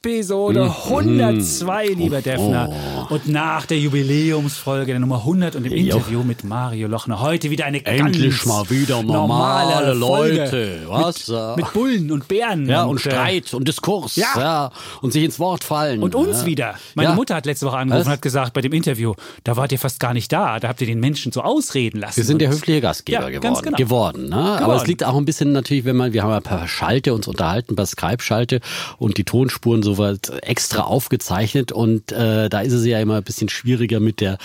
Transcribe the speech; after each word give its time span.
Episode 0.00 0.62
102, 0.86 1.86
lieber 1.88 2.22
Defner. 2.22 2.70
Und 3.10 3.26
nach 3.26 3.66
der 3.66 3.80
Jubiläumsfolge 3.80 4.92
der 4.92 5.00
Nummer 5.00 5.16
100 5.18 5.56
und 5.56 5.64
dem 5.64 5.72
Jo. 5.72 5.96
Interview 5.96 6.22
mit 6.22 6.44
Mario 6.44 6.86
Lochner 6.86 7.20
heute 7.20 7.50
wieder 7.50 7.64
eine 7.64 7.84
Endlich 7.84 8.30
ganz 8.44 8.46
mal 8.46 8.70
wieder 8.70 9.02
normale 9.02 9.96
Folge 9.98 10.38
Leute, 10.38 10.80
was? 10.86 11.26
Mit, 11.28 11.56
mit 11.56 11.72
Bullen 11.72 12.12
und 12.12 12.28
Bären. 12.28 12.68
Ja, 12.68 12.84
und 12.84 12.98
äh, 12.98 13.10
Streit 13.10 13.52
und 13.54 13.66
Diskurs. 13.66 14.14
ja. 14.14 14.26
Ja. 14.36 14.70
Und 15.02 15.12
sich 15.12 15.24
ins 15.24 15.40
Wort 15.40 15.64
fallen. 15.64 16.00
Und 16.00 16.14
uns 16.14 16.42
ja. 16.42 16.46
wieder. 16.46 16.74
Meine 16.94 17.08
Ja. 17.10 17.14
Mutter 17.16 17.34
hat 17.34 17.44
letzte 17.46 17.66
Woche 17.66 17.78
angerufen 17.78 18.06
und 18.06 18.12
hat 18.12 18.22
gesagt, 18.22 18.52
bei 18.52 18.60
dem 18.60 18.72
Interview, 18.72 19.14
da 19.42 19.56
wart 19.56 19.72
ihr 19.72 19.80
fast 19.80 19.98
gar 19.98 20.14
nicht 20.14 20.32
da. 20.32 20.60
Da 20.60 20.68
habt 20.68 20.80
ihr 20.80 20.86
den 20.86 21.00
Menschen 21.00 21.32
so 21.32 21.40
ausreden 21.42 21.98
lassen. 21.98 22.18
Wir 22.18 22.24
sind 22.24 22.40
der 22.40 22.50
Und- 22.50 22.54
höfliche 22.54 22.80
Gastgeber 22.82 23.32
geworden. 23.32 23.62
genau. 23.64 23.76
geworden, 23.76 24.28
ne? 24.28 24.36
Aber 24.36 24.58
Geworden. 24.58 24.76
es 24.82 24.86
liegt 24.86 25.02
auch 25.02 25.16
ein 25.16 25.24
bisschen 25.24 25.50
natürlich, 25.50 25.84
wenn 25.84 25.96
man, 25.96 26.12
wir 26.12 26.22
haben 26.22 26.30
ja 26.30 26.40
per 26.40 26.68
Schalte 26.68 27.12
uns 27.14 27.26
unterhalten, 27.26 27.74
per 27.74 27.86
Skype-Schalte 27.86 28.60
und 28.98 29.18
die 29.18 29.24
Tonspuren 29.24 29.82
soweit 29.88 30.30
extra 30.42 30.82
aufgezeichnet 30.82 31.72
und 31.72 32.12
äh, 32.12 32.48
da 32.48 32.60
ist 32.60 32.72
es 32.72 32.84
ja 32.84 33.00
immer 33.00 33.16
ein 33.16 33.24
bisschen 33.24 33.48
schwieriger 33.48 34.00
mit 34.00 34.20
der 34.20 34.38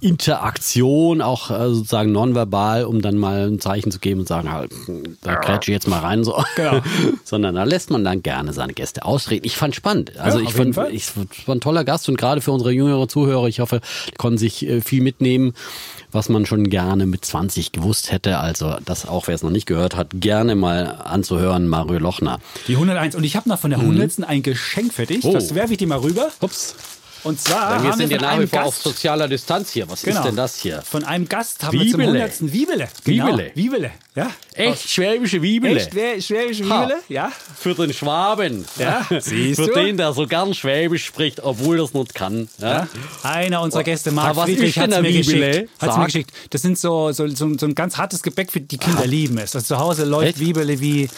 Interaktion, 0.00 1.22
auch 1.22 1.50
äh, 1.50 1.68
sozusagen 1.70 2.12
nonverbal, 2.12 2.84
um 2.84 3.00
dann 3.00 3.16
mal 3.16 3.48
ein 3.48 3.60
Zeichen 3.60 3.90
zu 3.90 3.98
geben 3.98 4.20
und 4.20 4.28
sagen, 4.28 4.52
halt, 4.52 4.70
da 5.22 5.36
klatsch 5.36 5.68
ich 5.68 5.72
jetzt 5.72 5.88
mal 5.88 6.00
rein, 6.00 6.22
so. 6.22 6.42
Genau. 6.54 6.80
Sondern 7.24 7.54
da 7.54 7.64
lässt 7.64 7.90
man 7.90 8.04
dann 8.04 8.22
gerne 8.22 8.52
seine 8.52 8.74
Gäste 8.74 9.04
ausreden. 9.04 9.46
Ich 9.46 9.56
fand 9.56 9.74
spannend. 9.74 10.18
Also 10.18 10.38
Ja, 10.38 10.44
ich 10.44 10.54
fand, 10.54 10.76
ich 10.92 11.04
es 11.04 11.48
war 11.48 11.54
ein 11.54 11.60
toller 11.60 11.84
Gast 11.84 12.08
und 12.08 12.18
gerade 12.18 12.40
für 12.42 12.52
unsere 12.52 12.72
jüngeren 12.72 13.08
Zuhörer, 13.08 13.48
ich 13.48 13.60
hoffe, 13.60 13.80
die 14.08 14.16
konnten 14.16 14.38
sich 14.38 14.66
äh, 14.66 14.82
viel 14.82 15.02
mitnehmen, 15.02 15.54
was 16.12 16.28
man 16.28 16.46
schon 16.46 16.70
gerne 16.70 17.06
mit 17.06 17.24
20 17.24 17.72
gewusst 17.72 18.12
hätte. 18.12 18.38
Also 18.38 18.76
das 18.84 19.06
auch, 19.06 19.26
wer 19.26 19.34
es 19.34 19.42
noch 19.42 19.50
nicht 19.50 19.66
gehört 19.66 19.96
hat, 19.96 20.08
gerne 20.14 20.54
mal 20.54 21.02
anzuhören, 21.04 21.68
Mario 21.68 21.98
Lochner. 21.98 22.38
Die 22.68 22.74
101. 22.74 23.14
Und 23.14 23.24
ich 23.24 23.36
habe 23.36 23.48
noch 23.48 23.58
von 23.58 23.70
der 23.70 23.80
100. 23.80 24.24
ein 24.24 24.42
Geschenk 24.42 24.92
für 24.92 25.06
dich. 25.06 25.24
Mhm. 25.24 25.30
Oh. 25.30 25.32
Das 25.32 25.54
werfe 25.54 25.72
ich 25.72 25.78
dir 25.78 25.88
mal 25.88 25.98
rüber. 25.98 26.30
Ups. 26.40 26.74
Und 27.26 27.40
zwar 27.40 27.82
wir 27.82 27.90
haben 27.90 27.98
sind 27.98 28.10
wir 28.10 28.16
ja 28.20 28.22
nach 28.34 28.40
wie 28.40 28.46
vor 28.46 28.64
auf 28.64 28.76
sozialer 28.76 29.28
Distanz 29.28 29.70
hier. 29.72 29.88
Was 29.90 30.02
Genau. 30.02 30.18
ist 30.20 30.24
denn 30.26 30.36
das 30.36 30.56
hier? 30.56 30.82
von 30.82 31.04
einem 31.04 31.28
Gast 31.28 31.62
haben 31.64 31.72
wir 31.78 31.90
zum 31.90 32.00
Wiebele. 32.00 32.22
100. 32.24 32.52
Wiebele. 32.52 32.88
Genau. 33.04 33.26
Wiebele. 33.26 33.50
Wiebele. 33.54 33.90
Ja. 34.14 34.30
Echt 34.54 34.88
schwäbische 34.88 35.42
Wiebele. 35.42 35.80
Echt 35.80 36.24
schwäbische 36.24 36.68
Ha. 36.70 36.82
Wiebele? 36.84 37.00
Ja. 37.08 37.30
Für 37.58 37.74
den 37.74 37.92
Schwaben. 37.92 38.64
Ja, 38.78 39.06
siehst 39.20 39.60
Für 39.60 39.66
du? 39.66 39.74
den, 39.74 39.96
der 39.98 40.12
so 40.14 40.26
gern 40.26 40.54
Schwäbisch 40.54 41.04
spricht, 41.04 41.42
obwohl 41.42 41.76
das 41.76 41.92
nicht 41.92 42.14
kann. 42.14 42.48
Ja. 42.58 42.68
Ja. 42.70 42.88
Einer 43.24 43.60
unserer 43.60 43.82
Gäste, 43.84 44.12
Marc 44.12 44.36
Friedrich, 44.36 44.78
hat 44.78 44.90
es 44.90 45.00
mir 45.00 45.08
Wiebele? 45.08 45.50
geschickt. 45.50 45.70
Hat's 45.80 45.96
mir 45.98 46.04
geschickt. 46.06 46.30
Das 46.50 46.62
sind 46.62 46.78
so, 46.78 47.12
so, 47.12 47.26
so, 47.28 47.58
so 47.58 47.66
ein 47.66 47.74
ganz 47.74 47.96
hartes 47.98 48.22
Gebäck, 48.22 48.50
für 48.52 48.60
die 48.60 48.78
Kinder 48.78 49.06
lieben 49.06 49.36
es. 49.38 49.54
Also 49.54 49.74
zu 49.74 49.78
Hause 49.78 50.04
läuft 50.04 50.28
Echt? 50.28 50.40
Wiebele 50.40 50.80
wie, 50.80 51.08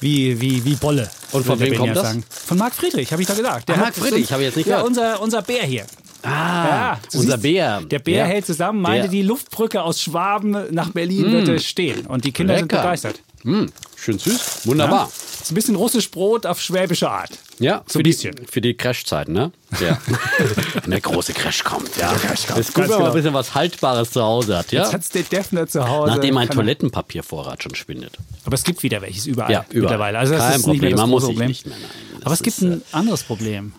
wie, 0.00 0.40
wie, 0.40 0.64
wie 0.64 0.74
Bolle. 0.74 1.08
Und 1.32 1.46
von 1.46 1.60
wem 1.60 1.76
kommt 1.76 1.94
das? 1.96 2.16
Von 2.46 2.58
Marc 2.58 2.74
Friedrich, 2.74 3.12
habe 3.12 3.22
ich 3.22 3.28
da 3.28 3.34
gesagt. 3.34 3.68
Der 3.68 3.76
Ah, 3.76 3.80
Marc 3.82 3.94
Friedrich, 3.94 4.32
habe 4.32 4.42
ich 4.42 4.48
jetzt 4.48 4.56
nicht 4.56 4.66
ja, 4.66 4.76
gehört. 4.78 4.88
unser, 4.88 5.20
unser 5.22 5.42
Bär 5.52 5.62
hier. 5.64 5.86
Ah, 6.22 6.28
Ja, 6.28 7.00
unser 7.14 7.32
siehst, 7.32 7.42
Bär. 7.42 7.80
Der 7.82 7.98
Bär 7.98 8.18
Ja. 8.18 8.24
hält 8.26 8.46
zusammen, 8.46 8.82
meinte, 8.82 9.02
Der- 9.02 9.10
die 9.10 9.22
Luftbrücke 9.22 9.82
aus 9.82 10.00
Schwaben 10.02 10.56
nach 10.70 10.90
Berlin 10.90 11.32
würde 11.32 11.58
stehen. 11.60 12.06
Und 12.06 12.24
die 12.24 12.32
Kinder 12.32 12.56
sind 12.58 12.70
Lecker. 12.70 12.82
begeistert. 12.82 13.20
Hm, 13.42 13.72
schön 13.96 14.18
süß. 14.18 14.66
Wunderbar. 14.66 15.04
Ja? 15.06 15.10
Ist 15.40 15.50
ein 15.50 15.54
bisschen 15.54 15.76
russisch 15.76 16.10
Brot 16.10 16.44
auf 16.44 16.60
schwäbische 16.60 17.10
Art. 17.10 17.30
Ja, 17.58 17.82
So 17.86 17.92
für 17.94 17.98
ein 18.00 18.04
die, 18.04 18.10
bisschen. 18.10 18.34
für 18.50 18.60
die 18.60 18.74
Crashzeit, 18.74 19.28
ne? 19.30 19.50
Ja. 19.80 19.98
Wenn 20.82 20.90
der 20.90 21.00
große 21.00 21.32
Crash 21.32 21.64
kommt. 21.64 21.96
Ja, 21.96 22.12
Crash 22.12 22.46
kommt, 22.46 22.58
Ist 22.58 22.74
gut, 22.74 22.84
wenn 22.84 22.90
man 22.90 22.98
genau. 22.98 23.10
ein 23.10 23.14
bisschen 23.16 23.32
was 23.34 23.54
Haltbares 23.54 24.10
zu 24.10 24.22
Hause 24.22 24.58
hat, 24.58 24.70
ja? 24.72 24.82
Jetzt 24.82 24.92
hat's 24.92 25.08
der 25.08 25.22
Defner 25.22 25.66
zu 25.66 25.88
Hause. 25.88 26.10
Nachdem 26.12 26.34
mein 26.34 26.50
Toilettenpapiervorrat 26.50 27.62
schon 27.62 27.74
schwindet. 27.74 28.12
Aber 28.44 28.54
es 28.54 28.62
gibt 28.64 28.82
wieder 28.82 29.00
welches 29.00 29.24
überall, 29.26 29.50
Ja, 29.50 29.64
überall. 29.70 29.80
mittlerweile. 29.82 30.18
Also 30.18 30.34
das 30.34 30.42
Kein 30.42 30.60
ist 30.60 30.66
nicht 30.66 30.66
mehr 30.66 30.74
Problem, 30.74 30.90
das 30.92 31.00
man 31.00 31.10
muss 31.10 31.24
Problem. 31.24 31.48
nicht 31.48 31.66
mehr, 31.66 31.76
nein. 31.80 32.20
Aber 32.24 32.34
es 32.34 32.42
gibt 32.42 32.58
ist, 32.58 32.62
ein 32.62 32.82
anderes 32.92 33.22
Problem. 33.22 33.72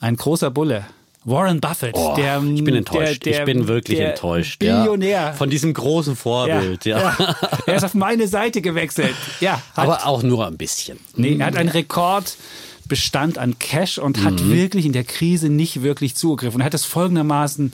Ein 0.00 0.16
großer 0.16 0.50
Bulle. 0.50 0.84
Warren 1.28 1.60
Buffett, 1.60 1.94
Oh, 1.94 2.14
der 2.16 2.40
ich 2.42 2.62
bin 2.64 2.74
enttäuscht. 2.76 3.26
Der, 3.26 3.32
der, 3.32 3.40
ich 3.40 3.44
bin 3.46 3.66
wirklich 3.68 3.98
enttäuscht. 4.00 4.58
Billionär. 4.60 5.10
Ja. 5.10 5.32
Von 5.32 5.50
diesem 5.50 5.74
großen 5.74 6.14
Vorbild, 6.16 6.84
ja. 6.86 6.98
ja. 7.18 7.36
Er 7.66 7.74
ist 7.74 7.84
auf 7.84 7.94
meine 7.94 8.28
Seite 8.28 8.62
gewechselt. 8.62 9.14
Ja, 9.40 9.54
hat, 9.74 9.84
Aber 9.88 10.06
auch 10.06 10.22
nur 10.22 10.46
ein 10.46 10.56
bisschen. 10.56 10.98
nee, 11.16 11.36
er 11.38 11.46
hat 11.46 11.56
einen 11.56 11.68
Rekordbestand 11.68 13.38
an 13.38 13.58
Cash 13.58 13.98
und 13.98 14.22
hat 14.24 14.40
Mhm. 14.40 14.52
wirklich 14.52 14.86
in 14.86 14.92
der 14.92 15.04
Krise 15.04 15.48
nicht 15.48 15.82
wirklich 15.82 16.14
zugegriffen. 16.14 16.56
Und 16.56 16.60
er 16.62 16.66
hat 16.66 16.74
es 16.74 16.84
folgendermaßen 16.84 17.72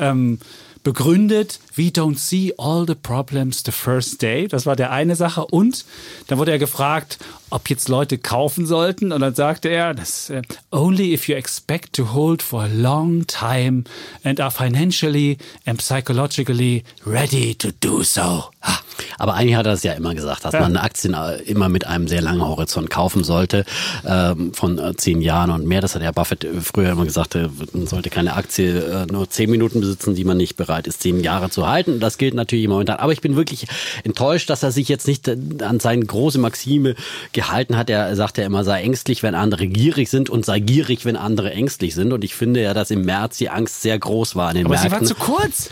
ähm, 0.00 0.38
begründet, 0.82 1.60
we 1.76 1.84
don't 1.90 2.18
see 2.18 2.52
all 2.58 2.84
the 2.86 2.94
problems 2.94 3.62
the 3.64 3.72
first 3.72 4.20
day. 4.22 4.48
Das 4.48 4.66
war 4.66 4.76
der 4.76 4.90
eine 4.90 5.16
Sache. 5.16 5.44
Und 5.46 5.84
dann 6.26 6.38
wurde 6.38 6.52
er 6.52 6.58
gefragt, 6.58 7.18
ob 7.50 7.68
jetzt 7.68 7.88
Leute 7.88 8.18
kaufen 8.18 8.66
sollten. 8.66 9.12
Und 9.12 9.20
dann 9.20 9.34
sagte 9.34 9.68
er, 9.68 9.94
das, 9.94 10.30
äh, 10.30 10.42
only 10.70 11.12
if 11.12 11.28
you 11.28 11.34
expect 11.34 11.94
to 11.94 12.12
hold 12.12 12.42
for 12.42 12.62
a 12.62 12.68
long 12.68 13.26
time 13.26 13.84
and 14.24 14.40
are 14.40 14.50
financially 14.50 15.38
and 15.66 15.78
psychologically 15.80 16.84
ready 17.06 17.54
to 17.54 17.68
do 17.80 18.02
so. 18.02 18.44
Ha. 18.62 18.80
Aber 19.18 19.34
eigentlich 19.34 19.56
hat 19.56 19.66
er 19.66 19.72
es 19.72 19.82
ja 19.82 19.92
immer 19.94 20.14
gesagt, 20.14 20.44
dass 20.44 20.52
Ja. 20.52 20.60
man 20.60 20.76
Aktien 20.76 21.14
äh, 21.14 21.36
immer 21.42 21.68
mit 21.68 21.86
einem 21.86 22.06
sehr 22.06 22.20
langen 22.20 22.42
Horizont 22.42 22.90
kaufen 22.90 23.24
sollte, 23.24 23.64
ähm, 24.06 24.52
von 24.52 24.78
äh, 24.78 24.94
zehn 24.96 25.22
Jahren 25.22 25.50
und 25.50 25.66
mehr. 25.66 25.80
Das 25.80 25.94
hat 25.94 26.02
ja 26.02 26.12
Buffett 26.12 26.46
früher 26.62 26.90
immer 26.90 27.04
gesagt, 27.04 27.34
man 27.72 27.86
sollte 27.86 28.10
keine 28.10 28.34
Aktie 28.34 29.06
nur 29.10 29.28
zehn 29.30 29.50
Minuten 29.50 29.80
besitzen, 29.80 30.14
die 30.14 30.24
man 30.24 30.36
nicht 30.36 30.56
bereit 30.56 30.86
ist, 30.86 31.02
zehn 31.02 31.20
Jahre 31.20 31.50
zu 31.50 31.59
halten. 31.66 32.00
Das 32.00 32.18
gilt 32.18 32.34
natürlich 32.34 32.68
momentan. 32.68 32.96
Aber 32.96 33.12
ich 33.12 33.20
bin 33.20 33.36
wirklich 33.36 33.66
enttäuscht, 34.04 34.50
dass 34.50 34.62
er 34.62 34.72
sich 34.72 34.88
jetzt 34.88 35.06
nicht 35.06 35.28
äh, 35.28 35.36
an 35.62 35.80
seine 35.80 36.04
große 36.04 36.38
Maxime 36.38 36.94
gehalten 37.32 37.76
hat. 37.76 37.90
Er 37.90 38.14
sagt 38.16 38.38
ja 38.38 38.44
immer, 38.44 38.64
sei 38.64 38.82
ängstlich, 38.82 39.22
wenn 39.22 39.34
andere 39.34 39.66
gierig 39.66 40.10
sind 40.10 40.30
und 40.30 40.44
sei 40.44 40.60
gierig, 40.60 41.04
wenn 41.04 41.16
andere 41.16 41.52
ängstlich 41.52 41.94
sind. 41.94 42.12
Und 42.12 42.24
ich 42.24 42.34
finde 42.34 42.62
ja, 42.62 42.74
dass 42.74 42.90
im 42.90 43.04
März 43.04 43.38
die 43.38 43.50
Angst 43.50 43.82
sehr 43.82 43.98
groß 43.98 44.36
war 44.36 44.48
an 44.48 44.56
den 44.56 44.66
Aber 44.66 44.76
sie 44.76 44.88
Märkten. 44.88 45.08
war 45.08 45.16
zu 45.16 45.22
kurz. 45.22 45.70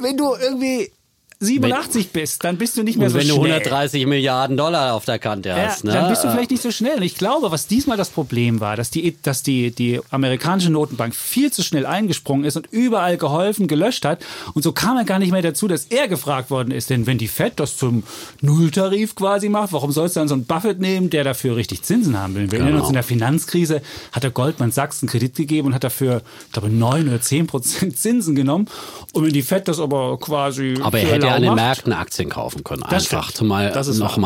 Wenn 0.00 0.16
du 0.16 0.34
irgendwie 0.34 0.90
87 1.38 2.12
bist, 2.12 2.44
dann 2.44 2.56
bist 2.56 2.76
du 2.78 2.82
nicht 2.82 2.98
mehr 2.98 3.10
so 3.10 3.18
wenn 3.18 3.28
du 3.28 3.34
schnell. 3.34 3.52
130 3.52 4.06
Milliarden 4.06 4.56
Dollar 4.56 4.94
auf 4.94 5.04
der 5.04 5.18
Kante 5.18 5.50
Ja, 5.50 5.56
hast, 5.56 5.84
ne? 5.84 5.92
dann 5.92 6.08
bist 6.08 6.24
du 6.24 6.30
vielleicht 6.30 6.50
nicht 6.50 6.62
so 6.62 6.70
schnell. 6.70 6.96
Und 6.96 7.02
ich 7.02 7.16
glaube, 7.16 7.50
was 7.50 7.66
diesmal 7.66 7.96
das 7.98 8.08
Problem 8.08 8.60
war, 8.60 8.74
dass 8.76 8.90
die, 8.90 9.16
dass 9.22 9.42
die, 9.42 9.70
die 9.70 10.00
amerikanische 10.10 10.70
Notenbank 10.70 11.14
viel 11.14 11.52
zu 11.52 11.62
schnell 11.62 11.84
eingesprungen 11.84 12.44
ist 12.46 12.56
und 12.56 12.66
überall 12.70 13.18
geholfen, 13.18 13.68
gelöscht 13.68 14.04
hat. 14.06 14.24
Und 14.54 14.62
so 14.62 14.72
kam 14.72 14.96
er 14.96 15.04
gar 15.04 15.18
nicht 15.18 15.30
mehr 15.32 15.42
dazu, 15.42 15.68
dass 15.68 15.84
er 15.84 16.08
gefragt 16.08 16.50
worden 16.50 16.70
ist. 16.70 16.88
Denn 16.88 17.06
wenn 17.06 17.18
die 17.18 17.28
Fed 17.28 17.54
das 17.60 17.76
zum 17.76 18.02
Nulltarif 18.40 19.14
quasi 19.14 19.48
macht, 19.48 19.72
warum 19.72 19.92
sollst 19.92 20.16
du 20.16 20.20
dann 20.20 20.28
so 20.28 20.34
einen 20.34 20.46
Buffett 20.46 20.80
nehmen, 20.80 21.10
der 21.10 21.24
dafür 21.24 21.56
richtig 21.56 21.82
Zinsen 21.82 22.18
haben 22.18 22.34
will? 22.34 22.50
Wir 22.50 22.60
erinnern 22.60 22.74
uns 22.76 22.86
Genau. 22.86 22.88
in 22.88 22.94
der 22.94 23.02
Finanzkrise 23.02 23.82
hat 24.12 24.22
der 24.22 24.30
Goldman 24.30 24.70
Sachs 24.70 25.02
einen 25.02 25.08
Kredit 25.10 25.34
gegeben 25.34 25.68
und 25.68 25.74
hat 25.74 25.84
dafür, 25.84 26.22
ich 26.46 26.52
glaube, 26.52 26.70
9 26.70 27.08
oder 27.08 27.20
10 27.20 27.46
Prozent 27.46 27.98
Zinsen 27.98 28.34
genommen. 28.34 28.68
Und 29.12 29.24
wenn 29.26 29.32
die 29.32 29.42
Fed 29.42 29.68
das 29.68 29.80
aber 29.80 30.18
quasi. 30.18 30.74
Aber 30.82 30.98
er 30.98 31.08
hätte 31.08 31.25
lau 31.26 31.34
an 31.34 31.42
den 31.42 31.50
macht, 31.50 31.56
Märkten 31.56 31.92
Aktien 31.92 32.28
kaufen 32.28 32.64
können. 32.64 32.84
Das 32.88 33.12
einfach. 33.12 33.30
stimmt. 33.30 33.48
Mal 33.48 33.72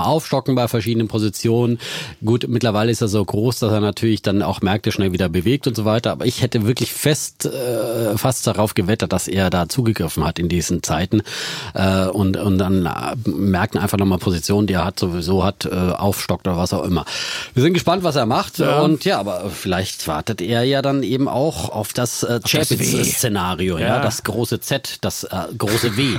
aufstocken 0.05 0.55
bei 0.55 0.69
verschiedenen 0.69 1.09
Positionen. 1.09 1.79
Gut, 2.25 2.47
mittlerweile 2.49 2.91
ist 2.91 3.01
er 3.01 3.09
so 3.09 3.25
groß, 3.25 3.59
dass 3.61 3.73
er 3.73 3.81
natürlich 3.81 4.23
dann 4.23 4.43
auch 4.43 4.61
Märkte 4.61 4.93
schnell 4.93 5.13
wieder 5.13 5.29
bewegt 5.29 5.67
und 5.67 5.75
so 5.75 5.85
weiter. 5.85 6.13
Aber 6.13 6.27
ich 6.27 6.43
hätte 6.43 6.67
wirklich 6.67 6.93
fest, 6.93 7.47
äh, 7.47 8.17
fast 8.17 8.47
darauf 8.47 8.75
gewettet, 8.75 9.13
dass 9.13 9.29
er 9.29 9.51
da 9.51 9.69
zugegriffen 9.69 10.25
hat 10.25 10.39
in 10.39 10.49
diesen 10.49 10.83
Zeiten. 10.83 11.23
Äh, 11.75 12.07
und, 12.07 12.37
und 12.37 12.59
dann 12.59 12.87
äh, 12.87 13.29
Märkten 13.29 13.81
einfach 13.81 13.99
nochmal 13.99 14.19
Positionen, 14.19 14.67
die 14.67 14.75
er 14.75 14.85
hat, 14.85 14.99
sowieso 14.99 15.45
hat, 15.45 15.65
äh, 15.65 15.75
aufstockt 15.75 16.47
oder 16.47 16.57
was 16.57 16.73
auch 16.73 16.85
immer. 16.85 17.05
Wir 17.55 17.63
sind 17.63 17.75
gespannt, 17.75 18.03
was 18.03 18.17
er 18.17 18.27
macht. 18.27 18.59
Ja. 18.59 18.81
Und 18.81 19.05
ja, 19.05 19.19
aber 19.19 19.51
vielleicht 19.51 20.07
wartet 20.09 20.41
er 20.41 20.63
ja 20.65 20.83
dann 20.83 21.03
eben 21.03 21.29
auch 21.29 21.69
auf 21.69 21.93
das 21.93 22.23
äh. 22.23 22.41
Chapitz-Szenario, 22.47 23.79
ja. 23.79 23.87
Ja. 23.87 24.01
das 24.01 24.23
große 24.23 24.61
Z, 24.61 24.99
das 25.01 25.25
äh, 25.25 25.37
große 25.57 25.97
W. 25.97 26.17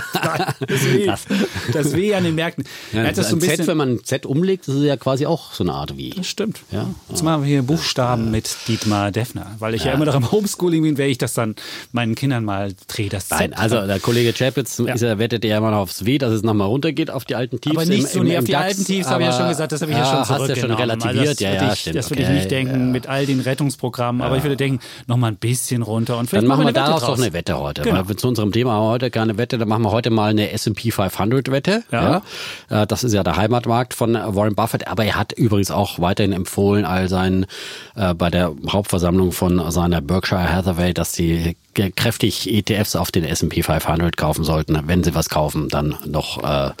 Das 0.66 0.84
W. 0.84 1.06
Das- 1.06 1.24
Das 1.72 1.92
W 1.94 2.14
an 2.14 2.24
den 2.24 2.34
Märkten. 2.34 2.64
Ja, 2.92 3.10
das 3.12 3.30
so 3.30 3.36
ein 3.36 3.40
Z, 3.40 3.66
wenn 3.66 3.76
man 3.76 3.94
ein 3.94 4.04
Z 4.04 4.26
umlegt, 4.26 4.68
das 4.68 4.74
ist 4.76 4.82
ja 4.84 4.96
quasi 4.96 5.26
auch 5.26 5.52
so 5.52 5.64
eine 5.64 5.72
Art 5.72 5.96
wie. 5.96 6.10
Das 6.10 6.26
stimmt. 6.26 6.60
Ja. 6.70 6.86
Jetzt 7.08 7.22
machen 7.22 7.42
wir 7.42 7.48
hier 7.48 7.62
Buchstaben 7.62 8.30
mit 8.30 8.48
Dietmar 8.68 9.10
Defner. 9.10 9.46
Weil 9.58 9.74
ich 9.74 9.84
ja. 9.84 9.92
immer 9.92 10.04
noch 10.04 10.14
im 10.14 10.30
Homeschooling 10.30 10.82
bin, 10.82 10.98
werde 10.98 11.10
ich 11.10 11.18
das 11.18 11.34
dann 11.34 11.54
meinen 11.92 12.14
Kindern 12.14 12.44
mal 12.44 12.72
drehe 12.88 13.08
das 13.08 13.28
Z. 13.28 13.38
Nein, 13.38 13.52
also 13.54 13.86
der 13.86 14.00
Kollege 14.00 14.32
Chapitz 14.32 14.78
ist 14.78 15.00
ja, 15.02 15.18
wettet 15.18 15.44
ja 15.44 15.58
immer 15.58 15.70
noch 15.70 15.78
aufs 15.78 16.04
W, 16.04 16.18
dass 16.18 16.32
es 16.32 16.42
nochmal 16.42 16.68
runtergeht 16.68 17.10
auf 17.10 17.24
die 17.24 17.34
alten 17.34 17.60
Tiefs. 17.60 17.76
aber 17.76 17.84
nicht 17.86 18.00
im- 18.00 18.06
so 18.06 18.20
im- 18.20 18.26
nee, 18.26 18.32
im 18.34 18.38
auf 18.40 18.44
die 18.44 18.52
DAX, 18.52 18.64
alten 18.64 18.84
Tiefs 18.84 19.08
habe 19.08 19.22
ich 19.22 19.28
ja 19.28 19.36
schon 19.36 19.48
gesagt, 19.48 19.72
das 19.72 19.82
habe 19.82 19.92
ich 19.92 19.98
ja, 19.98 20.04
ja, 20.04 20.10
schon 20.10 20.18
hast 20.20 20.28
du 20.28 20.32
ja 20.34 20.38
schon 20.38 20.54
zurückgenommen. 20.54 20.80
relativiert, 21.02 21.28
also 21.28 21.32
das 21.32 21.40
ja, 21.40 21.50
würde 21.50 21.64
ja, 21.66 21.72
ich, 21.72 21.80
stimmt, 21.80 21.96
Das 21.96 22.10
würde 22.10 22.22
okay, 22.22 22.32
ich 22.32 22.38
nicht 22.38 22.50
denken 22.50 22.92
mit 22.92 23.06
all 23.06 23.26
den 23.26 23.40
Rettungsprogrammen, 23.40 24.22
aber 24.22 24.36
ich 24.36 24.42
würde 24.42 24.56
denken, 24.56 24.80
noch 25.06 25.16
mal 25.16 25.28
ein 25.28 25.36
bisschen 25.36 25.82
runter 25.82 26.18
und 26.18 26.28
vielleicht 26.28 26.42
Dann 26.42 26.48
machen 26.48 26.64
wir 26.66 26.72
daraus 26.72 27.00
doch 27.02 27.18
eine 27.18 27.32
Wette 27.32 27.58
heute. 27.58 27.82
Genau. 27.82 28.02
Zu 28.04 28.28
unserem 28.28 28.52
Thema 28.52 28.80
heute 28.80 29.10
keine 29.10 29.36
Wette, 29.38 29.58
dann 29.58 29.68
machen 29.68 29.82
wir 29.82 29.85
heute 29.90 30.10
mal 30.10 30.30
eine 30.30 30.50
S&P 30.50 30.90
500 30.90 31.50
Wette. 31.50 31.84
Ja. 31.90 32.22
ja. 32.70 32.82
Äh, 32.82 32.86
das 32.86 33.04
ist 33.04 33.12
ja 33.12 33.22
der 33.22 33.36
Heimatmarkt 33.36 33.94
von 33.94 34.14
Warren 34.14 34.54
Buffett. 34.54 34.88
Aber 34.88 35.04
er 35.04 35.16
hat 35.16 35.32
übrigens 35.32 35.70
auch 35.70 36.00
weiterhin 36.00 36.32
empfohlen, 36.32 36.84
all 36.84 37.08
seinen 37.08 37.46
äh, 37.94 38.14
bei 38.14 38.30
der 38.30 38.52
Hauptversammlung 38.68 39.32
von 39.32 39.70
seiner 39.70 40.00
Berkshire 40.00 40.52
Hathaway, 40.52 40.94
dass 40.94 41.12
die 41.12 41.56
kräftig 41.74 42.50
ETFs 42.50 42.96
auf 42.96 43.10
den 43.10 43.24
S&P 43.24 43.62
500 43.62 44.16
kaufen 44.16 44.44
sollten. 44.44 44.78
Wenn 44.86 45.04
sie 45.04 45.14
was 45.14 45.28
kaufen, 45.28 45.68
dann 45.68 45.96
noch 46.06 46.42
äh, 46.42 46.72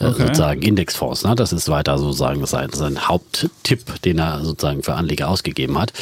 okay. 0.00 0.26
sozusagen 0.26 0.62
Indexfonds. 0.62 1.24
Ne? 1.24 1.34
Das 1.34 1.52
ist 1.52 1.68
weiter 1.68 1.98
sozusagen 1.98 2.44
sein, 2.46 2.70
sein 2.72 3.08
Haupttipp, 3.08 4.02
den 4.02 4.18
er 4.18 4.44
sozusagen 4.44 4.82
für 4.82 4.94
Anleger 4.94 5.28
ausgegeben 5.28 5.78
hat. 5.78 5.92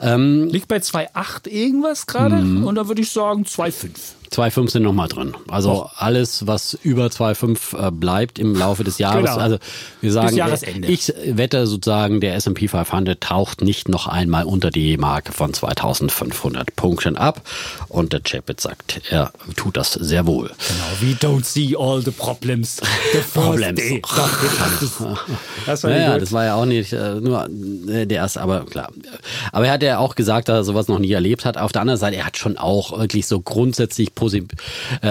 Ähm, 0.00 0.48
Liegt 0.48 0.68
bei 0.68 0.76
2,8 0.76 1.48
irgendwas 1.48 2.06
gerade 2.06 2.36
mhm. 2.36 2.64
und 2.64 2.76
da 2.76 2.88
würde 2.88 3.02
ich 3.02 3.10
sagen 3.10 3.42
2,5. 3.42 3.90
2,5 4.32 4.70
sind 4.70 4.82
nochmal 4.84 5.08
drin. 5.08 5.34
Also 5.48 5.86
oh. 5.86 5.90
alles, 5.96 6.46
was 6.46 6.74
über 6.82 7.06
2,5 7.06 7.88
äh, 7.88 7.90
bleibt 7.90 8.38
im 8.38 8.54
Laufe 8.54 8.84
des 8.84 8.98
Jahres. 8.98 9.30
Genau. 9.30 9.36
Also 9.36 9.58
wir 10.00 10.12
sagen, 10.12 10.38
ich 10.86 11.12
wette 11.24 11.66
sozusagen, 11.66 12.20
der 12.20 12.36
S&P 12.36 12.68
500 12.68 13.20
taucht 13.20 13.60
nicht 13.60 13.88
noch 13.88 14.06
einmal 14.06 14.44
unter 14.44 14.70
die 14.70 14.96
Marke 14.98 15.32
von 15.32 15.52
2500 15.52 16.76
Punkten 16.76 17.16
ab. 17.16 17.42
Und 17.88 18.12
der 18.12 18.20
Chapit 18.22 18.60
sagt, 18.60 19.00
er 19.10 19.32
tut 19.56 19.76
das 19.76 19.92
sehr 19.94 20.26
wohl. 20.26 20.48
Genau, 20.48 21.00
we 21.00 21.16
don't 21.16 21.44
see 21.44 21.74
all 21.76 22.00
the 22.00 22.12
problems. 22.12 22.80
The 23.12 23.18
problems. 23.34 23.80
das 25.66 25.82
war 25.82 25.90
naja, 25.90 26.18
das 26.18 26.30
war 26.30 26.44
ja 26.44 26.54
auch 26.54 26.66
nicht 26.66 26.92
äh, 26.92 27.16
nur 27.16 27.48
äh, 27.88 28.06
der 28.06 28.18
erste, 28.18 28.40
aber 28.40 28.64
klar. 28.66 28.92
Aber 29.50 29.66
er 29.66 29.72
hat 29.72 29.82
ja 29.82 29.98
auch 29.98 30.14
gesagt, 30.14 30.48
dass 30.48 30.58
er 30.58 30.64
sowas 30.64 30.86
noch 30.86 31.00
nie 31.00 31.10
erlebt 31.10 31.44
hat. 31.44 31.58
Auf 31.58 31.72
der 31.72 31.80
anderen 31.80 31.98
Seite, 31.98 32.16
er 32.16 32.26
hat 32.26 32.36
schon 32.36 32.56
auch 32.58 32.96
wirklich 32.96 33.26
so 33.26 33.40
grundsätzlich 33.40 34.10
äh, 34.10 34.19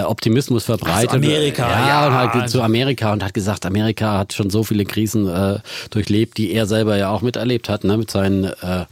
Optimismus 0.04 0.64
verbreitet. 0.64 1.14
Amerika, 1.14 1.68
ja, 1.68 1.88
ja, 1.88 2.06
und 2.06 2.14
halt 2.14 2.50
zu 2.50 2.62
Amerika 2.62 3.12
und 3.12 3.24
hat 3.24 3.34
gesagt, 3.34 3.66
Amerika 3.66 4.18
hat 4.18 4.32
schon 4.32 4.50
so 4.50 4.62
viele 4.62 4.84
Krisen 4.84 5.28
äh, 5.28 5.58
durchlebt, 5.90 6.38
die 6.38 6.52
er 6.52 6.66
selber 6.66 6.96
ja 6.96 7.10
auch 7.10 7.22
miterlebt 7.22 7.68
hat, 7.68 7.84
ne, 7.84 7.96
mit 7.96 8.10
seinen 8.10 8.44
äh, 8.44 8.86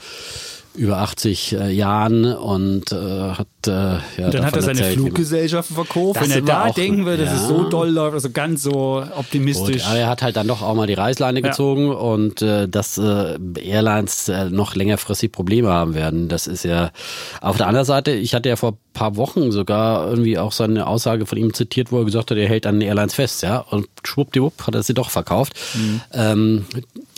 über 0.78 0.98
80 0.98 1.52
äh, 1.52 1.70
Jahren 1.70 2.24
und 2.24 2.92
äh, 2.92 2.96
hat 3.32 3.48
äh, 3.66 3.70
ja, 3.70 4.00
und 4.26 4.34
dann 4.34 4.44
hat 4.44 4.54
er 4.54 4.62
seine 4.62 4.80
erzählt, 4.80 5.00
Fluggesellschaften 5.00 5.74
verkauft. 5.74 6.20
Wenn 6.20 6.30
er 6.30 6.42
da 6.42 6.66
auch, 6.66 6.74
denken 6.74 7.06
würde, 7.06 7.24
dass 7.24 7.34
ja. 7.34 7.40
es 7.40 7.48
so 7.48 7.64
doll 7.64 7.90
läuft, 7.90 8.14
also 8.14 8.30
ganz 8.30 8.62
so 8.62 9.04
optimistisch. 9.16 9.82
Gut, 9.82 9.90
aber 9.90 9.98
er 9.98 10.08
hat 10.08 10.22
halt 10.22 10.36
dann 10.36 10.46
doch 10.46 10.62
auch 10.62 10.74
mal 10.74 10.86
die 10.86 10.94
Reißleine 10.94 11.40
ja. 11.40 11.48
gezogen 11.48 11.90
und 11.90 12.40
äh, 12.42 12.68
dass 12.68 12.98
äh, 12.98 13.38
Airlines 13.60 14.28
äh, 14.28 14.50
noch 14.50 14.76
längerfristig 14.76 15.32
Probleme 15.32 15.70
haben 15.70 15.94
werden. 15.94 16.28
Das 16.28 16.46
ist 16.46 16.64
ja 16.64 16.90
auf 17.40 17.56
der 17.56 17.66
anderen 17.66 17.86
Seite, 17.86 18.12
ich 18.12 18.34
hatte 18.34 18.48
ja 18.48 18.56
vor 18.56 18.76
paar 18.98 19.16
Wochen 19.16 19.52
sogar 19.52 20.08
irgendwie 20.08 20.38
auch 20.38 20.50
seine 20.50 20.88
Aussage 20.88 21.24
von 21.24 21.38
ihm 21.38 21.54
zitiert, 21.54 21.92
wo 21.92 22.00
er 22.00 22.04
gesagt 22.04 22.32
hat, 22.32 22.36
er 22.36 22.48
hält 22.48 22.66
an 22.66 22.80
den 22.80 22.88
Airlines 22.88 23.14
fest, 23.14 23.42
ja. 23.44 23.58
Und 23.58 23.86
schwuppdiwupp 24.02 24.66
hat 24.66 24.74
er 24.74 24.82
sie 24.82 24.92
doch 24.92 25.10
verkauft. 25.10 25.54
Mhm. 25.74 26.00
Ähm, 26.12 26.66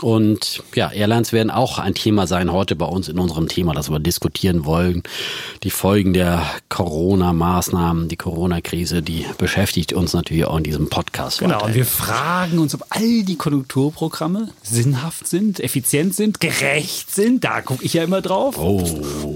und 0.03 0.63
ja, 0.75 0.93
Airlines 0.93 1.33
werden 1.33 1.51
auch 1.51 1.79
ein 1.79 1.95
Thema 1.95 2.27
sein 2.27 2.53
heute 2.53 2.77
bei 2.77 2.85
uns 2.85 3.09
in 3.09 3.19
unserem 3.19 3.49
Thema, 3.49 3.73
das 3.73 3.91
wir 3.91 3.99
diskutieren 3.99 4.67
wollen. 4.67 5.03
Die 5.63 5.71
Folgen 5.71 6.13
der 6.13 6.30
Corona-Maßnahmen, 6.69 8.09
die 8.09 8.17
Corona-Krise, 8.17 9.03
die 9.03 9.27
beschäftigt 9.38 9.93
uns 9.93 10.12
natürlich 10.12 10.44
auch 10.44 10.56
in 10.56 10.65
diesem 10.65 10.88
Podcast. 10.88 11.41
Genau, 11.41 11.56
weiter. 11.56 11.67
und 11.67 11.75
wir 11.75 11.85
fragen 11.85 12.59
uns, 12.59 12.75
ob 12.75 12.85
all 12.91 13.23
die 13.23 13.37
Konjunkturprogramme 13.37 14.49
sinnhaft 14.62 15.27
sind, 15.27 15.61
effizient 15.61 16.15
sind, 16.15 16.41
gerecht 16.41 17.15
sind. 17.15 17.44
Da 17.44 17.61
gucke 17.62 17.85
ich 17.85 17.94
ja 17.94 18.05
immer 18.05 18.21
drauf. 18.21 18.59
Oh. 18.59 18.82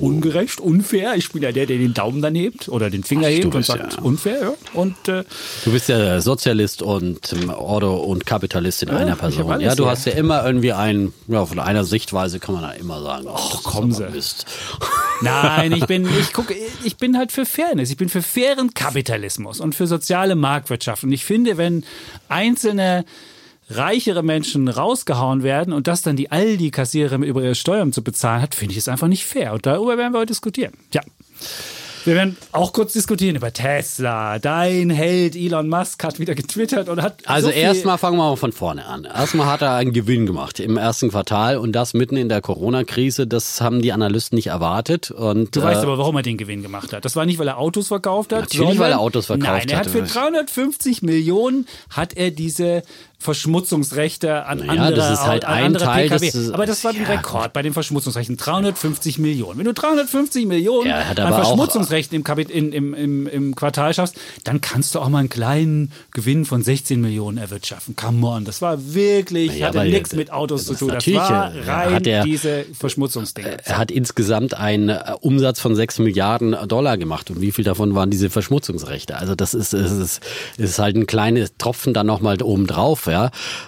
Ungerecht, 0.00 0.60
unfair. 0.60 1.14
Ich 1.16 1.32
bin 1.32 1.42
ja 1.42 1.52
der, 1.52 1.66
der 1.66 1.78
den 1.78 1.94
Daumen 1.94 2.22
dann 2.22 2.34
hebt 2.34 2.68
oder 2.68 2.90
den 2.90 3.04
Finger 3.04 3.28
Ach, 3.28 3.32
hebt 3.32 3.54
und 3.54 3.64
sagt, 3.64 3.94
ja. 3.94 4.02
unfair. 4.02 4.40
Ja. 4.40 4.52
Und, 4.72 5.08
äh, 5.08 5.24
du 5.64 5.72
bist 5.72 5.88
ja 5.88 6.20
Sozialist 6.20 6.82
und 6.82 7.32
ähm, 7.32 7.50
Ordo 7.50 7.96
und 7.96 8.26
Kapitalist 8.26 8.82
in 8.82 8.88
ja, 8.88 8.96
einer 8.96 9.16
Person. 9.16 9.60
Ja, 9.60 9.74
du 9.74 9.86
hast 9.86 10.06
ja 10.06 10.12
immer 10.12 10.44
irgendwie 10.44 10.72
einen, 10.72 11.12
ja, 11.28 11.44
von 11.44 11.58
einer 11.58 11.84
Sichtweise 11.84 12.38
kann 12.38 12.54
man 12.54 12.62
da 12.62 12.70
immer 12.72 13.02
sagen, 13.02 13.26
ach, 13.32 13.62
komm 13.62 13.92
sie. 13.92 14.04
Nein, 15.20 15.72
ich 15.72 15.86
bin, 15.86 16.08
ich 16.20 16.32
gucke, 16.32 16.54
ich 16.84 16.96
bin 16.96 17.16
halt 17.16 17.32
für 17.32 17.46
Fairness. 17.46 17.90
Ich 17.90 17.96
bin 17.96 18.08
für 18.08 18.22
fairen 18.22 18.74
Kapitalismus 18.74 19.60
und 19.60 19.74
für 19.74 19.86
soziale 19.86 20.34
Marktwirtschaft. 20.34 21.04
Und 21.04 21.12
ich 21.12 21.24
finde, 21.24 21.56
wenn 21.56 21.84
einzelne 22.28 23.04
reichere 23.70 24.22
Menschen 24.22 24.68
rausgehauen 24.68 25.42
werden 25.42 25.72
und 25.72 25.86
das 25.86 26.02
dann 26.02 26.16
die 26.16 26.30
Aldi-Kassiererin 26.30 27.22
über 27.22 27.42
ihre 27.42 27.54
Steuern 27.54 27.92
zu 27.92 28.02
bezahlen 28.02 28.42
hat, 28.42 28.54
finde 28.54 28.72
ich 28.72 28.78
es 28.78 28.88
einfach 28.88 29.08
nicht 29.08 29.24
fair. 29.24 29.52
Und 29.54 29.66
darüber 29.66 29.96
werden 29.96 30.12
wir 30.12 30.18
heute 30.18 30.32
diskutieren. 30.32 30.74
Ja. 30.92 31.02
Wir 32.04 32.16
werden 32.16 32.36
auch 32.52 32.74
kurz 32.74 32.92
diskutieren 32.92 33.34
über 33.34 33.50
Tesla. 33.50 34.38
Dein 34.38 34.90
Held 34.90 35.34
Elon 35.34 35.70
Musk 35.70 36.04
hat 36.04 36.18
wieder 36.18 36.34
getwittert 36.34 36.90
und 36.90 37.00
hat. 37.00 37.22
Also 37.24 37.48
so 37.48 37.54
erstmal 37.54 37.96
fangen 37.96 38.18
wir 38.18 38.28
mal 38.28 38.36
von 38.36 38.52
vorne 38.52 38.84
an. 38.84 39.04
Erstmal 39.04 39.46
hat 39.46 39.62
er 39.62 39.74
einen 39.76 39.94
Gewinn 39.94 40.26
gemacht 40.26 40.60
im 40.60 40.76
ersten 40.76 41.10
Quartal 41.10 41.56
und 41.56 41.72
das 41.72 41.94
mitten 41.94 42.18
in 42.18 42.28
der 42.28 42.42
Corona-Krise. 42.42 43.26
Das 43.26 43.62
haben 43.62 43.80
die 43.80 43.94
Analysten 43.94 44.36
nicht 44.36 44.48
erwartet. 44.48 45.10
Und, 45.10 45.56
du 45.56 45.60
äh, 45.60 45.64
weißt 45.64 45.82
aber, 45.82 45.96
warum 45.96 46.16
er 46.16 46.22
den 46.22 46.36
Gewinn 46.36 46.62
gemacht 46.62 46.92
hat. 46.92 47.06
Das 47.06 47.16
war 47.16 47.24
nicht, 47.24 47.38
weil 47.38 47.48
er 47.48 47.56
Autos 47.56 47.88
verkauft 47.88 48.34
hat. 48.34 48.40
Natürlich, 48.40 48.58
sondern, 48.58 48.78
weil 48.80 48.92
er 48.92 49.00
Autos 49.00 49.24
verkauft 49.26 49.48
hat. 49.48 49.58
Nein, 49.60 49.68
er 49.70 49.78
hat 49.78 49.88
für 49.88 50.02
350 50.02 51.00
Millionen 51.00 51.66
hat 51.88 52.12
er 52.14 52.30
diese 52.30 52.82
Verschmutzungsrechte 53.24 54.44
an 54.44 54.58
naja, 54.58 54.70
andere, 54.72 54.94
das 54.94 55.12
ist 55.12 55.26
halt 55.26 55.46
ein 55.46 55.72
Teil 55.72 56.10
PKW. 56.10 56.30
Das 56.30 56.50
aber 56.50 56.66
das 56.66 56.84
war 56.84 56.92
ein 56.92 57.00
ja, 57.00 57.08
Rekord 57.08 57.54
bei 57.54 57.62
den 57.62 57.72
Verschmutzungsrechten. 57.72 58.36
350 58.36 59.18
Millionen. 59.18 59.58
Wenn 59.58 59.64
du 59.64 59.72
350 59.72 60.44
Millionen 60.44 60.90
ja, 60.90 60.98
an 60.98 61.32
Verschmutzungsrechten 61.32 62.22
im, 62.22 62.38
in, 62.50 62.72
im, 62.72 62.94
im, 62.94 63.26
im 63.26 63.54
Quartal 63.54 63.94
schaffst, 63.94 64.16
dann 64.44 64.60
kannst 64.60 64.94
du 64.94 65.00
auch 65.00 65.08
mal 65.08 65.20
einen 65.20 65.30
kleinen 65.30 65.90
Gewinn 66.12 66.44
von 66.44 66.62
16 66.62 67.00
Millionen 67.00 67.38
erwirtschaften. 67.38 67.96
Come 67.96 68.26
on, 68.26 68.44
das 68.44 68.60
war 68.60 68.92
wirklich, 68.92 69.52
naja, 69.52 69.68
hatte 69.68 69.84
nichts 69.84 70.14
mit 70.14 70.30
Autos 70.30 70.66
zu 70.66 70.74
tun. 70.74 70.88
Das 70.88 71.06
war 71.14 71.50
rein 71.66 72.04
er, 72.04 72.24
diese 72.24 72.66
Verschmutzungsdinge. 72.78 73.56
Er 73.64 73.78
hat 73.78 73.90
insgesamt 73.90 74.52
einen 74.52 74.90
äh, 74.90 75.14
Umsatz 75.22 75.60
von 75.60 75.74
6 75.74 76.00
Milliarden 76.00 76.54
Dollar 76.68 76.98
gemacht. 76.98 77.30
Und 77.30 77.40
wie 77.40 77.52
viel 77.52 77.64
davon 77.64 77.94
waren 77.94 78.10
diese 78.10 78.28
Verschmutzungsrechte? 78.28 79.16
Also 79.16 79.34
das 79.34 79.54
ist, 79.54 79.72
ist, 79.72 80.20
ist 80.58 80.78
halt 80.78 80.96
ein 80.96 81.06
kleines 81.06 81.54
Tropfen 81.56 81.94
dann 81.94 82.06
nochmal 82.06 82.42
oben 82.42 82.66
drauf 82.66 83.06
ja. 83.13 83.13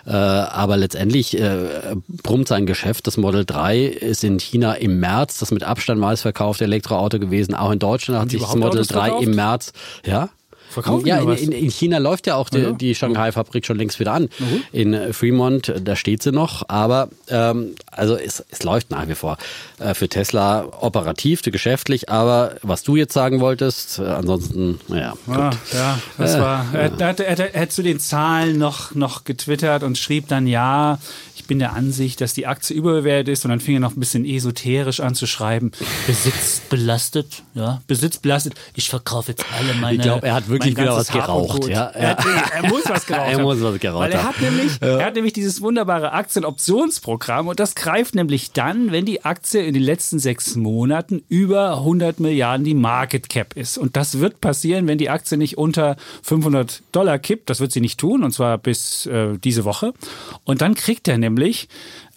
Äh, 0.06 0.10
aber 0.10 0.76
letztendlich 0.76 1.38
äh, 1.38 1.94
brummt 2.08 2.48
sein 2.48 2.66
Geschäft. 2.66 3.06
Das 3.06 3.16
Model 3.16 3.44
3 3.44 3.84
ist 3.84 4.25
in 4.25 4.38
China 4.38 4.75
im 4.75 5.00
März 5.00 5.38
das 5.38 5.50
mit 5.50 5.64
Abstand 5.64 6.00
meistverkaufte 6.00 6.64
Elektroauto 6.64 7.19
gewesen. 7.19 7.54
Auch 7.54 7.70
in 7.70 7.78
Deutschland 7.78 8.20
hat 8.20 8.31
sich 8.31 8.40
das 8.40 8.54
Model 8.54 8.84
3 8.84 9.22
im 9.22 9.34
März, 9.34 9.72
ja. 10.04 10.31
Verkaufen 10.69 11.06
ja, 11.06 11.19
in, 11.20 11.31
in, 11.31 11.52
in, 11.52 11.70
China 11.70 11.98
läuft 11.98 12.26
ja 12.26 12.34
auch 12.34 12.50
die, 12.50 12.75
die 12.75 12.94
Shanghai-Fabrik 12.94 13.64
schon 13.64 13.78
längst 13.78 13.98
wieder 14.00 14.12
an. 14.12 14.28
Mhm. 14.38 14.62
In 14.72 15.12
Fremont, 15.14 15.72
da 15.82 15.96
steht 15.96 16.22
sie 16.22 16.32
noch, 16.32 16.69
aber 16.69 17.08
ähm, 17.28 17.75
also 17.96 18.16
es, 18.16 18.44
es 18.50 18.62
läuft 18.62 18.90
nach 18.90 19.08
wie 19.08 19.14
vor 19.14 19.38
äh, 19.78 19.94
für 19.94 20.08
Tesla 20.08 20.66
operativ, 20.81 21.43
geschäftlich, 21.43 22.08
aber 22.10 22.56
was 22.62 22.82
du 22.82 22.97
jetzt 22.97 23.12
sagen 23.12 23.40
wolltest, 23.40 23.99
äh, 23.99 24.04
ansonsten, 24.04 24.80
naja. 24.88 25.14
Ah, 25.28 25.50
ja, 25.73 25.99
das 26.18 26.35
äh, 26.35 26.40
war, 26.40 26.66
er, 26.73 27.00
er, 27.00 27.18
er, 27.18 27.54
er 27.54 27.62
hat 27.62 27.73
zu 27.73 27.82
den 27.82 28.00
Zahlen 28.00 28.59
noch, 28.59 28.94
noch 28.94 29.25
getwittert 29.25 29.82
und 29.82 29.99
schrieb 29.99 30.28
dann, 30.28 30.47
ja, 30.47 30.99
ich 31.37 31.47
bin 31.47 31.59
der 31.59 31.75
Ansicht, 31.75 32.21
dass 32.21 32.35
die 32.35 32.47
Aktie 32.47 32.75
überbewertet 32.75 33.28
ist 33.28 33.44
und 33.44 33.50
dann 33.50 33.61
fing 33.61 33.75
er 33.75 33.80
noch 33.80 33.94
ein 33.94 34.00
bisschen 34.00 34.25
esoterisch 34.25 35.00
an 35.00 35.14
zu 35.14 35.26
schreiben. 35.26 35.71
Besitz 36.06 36.61
belastet, 36.68 37.44
ja, 37.54 37.82
Besitz 37.87 38.18
belastet. 38.18 38.54
Ich 38.75 38.88
verkaufe 38.88 39.32
jetzt 39.32 39.44
alle 39.56 39.75
meine. 39.75 39.97
Ich 39.97 40.02
glaube, 40.02 40.26
er 40.26 40.35
hat 40.35 40.49
wirklich 40.49 40.76
wieder 40.76 40.97
was 40.97 41.09
geraucht. 41.09 41.68
Ja, 41.68 41.85
er, 41.87 42.16
hat, 42.16 42.25
er, 42.52 42.68
muss 42.68 42.88
was 42.88 43.06
geraucht 43.06 43.30
Er 43.30 43.38
muss 43.38 43.62
was 43.62 43.78
geraucht 43.78 44.02
Weil 44.02 44.12
er 44.12 44.25
hat 44.25 44.40
nämlich, 44.40 44.73
ja. 44.80 44.99
er 44.99 45.06
hat 45.06 45.14
nämlich 45.14 45.35
dieses 45.35 45.61
wunderbare 45.61 46.12
Aktienoptionsprogramm 46.12 47.49
und 47.49 47.61
das 47.61 47.75
greift 47.87 48.16
nämlich 48.16 48.50
dann, 48.50 48.90
wenn 48.90 49.05
die 49.05 49.25
Aktie 49.25 49.62
in 49.62 49.73
den 49.73 49.83
letzten 49.83 50.19
sechs 50.19 50.57
Monaten 50.57 51.23
über 51.28 51.76
100 51.76 52.19
Milliarden 52.19 52.64
die 52.64 52.75
Market 52.75 53.28
Cap 53.28 53.57
ist. 53.57 53.78
Und 53.78 53.95
das 53.95 54.19
wird 54.19 54.40
passieren, 54.40 54.88
wenn 54.88 54.99
die 54.99 55.09
Aktie 55.09 55.38
nicht 55.38 55.57
unter 55.57 55.95
500 56.25 56.83
Dollar 56.90 57.21
kippt. 57.21 57.49
Das 57.49 57.61
wird 57.61 57.71
sie 57.71 57.81
nicht 57.81 58.00
tun 58.00 58.25
und 58.25 58.33
zwar 58.33 58.59
bis 58.59 59.07
äh, 59.07 59.38
diese 59.38 59.64
Woche. 59.64 59.95
Und 60.43 60.62
dann 60.62 60.75
kriegt 60.75 61.07
er 61.07 61.16
nämlich 61.16 61.69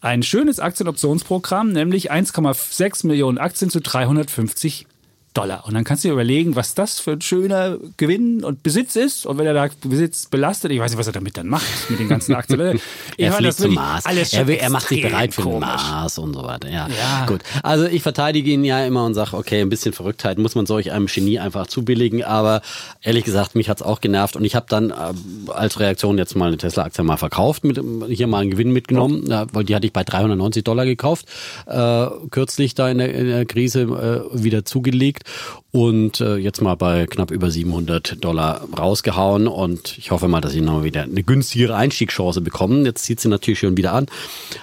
ein 0.01 0.23
schönes 0.23 0.59
Aktienoptionsprogramm, 0.59 1.71
nämlich 1.71 2.11
1,6 2.11 3.05
Millionen 3.05 3.37
Aktien 3.37 3.69
zu 3.69 3.79
350 3.79 4.87
Dollar. 5.33 5.65
Und 5.65 5.75
dann 5.75 5.83
kannst 5.83 6.03
du 6.03 6.07
dir 6.07 6.13
überlegen, 6.13 6.55
was 6.55 6.73
das 6.73 6.99
für 6.99 7.11
ein 7.11 7.21
schöner 7.21 7.77
Gewinn 7.97 8.43
und 8.43 8.63
Besitz 8.63 8.95
ist. 8.95 9.25
Und 9.25 9.37
wenn 9.37 9.45
er 9.45 9.53
da 9.53 9.69
Besitz 9.83 10.25
belastet, 10.25 10.71
ich 10.71 10.79
weiß 10.79 10.91
nicht, 10.91 10.99
was 10.99 11.07
er 11.07 11.13
damit 11.13 11.37
dann 11.37 11.47
macht, 11.47 11.89
mit 11.89 11.99
den 11.99 12.09
ganzen 12.09 12.35
Aktien. 12.35 12.59
er 13.17 13.33
fliegt 13.33 13.53
zum 13.53 13.75
Mars. 13.75 14.05
er, 14.05 14.47
will, 14.47 14.55
er 14.55 14.69
macht 14.69 14.87
sich 14.87 15.01
bereit 15.01 15.33
für 15.33 15.43
den 15.43 15.59
Mars 15.59 16.17
und 16.17 16.33
so 16.33 16.43
weiter. 16.43 16.69
Ja. 16.69 16.87
ja. 16.87 17.25
gut. 17.25 17.41
Also 17.63 17.85
ich 17.85 18.01
verteidige 18.01 18.51
ihn 18.51 18.63
ja 18.63 18.83
immer 18.85 19.05
und 19.05 19.13
sage, 19.13 19.37
okay, 19.37 19.61
ein 19.61 19.69
bisschen 19.69 19.93
Verrücktheit 19.93 20.39
muss 20.39 20.55
man 20.55 20.65
solch 20.65 20.91
einem 20.91 21.05
Genie 21.05 21.39
einfach 21.39 21.67
zubilligen. 21.67 22.23
Aber 22.23 22.61
ehrlich 23.01 23.23
gesagt, 23.23 23.55
mich 23.55 23.69
hat 23.69 23.77
es 23.77 23.83
auch 23.83 24.01
genervt. 24.01 24.35
Und 24.35 24.45
ich 24.45 24.55
habe 24.55 24.65
dann 24.67 24.89
äh, 24.89 25.51
als 25.51 25.79
Reaktion 25.79 26.17
jetzt 26.17 26.35
mal 26.35 26.47
eine 26.47 26.57
Tesla-Aktie 26.57 27.03
mal 27.03 27.17
verkauft, 27.17 27.63
mit, 27.63 27.79
hier 28.09 28.27
mal 28.27 28.39
einen 28.39 28.51
Gewinn 28.51 28.71
mitgenommen, 28.71 29.27
ja. 29.27 29.45
weil 29.53 29.63
die 29.63 29.75
hatte 29.75 29.85
ich 29.85 29.93
bei 29.93 30.03
390 30.03 30.63
Dollar 30.63 30.85
gekauft, 30.85 31.25
äh, 31.67 32.07
kürzlich 32.29 32.75
da 32.75 32.89
in 32.89 32.97
der, 32.97 33.13
in 33.13 33.27
der 33.27 33.45
Krise 33.45 33.81
äh, 33.81 34.43
wieder 34.43 34.65
zugelegt. 34.65 35.28
Und 35.71 36.19
äh, 36.19 36.37
jetzt 36.37 36.61
mal 36.61 36.75
bei 36.75 37.05
knapp 37.05 37.29
über 37.29 37.51
700 37.51 38.23
Dollar 38.23 38.67
rausgehauen 38.75 39.47
und 39.47 39.97
ich 39.97 40.09
hoffe 40.11 40.27
mal, 40.27 40.41
dass 40.41 40.51
sie 40.51 40.61
noch 40.61 40.83
wieder 40.83 41.03
eine 41.03 41.23
günstigere 41.23 41.75
Einstiegschance 41.75 42.41
bekommen. 42.41 42.85
Jetzt 42.85 43.03
zieht 43.03 43.19
sie 43.19 43.29
natürlich 43.29 43.59
schon 43.59 43.77
wieder 43.77 43.93
an, 43.93 44.07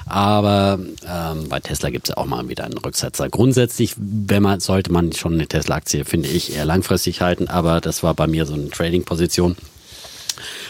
aber 0.07 0.81
ähm, 1.07 1.49
bei 1.49 1.61
Tesla 1.61 1.91
gibt 1.91 2.09
es 2.09 2.11
ja 2.11 2.17
auch 2.17 2.27
mal 2.27 2.49
wieder 2.49 2.65
einen 2.65 2.79
Rücksetzer. 2.79 3.29
Grundsätzlich, 3.29 3.95
wenn 3.97 4.43
man 4.43 4.61
sollte 4.61 4.93
man 4.93 5.13
schon 5.13 5.35
eine 5.35 5.47
Tesla-Aktie, 5.47 6.05
finde 6.05 6.29
ich, 6.29 6.55
eher 6.55 6.65
langfristig 6.65 7.21
halten, 7.21 7.49
aber 7.49 7.81
das 7.81 8.03
war 8.03 8.15
bei 8.15 8.27
mir 8.27 8.47
so 8.47 8.55
eine 8.55 8.71
Trading-Position. 8.71 9.57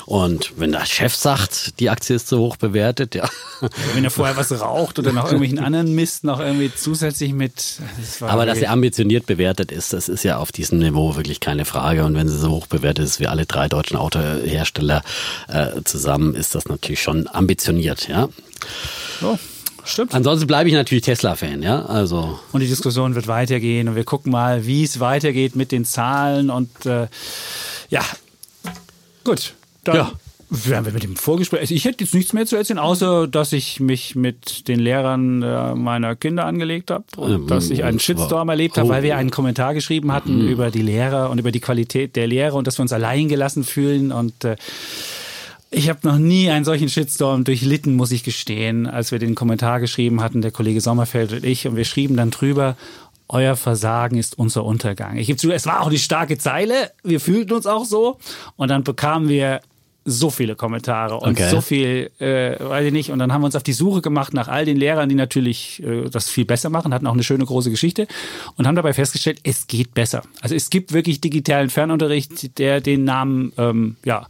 Und 0.07 0.53
wenn 0.57 0.71
der 0.71 0.87
Chef 0.87 1.15
sagt, 1.17 1.81
die 1.81 1.91
Aktie 1.91 2.15
ist 2.15 2.29
zu 2.29 2.39
hoch 2.39 2.57
bewertet, 2.57 3.17
ja. 3.17 3.29
Wenn 3.93 4.05
er 4.05 4.11
vorher 4.11 4.37
was 4.37 4.53
raucht 4.61 5.01
oder 5.01 5.13
noch 5.13 5.25
irgendwelchen 5.25 5.59
anderen 5.59 5.97
Mist 5.97 6.23
noch 6.23 6.39
irgendwie 6.39 6.73
zusätzlich 6.73 7.33
mit. 7.33 7.81
Das 7.99 8.23
Aber 8.23 8.47
dass 8.47 8.59
er 8.59 8.71
ambitioniert 8.71 9.27
bewertet 9.27 9.73
ist, 9.73 9.93
das 9.93 10.09
ist 10.09 10.23
ja 10.23 10.39
auf 10.39 10.53
diesem 10.53 10.79
Niveau 10.79 11.17
wirklich 11.17 11.41
keine 11.41 11.65
Frage. 11.65 12.05
Und 12.05 12.15
wenn 12.15 12.29
sie 12.29 12.39
so 12.39 12.51
hoch 12.51 12.69
bewertet 12.69 13.05
ist 13.05 13.19
wie 13.19 13.27
alle 13.27 13.47
drei 13.47 13.69
deutschen 13.69 13.97
Autohersteller 13.97 15.03
äh, 15.49 15.83
zusammen, 15.85 16.37
ist 16.37 16.55
das 16.55 16.67
natürlich 16.67 17.03
schon 17.03 17.27
ambitioniert, 17.27 18.07
ja. 18.07 18.29
Oh. 19.23 19.37
Stimmt. 19.85 20.15
Ansonsten 20.15 20.49
bleibe 20.49 20.69
ich 20.69 20.75
natürlich 20.75 21.05
Tesla-Fan, 21.05 21.63
ja. 21.63 21.85
Also. 21.85 22.41
Und 22.53 22.61
die 22.61 22.67
Diskussion 22.67 23.15
wird 23.15 23.29
weitergehen 23.29 23.89
und 23.89 23.95
wir 23.95 24.05
gucken 24.05 24.33
mal, 24.33 24.67
wie 24.67 24.83
es 24.83 24.99
weitergeht 24.99 25.55
mit 25.55 25.71
den 25.71 25.85
Zahlen 25.85 26.51
und 26.51 26.87
äh, 26.87 27.07
ja, 27.89 28.03
gut. 29.23 29.55
Dann 29.87 29.97
ja. 29.97 30.13
werden 30.49 30.87
wir 30.87 30.93
mit 30.93 31.03
dem 31.03 31.17
Vorgespräch. 31.17 31.61
Also 31.61 31.75
ich 31.75 31.85
hätte 31.85 32.05
jetzt 32.05 32.15
nichts 32.15 32.33
mehr 32.33 32.47
zu 32.47 32.57
erzählen, 32.57 32.79
außer 32.79 33.27
dass 33.27 33.53
ich 33.53 33.81
mich 33.81 34.15
mit 34.15 34.69
den 34.69 34.79
Lehrern 34.79 35.43
äh, 35.43 35.75
meiner 35.75 36.17
Kinder 36.17 36.47
angelegt 36.47 36.91
habe 36.91 37.05
und 37.17 37.33
ähm, 37.33 37.47
dass 37.47 37.71
ich 37.71 37.85
einen 37.85 37.99
Shitstorm 37.99 38.49
erlebt 38.49 38.79
habe, 38.79 38.89
weil 38.89 39.03
wir 39.03 39.17
einen 39.17 39.31
Kommentar 39.31 39.75
geschrieben 39.75 40.13
hatten 40.13 40.43
mhm. 40.43 40.49
über 40.49 40.71
die 40.71 40.83
Lehrer 40.83 41.31
und 41.31 41.39
über 41.39 41.53
die 41.53 41.61
Qualität 41.61 42.17
der 42.17 42.27
Lehre 42.27 42.57
und 42.57 42.67
dass 42.67 42.79
wir 42.79 42.83
uns 42.83 42.93
allein 42.93 43.29
gelassen 43.29 43.65
fühlen 43.65 44.13
und 44.13 44.45
äh, 44.45 44.57
ich 45.71 45.89
habe 45.89 46.01
noch 46.05 46.19
nie 46.19 46.49
einen 46.49 46.65
solchen 46.65 46.89
Shitstorm 46.89 47.45
durchlitten, 47.45 47.97
muss 47.97 48.13
ich 48.13 48.23
gestehen, 48.23 48.87
als 48.87 49.11
wir 49.11 49.19
den 49.19 49.35
Kommentar 49.35 49.81
geschrieben 49.81 50.23
hatten, 50.23 50.41
der 50.41 50.53
Kollege 50.53 50.81
Sommerfeld 50.81 51.33
und 51.33 51.45
ich. 51.45 51.67
Und 51.67 51.77
wir 51.77 51.85
schrieben 51.85 52.17
dann 52.17 52.31
drüber, 52.31 52.77
euer 53.29 53.57
Versagen 53.57 54.17
ist 54.17 54.39
unser 54.39 54.65
Untergang. 54.65 55.17
Ich 55.17 55.27
gebe 55.27 55.39
zu, 55.39 55.51
es 55.51 55.67
war 55.67 55.81
auch 55.81 55.89
eine 55.89 55.99
starke 55.99 56.39
Zeile. 56.39 56.93
Wir 57.03 57.21
fühlten 57.21 57.53
uns 57.53 57.67
auch 57.67 57.85
so. 57.85 58.19
Und 58.57 58.69
dann 58.69 58.85
bekamen 58.85 59.29
wir 59.29 59.61
so 60.07 60.31
viele 60.31 60.55
Kommentare 60.55 61.17
und 61.17 61.33
okay. 61.33 61.51
so 61.51 61.61
viel, 61.61 62.11
äh, 62.21 62.57
weiß 62.61 62.87
ich 62.87 62.93
nicht. 62.93 63.11
Und 63.11 63.19
dann 63.19 63.33
haben 63.33 63.43
wir 63.43 63.47
uns 63.47 63.57
auf 63.57 63.65
die 63.65 63.73
Suche 63.73 64.01
gemacht 64.01 64.33
nach 64.33 64.47
all 64.49 64.65
den 64.65 64.77
Lehrern, 64.77 65.09
die 65.09 65.17
natürlich 65.17 65.83
äh, 65.83 66.09
das 66.09 66.31
viel 66.31 66.45
besser 66.45 66.71
machen, 66.71 66.95
hatten 66.95 67.07
auch 67.07 67.13
eine 67.13 67.25
schöne 67.25 67.45
große 67.45 67.71
Geschichte 67.71 68.07
und 68.57 68.67
haben 68.67 68.77
dabei 68.77 68.93
festgestellt, 68.93 69.41
es 69.43 69.67
geht 69.67 69.95
besser. 69.95 70.23
Also 70.41 70.55
es 70.55 70.71
gibt 70.71 70.93
wirklich 70.93 71.21
digitalen 71.21 71.71
Fernunterricht, 71.71 72.59
der 72.59 72.81
den 72.81 73.05
Namen, 73.05 73.53
ähm, 73.59 73.97
ja, 74.05 74.29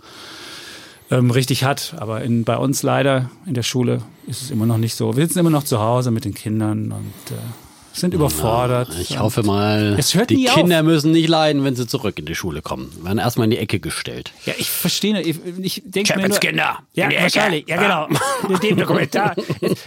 ähm, 1.11 1.31
richtig 1.31 1.63
hat. 1.63 1.95
Aber 1.99 2.23
in, 2.23 2.45
bei 2.45 2.57
uns 2.57 2.83
leider 2.83 3.31
in 3.45 3.55
der 3.55 3.63
Schule 3.63 4.03
ist 4.27 4.43
es 4.43 4.51
immer 4.51 4.67
noch 4.67 4.79
nicht 4.79 4.95
so. 4.95 5.17
Wir 5.17 5.27
sitzen 5.27 5.41
immer 5.41 5.51
noch 5.51 5.65
zu 5.65 5.79
Hause 5.79 6.11
mit 6.11 6.25
den 6.25 6.35
Kindern 6.35 6.91
und 6.91 7.31
äh, 7.31 7.66
sind 7.97 8.15
überfordert. 8.15 8.91
Ich 9.01 9.19
hoffe 9.19 9.43
mal, 9.43 9.97
die 10.29 10.45
Kinder 10.45 10.81
auf. 10.81 10.85
müssen 10.85 11.13
nicht 11.13 11.29
leiden, 11.29 11.65
wenn 11.65 11.75
sie 11.75 11.87
zurück 11.87 12.19
in 12.19 12.27
die 12.27 12.35
Schule 12.35 12.63
kommen. 12.63 12.93
Werden 13.03 13.19
erstmal 13.19 13.45
in 13.45 13.51
die 13.51 13.59
Ecke 13.59 13.81
gestellt. 13.81 14.33
Ja, 14.45 14.55
ich 14.59 14.71
verstehe. 14.71 15.21
Ich, 15.21 15.39
ich 15.61 15.83
denke 15.85 16.17
mir 16.17 16.29
nur, 16.29 16.39
Kinder. 16.39 16.79
Ja, 16.95 17.09
wahrscheinlich. 17.21 17.69
Ja, 17.69 17.77
genau. 17.77 18.09
Mit 18.49 18.63
dem 18.63 18.85
Kommentar. 18.85 19.35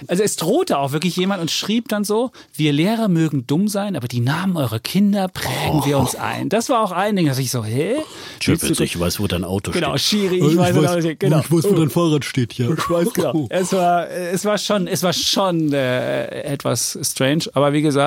Also 0.08 0.24
es 0.24 0.36
drohte 0.36 0.78
auch 0.80 0.92
wirklich 0.92 1.16
jemand 1.16 1.42
und 1.42 1.52
schrieb 1.52 1.88
dann 1.88 2.04
so: 2.04 2.32
Wir 2.54 2.74
Lehrer 2.74 3.08
mögen 3.08 3.46
dumm 3.48 3.68
sein, 3.68 3.96
aber 3.96 4.08
die 4.08 4.22
Namen 4.22 4.58
eurer 4.58 4.80
Kinder 4.80 5.28
prägen 5.28 5.80
oh. 5.82 5.86
wir 5.86 5.98
uns 6.00 6.16
ein. 6.16 6.50
Das 6.50 6.70
war 6.70 6.84
auch 6.84 6.92
ein 6.92 7.16
Ding, 7.16 7.28
dass 7.28 7.38
ich 7.38 7.52
so, 7.52 7.64
hä? 7.64 7.96
Chipitz, 8.40 8.80
ich 8.80 9.00
weiß, 9.00 9.20
wo 9.20 9.28
dein 9.28 9.44
Auto 9.44 9.72
genau, 9.72 9.98
steht. 9.98 10.22
Schiri, 10.22 10.38
ich, 10.38 10.54
ich 10.54 10.58
weiß, 10.58 10.76
weiß, 10.76 11.06
genau. 11.20 11.40
Ich 11.40 11.52
weiß, 11.52 11.64
wo 11.66 11.76
dein 11.76 11.90
Fahrrad 11.90 12.26
steht, 12.26 12.54
ja. 12.54 12.70
Ich 12.72 12.90
weiß, 12.90 13.14
genau. 13.14 13.48
Es 13.50 13.72
war, 13.74 14.10
es 14.10 14.46
war 14.46 14.58
schon, 14.58 14.88
es 14.88 15.04
war 15.04 15.14
schon 15.14 15.72
äh, 15.74 16.26
etwas 16.44 16.98
strange, 17.02 17.46
aber 17.54 17.74
wie 17.74 17.82
gesagt, 17.82 17.99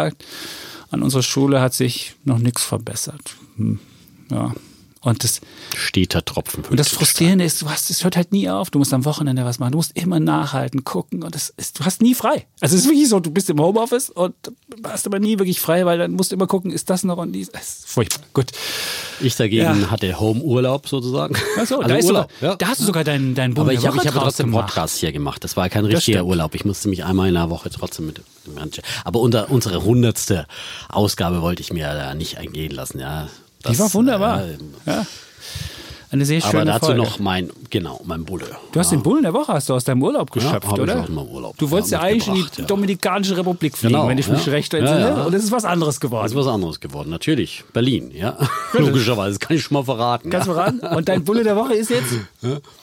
an 0.90 1.02
unserer 1.02 1.22
Schule 1.22 1.60
hat 1.60 1.74
sich 1.74 2.14
noch 2.24 2.38
nichts 2.38 2.62
verbessert. 2.62 3.36
Hm. 3.56 3.78
Ja. 4.30 4.52
Und 5.02 5.24
das 5.24 5.40
steter 5.74 6.24
Tropfen. 6.24 6.64
Und 6.64 6.78
das 6.78 6.88
Frustrierende 6.88 7.44
ist, 7.44 7.60
du 7.60 7.68
hast, 7.68 7.90
es 7.90 8.04
hört 8.04 8.16
halt 8.16 8.30
nie 8.30 8.48
auf. 8.48 8.70
Du 8.70 8.78
musst 8.78 8.94
am 8.94 9.04
Wochenende 9.04 9.44
was 9.44 9.58
machen. 9.58 9.72
Du 9.72 9.78
musst 9.78 9.96
immer 9.96 10.20
nachhalten, 10.20 10.84
gucken 10.84 11.24
und 11.24 11.34
das 11.34 11.52
ist, 11.56 11.80
du 11.80 11.84
hast 11.84 12.02
nie 12.02 12.14
frei. 12.14 12.46
Also 12.60 12.76
es 12.76 12.82
ist 12.82 12.88
wirklich 12.88 13.08
so, 13.08 13.18
du 13.18 13.32
bist 13.32 13.50
im 13.50 13.60
Homeoffice 13.60 14.10
und 14.10 14.34
hast 14.84 15.06
aber 15.06 15.18
nie 15.18 15.40
wirklich 15.40 15.60
frei, 15.60 15.84
weil 15.86 15.98
dann 15.98 16.12
musst 16.12 16.30
du 16.30 16.36
immer 16.36 16.46
gucken, 16.46 16.70
ist 16.70 16.88
das 16.88 17.02
noch 17.02 17.18
und 17.18 17.32
dies. 17.32 17.50
Das 17.50 17.62
ist 17.62 17.88
furchtbar. 17.88 18.24
Gut. 18.32 18.52
Ich 19.20 19.34
dagegen 19.34 19.62
ja. 19.62 19.90
hatte 19.90 20.20
Homeurlaub 20.20 20.88
sozusagen. 20.88 21.34
Ach 21.36 21.58
also 21.58 21.82
da, 21.82 21.96
Urlaub. 21.96 22.02
Sogar, 22.02 22.28
ja. 22.40 22.54
da 22.56 22.68
hast 22.68 22.80
du 22.80 22.84
sogar 22.84 23.02
deinen 23.02 23.34
deinen 23.34 23.58
Aber 23.58 23.72
ich 23.72 23.84
habe 23.84 23.98
hab 23.98 24.14
trotzdem 24.14 24.52
Podcast 24.52 24.98
hier 24.98 25.10
gemacht. 25.10 25.42
Das 25.42 25.56
war 25.56 25.68
kein 25.68 25.84
richtiger 25.84 26.24
Urlaub. 26.24 26.54
Ich 26.54 26.64
musste 26.64 26.88
mich 26.88 27.04
einmal 27.04 27.26
in 27.26 27.34
der 27.34 27.50
Woche 27.50 27.70
trotzdem 27.70 28.06
mit 28.06 28.22
aber 29.04 29.20
unter, 29.20 29.50
unsere 29.50 29.84
hundertste 29.84 30.46
Ausgabe 30.88 31.42
wollte 31.42 31.62
ich 31.62 31.72
mir 31.72 31.92
da 31.92 32.14
nicht 32.14 32.38
eingehen 32.38 32.72
lassen. 32.72 32.98
Ja, 32.98 33.28
das, 33.62 33.76
die 33.76 33.78
war 33.82 33.94
wunderbar. 33.94 34.44
Äh, 34.44 34.58
ja. 34.86 35.06
Eine 36.12 36.24
sehr 36.24 36.40
schöne 36.40 36.62
Aber 36.62 36.64
dazu 36.64 36.86
Folge. 36.86 37.00
noch 37.00 37.18
mein, 37.18 37.50
genau, 37.70 38.00
mein 38.04 38.24
Bulle. 38.24 38.46
Du 38.72 38.78
hast 38.78 38.92
ja. 38.92 38.98
den 38.98 39.02
Bullen 39.02 39.22
der 39.22 39.32
Woche 39.32 39.52
hast 39.52 39.68
du 39.68 39.74
aus 39.74 39.84
deinem 39.84 40.02
Urlaub 40.02 40.30
geschöpft, 40.30 40.66
ja, 40.76 40.82
oder? 40.82 40.94
Ich 40.94 41.02
aus 41.02 41.08
meinem 41.08 41.28
Urlaub. 41.28 41.56
Du 41.58 41.70
wolltest 41.70 41.92
ja, 41.92 42.00
eigentlich 42.00 42.28
in 42.28 42.46
die 42.58 42.66
Dominikanische 42.66 43.36
Republik 43.36 43.76
fliegen, 43.76 43.94
genau, 43.94 44.08
wenn 44.08 44.18
ich 44.18 44.28
mich 44.28 44.48
recht 44.48 44.74
entsinne. 44.74 45.24
Und 45.24 45.34
es 45.34 45.44
ist 45.44 45.52
was 45.52 45.64
anderes 45.64 46.00
geworden. 46.00 46.26
Es 46.26 46.32
ist 46.32 46.38
was 46.38 46.46
anderes 46.46 46.80
geworden, 46.80 47.10
natürlich. 47.10 47.64
Berlin, 47.72 48.10
ja. 48.14 48.36
Logischerweise, 48.74 49.38
das 49.38 49.40
kann 49.40 49.56
ich 49.56 49.62
schon 49.62 49.74
mal 49.74 49.84
verraten. 49.84 50.30
Kannst 50.30 50.48
du 50.48 50.52
verraten? 50.52 50.80
Und 50.80 51.08
dein 51.08 51.24
Bulle 51.24 51.44
der 51.44 51.56
Woche 51.56 51.74
ist 51.74 51.90
jetzt 51.90 52.12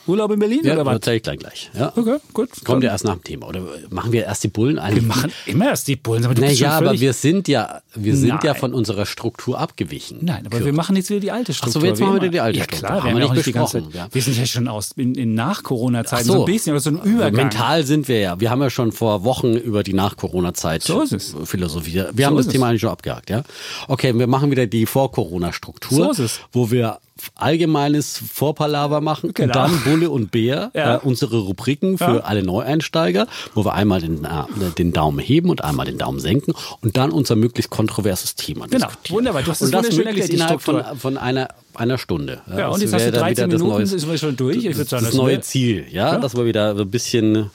Urlaub 0.06 0.32
in 0.32 0.38
Berlin 0.38 0.60
ja, 0.64 0.74
oder 0.74 0.86
was? 0.86 0.94
erzähl 0.94 1.16
ich 1.16 1.22
gleich 1.22 1.38
gleich. 1.38 1.70
Okay, 1.96 2.16
gut. 2.32 2.48
Kommt 2.64 2.84
ja 2.84 2.90
erst 2.90 3.04
nach 3.04 3.14
dem 3.14 3.24
Thema. 3.24 3.48
Oder 3.48 3.62
machen 3.90 4.12
wir 4.12 4.24
erst 4.24 4.44
die 4.44 4.48
Bullen? 4.48 4.78
Eigentlich? 4.78 5.02
Wir 5.02 5.08
machen 5.08 5.32
immer 5.46 5.66
erst 5.66 5.88
die 5.88 5.96
Bullen. 5.96 6.24
Aber 6.24 6.34
du 6.34 6.42
naja, 6.42 6.72
aber 6.72 6.98
wir 6.98 7.12
sind 7.12 7.48
ja, 7.48 7.80
wir 7.94 8.16
sind 8.16 8.42
ja 8.44 8.54
von 8.54 8.74
unserer 8.74 9.06
Struktur 9.06 9.58
abgewichen. 9.58 10.18
Nein, 10.22 10.46
aber 10.46 10.64
wir 10.64 10.72
machen 10.72 10.96
jetzt 10.96 11.10
wieder 11.10 11.20
die 11.20 11.30
alte 11.30 11.54
Struktur. 11.54 11.82
Achso, 11.82 11.86
jetzt 11.86 12.00
machen 12.00 12.14
wir 12.14 12.22
wieder 12.22 12.32
die 12.32 12.40
alte 12.40 12.58
Struktur. 12.58 12.88
Ja 12.88 12.94
klar, 12.96 13.04
haben 13.04 13.18
wir 13.18 13.19
nicht 13.20 13.34
besprochen 13.34 13.88
ja. 13.92 14.08
Wir 14.10 14.22
sind 14.22 14.36
ja 14.36 14.46
schon 14.46 14.68
aus 14.68 14.90
in, 14.96 15.14
in 15.14 15.34
Nach-Corona-Zeiten 15.34 16.24
so. 16.24 16.32
so. 16.34 16.38
ein 16.40 16.44
bisschen, 16.46 16.72
aber 16.72 16.80
so 16.80 16.90
ein 16.90 17.02
Übergang. 17.02 17.48
Mental 17.48 17.84
sind 17.84 18.08
wir 18.08 18.20
ja. 18.20 18.40
Wir 18.40 18.50
haben 18.50 18.62
ja 18.62 18.70
schon 18.70 18.92
vor 18.92 19.24
Wochen 19.24 19.54
über 19.54 19.82
die 19.82 19.92
Nach-Corona-Zeit 19.92 20.82
so 20.82 21.02
ist 21.02 21.12
es. 21.12 21.34
Philosophie. 21.44 21.94
Wir 21.94 22.12
so 22.16 22.24
haben 22.24 22.36
das 22.36 22.48
Thema 22.48 22.68
eigentlich 22.68 22.80
schon 22.80 22.90
abgehakt, 22.90 23.30
ja. 23.30 23.42
Okay, 23.88 24.16
wir 24.18 24.26
machen 24.26 24.50
wieder 24.50 24.66
die 24.66 24.86
Vor-Corona-Struktur, 24.86 26.10
es. 26.10 26.40
wo 26.52 26.70
wir 26.70 26.98
allgemeines 27.34 28.20
Vorpalaver 28.32 29.00
machen 29.00 29.32
genau. 29.34 29.46
und 29.46 29.54
dann 29.54 29.80
Bulle 29.84 30.10
und 30.10 30.30
Bär, 30.30 30.70
ja. 30.74 30.96
äh, 30.96 30.98
unsere 31.02 31.38
Rubriken 31.38 31.98
für 31.98 32.16
ja. 32.16 32.20
alle 32.20 32.42
Neueinsteiger, 32.42 33.26
wo 33.54 33.64
wir 33.64 33.74
einmal 33.74 34.00
den, 34.00 34.24
äh, 34.24 34.70
den 34.78 34.92
Daumen 34.92 35.18
heben 35.18 35.50
und 35.50 35.64
einmal 35.64 35.86
den 35.86 35.98
Daumen 35.98 36.20
senken 36.20 36.54
und 36.80 36.96
dann 36.96 37.10
unser 37.10 37.36
möglichst 37.36 37.70
kontroverses 37.70 38.34
Thema 38.34 38.66
genau. 38.66 38.86
diskutieren. 38.86 39.16
Wunderbar, 39.18 39.42
du 39.42 39.50
hast 39.50 39.62
das 39.62 39.68
und 39.68 39.74
das 39.74 39.96
möglichst 39.96 40.30
innerhalb 40.30 40.60
von, 40.62 40.82
von 40.98 41.18
einer 41.18 41.48
einer 41.74 41.98
Stunde. 41.98 42.40
Ja, 42.54 42.68
und 42.68 42.80
jetzt 42.80 42.92
hast 42.92 43.06
du 43.06 43.12
13 43.12 43.48
Minuten, 43.48 43.70
neue, 43.70 43.82
ist 43.82 44.08
wir 44.08 44.18
schon 44.18 44.36
durch. 44.36 44.56
Ich 44.56 44.76
das, 44.76 44.88
sagen, 44.88 45.04
das, 45.04 45.12
das 45.12 45.14
neue 45.14 45.40
Ziel, 45.40 45.86
ja, 45.90 46.12
ja, 46.12 46.18
dass 46.18 46.36
wir 46.36 46.44
wieder 46.44 46.74
so 46.76 46.82
ein 46.82 46.90
bisschen 46.90 47.50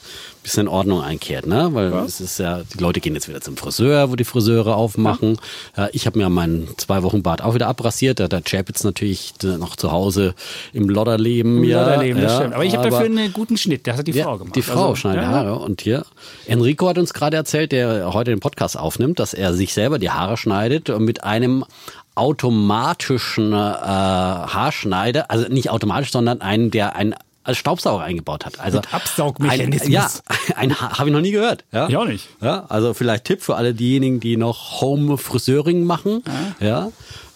bisschen 0.46 0.68
Ordnung 0.68 1.02
einkehrt, 1.02 1.48
ne? 1.48 1.70
Weil 1.74 1.92
ja. 1.92 2.06
es 2.06 2.22
ist 2.22 2.38
ja, 2.38 2.62
die 2.62 2.78
Leute 2.78 3.00
gehen 3.00 3.16
jetzt 3.16 3.28
wieder 3.28 3.42
zum 3.42 3.58
Friseur, 3.58 4.12
wo 4.12 4.16
die 4.16 4.24
Friseure 4.24 4.76
aufmachen. 4.76 5.40
Ja. 5.76 5.90
ich 5.92 6.06
habe 6.06 6.20
mir 6.20 6.30
meinen 6.30 6.68
zwei 6.78 7.02
Wochen 7.02 7.24
Bart 7.24 7.42
auch 7.42 7.56
wieder 7.56 7.68
abrasiert. 7.68 8.20
Da 8.20 8.26
hat 8.26 8.46
Chapitz 8.46 8.84
natürlich 8.84 9.34
noch 9.42 9.76
zu 9.76 9.92
Hause 9.92 10.36
im 10.72 10.88
Lodderleben. 10.88 11.58
Im 11.58 11.64
ja, 11.64 11.82
Lodderleben, 11.82 12.22
das 12.22 12.36
stimmt. 12.36 12.54
Aber 12.54 12.64
ich 12.64 12.76
habe 12.78 12.90
dafür 12.90 13.08
einen 13.08 13.34
guten 13.34 13.58
Schnitt. 13.58 13.88
Das 13.88 13.98
hat 13.98 14.08
die 14.08 14.14
Frau 14.14 14.38
gemacht. 14.38 14.56
Die 14.56 14.62
Frau 14.62 14.90
also, 14.90 14.96
schneidet 14.96 15.26
Haare. 15.26 15.56
Und 15.56 15.82
hier, 15.82 16.06
Enrico 16.46 16.88
hat 16.88 17.00
uns 17.00 17.14
gerade 17.14 17.36
erzählt, 17.36 17.72
der 17.72 18.14
heute 18.14 18.30
den 18.30 18.40
Podcast 18.40 18.78
aufnimmt, 18.78 19.20
dass 19.20 19.34
er 19.34 19.54
sich 19.54 19.74
selber 19.74 19.98
die 19.98 20.12
Haare 20.12 20.38
schneidet 20.38 20.90
mit 21.00 21.24
einem 21.24 21.66
automatischen 22.14 23.52
äh, 23.52 23.56
Haarschneider, 23.56 25.32
also 25.32 25.48
nicht 25.50 25.70
automatisch, 25.70 26.12
sondern 26.12 26.42
einen, 26.42 26.72
der 26.72 26.96
ein 26.96 27.16
als 27.46 27.58
Staubsauger 27.58 28.04
eingebaut 28.04 28.46
hat. 28.46 28.60
Also 28.60 28.80
Mit 28.80 28.94
Absaugmechanismus. 28.94 29.86
Ein, 29.86 29.92
ja, 29.92 30.10
ein, 30.56 30.80
habe 30.80 31.10
ich 31.10 31.14
noch 31.14 31.22
nie 31.22 31.32
gehört. 31.32 31.64
Ja? 31.72 31.88
Ich 31.88 31.96
auch 31.96 32.06
nicht. 32.06 32.28
Ja, 32.42 32.66
also 32.70 32.94
vielleicht 32.94 33.26
Tipp 33.26 33.42
für 33.42 33.56
alle 33.56 33.74
diejenigen, 33.74 34.20
die 34.20 34.36
noch 34.36 34.82
Home 34.82 35.18
Friseuring 35.18 35.84
machen. 35.84 36.24
Ja. 36.60 36.68
ja. 36.68 36.92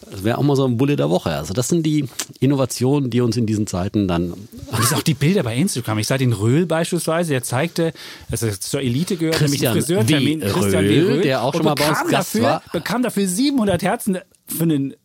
Das 0.10 0.24
wäre 0.24 0.40
auch 0.40 0.44
mal 0.44 0.56
so 0.56 0.66
ein 0.66 0.78
Bulle 0.78 0.96
der 0.96 1.12
Woche. 1.12 1.30
Also 1.30 1.54
das 1.54 1.68
sind 1.68 1.86
die 1.86 2.06
Innovationen, 2.40 3.12
die 3.12 3.22
uns 3.22 3.38
in 3.38 3.46
diesen 3.46 3.68
Zeiten 3.68 4.08
dann. 4.08 4.32
Und 4.32 4.50
das 4.72 4.90
sind 4.90 4.98
auch 4.98 5.04
die 5.04 5.14
Bilder 5.14 5.44
bei 5.44 5.56
Instagram. 5.56 6.00
Ich 6.00 6.08
sah 6.08 6.18
den 6.18 6.34
Röhl 6.34 6.66
beispielsweise, 6.66 7.32
der 7.32 7.44
zeigte, 7.44 7.94
dass 8.32 8.42
er 8.42 8.60
zur 8.60 8.82
Elite 8.82 9.18
gehört, 9.18 9.36
Christian 9.36 9.74
nämlich 9.76 9.86
Friseurtermin. 9.86 10.40
Christian 10.40 10.86
Röhl, 10.86 11.06
Röhl, 11.06 11.22
der 11.22 11.44
auch 11.44 11.54
schon 11.54 11.66
mal 11.66 11.76
bei 11.76 11.90
uns 11.90 12.00
Gast 12.00 12.14
dafür, 12.14 12.44
war. 12.44 12.64
Bekam 12.72 13.04
dafür 13.04 13.28
700 13.28 13.84
Herzen 13.84 14.18
für, 14.48 14.64
einen, 14.64 14.96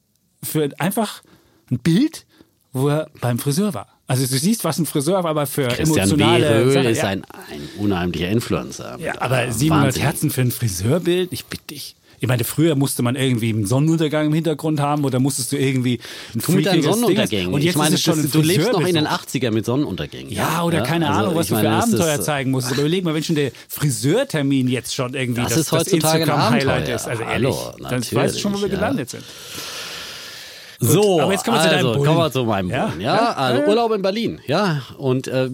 für 0.42 0.70
einfach 0.78 1.22
ein 1.70 1.80
Bild, 1.80 2.24
wo 2.72 2.88
er 2.88 3.10
beim 3.20 3.38
Friseur 3.38 3.74
war. 3.74 3.93
Also 4.06 4.26
du 4.26 4.38
siehst, 4.38 4.64
was 4.64 4.78
ein 4.78 4.86
Friseur 4.86 5.24
aber 5.24 5.46
für 5.46 5.68
Christian 5.68 6.10
emotionale 6.10 6.64
B. 6.66 6.70
Sache, 6.72 6.90
ist 6.90 7.04
ein, 7.04 7.24
ein 7.50 7.68
unheimlicher 7.78 8.28
Influencer. 8.28 8.98
Ja, 9.00 9.20
aber 9.20 9.50
700 9.50 9.98
Herzen 9.98 10.30
für 10.30 10.42
ein 10.42 10.50
Friseurbild, 10.50 11.32
ich 11.32 11.46
bitte 11.46 11.64
dich. 11.70 11.96
Ich 12.20 12.28
meine, 12.28 12.44
früher 12.44 12.74
musste 12.74 13.02
man 13.02 13.16
irgendwie 13.16 13.50
einen 13.50 13.66
Sonnenuntergang 13.66 14.26
im 14.26 14.32
Hintergrund 14.32 14.80
haben 14.80 15.04
oder 15.04 15.20
musstest 15.20 15.52
du 15.52 15.56
irgendwie 15.58 16.00
ein 16.34 16.40
freakiges 16.40 16.86
Sonnenuntergängen. 16.86 17.46
Ding. 17.46 17.54
Und 17.54 17.62
jetzt 17.62 17.72
ich 17.72 17.76
meine, 17.76 17.94
ist 17.94 18.00
es 18.00 18.04
schon 18.04 18.22
das, 18.22 18.30
du 18.30 18.40
lebst 18.40 18.72
noch 18.72 18.80
in 18.80 18.94
den 18.94 19.04
Friseurbesuch. 19.04 19.48
80er 19.48 19.50
mit 19.50 19.66
Sonnenuntergängen. 19.66 20.32
Ja, 20.32 20.62
oder 20.62 20.82
keine 20.82 21.08
Also, 21.08 21.20
Ahnung, 21.20 21.34
was 21.34 21.48
du 21.48 21.56
für 21.56 21.62
meine, 21.62 21.76
das 21.76 21.84
Abenteuer 21.84 22.14
ist, 22.14 22.24
zeigen 22.24 22.50
musst. 22.50 22.68
Aber 22.72 22.80
überleg 22.80 23.04
mal, 23.04 23.14
wenn 23.14 23.22
schon 23.24 23.36
der 23.36 23.52
Friseurtermin 23.68 24.68
jetzt 24.68 24.94
schon 24.94 25.14
irgendwie 25.14 25.42
Das 25.42 25.50
das, 25.50 25.60
ist 25.60 25.72
heutzutage 25.72 26.14
ein 26.14 26.20
Instagram-Highlight 26.22 26.88
ist. 26.88 27.08
Also 27.08 27.24
Hallo, 27.26 27.74
ehrlich, 27.78 27.88
dann 27.90 28.18
weißt 28.22 28.36
du 28.36 28.40
schon, 28.40 28.54
wo 28.54 28.60
wir 28.60 28.68
ja. 28.68 28.74
gelandet 28.74 29.10
sind. 29.10 29.24
So, 30.80 31.20
aber 31.20 31.32
jetzt 31.32 31.44
kommen 31.44 31.56
wir 31.58 31.62
zu 31.62 31.68
deinem 31.68 31.86
also, 31.86 31.92
Bullen. 31.98 32.04
kommen 32.06 32.18
wir 32.18 32.32
zu 32.32 32.44
meinem 32.44 32.68
Bullen. 32.68 33.00
Ja, 33.00 33.14
ja, 33.14 33.32
also. 33.32 33.62
Urlaub 33.68 33.92
in 33.92 34.02
Berlin. 34.02 34.40
Ja, 34.46 34.82
und 34.98 35.28
äh, 35.28 35.48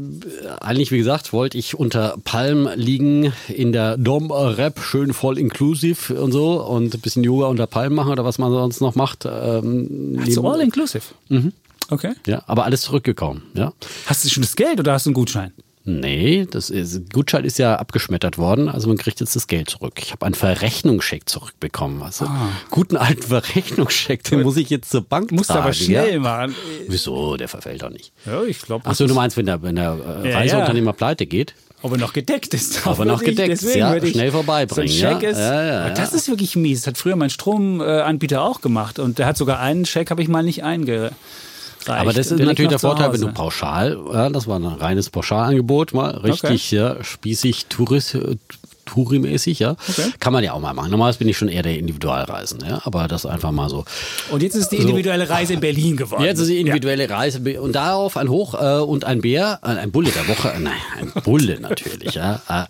eigentlich, 0.60 0.90
wie 0.90 0.98
gesagt, 0.98 1.32
wollte 1.32 1.58
ich 1.58 1.78
unter 1.78 2.16
Palm 2.24 2.68
liegen 2.74 3.32
in 3.48 3.72
der 3.72 3.96
Dom 3.96 4.30
Rap, 4.30 4.80
schön 4.80 5.12
voll 5.12 5.38
inklusiv 5.38 6.10
und 6.10 6.32
so 6.32 6.62
und 6.62 6.94
ein 6.94 7.00
bisschen 7.00 7.24
Yoga 7.24 7.46
unter 7.46 7.66
Palm 7.66 7.94
machen 7.94 8.12
oder 8.12 8.24
was 8.24 8.38
man 8.38 8.50
sonst 8.52 8.80
noch 8.80 8.94
macht. 8.94 9.24
Ähm, 9.26 10.18
So 10.28 10.42
neben- 10.42 10.46
all 10.46 10.60
inclusive. 10.60 11.02
Mhm. 11.28 11.52
Okay. 11.90 12.12
ja, 12.26 12.42
aber 12.46 12.64
alles 12.64 12.82
zurückgekommen. 12.82 13.42
Ja. 13.54 13.72
Hast 14.06 14.24
du 14.24 14.28
schon 14.28 14.42
das 14.42 14.54
Geld 14.56 14.78
oder 14.78 14.92
hast 14.92 15.06
du 15.06 15.10
einen 15.10 15.14
Gutschein? 15.14 15.52
Nee, 15.84 16.46
das 16.50 16.68
ist, 16.68 17.10
Gutschein 17.12 17.44
ist 17.44 17.58
ja 17.58 17.76
abgeschmettert 17.76 18.36
worden, 18.36 18.68
also 18.68 18.86
man 18.88 18.98
kriegt 18.98 19.18
jetzt 19.20 19.34
das 19.34 19.46
Geld 19.46 19.70
zurück. 19.70 19.94
Ich 20.02 20.12
habe 20.12 20.26
einen 20.26 20.34
Verrechnungscheck 20.34 21.26
zurückbekommen. 21.28 22.02
Also 22.02 22.28
guten 22.70 22.96
alten 22.98 23.22
Verrechnungscheck, 23.22 24.22
den 24.24 24.42
muss 24.42 24.58
ich 24.58 24.68
jetzt 24.68 24.90
zur 24.90 25.00
Bank 25.02 25.30
Ah. 25.32 25.34
Musst 25.34 25.48
tragen. 25.48 25.62
aber 25.62 25.72
schnell 25.72 26.12
ja? 26.14 26.20
machen. 26.20 26.54
Wieso? 26.86 27.36
Der 27.38 27.48
verfällt 27.48 27.82
doch 27.82 27.88
nicht. 27.90 28.12
Ja, 28.26 28.42
ich 28.44 28.60
glaube, 28.60 28.86
Achso, 28.86 29.06
du 29.06 29.14
meinst, 29.14 29.36
wenn 29.38 29.46
der, 29.46 29.62
wenn 29.62 29.76
der 29.76 29.96
äh, 30.22 30.30
Ja, 30.30 30.38
Reiseunternehmer 30.38 30.92
pleite 30.92 31.24
geht? 31.26 31.54
ob 31.82 31.92
er 31.92 31.98
noch 31.98 32.12
gedeckt 32.12 32.52
ist. 32.52 32.86
Ob 32.86 32.98
er 32.98 33.04
noch 33.06 33.22
gedeckt 33.22 33.48
ist, 33.62 33.74
ja, 33.74 33.98
schnell 34.06 34.32
vorbeibringen, 34.32 34.86
So 34.90 35.06
ein 35.06 35.14
Scheck 35.14 35.22
ja. 35.22 35.30
ist, 35.30 35.38
Ja, 35.38 35.62
ja, 35.64 35.88
ja. 35.88 35.94
das 35.94 36.12
ist 36.12 36.28
wirklich 36.28 36.54
mies. 36.56 36.80
Das 36.82 36.88
hat 36.88 36.98
früher 36.98 37.16
mein 37.16 37.30
Stromanbieter 37.30 38.42
auch 38.42 38.60
gemacht. 38.60 38.98
Und 38.98 39.18
der 39.18 39.24
hat 39.24 39.38
sogar 39.38 39.60
einen 39.60 39.86
Scheck, 39.86 40.10
habe 40.10 40.20
ich 40.20 40.28
mal 40.28 40.42
nicht 40.42 40.62
eingereicht. 41.88 42.00
Aber 42.00 42.12
das 42.12 42.30
ist 42.30 42.38
natürlich 42.38 42.70
der 42.70 42.78
Vorteil, 42.78 43.12
wenn 43.12 43.20
du 43.20 43.32
pauschal, 43.32 43.98
ja, 44.12 44.28
das 44.28 44.46
war 44.46 44.58
ein 44.58 44.64
reines 44.64 45.10
Pauschalangebot, 45.10 45.94
mal 45.94 46.10
richtig 46.10 46.70
ja, 46.70 47.02
spießig, 47.02 47.66
Tourist, 47.66 48.14
äh, 48.14 48.36
Touri-mäßig, 48.90 49.60
ja. 49.60 49.76
Okay. 49.88 50.10
Kann 50.18 50.32
man 50.32 50.42
ja 50.42 50.52
auch 50.52 50.60
mal 50.60 50.74
machen. 50.74 50.90
Normalerweise 50.90 51.18
bin 51.18 51.28
ich 51.28 51.38
schon 51.38 51.48
eher 51.48 51.62
der 51.62 51.78
Individualreisende, 51.78 52.66
ja, 52.66 52.80
aber 52.84 53.06
das 53.06 53.24
einfach 53.24 53.52
mal 53.52 53.68
so. 53.68 53.84
Und 54.30 54.42
jetzt 54.42 54.56
ist 54.56 54.70
die 54.70 54.76
individuelle 54.76 55.28
Reise 55.28 55.54
in 55.54 55.60
Berlin 55.60 55.96
geworden. 55.96 56.24
Jetzt 56.24 56.40
ist 56.40 56.48
die 56.48 56.58
individuelle 56.58 57.08
Reise 57.08 57.60
und 57.60 57.72
darauf 57.72 58.16
ein 58.16 58.28
Hoch 58.28 58.54
äh, 58.54 58.80
und 58.80 59.04
ein 59.04 59.20
Bär, 59.20 59.60
äh, 59.62 59.68
ein 59.68 59.92
Bulle 59.92 60.10
der 60.10 60.26
Woche, 60.28 60.52
äh, 60.52 60.58
nein, 60.58 60.72
ein 60.98 61.22
Bulle 61.22 61.60
natürlich, 61.60 62.14
ja. 62.14 62.42
Äh, 62.48 62.64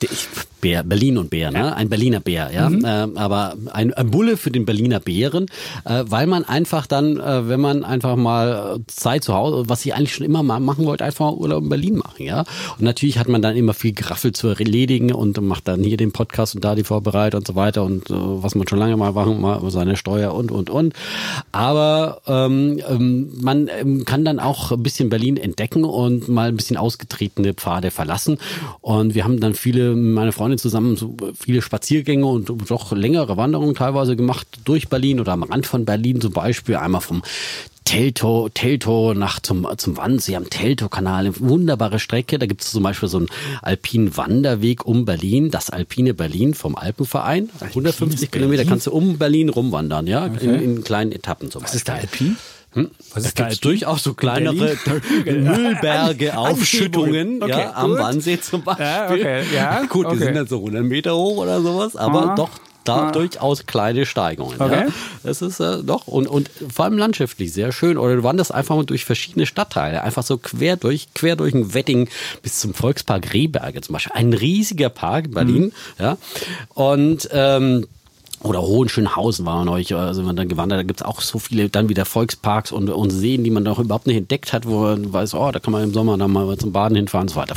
ich, 0.00 0.28
Bär, 0.64 0.82
Berlin 0.82 1.18
und 1.18 1.28
Bär, 1.28 1.50
ne? 1.50 1.76
Ein 1.76 1.90
Berliner 1.90 2.20
Bär, 2.20 2.50
ja. 2.50 2.68
Ähm, 2.68 3.18
aber 3.18 3.54
ein, 3.70 3.92
ein 3.92 4.10
Bulle 4.10 4.38
für 4.38 4.50
den 4.50 4.64
Berliner 4.64 4.98
Bären, 4.98 5.44
äh, 5.84 6.04
weil 6.06 6.26
man 6.26 6.44
einfach 6.44 6.86
dann, 6.86 7.20
äh, 7.20 7.50
wenn 7.50 7.60
man 7.60 7.84
einfach 7.84 8.16
mal 8.16 8.78
äh, 8.78 8.80
Zeit 8.86 9.24
zu 9.24 9.34
Hause, 9.34 9.68
was 9.68 9.84
ich 9.84 9.94
eigentlich 9.94 10.14
schon 10.14 10.24
immer 10.24 10.42
mal 10.42 10.60
machen 10.60 10.86
wollte, 10.86 11.04
einfach 11.04 11.32
Urlaub 11.32 11.64
in 11.64 11.68
Berlin 11.68 11.96
machen, 11.98 12.24
ja. 12.24 12.46
Und 12.78 12.80
natürlich 12.80 13.18
hat 13.18 13.28
man 13.28 13.42
dann 13.42 13.56
immer 13.56 13.74
viel 13.74 13.92
Graffel 13.92 14.32
zu 14.32 14.48
erledigen 14.48 15.12
und 15.12 15.38
macht 15.42 15.68
dann 15.68 15.84
hier 15.84 15.98
den 15.98 16.12
Podcast 16.12 16.54
und 16.54 16.64
da 16.64 16.74
die 16.74 16.82
Vorbereitung 16.82 17.40
und 17.40 17.46
so 17.46 17.56
weiter 17.56 17.82
und 17.82 18.08
äh, 18.08 18.14
was 18.14 18.54
man 18.54 18.66
schon 18.66 18.78
lange 18.78 18.96
mal 18.96 19.12
machen, 19.12 19.42
mal 19.42 19.60
seine 19.70 19.98
Steuer 19.98 20.32
und 20.32 20.50
und 20.50 20.70
und. 20.70 20.94
Aber 21.52 22.22
ähm, 22.26 22.80
ähm, 22.88 23.32
man 23.38 23.68
ähm, 23.68 24.06
kann 24.06 24.24
dann 24.24 24.40
auch 24.40 24.72
ein 24.72 24.82
bisschen 24.82 25.10
Berlin 25.10 25.36
entdecken 25.36 25.84
und 25.84 26.28
mal 26.28 26.48
ein 26.48 26.56
bisschen 26.56 26.78
ausgetretene 26.78 27.52
Pfade 27.52 27.90
verlassen. 27.90 28.38
Und 28.80 29.14
wir 29.14 29.24
haben 29.24 29.40
dann 29.40 29.52
viele, 29.52 29.94
meine 29.94 30.32
Freunde 30.32 30.53
zusammen, 30.58 30.96
so 30.96 31.16
viele 31.38 31.62
Spaziergänge 31.62 32.26
und 32.26 32.52
doch 32.70 32.92
längere 32.92 33.36
Wanderungen 33.36 33.74
teilweise 33.74 34.16
gemacht 34.16 34.46
durch 34.64 34.88
Berlin 34.88 35.20
oder 35.20 35.32
am 35.32 35.42
Rand 35.42 35.66
von 35.66 35.84
Berlin 35.84 36.20
zum 36.20 36.32
Beispiel. 36.32 36.76
Einmal 36.76 37.00
vom 37.00 37.22
Teltow, 37.84 38.48
Teltow 38.52 39.14
nach 39.14 39.40
zum, 39.40 39.68
zum 39.76 39.96
Wannsee 39.96 40.36
am 40.36 40.48
Teltow-Kanal. 40.48 41.26
Eine 41.26 41.40
wunderbare 41.40 41.98
Strecke. 41.98 42.38
Da 42.38 42.46
gibt 42.46 42.62
es 42.62 42.70
zum 42.70 42.82
Beispiel 42.82 43.08
so 43.08 43.18
einen 43.18 43.28
alpinen 43.60 44.16
Wanderweg 44.16 44.86
um 44.86 45.04
Berlin, 45.04 45.50
das 45.50 45.70
Alpine 45.70 46.14
Berlin 46.14 46.54
vom 46.54 46.76
Alpenverein. 46.76 47.50
150 47.60 48.30
Kilometer 48.30 48.64
kannst 48.64 48.86
du 48.86 48.92
um 48.92 49.18
Berlin 49.18 49.50
rumwandern, 49.50 50.06
ja, 50.06 50.26
in, 50.26 50.54
in 50.54 50.84
kleinen 50.84 51.12
Etappen 51.12 51.50
zum 51.50 51.62
Was 51.62 51.74
ist 51.74 51.88
da 51.88 51.94
Beispiel. 51.94 52.28
Alpin? 52.28 52.36
Hm? 52.74 52.90
Was 53.14 53.24
ist 53.24 53.38
da 53.38 53.48
gibt 53.48 53.64
durchaus 53.64 54.02
so 54.02 54.14
kleinere? 54.14 54.76
Müllberge, 55.24 56.36
Aufschüttungen 56.38 57.42
Okay, 57.42 57.50
ja, 57.52 57.74
am. 57.74 57.92
Wannsee 57.96 58.40
zum 58.40 58.62
Beispiel. 58.62 58.84
Ja, 58.86 59.10
okay, 59.10 59.42
ja, 59.54 59.82
Gut, 59.84 60.06
die 60.06 60.10
okay. 60.16 60.24
sind 60.24 60.34
dann 60.34 60.46
so 60.46 60.56
100 60.56 60.82
Meter 60.84 61.14
hoch 61.16 61.38
oder 61.38 61.60
sowas, 61.62 61.96
aber 61.96 62.30
Ah. 62.30 62.34
doch 62.34 62.50
da 62.84 63.08
Ah. 63.08 63.12
durchaus 63.12 63.64
kleine 63.64 64.04
Steigungen. 64.04 64.60
Okay. 64.60 64.84
Ja. 64.88 64.92
Das 65.22 65.40
ist 65.40 65.58
äh, 65.58 65.82
doch 65.82 66.06
und, 66.06 66.26
und 66.26 66.50
vor 66.70 66.84
allem 66.84 66.98
landschaftlich 66.98 67.50
sehr 67.52 67.72
schön. 67.72 67.96
Oder 67.96 68.16
du 68.16 68.22
wanderst 68.24 68.52
einfach 68.52 68.76
mal 68.76 68.84
durch 68.84 69.06
verschiedene 69.06 69.46
Stadtteile, 69.46 70.02
einfach 70.02 70.22
so 70.22 70.36
quer 70.36 70.76
durch, 70.76 71.08
quer 71.14 71.36
durch 71.36 71.52
den 71.52 71.72
Wedding 71.72 72.08
bis 72.42 72.60
zum 72.60 72.74
Volkspark 72.74 73.32
Rehberge 73.32 73.80
zum 73.80 73.94
Beispiel. 73.94 74.12
Ein 74.14 74.34
riesiger 74.34 74.90
Park 74.90 75.26
in 75.26 75.30
Berlin, 75.30 75.62
Mhm. 75.64 75.72
ja. 75.98 76.18
Und 76.74 77.26
ähm, 77.32 77.86
oder 78.44 78.62
Hohenschönhausen 78.62 79.44
war 79.46 79.64
neulich, 79.64 79.90
äh, 79.90 80.12
sind 80.14 80.26
wir 80.26 80.32
dann 80.34 80.48
gewandert. 80.48 80.78
Da 80.78 80.82
gibt's 80.82 81.02
auch 81.02 81.20
so 81.20 81.38
viele 81.38 81.68
dann 81.70 81.88
wieder 81.88 82.04
Volksparks 82.04 82.72
und, 82.72 82.90
und 82.90 83.10
Seen, 83.10 83.42
die 83.42 83.50
man 83.50 83.62
noch 83.62 83.78
überhaupt 83.78 84.06
nicht 84.06 84.16
entdeckt 84.16 84.52
hat, 84.52 84.66
wo 84.66 84.80
man 84.82 85.12
weiß, 85.12 85.34
oh, 85.34 85.50
da 85.50 85.58
kann 85.58 85.72
man 85.72 85.82
im 85.82 85.92
Sommer 85.94 86.16
dann 86.18 86.30
mal 86.30 86.56
zum 86.58 86.72
Baden 86.72 86.94
hinfahren 86.96 87.24
und 87.24 87.30
so 87.30 87.36
weiter. 87.36 87.54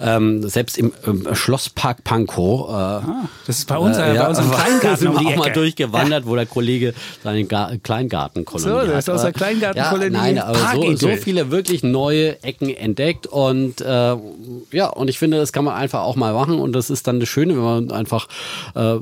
Ähm, 0.00 0.48
selbst 0.48 0.78
im 0.78 0.92
ähm, 1.06 1.26
Schlosspark 1.32 2.04
Pankow. 2.04 2.68
Äh, 2.70 2.72
Ah, 2.72 3.28
Das 3.46 3.58
ist 3.58 3.66
bei 3.68 3.76
uns, 3.78 3.96
äh, 3.96 4.14
bei 4.16 4.28
unserem 4.28 4.50
Kleingarten 4.52 4.96
sind 4.96 5.12
wir 5.20 5.26
auch 5.28 5.36
mal 5.36 5.46
Ecke. 5.48 5.54
durchgewandert, 5.60 6.26
wo 6.26 6.36
der 6.36 6.46
Kollege 6.46 6.94
seinen 7.24 7.48
Ga 7.48 7.72
Kleingarten 7.82 8.44
koloniert 8.44 8.80
So, 8.86 8.86
das 8.86 8.98
ist 9.04 9.08
hat. 9.08 9.14
aus 9.16 9.22
der 9.22 9.32
Kleingartenkolonie 9.32 10.04
Ja, 10.14 10.20
nein, 10.22 10.38
aber 10.38 10.58
so, 10.74 10.96
so 10.96 11.08
viele 11.16 11.50
wirklich 11.50 11.82
neue 11.82 12.42
Ecken 12.44 12.68
entdeckt 12.70 13.26
und 13.26 13.80
äh, 13.80 14.16
ja, 14.72 14.86
und 14.88 15.08
ich 15.08 15.18
finde, 15.18 15.38
das 15.38 15.52
kann 15.52 15.64
man 15.64 15.74
einfach 15.74 16.02
auch 16.02 16.14
mal 16.16 16.32
machen 16.34 16.58
und 16.60 16.72
das 16.74 16.90
ist 16.90 17.06
dann 17.06 17.18
das 17.18 17.28
Schöne, 17.28 17.54
wenn 17.56 17.62
man 17.62 17.90
einfach 17.90 18.28
äh, 18.74 18.96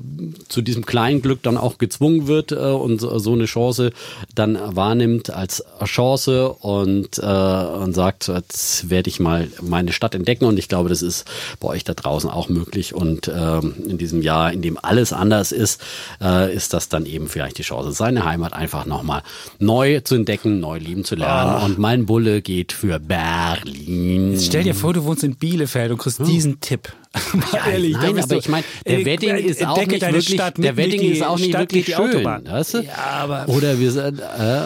zu 0.49 0.63
diesem 0.63 0.87
kleinen 0.87 1.10
Glück 1.23 1.43
dann 1.43 1.57
auch 1.57 1.79
gezwungen 1.79 2.27
wird 2.27 2.53
äh, 2.53 2.57
und 2.57 3.01
so 3.01 3.33
eine 3.33 3.47
Chance 3.47 3.91
dann 4.35 4.59
wahrnimmt 4.77 5.31
als 5.31 5.65
Chance 5.85 6.53
und, 6.53 7.19
äh, 7.19 7.23
und 7.25 7.95
sagt, 7.95 8.29
jetzt 8.29 8.91
werde 8.91 9.09
ich 9.09 9.21
mal 9.21 9.49
meine 9.61 9.93
Stadt 9.93 10.15
entdecken. 10.15 10.45
Und 10.45 10.59
ich 10.59 10.69
glaube, 10.69 10.89
das 10.89 11.03
ist 11.03 11.25
bei 11.59 11.69
euch 11.69 11.85
da 11.85 11.95
draußen 11.95 12.31
auch 12.31 12.49
möglich. 12.49 12.95
Und 12.95 13.29
ähm, 13.29 13.75
in 13.87 13.99
diesem 13.99 14.23
Jahr, 14.23 14.53
in 14.53 14.63
dem 14.63 14.79
alles 14.81 15.13
anders 15.13 15.53
ist, 15.53 15.81
äh, 16.21 16.55
ist 16.55 16.73
das 16.73 16.89
dann 16.89 17.07
eben 17.07 17.29
vielleicht 17.29 17.59
die 17.59 17.63
Chance, 17.63 17.93
seine 17.93 18.25
Heimat 18.25 18.53
einfach 18.53 18.87
nochmal 18.87 19.23
neu 19.59 20.01
zu 20.01 20.15
entdecken, 20.15 20.61
neu 20.61 20.79
lieben 20.79 21.05
zu 21.05 21.17
lernen. 21.17 21.65
Und 21.65 21.79
mein 21.79 22.07
Bulle 22.07 22.43
geht 22.43 22.73
für 22.73 22.99
Berlin. 22.99 24.39
Stell 24.41 24.65
dir 24.65 24.75
vor, 24.75 24.93
du 24.93 25.05
wohnst 25.05 25.25
in 25.25 25.37
Bielefeld 25.37 25.91
und 25.91 25.99
kriegst 25.99 26.21
diesen 26.27 26.61
Tipp. 26.61 26.93
Mal 27.33 27.73
ehrlich, 27.73 27.95
da 27.95 28.03
Nein, 28.03 28.19
aber 28.23 28.37
ich 28.37 28.49
meine, 28.49 28.65
der 28.87 29.01
Äh, 29.01 29.05
Wedding 29.05 29.35
ist 29.37 29.65
auch 29.67 29.77
nicht 29.79 30.01
wirklich, 30.01 30.29
Stadt, 30.35 30.59
der 30.59 30.77
Wedding 30.77 31.01
ist 31.13 31.23
auch 31.25 31.37
nicht 31.39 31.49
Stadt 31.51 31.61
wirklich 31.61 31.87
schön, 31.87 31.97
Autobahn. 31.97 32.47
weißt 32.47 32.75
du? 32.75 32.79
Ja, 32.83 32.95
aber 32.97 33.49
Oder 33.49 33.79
wir 33.81 33.91
sind 33.91 34.21
äh, 34.21 34.63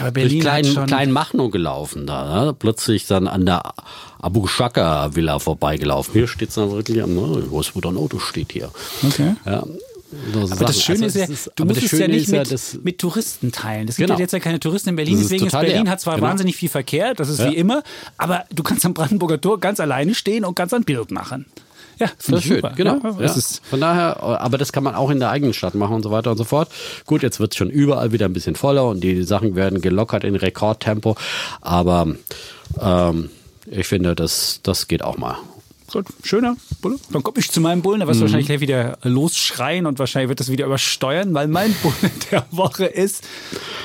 aber 0.00 0.10
durch 0.12 0.40
kleinen, 0.40 0.86
kleinen 0.86 1.12
Machnow 1.12 1.50
gelaufen 1.50 2.06
da, 2.06 2.44
ne? 2.46 2.54
plötzlich 2.58 3.06
dann 3.06 3.28
an 3.28 3.44
der 3.46 3.74
Abu 4.20 4.46
Shaka 4.46 5.14
Villa 5.14 5.38
vorbeigelaufen. 5.38 6.14
Hier 6.14 6.26
steht's 6.26 6.54
dann 6.54 6.70
wirklich 6.72 7.02
am, 7.02 7.14
ne, 7.14 7.44
wo 7.50 7.60
ist 7.60 7.76
wo 7.76 7.80
dein 7.80 7.96
Auto 7.98 8.18
steht 8.18 8.52
hier. 8.52 8.70
Okay. 9.06 9.36
Ja, 9.44 9.62
so 10.32 10.40
Aber 10.52 10.64
das 10.64 10.80
Schöne 10.82 11.06
ist 11.06 11.16
ja, 11.16 11.26
du 11.56 11.64
musst 11.64 11.82
es 11.82 11.92
ja 11.92 12.08
nicht 12.08 12.28
mit, 12.28 12.50
das, 12.50 12.78
mit 12.82 12.98
Touristen 12.98 13.52
teilen. 13.52 13.88
Es 13.88 13.96
gibt 13.96 14.06
Genau. 14.08 14.18
ja 14.18 14.22
jetzt 14.22 14.32
ja 14.32 14.38
keine 14.40 14.58
Touristen 14.58 14.90
in 14.90 14.96
Berlin, 14.96 15.18
deswegen 15.20 15.46
ist 15.46 15.52
Berlin 15.52 15.82
leer. 15.84 15.90
hat 15.90 16.00
zwar 16.00 16.14
Genau. 16.16 16.28
wahnsinnig 16.28 16.56
viel 16.56 16.68
Verkehr, 16.70 17.14
das 17.14 17.28
ist 17.28 17.40
Ja. 17.40 17.50
wie 17.50 17.56
immer, 17.56 17.82
aber 18.16 18.44
du 18.54 18.62
kannst 18.62 18.86
am 18.86 18.94
Brandenburger 18.94 19.40
Tor 19.40 19.60
ganz 19.60 19.80
alleine 19.80 20.14
stehen 20.14 20.44
und 20.44 20.54
ganz 20.56 20.72
ein 20.72 20.84
Bild 20.84 21.10
machen. 21.10 21.46
Ja, 21.98 22.06
Das 22.16 22.26
finde 22.26 22.38
ist 22.38 22.44
ich 22.44 22.48
schön, 22.48 22.56
super. 22.62 22.72
genau. 22.76 22.96
Ja, 23.02 23.10
Ja. 23.10 23.24
es 23.24 23.36
ist, 23.36 23.62
Von 23.64 23.80
daher, 23.80 24.22
aber 24.22 24.58
das 24.58 24.72
kann 24.72 24.82
man 24.84 24.94
auch 24.94 25.10
in 25.10 25.20
der 25.20 25.30
eigenen 25.30 25.54
Stadt 25.54 25.74
machen 25.74 25.94
und 25.96 26.02
so 26.02 26.10
weiter 26.10 26.30
und 26.30 26.36
so 26.38 26.44
fort. 26.44 26.68
Gut, 27.06 27.22
jetzt 27.22 27.40
wird 27.40 27.52
es 27.52 27.58
schon 27.58 27.70
überall 27.70 28.12
wieder 28.12 28.26
ein 28.26 28.32
bisschen 28.32 28.56
voller 28.56 28.86
und 28.88 29.00
die 29.02 29.22
Sachen 29.22 29.54
werden 29.56 29.80
gelockert 29.80 30.24
in 30.24 30.34
Rekordtempo. 30.36 31.16
Aber 31.60 32.14
ähm, 32.80 33.30
ich 33.70 33.86
finde, 33.86 34.14
das, 34.14 34.60
das 34.62 34.88
geht 34.88 35.02
auch 35.02 35.16
mal. 35.16 35.36
gut, 35.92 36.06
schöner 36.24 36.56
Bulle. 36.82 36.96
Dann 37.12 37.22
komme 37.22 37.38
ich 37.38 37.50
zu 37.50 37.60
meinem 37.60 37.80
Bullen, 37.82 38.00
da 38.00 38.06
wirst 38.08 38.16
Mhm. 38.16 38.20
du 38.20 38.24
wahrscheinlich 38.26 38.46
gleich 38.48 38.60
wieder 38.60 38.98
losschreien 39.04 39.86
und 39.86 39.98
wahrscheinlich 40.00 40.28
wird 40.28 40.40
das 40.40 40.50
wieder 40.50 40.66
übersteuern, 40.66 41.32
weil 41.34 41.46
mein 41.48 41.74
Bulle 41.82 42.10
der 42.32 42.44
Woche 42.50 42.86
ist, 42.86 43.22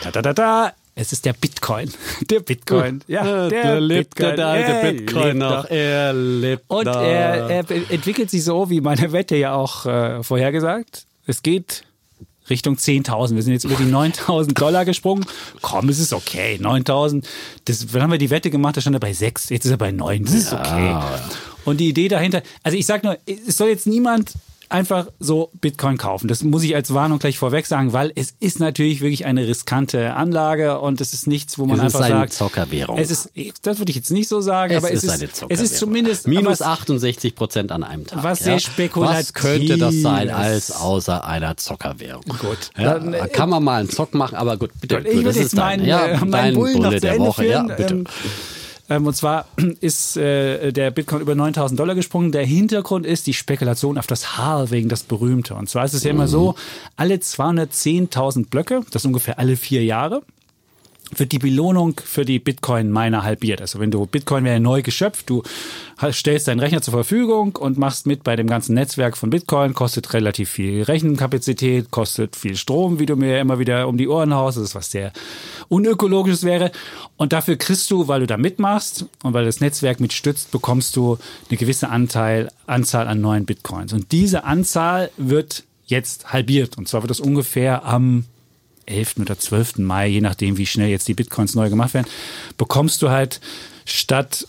da 0.04 0.12
da 0.12 0.22
da 0.22 0.34
da, 0.34 0.72
es 1.00 1.14
ist 1.14 1.26
der 1.26 1.34
Bitcoin. 1.34 1.90
Der 2.30 2.42
Bitcoin. 2.42 3.02
Ja, 3.08 3.48
der, 3.48 3.80
Bitcoin. 3.80 4.38
Er 4.38 4.92
lebt 4.92 5.38
noch. 5.38 5.66
Er 5.70 6.14
lebt 6.14 6.64
Und 6.68 6.86
noch. 6.86 7.02
er, 7.02 7.50
er 7.50 7.72
entwickelt 7.90 8.30
sich 8.30 8.44
so, 8.44 8.70
wie 8.70 8.82
meine 8.82 9.14
Wette 9.14 9.38
ja 9.38 9.54
auch 9.56 9.86
äh, 9.86 10.22
vorhergesagt. 10.24 11.06
Es 11.26 11.42
geht 11.42 11.84
Richtung 12.50 12.76
10.000. 12.76 13.36
Wir 13.36 13.44
sind 13.44 13.54
jetzt 13.54 13.64
über 13.64 13.76
die 13.76 13.86
9.000 13.86 14.54
Dollar 14.56 14.84
gesprungen. 14.84 15.26
Komm, 15.62 15.88
es 15.88 16.00
ist 16.00 16.12
okay. 16.12 16.60
9.000. 16.62 17.24
Das, 17.64 17.94
wann 17.94 18.02
haben 18.04 18.12
wir 18.12 18.18
die 18.18 18.30
Wette 18.30 18.50
gemacht? 18.50 18.76
Da 18.76 18.82
stand 18.82 18.96
er 18.98 19.00
bei 19.00 19.14
6. 19.14 19.50
Jetzt 19.50 19.64
ist 19.66 19.72
er 19.72 19.78
bei 19.78 19.92
9. 19.92 20.26
Das 20.26 20.34
ist 20.34 20.52
okay. 20.52 20.98
Und 21.64 21.80
die 21.80 21.88
Idee 21.90 22.10
dahinter, 22.10 22.42
also 22.64 22.78
ich 22.78 22.86
sag 22.86 23.04
nur, 23.04 23.18
es 23.26 23.56
soll 23.56 23.70
jetzt 23.70 23.88
niemand 23.88 24.34
einfach 24.70 25.08
so 25.20 25.50
Bitcoin 25.60 25.98
kaufen. 25.98 26.28
Das 26.28 26.44
muss 26.44 26.64
ich 26.64 26.76
als 26.76 26.94
Warnung 26.94 27.20
gleich 27.20 27.38
vorweg 27.40 27.66
sagen, 27.66 27.92
weil 27.92 28.12
es 28.16 28.34
ist 28.40 28.60
natürlich 28.60 29.02
wirklich 29.02 29.26
eine 29.26 29.48
riskante 29.48 30.14
Anlage 30.14 30.80
und 30.80 31.02
es 31.02 31.14
ist 31.14 31.28
nichts, 31.28 31.58
wo 31.58 31.66
man 31.66 31.80
Es 31.80 31.88
ist 31.88 31.96
einfach 31.96 32.06
eine 32.08 32.20
sagt. 32.22 32.34
Zockerwährung. 32.34 32.98
Es 32.98 33.10
ist, 33.12 33.30
das 33.64 33.80
würde 33.80 33.90
ich 33.90 33.96
jetzt 33.96 34.12
nicht 34.12 34.28
so 34.28 34.42
sagen, 34.42 34.76
aber 34.76 34.92
es 34.92 35.04
ist, 35.04 35.10
eine 35.10 35.26
es 35.26 35.34
Zockerwährung. 35.34 35.66
ist 35.66 35.78
zumindest 35.78 36.28
minus 36.28 36.60
was- 36.60 36.62
68 36.62 37.36
Prozent 37.36 37.72
an 37.72 37.84
einem 37.84 38.06
Tag. 38.06 38.24
Was 38.24 38.40
ja. 38.40 38.46
sehr 38.46 38.60
spekulativ 38.60 39.18
Was 39.20 39.34
könnte 39.34 39.78
das 39.78 39.96
sein 39.96 40.28
ist. 40.30 40.34
als 40.36 40.72
außer 40.72 41.26
einer 41.26 41.58
Zockerwährung? 41.58 42.24
Gut. 42.40 42.70
Ja, 42.78 43.00
Dann, 43.00 43.14
äh, 43.14 43.28
kann 43.28 43.50
man 43.50 43.64
mal 43.64 43.80
einen 43.80 43.90
Zock 43.90 44.14
machen, 44.14 44.36
aber 44.36 44.58
gut, 44.58 44.72
bitte. 44.80 45.00
Ich 45.00 45.26
ist 45.26 45.36
jetzt 45.38 45.58
dein, 45.58 45.80
meinen, 45.80 45.86
ja, 45.88 46.06
äh, 46.08 46.52
Bullen 46.54 46.74
noch 46.74 46.90
Bulle 46.90 47.00
der 47.00 47.20
Woche. 47.20 47.44
führen. 47.44 47.68
Ja, 47.70 47.76
bitte. 47.76 47.94
Ähm, 47.96 48.06
ähm, 48.90 49.08
und 49.08 49.16
zwar 49.16 49.46
ist 49.82 50.18
äh, 50.18 50.72
der 50.72 50.92
Bitcoin 50.92 51.22
über 51.22 51.36
9000 51.36 51.80
Dollar 51.80 51.96
gesprungen. 51.96 52.32
Der 52.32 52.46
Hintergrund 52.46 53.06
ist 53.06 53.28
die 53.28 53.34
Spekulation 53.34 53.98
auf 53.98 54.08
das 54.08 54.38
Halving, 54.38 54.90
das 54.90 55.04
berühmte. 55.04 55.56
Und 55.56 55.70
zwar 55.70 55.86
ist 55.86 55.94
es 55.94 56.04
ja 56.04 56.12
immer 56.12 56.28
so, 56.28 56.56
alle 56.96 57.16
210.000 57.16 58.50
Blöcke, 58.50 58.82
das 58.92 59.04
ist 59.04 59.06
ungefähr 59.08 59.40
alle 59.40 59.56
vier 59.56 59.84
Jahre, 59.84 60.24
wird 61.16 61.32
die 61.32 61.40
Belohnung 61.40 62.00
für 62.04 62.26
die 62.26 62.40
Bitcoin-Miner 62.40 63.24
halbiert. 63.24 63.62
Also 63.62 63.80
wenn 63.80 63.92
du 63.92 64.06
Bitcoin 64.06 64.44
wäre 64.44 64.60
neu 64.60 64.82
geschöpft, 64.82 65.30
du 65.30 65.44
stellst 66.12 66.48
deinen 66.48 66.60
Rechner 66.60 66.82
zur 66.82 66.94
Verfügung 66.94 67.56
und 67.56 67.78
machst 67.78 68.06
mit 68.06 68.24
bei 68.24 68.36
dem 68.36 68.48
ganzen 68.48 68.76
Netzwerk 68.76 69.18
von 69.18 69.30
Bitcoin, 69.30 69.74
kostet 69.74 70.14
relativ 70.14 70.50
viel 70.50 70.84
Rechenkapazität, 70.84 71.92
kostet 71.92 72.36
viel 72.36 72.56
Strom, 72.56 73.00
wie 73.00 73.06
du 73.06 73.16
mir 73.16 73.40
immer 73.40 73.60
wieder 73.60 73.88
um 73.88 73.98
die 73.98 74.08
Ohren 74.08 74.34
haust, 74.34 74.58
das 74.58 74.66
ist 74.66 74.76
was 74.76 74.92
sehr 74.92 75.12
unökologisches 75.68 76.44
wäre. 76.44 76.72
Und 77.18 77.34
dafür 77.34 77.56
kriegst 77.56 77.90
du, 77.92 78.08
weil 78.08 78.22
du 78.22 78.28
da 78.28 78.38
mitmachst 78.38 79.06
und 79.24 79.34
weil 79.34 79.46
das 79.46 79.60
Netzwerk 79.60 80.00
mitstützt, 80.00 80.52
bekommst 80.52 80.96
du 80.96 81.18
eine 81.50 81.58
gewisse 81.58 81.90
Anteil, 81.90 82.52
Anzahl 82.68 83.08
an 83.08 83.22
neuen 83.22 83.46
Bitcoins. 83.46 83.94
Und 83.94 84.12
diese 84.12 84.44
Anzahl 84.44 85.10
wird 85.18 85.64
jetzt 85.86 86.32
halbiert. 86.32 86.78
Und 86.78 86.88
zwar 86.88 87.02
wird 87.02 87.10
das 87.10 87.20
ungefähr 87.20 87.84
am 87.84 88.26
11. 88.90 89.18
oder 89.20 89.38
12. 89.38 89.78
Mai, 89.80 90.08
je 90.08 90.22
nachdem, 90.22 90.58
wie 90.58 90.66
schnell 90.66 90.90
jetzt 90.90 91.08
die 91.08 91.14
Bitcoins 91.14 91.56
neu 91.56 91.70
gemacht 91.70 91.94
werden, 91.94 92.08
bekommst 92.58 93.02
du 93.02 93.10
halt 93.10 93.40
statt 93.86 94.48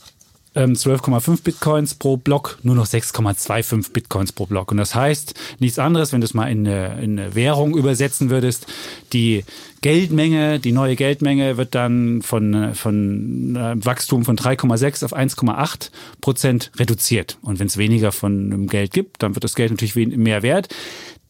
ähm, 0.55 0.73
12,5 0.73 1.43
Bitcoins 1.43 1.95
pro 1.95 2.17
Block 2.17 2.59
nur 2.63 2.75
noch 2.75 2.87
6,25 2.87 3.93
Bitcoins 3.93 4.33
pro 4.33 4.47
Block. 4.47 4.73
Und 4.73 4.79
das 4.79 4.95
heißt 4.95 5.35
nichts 5.59 5.79
anderes, 5.79 6.13
wenn 6.13 6.21
du 6.21 6.25
es 6.25 6.35
mal 6.35 6.51
in 6.51 6.67
eine, 6.67 7.01
in 7.03 7.19
eine 7.19 7.35
Währung 7.35 7.77
übersetzen 7.77 8.31
würdest, 8.31 8.67
die 9.13 9.45
Geldmenge, 9.81 10.59
die 10.59 10.73
neue 10.73 10.97
Geldmenge 10.97 11.57
wird 11.57 11.75
dann 11.75 12.23
von, 12.23 12.75
von 12.75 13.57
äh, 13.57 13.85
Wachstum 13.85 14.25
von 14.25 14.37
3,6 14.37 15.05
auf 15.05 15.17
1,8 15.17 15.91
Prozent 16.21 16.73
reduziert. 16.77 17.39
Und 17.43 17.61
wenn 17.61 17.69
es 17.69 17.77
weniger 17.77 18.13
von 18.13 18.53
einem 18.53 18.67
Geld 18.67 18.93
gibt, 18.93 19.23
dann 19.23 19.35
wird 19.35 19.45
das 19.45 19.55
Geld 19.55 19.71
natürlich 19.71 19.95
mehr 20.17 20.43
wert. 20.43 20.69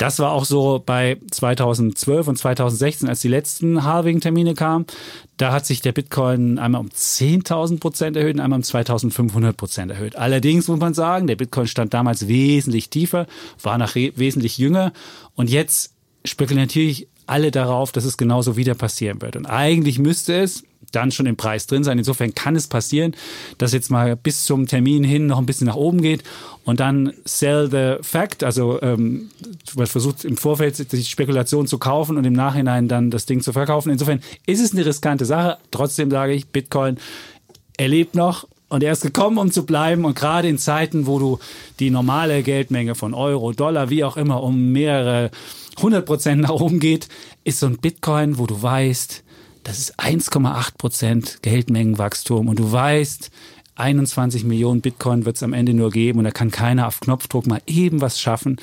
Das 0.01 0.19
war 0.19 0.33
auch 0.33 0.47
so 0.47 0.83
bei 0.85 1.19
2012 1.31 2.27
und 2.27 2.37
2016, 2.37 3.07
als 3.07 3.21
die 3.21 3.29
letzten 3.29 3.85
Halving-Termine 3.85 4.55
kamen. 4.55 4.87
Da 5.37 5.53
hat 5.53 5.67
sich 5.67 5.83
der 5.83 5.93
Bitcoin 5.93 6.59
einmal 6.59 6.81
um 6.81 6.89
10.000 6.89 7.81
Prozent 7.81 8.17
erhöht 8.17 8.37
und 8.37 8.41
einmal 8.41 8.61
um 8.61 8.63
2.500 8.63 9.53
Prozent 9.53 9.91
erhöht. 9.91 10.17
Allerdings 10.17 10.69
muss 10.69 10.81
man 10.81 10.95
sagen, 10.95 11.27
der 11.27 11.37
Bitcoin 11.37 11.67
stand 11.67 11.93
damals 11.93 12.29
wesentlich 12.29 12.89
tiefer, 12.89 13.27
war 13.63 13.77
noch 13.77 13.95
re- 13.95 14.13
wesentlich 14.17 14.57
jünger 14.57 14.95
und 15.35 15.51
jetzt 15.51 15.93
spekulieren 16.25 16.67
natürlich 16.67 17.07
alle 17.27 17.51
darauf, 17.51 17.93
dass 17.93 18.07
es 18.07 18.17
genauso 18.17 18.57
wieder 18.57 18.75
passieren 18.75 19.21
wird. 19.21 19.37
Und 19.37 19.45
eigentlich 19.45 19.99
müsste 19.99 20.35
es 20.35 20.65
dann 20.92 21.11
schon 21.12 21.26
im 21.26 21.37
Preis 21.37 21.66
drin 21.66 21.85
sein. 21.85 21.98
Insofern 21.98 22.35
kann 22.35 22.57
es 22.57 22.66
passieren, 22.66 23.14
dass 23.59 23.72
jetzt 23.72 23.90
mal 23.90 24.16
bis 24.16 24.44
zum 24.44 24.66
Termin 24.66 25.05
hin 25.05 25.26
noch 25.26 25.38
ein 25.38 25.46
bisschen 25.46 25.66
nach 25.66 25.76
oben 25.76 26.03
geht 26.03 26.22
und 26.64 26.81
dann 26.81 27.12
sell 27.24 27.70
the 27.70 28.03
fact, 28.07 28.44
also 28.44 28.81
ähm, 28.83 29.31
versucht 29.64 30.24
im 30.24 30.37
Vorfeld 30.37 30.92
die 30.92 31.05
Spekulation 31.05 31.66
zu 31.66 31.79
kaufen 31.79 32.16
und 32.16 32.24
im 32.24 32.33
Nachhinein 32.33 32.88
dann 32.88 33.11
das 33.11 33.26
Ding 33.26 33.40
zu 33.40 33.53
verkaufen. 33.53 33.90
Insofern 33.90 34.20
ist 34.46 34.61
es 34.61 34.72
eine 34.72 34.85
riskante 34.85 35.24
Sache. 35.24 35.59
Trotzdem 35.70 36.11
sage 36.11 36.33
ich, 36.33 36.48
Bitcoin 36.48 36.98
er 37.81 37.88
lebt 37.88 38.14
noch 38.14 38.46
und 38.68 38.83
er 38.83 38.92
ist 38.92 39.00
gekommen, 39.00 39.38
um 39.38 39.50
zu 39.50 39.64
bleiben. 39.64 40.05
Und 40.05 40.14
gerade 40.14 40.48
in 40.48 40.59
Zeiten, 40.59 41.07
wo 41.07 41.18
du 41.18 41.38
die 41.79 41.88
normale 41.88 42.42
Geldmenge 42.42 42.94
von 42.94 43.14
Euro, 43.14 43.53
Dollar, 43.53 43.88
wie 43.88 44.05
auch 44.05 44.18
immer, 44.18 44.42
um 44.42 44.70
mehrere 44.70 45.31
hundert 45.81 46.05
Prozent 46.05 46.42
nach 46.42 46.50
oben 46.50 46.79
geht, 46.79 47.09
ist 47.42 47.61
so 47.61 47.66
ein 47.66 47.79
Bitcoin, 47.79 48.37
wo 48.37 48.46
du 48.46 48.61
weißt, 48.61 49.24
das 49.64 49.79
ist 49.79 50.01
1,8 50.01 50.77
Prozent 50.79 51.38
Geldmengenwachstum 51.42 52.49
und 52.49 52.59
du 52.59 52.70
weißt, 52.70 53.31
21 53.77 54.44
Millionen 54.44 54.81
Bitcoin 54.81 55.25
wird 55.25 55.37
es 55.37 55.42
am 55.42 55.53
Ende 55.53 55.75
nur 55.75 55.90
geben 55.90 56.18
und 56.18 56.25
da 56.25 56.31
kann 56.31 56.51
keiner 56.51 56.87
auf 56.87 57.01
Knopfdruck 57.01 57.46
mal 57.46 57.62
eben 57.66 58.01
was 58.01 58.20
schaffen. 58.20 58.61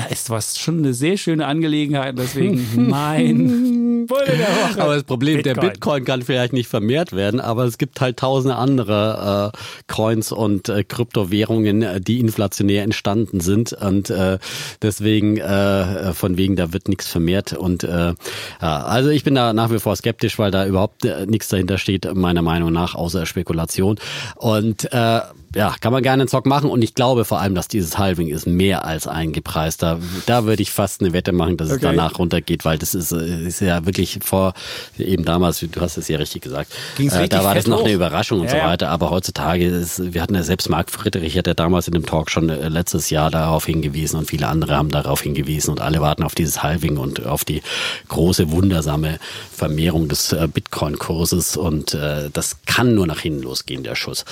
Da 0.00 0.06
ist 0.06 0.30
was 0.30 0.58
schon 0.58 0.78
eine 0.78 0.94
sehr 0.94 1.18
schöne 1.18 1.44
Angelegenheit, 1.44 2.18
deswegen 2.18 2.88
mein 2.88 4.06
Bulle 4.06 4.24
der 4.24 4.48
Woche. 4.48 4.82
Aber 4.82 4.94
das 4.94 5.04
Problem, 5.04 5.42
der 5.42 5.54
Bitcoin 5.54 6.06
kann 6.06 6.22
vielleicht 6.22 6.54
nicht 6.54 6.68
vermehrt 6.68 7.12
werden, 7.12 7.38
aber 7.38 7.64
es 7.64 7.76
gibt 7.76 8.00
halt 8.00 8.16
tausende 8.16 8.56
andere 8.56 9.52
äh, 9.52 9.92
Coins 9.92 10.32
und 10.32 10.70
äh, 10.70 10.84
Kryptowährungen, 10.84 11.82
äh, 11.82 12.00
die 12.00 12.18
inflationär 12.18 12.82
entstanden 12.82 13.40
sind 13.40 13.74
und 13.74 14.08
äh, 14.08 14.38
deswegen 14.80 15.36
äh, 15.36 16.14
von 16.14 16.38
wegen, 16.38 16.56
da 16.56 16.72
wird 16.72 16.88
nichts 16.88 17.08
vermehrt 17.08 17.52
und 17.52 17.84
äh, 17.84 18.14
ja, 18.62 18.82
also 18.84 19.10
ich 19.10 19.22
bin 19.22 19.34
da 19.34 19.52
nach 19.52 19.70
wie 19.70 19.80
vor 19.80 19.96
skeptisch, 19.96 20.38
weil 20.38 20.50
da 20.50 20.64
überhaupt 20.64 21.04
äh, 21.04 21.26
nichts 21.26 21.48
dahinter 21.48 21.76
steht, 21.76 22.10
meiner 22.14 22.42
Meinung 22.42 22.72
nach, 22.72 22.94
außer 22.94 23.26
Spekulation 23.26 23.98
und 24.36 24.90
äh, 24.94 25.20
ja, 25.54 25.74
kann 25.80 25.92
man 25.92 26.02
gerne 26.02 26.22
einen 26.22 26.28
Zock 26.28 26.46
machen 26.46 26.70
und 26.70 26.82
ich 26.82 26.94
glaube 26.94 27.24
vor 27.24 27.40
allem, 27.40 27.54
dass 27.54 27.66
dieses 27.68 27.98
Halving 27.98 28.28
ist 28.28 28.46
mehr 28.46 28.84
als 28.84 29.06
eingepreist. 29.06 29.82
Da, 29.82 29.98
da 30.26 30.44
würde 30.44 30.62
ich 30.62 30.70
fast 30.70 31.00
eine 31.00 31.12
Wette 31.12 31.32
machen, 31.32 31.56
dass 31.56 31.68
es 31.68 31.74
Okay. 31.76 31.86
danach 31.86 32.18
runtergeht, 32.18 32.64
weil 32.64 32.78
das 32.78 32.94
ist, 32.94 33.12
äh, 33.12 33.46
ist 33.46 33.60
ja 33.60 33.84
wirklich 33.86 34.18
vor, 34.24 34.54
eben 34.98 35.24
damals, 35.24 35.60
du 35.60 35.80
hast 35.80 35.96
es 35.96 36.08
ja 36.08 36.18
richtig 36.18 36.42
gesagt, 36.42 36.72
Ging's 36.96 37.14
äh, 37.14 37.28
da 37.28 37.42
war 37.44 37.54
das 37.54 37.66
noch 37.66 37.78
hoch. 37.80 37.84
eine 37.84 37.94
Überraschung 37.94 38.40
und 38.40 38.46
Ja, 38.46 38.60
so 38.60 38.66
weiter, 38.66 38.88
aber 38.90 39.10
heutzutage 39.10 39.66
ist, 39.66 40.12
wir 40.14 40.22
hatten 40.22 40.34
ja 40.34 40.42
selbst 40.42 40.68
Marc 40.68 40.90
Friedrich, 40.90 41.36
hat 41.38 41.46
ja 41.46 41.54
damals 41.54 41.86
in 41.88 41.94
dem 41.94 42.06
Talk 42.06 42.30
schon 42.30 42.48
äh, 42.48 42.68
letztes 42.68 43.10
Jahr 43.10 43.30
darauf 43.30 43.66
hingewiesen 43.66 44.18
und 44.18 44.26
viele 44.26 44.46
andere 44.48 44.76
haben 44.76 44.90
darauf 44.90 45.22
hingewiesen 45.22 45.70
und 45.70 45.80
alle 45.80 46.00
warten 46.00 46.22
auf 46.22 46.34
dieses 46.34 46.62
Halving 46.62 46.96
und 46.96 47.26
auf 47.26 47.44
die 47.44 47.62
große, 48.08 48.50
wundersame 48.50 49.18
Vermehrung 49.52 50.08
des 50.08 50.32
äh, 50.32 50.46
Bitcoin-Kurses 50.52 51.56
und 51.56 51.94
äh, 51.94 52.30
das 52.32 52.56
kann 52.66 52.94
nur 52.94 53.06
nach 53.06 53.20
hinten 53.20 53.42
losgehen, 53.42 53.82
der 53.84 53.94
Schuss. 53.94 54.24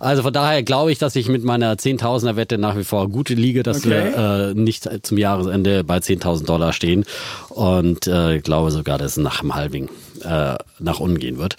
Also 0.00 0.22
von 0.22 0.32
daher 0.32 0.62
glaube 0.66 0.92
ich, 0.92 0.98
dass 0.98 1.16
ich 1.16 1.28
mit 1.28 1.42
meiner 1.44 1.74
10.000er 1.74 2.36
Wette 2.36 2.58
nach 2.58 2.76
wie 2.76 2.84
vor 2.84 3.08
gute 3.08 3.32
liege, 3.34 3.62
dass 3.62 3.78
Okay. 3.78 3.90
wir 4.14 4.50
äh, 4.50 4.54
nicht 4.54 4.88
zum 5.06 5.16
Jahresende 5.16 5.82
bei 5.84 5.96
10.000 5.98 6.44
Dollar 6.44 6.72
stehen 6.74 7.04
und 7.48 8.06
äh, 8.06 8.36
ich 8.36 8.42
glaube 8.42 8.70
sogar, 8.70 8.98
dass 8.98 9.12
es 9.12 9.16
nach 9.16 9.40
dem 9.40 9.54
Halving 9.54 9.88
äh, 10.22 10.56
nach 10.78 11.00
unten 11.00 11.18
gehen 11.18 11.38
wird. 11.38 11.56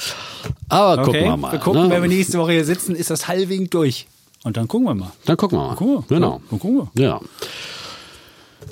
Aber 0.70 1.04
gucken 1.04 1.24
wir 1.24 1.38
mal. 1.38 1.52
Wir 1.54 1.60
gucken, 1.60 1.84
ne? 1.84 1.90
wenn 1.90 2.02
wir 2.04 2.10
nächste 2.10 2.38
Woche 2.38 2.52
hier 2.52 2.66
sitzen, 2.66 2.96
ist 2.96 3.10
das 3.10 3.28
Halving 3.28 3.70
durch. 3.70 4.06
Und 4.44 4.56
dann 4.56 4.68
gucken 4.68 4.88
wir 4.88 4.94
mal. 4.96 5.12
Dann 5.26 5.36
gucken 5.36 5.58
wir 5.58 5.68
mal. 5.68 5.76
Gucken 5.76 5.96
wir. 5.96 6.04
Genau. 6.16 6.42
Dann 6.50 6.60
gucken 6.60 6.88
wir. 6.94 7.04
Ja. 7.04 7.20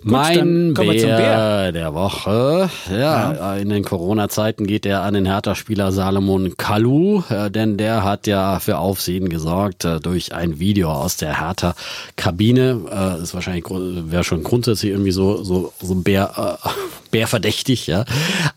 Mein 0.03 0.73
Bär, 0.73 1.71
der 1.71 1.93
Woche. 1.93 2.69
Ja, 2.91 3.55
in 3.55 3.69
den 3.69 3.83
Corona-Zeiten 3.83 4.67
geht 4.67 4.85
er 4.85 5.01
an 5.03 5.13
den 5.13 5.25
Hertha-Spieler 5.25 5.91
Salomon 5.91 6.57
Kalu, 6.57 7.23
äh, 7.29 7.49
denn 7.49 7.77
der 7.77 8.03
hat 8.03 8.27
ja 8.27 8.59
für 8.59 8.77
Aufsehen 8.77 9.29
gesorgt 9.29 9.85
äh, 9.85 9.99
durch 9.99 10.33
ein 10.33 10.59
Video 10.59 10.91
aus 10.91 11.17
der 11.17 11.39
Hertha-Kabine. 11.39 13.17
Äh, 13.19 13.23
ist 13.23 13.33
wahrscheinlich 13.33 13.65
wäre 13.69 14.23
schon 14.23 14.43
grundsätzlich 14.43 14.91
irgendwie 14.91 15.11
so 15.11 15.43
so 15.43 15.73
so 15.81 15.93
ein 15.93 16.03
Bär 16.03 16.59
äh, 16.65 16.69
Bärverdächtig, 17.11 17.87
ja. 17.87 18.03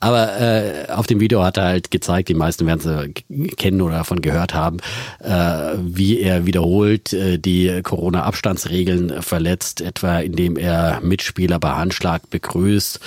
Aber 0.01 0.41
äh, 0.41 0.91
auf 0.91 1.07
dem 1.07 1.21
Video 1.21 1.45
hat 1.45 1.59
er 1.59 1.65
halt 1.65 1.93
gezeigt, 1.93 2.29
die 2.29 2.35
meisten 2.35 2.67
werden 2.67 3.15
g- 3.15 3.49
kennen 3.51 3.81
oder 3.83 3.99
davon 3.99 4.21
gehört 4.21 4.53
haben, 4.53 4.79
äh, 5.23 5.75
wie 5.81 6.19
er 6.19 6.45
wiederholt 6.45 7.13
die 7.13 7.81
Corona-Abstandsregeln 7.83 9.23
verletzt, 9.23 9.81
etwa 9.81 10.19
indem 10.19 10.57
er 10.57 10.99
Mitspieler 11.29 11.59
bei 11.59 11.73
Handschlag 11.73 12.31
begrüßt 12.31 13.01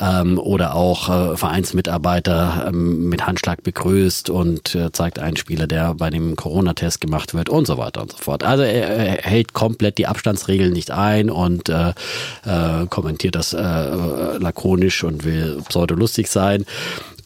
ähm, 0.00 0.38
oder 0.38 0.74
auch 0.74 1.08
äh, 1.08 1.36
Vereinsmitarbeiter 1.36 2.68
ähm, 2.68 3.10
mit 3.10 3.26
Handschlag 3.26 3.62
begrüßt 3.62 4.30
und 4.30 4.74
äh, 4.74 4.90
zeigt 4.90 5.18
einen 5.18 5.36
Spieler, 5.36 5.66
der 5.66 5.94
bei 5.94 6.08
dem 6.08 6.34
Corona-Test 6.34 7.02
gemacht 7.02 7.34
wird 7.34 7.50
und 7.50 7.66
so 7.66 7.76
weiter 7.76 8.00
und 8.00 8.12
so 8.12 8.16
fort. 8.16 8.42
Also 8.42 8.62
er, 8.62 8.88
er 8.88 9.22
hält 9.22 9.52
komplett 9.52 9.98
die 9.98 10.06
Abstandsregeln 10.06 10.72
nicht 10.72 10.90
ein 10.90 11.28
und 11.28 11.68
äh, 11.68 11.90
äh, 12.46 12.86
kommentiert 12.88 13.34
das 13.34 13.52
äh, 13.52 13.58
lakonisch 13.58 15.04
und 15.04 15.24
will 15.24 15.62
pseudo-lustig 15.68 16.28
sein. 16.28 16.64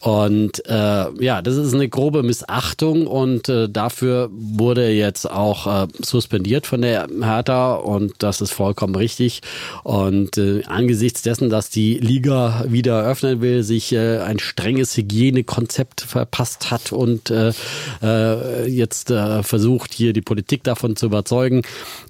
Und 0.03 0.67
äh, 0.67 1.23
ja, 1.23 1.41
das 1.41 1.55
ist 1.55 1.73
eine 1.73 1.87
grobe 1.87 2.23
Missachtung 2.23 3.07
und 3.07 3.47
äh, 3.47 3.69
dafür 3.69 4.29
wurde 4.33 4.89
jetzt 4.89 5.31
auch 5.31 5.65
äh, 5.65 5.87
suspendiert 6.01 6.67
von 6.67 6.81
der 6.81 7.07
Hertha 7.21 7.75
und 7.75 8.15
das 8.17 8.41
ist 8.41 8.51
vollkommen 8.51 8.95
richtig. 8.95 9.39
Und 9.83 10.37
äh, 10.37 10.63
angesichts 10.65 11.21
dessen, 11.21 11.49
dass 11.49 11.69
die 11.69 11.99
Liga 11.99 12.65
wieder 12.67 13.03
eröffnen 13.03 13.39
will, 13.39 13.63
sich 13.63 13.93
äh, 13.93 14.17
ein 14.17 14.39
strenges 14.39 14.97
Hygienekonzept 14.97 16.01
verpasst 16.01 16.69
hat 16.69 16.91
und 16.91 17.29
äh, 17.29 17.53
äh, 18.01 18.67
jetzt 18.67 19.09
äh, 19.09 19.41
versucht, 19.41 19.93
hier 19.93 20.11
die 20.11 20.21
Politik 20.21 20.65
davon 20.65 20.97
zu 20.97 21.05
überzeugen, 21.05 21.61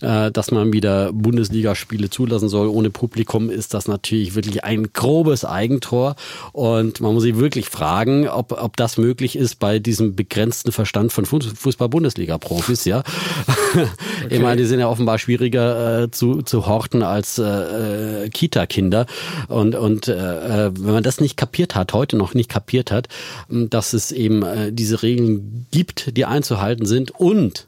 äh, 0.01 0.31
dass 0.31 0.49
man 0.49 0.73
wieder 0.73 1.13
Bundesligaspiele 1.13 2.09
zulassen 2.09 2.49
soll 2.49 2.69
ohne 2.69 2.89
Publikum, 2.89 3.51
ist 3.51 3.75
das 3.75 3.87
natürlich 3.87 4.33
wirklich 4.33 4.63
ein 4.63 4.93
grobes 4.93 5.45
Eigentor. 5.45 6.15
Und 6.53 6.99
man 6.99 7.13
muss 7.13 7.21
sich 7.21 7.37
wirklich 7.37 7.69
fragen, 7.69 7.82
fragen, 7.83 8.29
ob, 8.29 8.53
ob 8.53 8.77
das 8.77 8.97
möglich 8.97 9.35
ist 9.35 9.59
bei 9.59 9.77
diesem 9.77 10.15
begrenzten 10.15 10.71
Verstand 10.71 11.11
von 11.11 11.25
Fußball-Bundesliga-Profis, 11.25 12.85
ja. 12.85 13.03
Okay. 14.23 14.35
Ich 14.35 14.39
meine, 14.39 14.61
die 14.61 14.67
sind 14.67 14.79
ja 14.79 14.87
offenbar 14.87 15.17
schwieriger 15.17 16.03
äh, 16.03 16.11
zu, 16.11 16.43
zu 16.43 16.67
horten 16.67 17.01
als 17.01 17.39
äh, 17.39 18.29
Kita-Kinder. 18.29 19.07
Und, 19.47 19.75
und 19.75 20.07
äh, 20.07 20.71
wenn 20.73 20.93
man 20.93 21.03
das 21.03 21.19
nicht 21.19 21.35
kapiert 21.35 21.75
hat, 21.75 21.91
heute 21.91 22.15
noch 22.15 22.35
nicht 22.35 22.49
kapiert 22.49 22.91
hat, 22.91 23.09
dass 23.49 23.93
es 23.93 24.11
eben 24.11 24.43
äh, 24.43 24.71
diese 24.71 25.01
Regeln 25.01 25.65
gibt, 25.71 26.15
die 26.15 26.25
einzuhalten 26.25 26.85
sind 26.85 27.11
und 27.11 27.65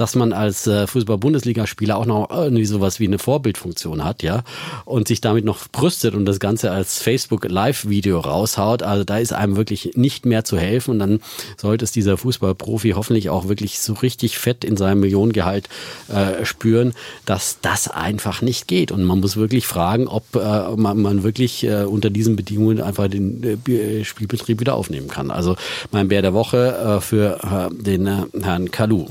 dass 0.00 0.14
man 0.14 0.32
als 0.32 0.66
äh, 0.66 0.86
Fußball-Bundesligaspieler 0.86 1.98
auch 1.98 2.06
noch 2.06 2.30
irgendwie 2.30 2.64
sowas 2.64 3.00
wie 3.00 3.06
eine 3.06 3.18
Vorbildfunktion 3.18 4.02
hat, 4.02 4.22
ja, 4.22 4.44
und 4.86 5.08
sich 5.08 5.20
damit 5.20 5.44
noch 5.44 5.68
brüstet 5.68 6.14
und 6.14 6.24
das 6.24 6.40
Ganze 6.40 6.70
als 6.70 7.02
Facebook-Live-Video 7.02 8.18
raushaut. 8.18 8.82
Also 8.82 9.04
da 9.04 9.18
ist 9.18 9.34
einem 9.34 9.56
wirklich 9.56 9.92
nicht 9.96 10.24
mehr 10.24 10.42
zu 10.42 10.56
helfen 10.56 10.92
und 10.92 10.98
dann 11.00 11.20
sollte 11.58 11.84
es 11.84 11.92
dieser 11.92 12.16
Fußballprofi 12.16 12.92
hoffentlich 12.92 13.28
auch 13.28 13.48
wirklich 13.48 13.78
so 13.78 13.92
richtig 13.92 14.38
fett 14.38 14.64
in 14.64 14.78
seinem 14.78 15.00
Millionengehalt 15.00 15.68
äh, 16.08 16.46
spüren, 16.46 16.94
dass 17.26 17.58
das 17.60 17.88
einfach 17.88 18.40
nicht 18.40 18.68
geht. 18.68 18.92
Und 18.92 19.04
man 19.04 19.20
muss 19.20 19.36
wirklich 19.36 19.66
fragen, 19.66 20.08
ob 20.08 20.34
äh, 20.34 20.76
man, 20.76 21.02
man 21.02 21.24
wirklich 21.24 21.62
äh, 21.64 21.84
unter 21.84 22.08
diesen 22.08 22.36
Bedingungen 22.36 22.80
einfach 22.80 23.08
den 23.08 23.60
äh, 23.68 24.02
Spielbetrieb 24.04 24.60
wieder 24.60 24.76
aufnehmen 24.76 25.08
kann. 25.08 25.30
Also 25.30 25.56
mein 25.92 26.08
Bär 26.08 26.22
der 26.22 26.32
Woche 26.32 26.96
äh, 26.96 27.00
für 27.02 27.70
äh, 27.70 27.82
den 27.82 28.06
äh, 28.06 28.22
Herrn 28.40 28.70
Kalu. 28.70 29.06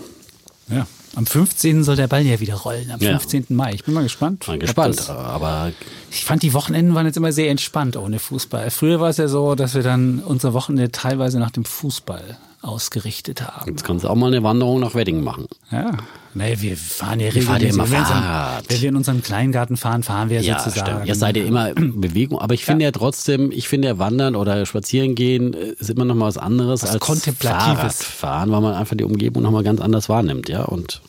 Ja. 0.69 0.88
Am 1.15 1.25
15. 1.25 1.84
soll 1.84 1.95
der 1.95 2.08
Ball 2.08 2.21
ja 2.21 2.39
wieder 2.39 2.55
rollen, 2.55 2.91
am 2.91 2.99
15. 2.99 3.45
Ja. 3.49 3.55
Mai. 3.55 3.73
Ich 3.73 3.84
bin 3.84 3.93
mal 3.93 4.03
gespannt. 4.03 4.45
Bin 4.45 4.60
gespannt, 4.60 5.10
aber 5.10 5.71
ich 6.12 6.23
fand 6.23 6.43
die 6.43 6.53
Wochenenden 6.53 6.93
waren 6.93 7.08
jetzt 7.08 7.17
immer 7.17 7.32
sehr 7.32 7.49
entspannt 7.49 7.97
ohne 7.97 8.19
Fußball. 8.19 8.69
Früher 8.69 8.99
war 8.99 9.10
es 9.10 9.17
ja 9.17 9.27
so, 9.27 9.55
dass 9.55 9.73
wir 9.73 9.84
dann 9.84 10.19
unser 10.19 10.53
Wochenende 10.53 10.91
teilweise 10.91 11.39
nach 11.39 11.51
dem 11.51 11.65
Fußball 11.65 12.38
ausgerichtet 12.62 13.41
haben. 13.41 13.72
Jetzt 13.72 13.84
kannst 13.84 14.04
du 14.04 14.10
auch 14.10 14.15
mal 14.15 14.28
eine 14.28 14.43
Wanderung 14.43 14.82
nach 14.82 14.93
Wedding 14.93 15.24
machen. 15.24 15.48
Ja. 15.72 15.98
Nee, 16.34 16.58
wir 16.60 16.76
fahren 16.78 17.19
ja 17.19 17.30
regelmäßig. 17.30 17.69
Immer 17.69 17.89
wenn, 17.89 18.06
Fahrrad. 18.06 18.65
wenn 18.67 18.82
wir 18.82 18.89
in 18.89 18.95
unserem 18.95 19.24
Kleingarten 19.24 19.78
fahren, 19.78 20.04
fahren 20.04 20.30
wir 20.30 20.41
ja, 20.41 20.60
sozusagen. 20.60 20.91
Stimmt. 20.91 21.08
Ihr 21.08 21.15
seid 21.15 21.38
ja 21.38 21.43
immer 21.43 21.76
in 21.76 22.02
Bewegung. 22.02 22.39
Aber 22.39 22.54
ich 22.54 22.65
finde 22.65 22.84
ja. 22.84 22.89
ja 22.89 22.91
trotzdem, 22.91 23.52
ich 23.52 23.67
finde 23.67 23.88
ja 23.88 23.98
Wandern 23.98 24.36
oder 24.36 24.65
Spazieren 24.65 25.15
gehen 25.15 25.54
äh, 25.54 25.74
ist 25.80 25.89
immer 25.89 26.06
noch 26.06 26.15
mal 26.15 26.26
was 26.26 26.38
anderes 26.38 26.84
was 26.84 26.91
als 26.91 27.00
Kontemplatives. 27.00 28.04
Fahren, 28.04 28.52
weil 28.52 28.62
man 28.62 28.74
einfach 28.74 28.95
die 28.95 29.06
Umgebung 29.06 29.41
noch 29.43 29.52
mal 29.52 29.63
ganz 29.63 29.80
anders 29.80 30.10
wahrnimmt, 30.10 30.50
ja. 30.50 30.63
Und 30.63 31.02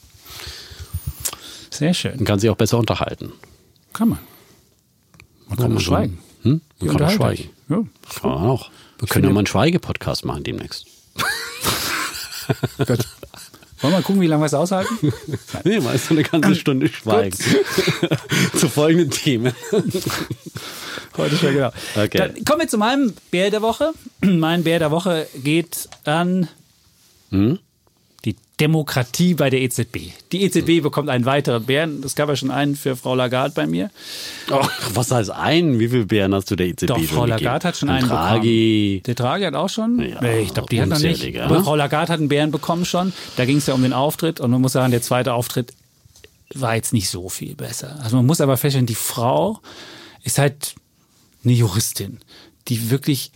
sehr 1.70 1.94
schön. 1.94 2.16
Man 2.16 2.24
kann 2.24 2.38
sich 2.38 2.48
auch 2.48 2.56
besser 2.56 2.78
unterhalten. 2.78 3.32
Kann 3.92 4.10
man. 4.10 4.18
Man 5.48 5.58
kann 5.58 5.76
auch 5.76 5.80
schweigen. 5.80 6.18
Hm? 6.42 6.60
Man 6.78 6.96
kann 6.96 7.02
auch 7.02 7.10
schweigen. 7.10 7.50
Ja. 7.68 7.76
Kann 8.20 8.30
man 8.30 8.38
auch. 8.46 8.70
Wir 8.98 9.08
können 9.08 9.24
ja 9.24 9.32
mal 9.32 9.40
einen 9.40 9.46
Schweigepodcast 9.46 10.24
machen 10.24 10.44
demnächst. 10.44 10.89
Wollen 12.78 12.98
wir 13.80 13.90
mal 13.90 14.02
gucken, 14.02 14.20
wie 14.20 14.26
lange 14.26 14.42
wir 14.42 14.46
es 14.46 14.54
aushalten? 14.54 14.98
Nein. 15.00 15.12
Nee, 15.64 15.80
mal 15.80 15.96
so 15.96 16.14
eine 16.14 16.22
ganze 16.22 16.54
Stunde 16.54 16.88
schweigen. 16.88 17.36
zu 18.56 18.68
folgenden 18.68 19.10
Themen. 19.10 19.54
Heute 21.16 21.36
schon, 21.36 21.54
genau. 21.54 21.70
Okay. 21.96 22.18
Dann 22.18 22.44
kommen 22.44 22.60
wir 22.60 22.68
zu 22.68 22.78
meinem 22.78 23.14
Bär 23.30 23.50
der 23.50 23.62
Woche. 23.62 23.92
Mein 24.20 24.64
Bär 24.64 24.78
der 24.78 24.90
Woche 24.90 25.26
geht 25.42 25.88
an 26.04 26.48
hm? 27.30 27.58
Demokratie 28.60 29.34
bei 29.34 29.48
der 29.48 29.62
EZB. 29.62 30.12
Die 30.32 30.42
EZB 30.42 30.82
bekommt 30.82 31.08
einen 31.08 31.24
weiteren 31.24 31.64
Bären. 31.64 32.02
Es 32.04 32.14
gab 32.14 32.28
ja 32.28 32.36
schon 32.36 32.50
einen 32.50 32.76
für 32.76 32.94
Frau 32.94 33.14
Lagarde 33.14 33.54
bei 33.54 33.66
mir. 33.66 33.90
Oh, 34.50 34.60
was 34.92 35.10
heißt 35.10 35.30
einen? 35.30 35.78
Wie 35.78 35.88
viele 35.88 36.04
Bären 36.04 36.34
hast 36.34 36.50
du 36.50 36.56
der 36.56 36.66
EZB 36.66 36.86
Doch, 36.86 37.00
Frau 37.02 37.24
Lagarde 37.24 37.68
hat 37.68 37.76
schon 37.76 37.88
einen 37.88 38.06
Draghi. 38.06 38.96
bekommen. 38.98 39.02
Der 39.06 39.14
Draghi 39.14 39.44
hat 39.44 39.54
auch 39.54 39.68
schon? 39.68 39.98
Ja, 40.00 40.22
ich 40.34 40.52
glaube, 40.52 40.68
die 40.70 40.80
hat 40.80 40.88
noch 40.88 40.98
nicht. 40.98 41.40
Aber 41.40 41.64
Frau 41.64 41.74
Lagarde 41.74 42.12
hat 42.12 42.20
einen 42.20 42.28
Bären 42.28 42.50
bekommen 42.50 42.84
schon. 42.84 43.14
Da 43.36 43.46
ging 43.46 43.56
es 43.56 43.66
ja 43.66 43.74
um 43.74 43.82
den 43.82 43.94
Auftritt. 43.94 44.40
Und 44.40 44.50
man 44.50 44.60
muss 44.60 44.72
sagen, 44.72 44.90
der 44.90 45.02
zweite 45.02 45.32
Auftritt 45.32 45.72
war 46.54 46.74
jetzt 46.74 46.92
nicht 46.92 47.08
so 47.08 47.28
viel 47.28 47.54
besser. 47.54 47.98
Also 48.02 48.16
man 48.16 48.26
muss 48.26 48.40
aber 48.40 48.56
feststellen, 48.56 48.86
die 48.86 48.94
Frau 48.94 49.60
ist 50.22 50.38
halt 50.38 50.74
eine 51.44 51.54
Juristin, 51.54 52.18
die 52.68 52.90
wirklich 52.90 53.32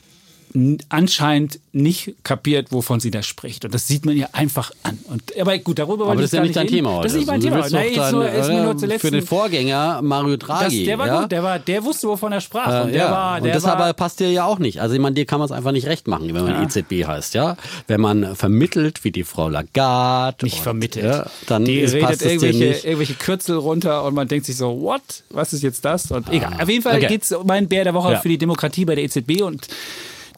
anscheinend 0.88 1.58
nicht 1.72 2.14
kapiert, 2.22 2.70
wovon 2.70 3.00
sie 3.00 3.10
da 3.10 3.24
spricht. 3.24 3.64
Und 3.64 3.74
das 3.74 3.88
sieht 3.88 4.06
man 4.06 4.16
ihr 4.16 4.36
einfach 4.36 4.70
an. 4.84 4.96
Und, 5.08 5.36
aber 5.36 5.58
gut, 5.58 5.80
darüber 5.80 6.04
Aber 6.04 6.14
das 6.14 6.26
ist 6.26 6.32
ja 6.32 6.42
nicht 6.42 6.54
dein 6.54 6.68
Thema 6.68 6.92
heute. 6.92 7.08
Das 7.08 7.12
ist 7.14 7.18
nicht 7.18 7.26
mein 7.26 7.40
Thema. 7.40 7.68
Nur, 8.12 8.28
ist 8.28 8.48
nur 8.48 8.70
äh, 8.70 8.76
zuletzt 8.76 9.00
für 9.00 9.10
den 9.10 9.26
Vorgänger 9.26 10.00
Mario 10.00 10.36
Draghi. 10.36 10.78
Das, 10.78 10.86
der 10.86 10.98
war 10.98 11.06
ja? 11.08 11.20
gut, 11.22 11.32
der, 11.32 11.42
war, 11.42 11.58
der 11.58 11.84
wusste, 11.84 12.06
wovon 12.06 12.30
er 12.30 12.40
sprach. 12.40 12.68
Äh, 12.68 12.84
und, 12.84 12.92
der 12.92 13.02
ja. 13.02 13.10
war, 13.10 13.40
der 13.40 13.50
und 13.50 13.54
das 13.56 13.64
war, 13.64 13.76
aber 13.76 13.92
passt 13.94 14.20
dir 14.20 14.30
ja 14.30 14.44
auch 14.44 14.60
nicht. 14.60 14.80
Also 14.80 14.94
ich 14.94 15.00
meine, 15.00 15.16
dir 15.16 15.26
kann 15.26 15.40
man 15.40 15.46
es 15.46 15.52
einfach 15.52 15.72
nicht 15.72 15.88
recht 15.88 16.06
machen, 16.06 16.32
wenn 16.32 16.44
man 16.44 16.52
ja. 16.52 16.62
EZB 16.62 17.04
heißt. 17.04 17.34
ja. 17.34 17.56
Wenn 17.88 18.00
man 18.00 18.36
vermittelt, 18.36 19.02
wie 19.02 19.10
die 19.10 19.24
Frau 19.24 19.48
Lagarde. 19.48 20.44
Nicht 20.44 20.58
und, 20.58 20.62
vermittelt. 20.62 21.04
Ja, 21.04 21.26
dann 21.48 21.64
die 21.64 21.80
ist, 21.80 21.94
redet 21.94 22.22
irgendwelche, 22.22 22.86
irgendwelche 22.86 23.14
Kürzel 23.14 23.56
runter 23.56 24.04
und 24.04 24.14
man 24.14 24.28
denkt 24.28 24.46
sich 24.46 24.56
so, 24.56 24.80
what? 24.80 25.02
Was 25.30 25.52
ist 25.52 25.64
jetzt 25.64 25.84
das? 25.84 26.12
Und 26.12 26.30
egal. 26.30 26.54
Auf 26.62 26.68
jeden 26.68 26.82
Fall 26.82 26.98
okay. 26.98 27.08
geht 27.08 27.24
es 27.24 27.32
um 27.32 27.44
meinen 27.44 27.66
Bär 27.66 27.82
der 27.82 27.94
Woche 27.94 28.18
für 28.22 28.28
die 28.28 28.38
Demokratie 28.38 28.84
bei 28.84 28.94
der 28.94 29.02
EZB 29.02 29.42
und 29.42 29.66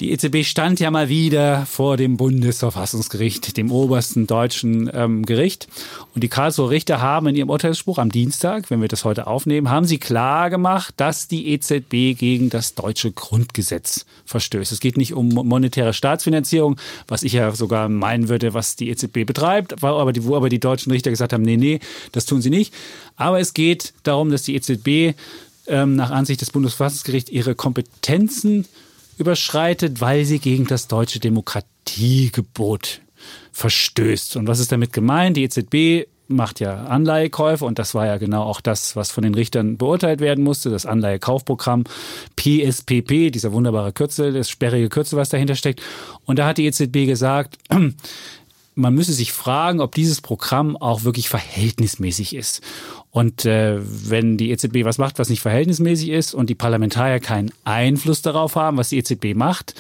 die 0.00 0.12
EZB 0.12 0.44
stand 0.44 0.78
ja 0.78 0.90
mal 0.90 1.09
wieder 1.09 1.64
vor 1.64 1.96
dem 1.96 2.16
Bundesverfassungsgericht, 2.16 3.56
dem 3.56 3.72
obersten 3.72 4.26
deutschen 4.26 4.90
ähm, 4.92 5.24
Gericht. 5.24 5.68
Und 6.14 6.22
die 6.22 6.28
Karlsruher 6.28 6.70
Richter 6.70 7.00
haben 7.00 7.28
in 7.28 7.37
ihrem 7.37 7.48
Urteilsspruch 7.48 7.98
am 7.98 8.11
Dienstag, 8.11 8.70
wenn 8.70 8.82
wir 8.82 8.88
das 8.88 9.04
heute 9.04 9.26
aufnehmen, 9.26 9.70
haben 9.70 9.87
sie 9.87 9.98
klar 9.98 10.50
gemacht, 10.50 10.94
dass 10.98 11.28
die 11.28 11.48
EZB 11.48 12.18
gegen 12.18 12.50
das 12.50 12.74
deutsche 12.74 13.11
Grundgesetz 13.11 14.04
verstößt. 14.26 14.70
Es 14.70 14.80
geht 14.80 14.98
nicht 14.98 15.14
um 15.14 15.28
monetäre 15.28 15.94
Staatsfinanzierung, 15.94 16.76
was 17.09 17.22
ich 17.22 17.32
ja 17.32 17.50
sogar 17.52 17.88
meinen 17.88 18.28
würde, 18.28 18.52
was 18.52 18.76
die 18.76 18.90
EZB 18.90 19.24
betreibt, 19.24 19.82
aber 19.82 20.12
die, 20.12 20.24
wo 20.24 20.37
aber 20.37 20.50
die 20.50 20.61
deutschen 20.61 20.92
Richter 20.92 21.11
gesagt 21.11 21.32
haben, 21.32 21.42
nee, 21.42 21.56
nee, 21.56 21.80
das 22.12 22.26
tun 22.26 22.42
sie 22.42 22.50
nicht. 22.50 22.74
Aber 23.16 23.40
es 23.40 23.54
geht 23.54 23.94
darum, 24.02 24.30
dass 24.30 24.42
die 24.42 24.56
EZB 24.56 25.16
ähm, 25.68 25.96
nach 25.96 26.11
Ansicht 26.11 26.42
des 26.42 26.50
Bundesverfassungsgerichts 26.50 27.30
ihre 27.30 27.54
Kompetenzen 27.54 28.66
überschreitet, 29.18 30.00
weil 30.00 30.24
sie 30.24 30.38
gegen 30.38 30.66
das 30.66 30.88
deutsche 30.88 31.20
Demokratiegebot 31.20 33.00
verstößt. 33.52 34.37
Und 34.37 34.46
was 34.46 34.61
ist 34.61 34.72
damit 34.72 34.92
gemeint? 34.92 35.37
Die 35.37 35.44
EZB 35.44 36.09
macht 36.29 36.61
ja 36.61 36.85
Anleihekäufe 36.85 37.64
und 37.64 37.79
das 37.79 37.94
war 37.94 38.07
ja 38.07 38.18
genau 38.18 38.42
auch 38.42 38.61
das, 38.61 38.96
was 38.96 39.11
von 39.11 39.22
den 39.22 39.35
Richtern 39.35 39.76
beurteilt 39.76 40.20
werden 40.20 40.42
musste, 40.42 40.70
das 40.70 40.87
Anleihekaufprogramm 40.87 41.85
PSPP, 42.37 43.31
dieser 43.31 43.52
wunderbare 43.52 43.92
Kürzel, 43.92 44.33
das 44.33 44.50
sperrige 44.50 44.88
Kürzel, 44.88 45.18
was 45.18 45.29
dahinter 45.29 45.55
steckt. 45.55 45.81
Und 46.24 46.38
da 46.38 46.46
hat 46.46 46.59
die 46.59 46.66
EZB 46.66 47.07
gesagt, 47.07 47.59
man 48.74 48.94
müsse 48.94 49.12
sich 49.12 49.33
fragen, 49.33 49.81
ob 49.81 49.94
dieses 49.94 50.20
Programm 50.20 50.76
auch 50.76 51.05
wirklich 51.05 51.29
verhältnismäßig 51.29 52.35
ist. 52.35 52.61
Und 53.16 53.46
äh, 53.46 53.79
wenn 53.81 54.37
die 54.37 54.50
EZB 54.50 54.85
was 54.85 54.98
macht, 54.98 55.18
was 55.18 55.31
nicht 55.31 55.40
verhältnismäßig 55.40 56.11
ist 56.11 56.35
und 56.35 56.50
die 56.50 56.55
Parlamentarier 56.55 57.18
keinen 57.18 57.50
Einfluss 57.64 58.20
darauf 58.20 58.57
haben, 58.57 58.76
was 58.76 58.90
die 58.90 58.98
EZB 58.98 59.35
macht, 59.35 59.74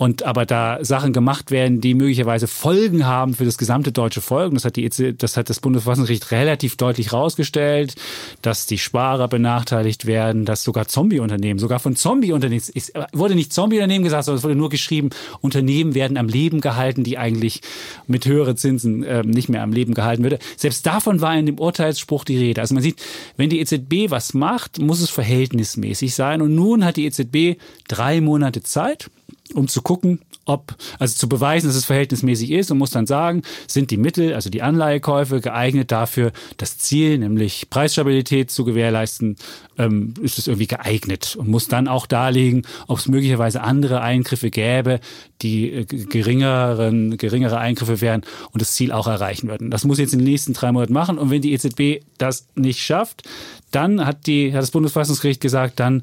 und 0.00 0.22
aber 0.22 0.46
da 0.46 0.78
Sachen 0.82 1.12
gemacht 1.12 1.50
werden, 1.50 1.82
die 1.82 1.92
möglicherweise 1.92 2.46
Folgen 2.46 3.04
haben 3.04 3.34
für 3.34 3.44
das 3.44 3.58
gesamte 3.58 3.92
deutsche 3.92 4.22
Volk. 4.22 4.54
Das 4.54 4.64
hat, 4.64 4.76
die 4.76 4.86
EZ, 4.86 5.16
das, 5.18 5.36
hat 5.36 5.50
das 5.50 5.60
Bundesverfassungsgericht 5.60 6.30
relativ 6.30 6.78
deutlich 6.78 7.12
rausgestellt, 7.12 7.96
dass 8.40 8.64
die 8.64 8.78
Sparer 8.78 9.28
benachteiligt 9.28 10.06
werden, 10.06 10.46
dass 10.46 10.62
sogar 10.62 10.88
Zombie-Unternehmen, 10.88 11.58
sogar 11.58 11.80
von 11.80 11.96
Zombie-Unternehmen, 11.96 12.62
es 12.74 12.92
wurde 13.12 13.34
nicht 13.34 13.52
Zombie-Unternehmen 13.52 14.02
gesagt, 14.02 14.24
sondern 14.24 14.38
es 14.38 14.44
wurde 14.44 14.54
nur 14.54 14.70
geschrieben, 14.70 15.10
Unternehmen 15.42 15.94
werden 15.94 16.16
am 16.16 16.28
Leben 16.28 16.62
gehalten, 16.62 17.04
die 17.04 17.18
eigentlich 17.18 17.60
mit 18.06 18.24
höheren 18.24 18.56
Zinsen 18.56 19.04
äh, 19.04 19.22
nicht 19.22 19.50
mehr 19.50 19.62
am 19.62 19.74
Leben 19.74 19.92
gehalten 19.92 20.22
würde. 20.22 20.38
Selbst 20.56 20.86
davon 20.86 21.20
war 21.20 21.36
in 21.36 21.44
dem 21.44 21.58
Urteilsspruch 21.58 22.24
die 22.24 22.38
Rede. 22.38 22.62
Also 22.62 22.72
man 22.72 22.82
sieht, 22.82 23.02
wenn 23.36 23.50
die 23.50 23.60
EZB 23.60 24.08
was 24.10 24.32
macht, 24.32 24.78
muss 24.78 25.02
es 25.02 25.10
verhältnismäßig 25.10 26.14
sein. 26.14 26.40
Und 26.40 26.54
nun 26.54 26.86
hat 26.86 26.96
die 26.96 27.04
EZB 27.04 27.60
drei 27.86 28.22
Monate 28.22 28.62
Zeit, 28.62 29.10
um 29.54 29.68
zu 29.68 29.82
gucken, 29.82 30.20
ob, 30.44 30.74
also 30.98 31.16
zu 31.16 31.28
beweisen, 31.28 31.66
dass 31.68 31.76
es 31.76 31.84
verhältnismäßig 31.84 32.50
ist 32.50 32.70
und 32.70 32.78
muss 32.78 32.90
dann 32.90 33.06
sagen, 33.06 33.42
sind 33.66 33.90
die 33.90 33.96
Mittel, 33.96 34.34
also 34.34 34.50
die 34.50 34.62
Anleihekäufe 34.62 35.40
geeignet 35.40 35.92
dafür, 35.92 36.32
das 36.56 36.78
Ziel, 36.78 37.18
nämlich 37.18 37.70
Preisstabilität 37.70 38.50
zu 38.50 38.64
gewährleisten, 38.64 39.36
ähm, 39.78 40.14
ist 40.20 40.38
es 40.38 40.46
irgendwie 40.46 40.66
geeignet 40.66 41.36
und 41.36 41.48
muss 41.48 41.68
dann 41.68 41.88
auch 41.88 42.06
darlegen, 42.06 42.62
ob 42.86 42.98
es 42.98 43.08
möglicherweise 43.08 43.62
andere 43.62 44.00
Eingriffe 44.00 44.50
gäbe, 44.50 45.00
die 45.42 45.72
äh, 45.72 45.84
geringeren, 45.84 47.16
geringere 47.16 47.58
Eingriffe 47.58 48.00
wären 48.00 48.22
und 48.52 48.60
das 48.60 48.74
Ziel 48.74 48.92
auch 48.92 49.06
erreichen 49.06 49.48
würden. 49.48 49.70
Das 49.70 49.84
muss 49.84 49.98
jetzt 49.98 50.12
in 50.12 50.18
den 50.18 50.28
nächsten 50.28 50.52
drei 50.52 50.72
Monaten 50.72 50.92
machen 50.92 51.18
und 51.18 51.30
wenn 51.30 51.42
die 51.42 51.52
EZB 51.52 52.04
das 52.18 52.46
nicht 52.54 52.80
schafft, 52.80 53.22
dann 53.70 54.04
hat 54.04 54.26
die, 54.26 54.52
hat 54.52 54.62
das 54.62 54.72
Bundesverfassungsgericht 54.72 55.40
gesagt, 55.40 55.80
dann 55.80 56.02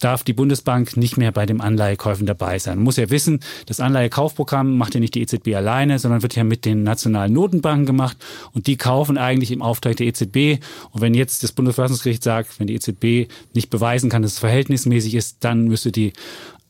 darf 0.00 0.24
die 0.24 0.32
Bundesbank 0.32 0.96
nicht 0.96 1.16
mehr 1.16 1.32
bei 1.32 1.46
dem 1.46 1.60
Anleihekäufen 1.60 2.26
dabei 2.26 2.58
sein. 2.58 2.76
Man 2.76 2.84
muss 2.84 2.96
ja 2.96 3.10
wissen, 3.10 3.40
das 3.66 3.80
Anleihekaufprogramm 3.80 4.76
macht 4.76 4.94
ja 4.94 5.00
nicht 5.00 5.14
die 5.14 5.22
EZB 5.22 5.54
alleine, 5.54 5.98
sondern 5.98 6.22
wird 6.22 6.36
ja 6.36 6.44
mit 6.44 6.64
den 6.64 6.82
nationalen 6.82 7.32
Notenbanken 7.32 7.86
gemacht 7.86 8.16
und 8.52 8.66
die 8.66 8.76
kaufen 8.76 9.18
eigentlich 9.18 9.50
im 9.50 9.62
Auftrag 9.62 9.96
der 9.96 10.06
EZB. 10.06 10.62
Und 10.90 11.00
wenn 11.00 11.14
jetzt 11.14 11.42
das 11.42 11.52
Bundesverfassungsgericht 11.52 12.22
sagt, 12.22 12.60
wenn 12.60 12.66
die 12.66 12.74
EZB 12.74 13.30
nicht 13.54 13.70
beweisen 13.70 14.10
kann, 14.10 14.22
dass 14.22 14.32
es 14.32 14.38
verhältnismäßig 14.38 15.14
ist, 15.14 15.38
dann 15.40 15.64
müsste 15.64 15.92
die 15.92 16.12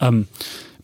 ähm, 0.00 0.28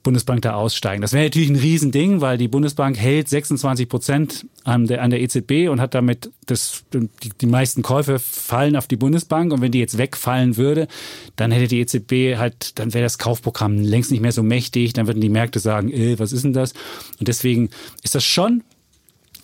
Bundesbank 0.02 0.42
da 0.42 0.54
aussteigen. 0.54 1.00
Das 1.00 1.12
wäre 1.12 1.24
natürlich 1.24 1.50
ein 1.50 1.56
Riesending, 1.56 2.20
weil 2.20 2.38
die 2.38 2.48
Bundesbank 2.48 2.98
hält 2.98 3.28
26 3.28 3.88
Prozent 3.88 4.46
an 4.64 4.86
der, 4.86 5.02
an 5.02 5.10
der 5.10 5.20
EZB 5.20 5.68
und 5.70 5.80
hat 5.80 5.94
damit 5.94 6.30
das, 6.46 6.84
die, 6.92 7.08
die 7.40 7.46
meisten 7.46 7.82
Käufe 7.82 8.18
fallen 8.18 8.76
auf 8.76 8.88
die 8.88 8.96
Bundesbank. 8.96 9.52
Und 9.52 9.60
wenn 9.60 9.72
die 9.72 9.78
jetzt 9.78 9.98
wegfallen 9.98 10.56
würde, 10.56 10.88
dann 11.36 11.52
hätte 11.52 11.68
die 11.68 11.80
EZB 11.80 12.36
halt, 12.38 12.78
dann 12.78 12.94
wäre 12.94 13.04
das 13.04 13.18
Kaufprogramm 13.18 13.78
längst 13.78 14.10
nicht 14.10 14.20
mehr 14.20 14.32
so 14.32 14.42
mächtig. 14.42 14.92
Dann 14.92 15.06
würden 15.06 15.20
die 15.20 15.28
Märkte 15.28 15.60
sagen, 15.60 15.90
äh, 15.92 16.18
was 16.18 16.32
ist 16.32 16.44
denn 16.44 16.52
das? 16.52 16.72
Und 17.18 17.28
deswegen 17.28 17.70
ist 18.02 18.14
das 18.14 18.24
schon 18.24 18.62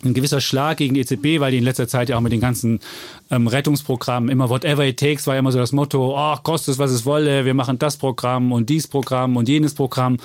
ein 0.03 0.13
gewisser 0.13 0.39
Schlag 0.39 0.77
gegen 0.77 0.93
die 0.93 1.01
EZB, 1.01 1.39
weil 1.39 1.51
die 1.51 1.57
in 1.57 1.63
letzter 1.63 1.87
Zeit 1.87 2.09
ja 2.09 2.17
auch 2.17 2.21
mit 2.21 2.31
den 2.31 2.39
ganzen 2.39 2.79
ähm, 3.29 3.47
Rettungsprogrammen 3.47 4.29
immer 4.29 4.49
whatever 4.49 4.85
it 4.85 4.99
takes 4.99 5.27
war 5.27 5.35
ja 5.35 5.39
immer 5.39 5.51
so 5.51 5.59
das 5.59 5.71
Motto, 5.71 6.15
oh, 6.17 6.37
kostet 6.41 6.73
es, 6.73 6.79
was 6.79 6.91
es 6.91 7.05
wolle, 7.05 7.45
wir 7.45 7.53
machen 7.53 7.79
das 7.79 7.97
Programm 7.97 8.51
und 8.51 8.69
dies 8.69 8.87
Programm 8.87 9.35
und 9.35 9.49
jenes 9.49 9.73
Programm. 9.73 10.17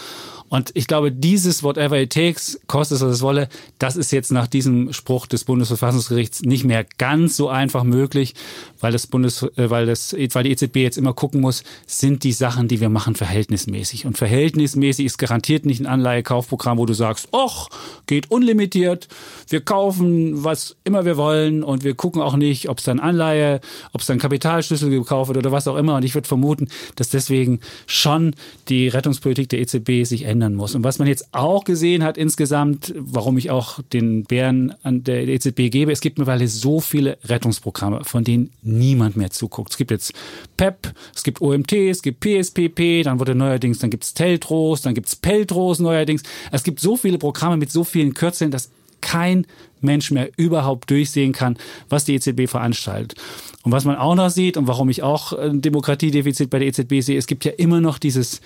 Und 0.48 0.70
ich 0.74 0.86
glaube, 0.86 1.10
dieses 1.10 1.62
Whatever 1.62 2.00
it 2.00 2.12
takes, 2.12 2.60
kostet 2.66 2.96
es, 2.96 3.02
was 3.02 3.12
es 3.12 3.22
wolle, 3.22 3.48
das 3.78 3.96
ist 3.96 4.12
jetzt 4.12 4.30
nach 4.30 4.46
diesem 4.46 4.92
Spruch 4.92 5.26
des 5.26 5.44
Bundesverfassungsgerichts 5.44 6.42
nicht 6.42 6.64
mehr 6.64 6.84
ganz 6.98 7.36
so 7.36 7.48
einfach 7.48 7.82
möglich, 7.82 8.34
weil 8.80 8.92
das 8.92 9.06
Bundes, 9.06 9.42
äh, 9.42 9.70
weil 9.70 9.86
das, 9.86 10.14
weil 10.32 10.44
die 10.44 10.50
EZB 10.50 10.76
jetzt 10.76 10.98
immer 10.98 11.14
gucken 11.14 11.40
muss, 11.40 11.64
sind 11.86 12.22
die 12.22 12.32
Sachen, 12.32 12.68
die 12.68 12.80
wir 12.80 12.88
machen, 12.88 13.14
verhältnismäßig. 13.14 14.06
Und 14.06 14.18
verhältnismäßig 14.18 15.06
ist 15.06 15.18
garantiert 15.18 15.66
nicht 15.66 15.80
ein 15.80 15.86
Anleihekaufprogramm, 15.86 16.78
wo 16.78 16.86
du 16.86 16.94
sagst, 16.94 17.28
och, 17.32 17.68
geht 18.06 18.30
unlimitiert, 18.30 19.08
wir 19.48 19.62
kaufen, 19.62 20.44
was 20.44 20.76
immer 20.84 21.04
wir 21.04 21.16
wollen 21.16 21.62
und 21.62 21.84
wir 21.84 21.94
gucken 21.94 22.20
auch 22.20 22.36
nicht, 22.36 22.68
ob 22.68 22.78
es 22.78 22.84
dann 22.84 23.00
Anleihe, 23.00 23.60
ob 23.92 24.02
es 24.02 24.06
dann 24.06 24.18
Kapitalschlüssel 24.18 24.90
gekauft 24.90 25.28
wird 25.28 25.38
oder 25.38 25.52
was 25.52 25.66
auch 25.66 25.76
immer. 25.76 25.96
Und 25.96 26.04
ich 26.04 26.14
würde 26.14 26.28
vermuten, 26.28 26.68
dass 26.96 27.08
deswegen 27.08 27.60
schon 27.86 28.34
die 28.68 28.88
Rettungspolitik 28.88 29.48
der 29.48 29.60
EZB 29.60 30.04
sich 30.04 30.26
ändern 30.34 30.54
muss. 30.54 30.74
Und 30.74 30.84
was 30.84 30.98
man 30.98 31.08
jetzt 31.08 31.32
auch 31.32 31.64
gesehen 31.64 32.02
hat 32.02 32.18
insgesamt, 32.18 32.92
warum 32.96 33.38
ich 33.38 33.50
auch 33.50 33.80
den 33.92 34.24
Bären 34.24 34.74
an 34.82 35.04
der 35.04 35.26
EZB 35.28 35.70
gebe, 35.70 35.92
es 35.92 36.00
gibt 36.00 36.18
mittlerweile 36.18 36.48
so 36.48 36.80
viele 36.80 37.16
Rettungsprogramme, 37.24 38.04
von 38.04 38.24
denen 38.24 38.50
niemand 38.62 39.16
mehr 39.16 39.30
zuguckt. 39.30 39.70
Es 39.70 39.76
gibt 39.78 39.90
jetzt 39.90 40.12
PEP, 40.56 40.92
es 41.14 41.22
gibt 41.22 41.40
OMT, 41.40 41.72
es 41.72 42.02
gibt 42.02 42.20
PSPP, 42.20 43.04
dann 43.04 43.20
wurde 43.20 43.34
neuerdings, 43.34 43.78
dann 43.78 43.90
gibt 43.90 44.04
es 44.04 44.12
Teltros, 44.14 44.82
dann 44.82 44.94
gibt 44.94 45.06
es 45.06 45.16
Peltros 45.16 45.78
neuerdings. 45.78 46.22
Es 46.50 46.64
gibt 46.64 46.80
so 46.80 46.96
viele 46.96 47.18
Programme 47.18 47.56
mit 47.56 47.70
so 47.70 47.84
vielen 47.84 48.12
Kürzeln, 48.14 48.50
dass 48.50 48.70
kein 49.00 49.46
Mensch 49.82 50.10
mehr 50.10 50.30
überhaupt 50.36 50.90
durchsehen 50.90 51.32
kann, 51.32 51.58
was 51.90 52.06
die 52.06 52.14
EZB 52.14 52.48
veranstaltet. 52.48 53.20
Und 53.62 53.72
was 53.72 53.84
man 53.84 53.96
auch 53.96 54.14
noch 54.14 54.30
sieht 54.30 54.56
und 54.56 54.66
warum 54.66 54.88
ich 54.88 55.02
auch 55.02 55.32
ein 55.32 55.62
Demokratiedefizit 55.62 56.50
bei 56.50 56.58
der 56.58 56.68
EZB 56.68 57.00
sehe, 57.00 57.18
es 57.18 57.26
gibt 57.26 57.44
ja 57.44 57.52
immer 57.52 57.80
noch 57.80 57.98
dieses 57.98 58.40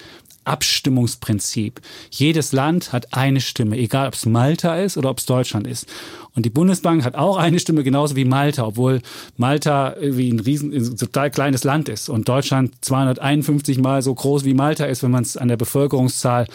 Abstimmungsprinzip. 0.49 1.81
Jedes 2.11 2.53
Land 2.53 2.93
hat 2.93 3.15
eine 3.15 3.41
Stimme, 3.41 3.77
egal 3.77 4.09
ob 4.09 4.15
es 4.15 4.27
Malta 4.27 4.77
ist 4.77 4.97
oder 4.97 5.11
ob 5.11 5.19
es 5.19 5.27
Deutschland 5.27 5.67
ist. 5.67 5.87
Und 6.35 6.47
die 6.47 6.51
Bundesbank 6.51 7.05
hat 7.05 7.15
auch 7.15 7.37
eine 7.37 7.59
Stimme, 7.59 7.83
genauso 7.83 8.17
wie 8.17 8.25
Malta, 8.25 8.65
obwohl 8.65 9.03
Malta 9.37 9.95
wie 10.01 10.31
ein 10.31 10.41
riesen, 10.41 10.73
ein 10.73 10.97
total 10.97 11.31
kleines 11.31 11.65
Land 11.65 11.89
ist 11.89 12.09
und 12.09 12.29
Deutschland 12.29 12.75
251 12.81 13.79
mal 13.79 14.03
so 14.03 14.15
groß 14.15 14.45
wie 14.45 14.55
Malta 14.55 14.85
ist, 14.85 15.03
wenn 15.03 15.11
man 15.11 15.23
es 15.23 15.37
an 15.37 15.49
der 15.49 15.57
Bevölkerungszahl 15.57 16.47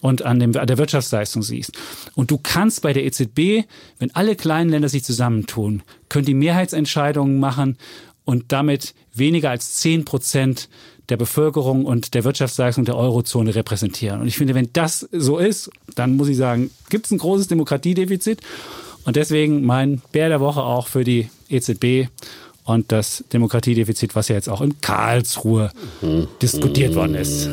und 0.00 0.22
an, 0.22 0.38
dem, 0.38 0.56
an 0.56 0.66
der 0.66 0.78
Wirtschaftsleistung 0.78 1.42
siehst. 1.42 1.72
Und 2.14 2.30
du 2.30 2.38
kannst 2.38 2.82
bei 2.82 2.92
der 2.92 3.04
EZB, 3.04 3.66
wenn 3.98 4.14
alle 4.14 4.36
kleinen 4.36 4.70
Länder 4.70 4.88
sich 4.88 5.04
zusammentun, 5.04 5.82
können 6.08 6.26
die 6.26 6.34
Mehrheitsentscheidungen 6.34 7.38
machen 7.38 7.76
und 8.26 8.46
damit 8.48 8.94
weniger 9.14 9.48
als 9.48 9.76
zehn 9.76 10.04
Prozent 10.04 10.68
der 11.08 11.16
Bevölkerung 11.16 11.86
und 11.86 12.12
der 12.14 12.24
Wirtschaftsleistung 12.24 12.84
der 12.84 12.96
Eurozone 12.96 13.54
repräsentieren. 13.54 14.20
Und 14.20 14.26
ich 14.26 14.36
finde, 14.36 14.54
wenn 14.54 14.68
das 14.72 15.08
so 15.12 15.38
ist, 15.38 15.70
dann 15.94 16.16
muss 16.16 16.28
ich 16.28 16.36
sagen, 16.36 16.70
gibt 16.90 17.06
es 17.06 17.12
ein 17.12 17.18
großes 17.18 17.46
Demokratiedefizit. 17.46 18.40
Und 19.04 19.14
deswegen 19.14 19.64
mein 19.64 20.02
Bär 20.10 20.28
der 20.28 20.40
Woche 20.40 20.62
auch 20.62 20.88
für 20.88 21.04
die 21.04 21.30
EZB 21.48 22.08
und 22.64 22.90
das 22.90 23.24
Demokratiedefizit, 23.32 24.16
was 24.16 24.26
ja 24.26 24.34
jetzt 24.34 24.48
auch 24.48 24.60
in 24.60 24.80
Karlsruhe 24.80 25.70
mhm. 26.02 26.26
diskutiert 26.42 26.96
worden 26.96 27.14
ist. 27.14 27.48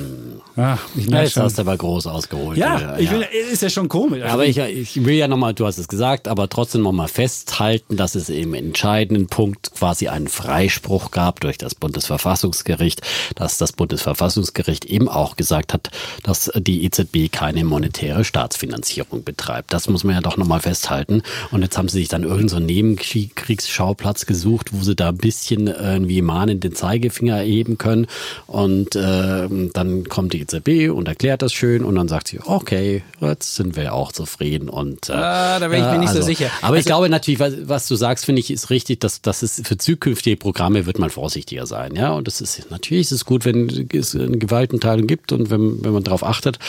Ja, 0.56 0.78
ich 0.96 1.08
merke 1.08 1.24
Jetzt 1.24 1.34
schon. 1.34 1.44
hast 1.44 1.58
du 1.58 1.64
aber 1.64 1.76
groß 1.76 2.06
ausgeholt. 2.06 2.58
Ja, 2.58 2.96
ich 2.98 3.10
Will, 3.10 3.26
ist 3.52 3.64
ja 3.64 3.70
schon 3.70 3.90
komisch. 3.90 4.22
Also 4.22 4.36
aber 4.36 4.46
ich, 4.46 4.58
ich 4.60 5.04
will 5.04 5.16
ja 5.16 5.28
nochmal, 5.28 5.56
du 5.56 5.66
hast 5.66 5.80
es 5.80 5.88
gesagt, 5.88 6.28
aber 6.28 6.48
trotzdem 6.48 6.84
nochmal 6.84 7.08
festhalten, 7.08 7.98
dass 7.98 8.14
es 8.14 8.30
im 8.30 8.54
entscheidenden 8.54 9.28
Punkt 9.28 9.72
quasi 9.74 10.10
einen 10.10 10.28
Freispruch 10.28 11.10
gab 11.10 11.40
durch 11.40 11.58
das 11.58 11.74
Bundesverfassungsgericht, 11.74 13.02
dass 13.36 13.58
das 13.58 13.72
Bundesverfassungsgericht 13.72 14.86
eben 14.86 15.10
auch 15.10 15.38
gesagt 15.38 15.74
hat, 15.74 15.90
dass 16.22 16.52
die 16.56 16.86
EZB 16.86 17.32
keine 17.32 17.64
monetäre 17.64 18.24
Staatsfinanzierung 18.24 19.24
betreibt. 19.24 19.74
Das 19.74 19.90
muss 19.90 20.04
man 20.04 20.14
ja 20.14 20.22
doch 20.22 20.38
nochmal 20.38 20.60
festhalten. 20.60 21.24
Und 21.50 21.64
jetzt 21.64 21.80
haben 21.80 21.88
sie 21.88 21.98
sich 21.98 22.10
dann 22.10 22.22
irgendeinen 22.24 22.50
so 22.50 22.60
Nebenkriegsschauplatz 22.60 24.28
gesucht, 24.28 24.70
wo 24.72 24.84
sie 24.84 24.96
da 24.96 25.10
ein 25.10 25.18
bisschen 25.18 25.66
irgendwie 25.66 26.22
mahnend 26.22 26.64
den 26.64 26.76
Zeigefinger 26.76 27.38
erheben 27.38 27.80
können. 27.80 28.06
Und 28.46 28.96
äh, 28.96 29.48
dann 29.74 30.04
kommt 30.10 30.34
die 30.34 30.43
EZB 30.44 30.92
und 30.92 31.08
erklärt 31.08 31.42
das 31.42 31.54
schön 31.54 31.84
und 31.84 31.96
dann 31.96 32.08
sagt 32.08 32.28
sie, 32.28 32.40
okay, 32.40 33.04
jetzt 33.20 33.56
sind 33.56 33.76
wir 33.76 33.94
auch 33.94 34.12
zufrieden 34.12 34.70
und 34.70 35.10
äh, 35.10 35.14
ah, 35.14 35.60
da 35.60 35.68
bin 35.68 35.80
ich 35.80 35.86
mir 35.86 35.98
nicht 36.00 36.10
also, 36.10 36.22
so 36.22 36.26
sicher. 36.26 36.50
Aber 36.62 36.74
also, 36.74 36.80
ich 36.80 36.86
glaube 36.86 37.10
natürlich, 37.10 37.40
was, 37.40 37.54
was 37.66 37.88
du 37.88 37.96
sagst, 37.96 38.26
finde 38.26 38.42
ich, 38.42 38.52
ist 38.52 38.70
richtig, 38.70 39.00
dass, 39.00 39.22
dass 39.22 39.42
es 39.42 39.62
für 39.64 39.78
zukünftige 39.78 40.38
Programme 40.38 40.86
wird 40.86 41.00
man 41.00 41.10
vorsichtiger 41.10 41.66
sein, 41.66 41.96
ja. 41.96 42.12
Und 42.12 42.28
es 42.28 42.42
ist 42.42 42.70
natürlich 42.70 43.08
ist 43.08 43.12
es 43.12 43.26
gut, 43.26 43.46
wenn 43.46 43.88
es 43.92 44.16
eine 44.16 44.38
Gewaltenteilung 44.38 45.08
gibt 45.08 45.32
und 45.32 45.50
wenn, 45.50 45.84
wenn 45.84 45.94
man 45.94 46.04
darauf 46.04 46.24
achtet. 46.24 46.60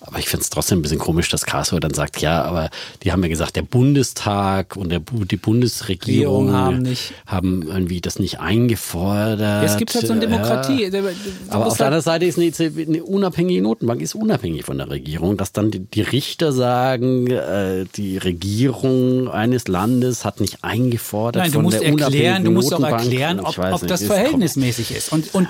Aber 0.00 0.18
ich 0.18 0.28
finde 0.28 0.42
es 0.42 0.50
trotzdem 0.50 0.78
ein 0.78 0.82
bisschen 0.82 0.98
komisch, 0.98 1.28
dass 1.28 1.44
Karlsruhe 1.44 1.80
dann 1.80 1.92
sagt, 1.92 2.20
ja, 2.20 2.42
aber 2.42 2.70
die 3.02 3.12
haben 3.12 3.22
ja 3.22 3.28
gesagt, 3.28 3.56
der 3.56 3.62
Bundestag 3.62 4.76
und 4.76 4.88
der, 4.88 5.00
die 5.00 5.36
Bundesregierung 5.36 6.52
haben, 6.52 6.82
nicht. 6.82 7.12
haben 7.26 7.62
irgendwie 7.62 8.00
das 8.00 8.18
nicht 8.18 8.40
eingefordert. 8.40 9.64
Es 9.64 9.76
gibt 9.76 9.94
halt 9.94 10.06
so 10.06 10.12
eine 10.12 10.20
Demokratie. 10.20 10.84
Ja. 10.86 11.02
Aber 11.50 11.66
auf 11.66 11.76
der 11.76 11.86
anderen 11.86 12.02
Seite 12.02 12.24
ist 12.24 12.38
eine, 12.38 12.46
EZB, 12.46 12.88
eine 12.88 13.04
unabhängige 13.18 13.60
Notenbank 13.60 14.00
ist 14.00 14.14
unabhängig 14.14 14.64
von 14.64 14.78
der 14.78 14.88
Regierung, 14.88 15.36
dass 15.36 15.52
dann 15.52 15.70
die, 15.70 15.80
die 15.80 16.02
Richter 16.02 16.52
sagen, 16.52 17.26
äh, 17.26 17.84
die 17.96 18.16
Regierung 18.16 19.28
eines 19.28 19.66
Landes 19.66 20.24
hat 20.24 20.40
nicht 20.40 20.62
eingefordert 20.62 21.42
Nein, 21.42 21.52
du 21.52 21.62
musst 21.62 21.82
erklären, 21.82 22.44
du 22.44 22.50
musst 22.52 22.72
auch 22.72 22.82
erklären, 22.82 23.40
ob, 23.40 23.58
ob 23.58 23.86
das 23.86 24.04
verhältnismäßig 24.04 24.92
ist. 24.92 25.12
Und, 25.12 25.34
und 25.34 25.48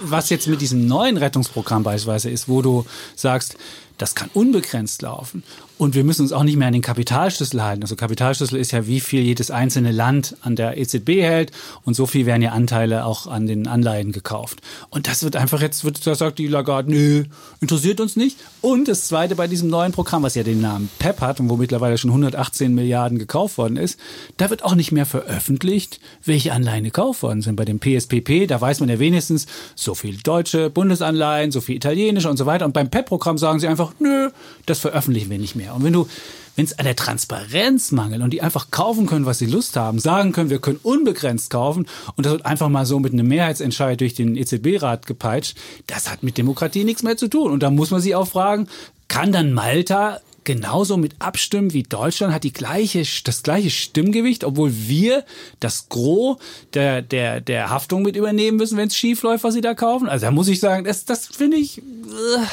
was 0.00 0.30
jetzt 0.30 0.48
mit 0.48 0.60
diesem 0.60 0.86
neuen 0.86 1.18
Rettungsprogramm 1.18 1.82
beispielsweise 1.82 2.30
ist, 2.30 2.48
wo 2.48 2.62
du 2.62 2.86
sagst, 3.16 3.56
das 3.98 4.14
kann 4.14 4.30
unbegrenzt 4.32 5.02
laufen. 5.02 5.42
Und 5.80 5.94
wir 5.94 6.04
müssen 6.04 6.20
uns 6.20 6.32
auch 6.32 6.42
nicht 6.42 6.58
mehr 6.58 6.66
an 6.66 6.74
den 6.74 6.82
Kapitalschlüssel 6.82 7.62
halten. 7.62 7.80
Also 7.80 7.96
Kapitalschlüssel 7.96 8.58
ist 8.58 8.70
ja, 8.70 8.86
wie 8.86 9.00
viel 9.00 9.22
jedes 9.22 9.50
einzelne 9.50 9.92
Land 9.92 10.36
an 10.42 10.54
der 10.54 10.76
EZB 10.76 11.22
hält. 11.22 11.52
Und 11.86 11.94
so 11.94 12.04
viel 12.04 12.26
werden 12.26 12.42
ja 12.42 12.50
Anteile 12.50 13.06
auch 13.06 13.26
an 13.26 13.46
den 13.46 13.66
Anleihen 13.66 14.12
gekauft. 14.12 14.60
Und 14.90 15.08
das 15.08 15.22
wird 15.22 15.36
einfach 15.36 15.62
jetzt, 15.62 15.82
wird, 15.82 16.06
da 16.06 16.14
sagt 16.14 16.38
die 16.38 16.48
Lagarde, 16.48 16.90
nö, 16.90 17.24
interessiert 17.62 18.02
uns 18.02 18.14
nicht. 18.14 18.36
Und 18.60 18.88
das 18.88 19.08
Zweite 19.08 19.36
bei 19.36 19.46
diesem 19.46 19.70
neuen 19.70 19.92
Programm, 19.92 20.22
was 20.22 20.34
ja 20.34 20.42
den 20.42 20.60
Namen 20.60 20.90
PEP 20.98 21.22
hat 21.22 21.40
und 21.40 21.48
wo 21.48 21.56
mittlerweile 21.56 21.96
schon 21.96 22.10
118 22.10 22.74
Milliarden 22.74 23.18
gekauft 23.18 23.56
worden 23.56 23.78
ist, 23.78 23.98
da 24.36 24.50
wird 24.50 24.62
auch 24.62 24.74
nicht 24.74 24.92
mehr 24.92 25.06
veröffentlicht, 25.06 25.98
welche 26.22 26.52
Anleihen 26.52 26.84
gekauft 26.84 27.22
worden 27.22 27.40
sind. 27.40 27.56
Bei 27.56 27.64
dem 27.64 27.80
PSPP, 27.80 28.46
da 28.46 28.60
weiß 28.60 28.80
man 28.80 28.90
ja 28.90 28.98
wenigstens, 28.98 29.46
so 29.76 29.94
viel 29.94 30.18
deutsche 30.18 30.68
Bundesanleihen, 30.68 31.52
so 31.52 31.62
viel 31.62 31.76
italienische 31.76 32.28
und 32.28 32.36
so 32.36 32.44
weiter. 32.44 32.66
Und 32.66 32.74
beim 32.74 32.90
PEP-Programm 32.90 33.38
sagen 33.38 33.60
sie 33.60 33.66
einfach, 33.66 33.94
nö, 33.98 34.28
das 34.66 34.80
veröffentlichen 34.80 35.30
wir 35.30 35.38
nicht 35.38 35.56
mehr. 35.56 35.69
Und 35.74 35.84
wenn 35.84 35.92
du, 35.92 36.08
wenn 36.56 36.64
es 36.64 36.78
an 36.78 36.84
der 36.84 36.96
Transparenz 36.96 37.92
mangelt 37.92 38.22
und 38.22 38.30
die 38.30 38.42
einfach 38.42 38.70
kaufen 38.70 39.06
können, 39.06 39.26
was 39.26 39.38
sie 39.38 39.46
Lust 39.46 39.76
haben, 39.76 39.98
sagen 39.98 40.32
können, 40.32 40.50
wir 40.50 40.60
können 40.60 40.80
unbegrenzt 40.82 41.50
kaufen 41.50 41.86
und 42.16 42.26
das 42.26 42.32
wird 42.32 42.46
einfach 42.46 42.68
mal 42.68 42.86
so 42.86 42.98
mit 42.98 43.12
einem 43.12 43.28
Mehrheitsentscheid 43.28 44.00
durch 44.00 44.14
den 44.14 44.36
EZB-Rat 44.36 45.06
gepeitscht, 45.06 45.56
das 45.86 46.10
hat 46.10 46.22
mit 46.22 46.38
Demokratie 46.38 46.84
nichts 46.84 47.02
mehr 47.02 47.16
zu 47.16 47.28
tun. 47.28 47.50
Und 47.52 47.62
da 47.62 47.70
muss 47.70 47.90
man 47.90 48.00
sich 48.00 48.14
auch 48.14 48.28
fragen, 48.28 48.68
kann 49.08 49.32
dann 49.32 49.52
Malta 49.52 50.20
genauso 50.44 50.96
mit 50.96 51.14
abstimmen 51.18 51.72
wie 51.72 51.82
Deutschland, 51.82 52.32
hat 52.32 52.44
die 52.44 52.52
gleiche, 52.52 53.02
das 53.24 53.42
gleiche 53.42 53.70
Stimmgewicht, 53.70 54.44
obwohl 54.44 54.72
wir 54.72 55.24
das 55.60 55.88
Gros 55.88 56.38
der, 56.74 57.02
der, 57.02 57.40
der 57.40 57.70
Haftung 57.70 58.02
mit 58.02 58.16
übernehmen 58.16 58.56
müssen, 58.56 58.76
wenn 58.76 58.88
es 58.88 58.96
schief 58.96 59.22
läuft, 59.22 59.44
was 59.44 59.54
sie 59.54 59.60
da 59.60 59.74
kaufen. 59.74 60.08
Also 60.08 60.26
da 60.26 60.30
muss 60.30 60.48
ich 60.48 60.60
sagen, 60.60 60.84
das, 60.84 61.04
das 61.04 61.26
finde 61.26 61.56
ich, 61.56 61.78
äh, 61.78 61.82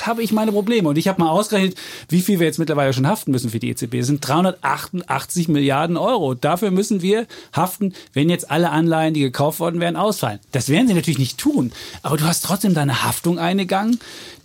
habe 0.06 0.22
ich 0.22 0.32
meine 0.32 0.52
Probleme. 0.52 0.90
Und 0.90 0.98
ich 0.98 1.08
habe 1.08 1.22
mal 1.22 1.30
ausgerechnet, 1.30 1.78
wie 2.10 2.22
viel 2.22 2.40
wir 2.40 2.48
jetzt 2.48 2.60
mittlerweile 2.60 2.94
schon 2.94 3.08
haften 3.08 3.32
müssen 3.32 3.50
für 3.50 3.60
die 3.60 3.70
EZB. 3.70 4.00
Das 4.00 4.08
sind 4.08 4.28
388 4.28 5.48
Milliarden 5.48 5.98
Euro. 5.98 6.34
Dafür 6.34 6.72
müssen 6.72 7.02
wir 7.02 7.28
haften, 7.54 7.94
wenn 8.14 8.30
jetzt 8.30 8.52
alle 8.52 8.70
Anleihen, 8.72 9.14
die 9.14 9.22
gekauft 9.22 9.60
worden 9.60 9.80
wären, 9.80 9.96
ausfallen. 9.96 10.40
Das 10.52 10.70
werden 10.70 10.88
sie 10.88 10.94
natürlich 10.94 11.20
nicht 11.20 11.38
tun. 11.38 11.72
Aber 12.04 12.18
du 12.18 12.26
hast 12.26 12.44
trotzdem 12.44 12.74
deine 12.74 13.04
Haftung 13.04 13.40
eingegangen, 13.40 14.00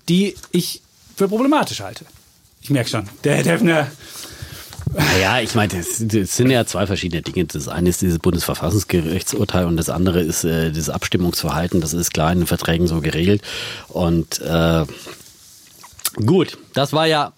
die 0.09 0.34
ich 0.53 0.82
für 1.16 1.28
problematisch 1.28 1.80
halte. 1.80 2.05
Ich 2.62 2.70
merke 2.70 2.88
schon, 2.88 3.08
der 3.24 3.36
Herr 3.36 3.42
Defner. 3.42 3.88
Naja, 4.94 5.40
ich 5.40 5.54
meine, 5.54 5.72
das, 5.74 5.96
das, 5.98 6.36
sind 6.36 6.50
ja 6.50 6.64
zwei 6.64 6.86
verschiedene 6.86 7.22
Dinge. 7.22 7.44
Das 7.46 7.66
eine 7.66 7.88
ist 7.88 8.02
dieses 8.02 8.20
Bundesverfassungsgerichtsurteil 8.20 9.64
und 9.66 9.76
das 9.76 9.90
andere 9.90 10.20
ist 10.20 10.44
äh, 10.44 10.70
dieses 10.70 10.88
Abstimmungsverhalten. 10.88 11.80
Das 11.80 11.92
ist 11.92 12.12
klar 12.12 12.30
in 12.30 12.40
den 12.40 12.46
Verträgen 12.46 12.86
so 12.86 13.00
geregelt. 13.00 13.42
Und 13.88 14.40
äh, 14.40 14.84
gut, 16.24 16.56
das 16.74 16.92
war 16.92 17.06
ja 17.06 17.32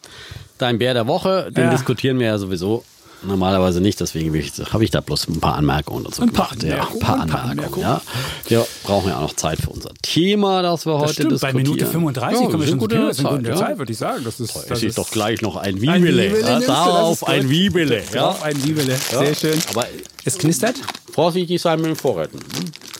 dein 0.58 0.78
Bär 0.78 0.92
der 0.92 1.06
Woche. 1.06 1.50
Den 1.52 1.64
ja. 1.64 1.70
diskutieren 1.70 2.18
wir 2.18 2.26
ja 2.26 2.38
sowieso 2.38 2.84
normalerweise 3.26 3.80
nicht, 3.80 4.00
deswegen 4.00 4.32
habe 4.72 4.84
ich 4.84 4.90
da 4.90 5.00
bloß 5.00 5.28
ein 5.28 5.40
paar 5.40 5.54
Anmerkungen 5.54 6.04
dazu 6.04 6.22
ein 6.22 6.30
paar 6.30 6.50
gemacht. 6.56 6.64
Anmerkungen, 6.64 7.00
ja, 7.00 7.22
ein 7.22 7.28
paar, 7.28 7.42
Anmerkungen. 7.42 7.82
Ja. 7.82 8.02
Wir 8.46 8.66
brauchen 8.82 9.08
ja 9.08 9.16
auch 9.18 9.22
noch 9.22 9.36
Zeit 9.36 9.60
für 9.60 9.70
unser 9.70 9.90
Thema, 10.02 10.62
das 10.62 10.86
wir 10.86 10.92
das 10.92 11.02
heute 11.02 11.12
stimmt, 11.12 11.32
diskutieren. 11.32 11.56
Bei 11.56 11.62
Minute 11.62 11.86
35 11.86 12.40
ja, 12.40 12.46
kommen 12.46 12.60
wir 12.60 12.68
schon 12.68 12.78
gute 12.78 12.96
Zeit, 12.96 13.14
Zeit, 13.14 13.26
gute 13.26 13.48
ja. 13.50 13.56
Zeit, 13.56 13.78
würde 13.78 13.92
ich 13.92 13.98
sagen. 13.98 14.24
Das 14.24 14.40
ist, 14.40 14.54
das, 14.54 14.66
das 14.66 14.82
ist 14.82 14.98
doch 14.98 15.10
gleich 15.10 15.42
noch 15.42 15.56
ein 15.56 15.80
Wiebele. 15.80 16.40
Ja, 16.40 16.60
darauf 16.60 17.26
ein 17.26 17.48
Wiebele. 17.48 18.02
Ja. 18.12 18.28
Auf 18.28 18.42
ein 18.42 18.62
Wiebele. 18.64 18.96
Sehr 18.96 19.34
schön. 19.34 19.60
Aber 19.70 19.86
es 20.24 20.38
knistert. 20.38 20.76
Vorsichtig 21.12 21.60
sein 21.60 21.80
mit 21.80 21.90
den 21.90 21.96
Vorräten. 21.96 22.40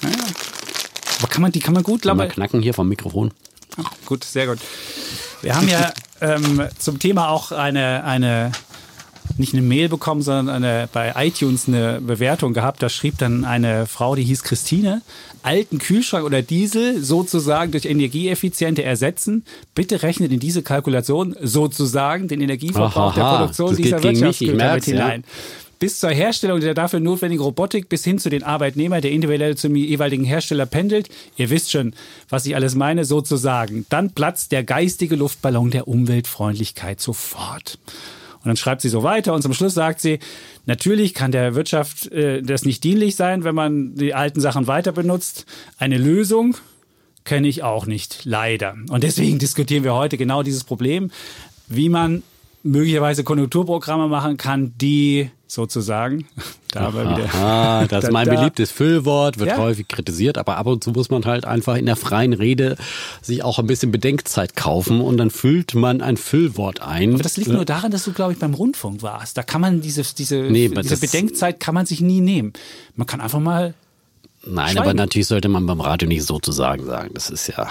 Ja. 0.02 0.08
Aber 1.18 1.28
kann 1.28 1.42
man, 1.42 1.52
die 1.52 1.60
kann 1.60 1.74
man 1.74 1.82
gut 1.82 2.04
labern. 2.04 2.28
knacken 2.28 2.60
hier 2.60 2.74
vom 2.74 2.88
Mikrofon. 2.88 3.32
gut, 4.06 4.24
sehr 4.24 4.46
gut. 4.46 4.58
Wir 5.42 5.54
haben 5.56 5.68
ja 5.68 5.92
ähm, 6.20 6.62
zum 6.78 6.98
Thema 6.98 7.28
auch 7.28 7.52
eine, 7.52 8.04
eine 8.04 8.52
nicht 9.38 9.52
eine 9.52 9.62
Mail 9.62 9.88
bekommen, 9.88 10.22
sondern 10.22 10.48
eine, 10.48 10.88
bei 10.92 11.12
iTunes 11.16 11.68
eine 11.68 12.00
Bewertung 12.00 12.52
gehabt. 12.52 12.82
Da 12.82 12.88
schrieb 12.88 13.18
dann 13.18 13.44
eine 13.44 13.86
Frau, 13.86 14.14
die 14.14 14.22
hieß 14.24 14.42
Christine, 14.42 15.02
alten 15.42 15.78
Kühlschrank 15.78 16.24
oder 16.24 16.42
Diesel 16.42 17.02
sozusagen 17.02 17.72
durch 17.72 17.84
energieeffiziente 17.84 18.82
ersetzen. 18.82 19.44
Bitte 19.74 20.02
rechnet 20.02 20.32
in 20.32 20.40
diese 20.40 20.62
Kalkulation 20.62 21.36
sozusagen 21.40 22.28
den 22.28 22.40
Energieverbrauch 22.40 23.16
Aha, 23.16 23.30
der 23.30 23.38
Produktion 23.38 23.76
dieser 23.76 24.02
Wirtschaftsgüter 24.02 24.74
mit 24.74 24.84
hinein. 24.84 25.24
Ja 25.26 25.34
bis 25.84 26.00
zur 26.00 26.10
Herstellung 26.10 26.60
der 26.60 26.72
dafür 26.72 26.98
notwendigen 26.98 27.42
Robotik 27.42 27.90
bis 27.90 28.04
hin 28.04 28.18
zu 28.18 28.30
den 28.30 28.42
Arbeitnehmern, 28.42 29.02
der 29.02 29.10
individuell 29.10 29.54
zum 29.56 29.76
jeweiligen 29.76 30.24
Hersteller 30.24 30.64
pendelt. 30.64 31.10
Ihr 31.36 31.50
wisst 31.50 31.72
schon, 31.72 31.94
was 32.30 32.46
ich 32.46 32.54
alles 32.56 32.74
meine, 32.74 33.04
sozusagen. 33.04 33.84
Dann 33.90 34.10
platzt 34.10 34.52
der 34.52 34.64
geistige 34.64 35.16
Luftballon 35.16 35.70
der 35.70 35.86
Umweltfreundlichkeit 35.86 37.00
sofort. 37.00 37.78
Und 38.44 38.48
dann 38.48 38.56
schreibt 38.58 38.82
sie 38.82 38.90
so 38.90 39.02
weiter 39.02 39.32
und 39.32 39.40
zum 39.40 39.54
Schluss 39.54 39.72
sagt 39.72 40.00
sie, 40.00 40.18
natürlich 40.66 41.14
kann 41.14 41.32
der 41.32 41.54
Wirtschaft 41.54 42.12
äh, 42.12 42.42
das 42.42 42.66
nicht 42.66 42.84
dienlich 42.84 43.16
sein, 43.16 43.42
wenn 43.42 43.54
man 43.54 43.94
die 43.94 44.12
alten 44.12 44.40
Sachen 44.40 44.66
weiter 44.66 44.92
benutzt. 44.92 45.46
Eine 45.78 45.96
Lösung 45.96 46.56
kenne 47.24 47.48
ich 47.48 47.62
auch 47.62 47.86
nicht, 47.86 48.20
leider. 48.24 48.76
Und 48.90 49.02
deswegen 49.02 49.38
diskutieren 49.38 49.82
wir 49.82 49.94
heute 49.94 50.18
genau 50.18 50.42
dieses 50.42 50.62
Problem, 50.62 51.10
wie 51.68 51.88
man 51.88 52.22
möglicherweise 52.64 53.22
Konjunkturprogramme 53.22 54.08
machen 54.08 54.36
kann, 54.36 54.72
die 54.76 55.30
sozusagen. 55.46 56.26
Da 56.74 56.92
wieder. 56.92 57.26
Aha, 57.26 57.86
das 57.86 58.02
ist 58.06 58.10
mein 58.10 58.28
beliebtes 58.28 58.72
Füllwort, 58.72 59.38
wird 59.38 59.50
ja? 59.50 59.58
häufig 59.58 59.86
kritisiert, 59.86 60.38
aber 60.38 60.56
ab 60.56 60.66
und 60.66 60.82
zu 60.82 60.90
muss 60.90 61.08
man 61.08 61.24
halt 61.24 61.44
einfach 61.44 61.76
in 61.76 61.86
der 61.86 61.94
freien 61.94 62.32
Rede 62.32 62.76
sich 63.22 63.44
auch 63.44 63.60
ein 63.60 63.68
bisschen 63.68 63.92
Bedenkzeit 63.92 64.56
kaufen 64.56 65.00
und 65.00 65.16
dann 65.18 65.30
füllt 65.30 65.76
man 65.76 66.00
ein 66.00 66.16
Füllwort 66.16 66.82
ein. 66.82 67.14
Aber 67.14 67.22
das 67.22 67.36
liegt 67.36 67.52
nur 67.52 67.64
daran, 67.64 67.92
dass 67.92 68.02
du, 68.02 68.12
glaube 68.12 68.32
ich, 68.32 68.40
beim 68.40 68.54
Rundfunk 68.54 69.02
warst. 69.02 69.38
Da 69.38 69.44
kann 69.44 69.60
man 69.60 69.82
diese, 69.82 70.02
diese, 70.02 70.34
nee, 70.34 70.68
diese 70.68 70.96
Bedenkzeit 70.96 71.60
kann 71.60 71.76
man 71.76 71.86
sich 71.86 72.00
nie 72.00 72.20
nehmen. 72.20 72.54
Man 72.96 73.06
kann 73.06 73.20
einfach 73.20 73.38
mal. 73.38 73.74
Nein, 74.44 74.70
schweigen. 74.70 74.78
aber 74.80 74.94
natürlich 74.94 75.28
sollte 75.28 75.48
man 75.48 75.64
beim 75.66 75.80
Radio 75.80 76.08
nicht 76.08 76.24
sozusagen 76.24 76.84
sagen. 76.84 77.10
Das 77.14 77.30
ist 77.30 77.46
ja. 77.46 77.68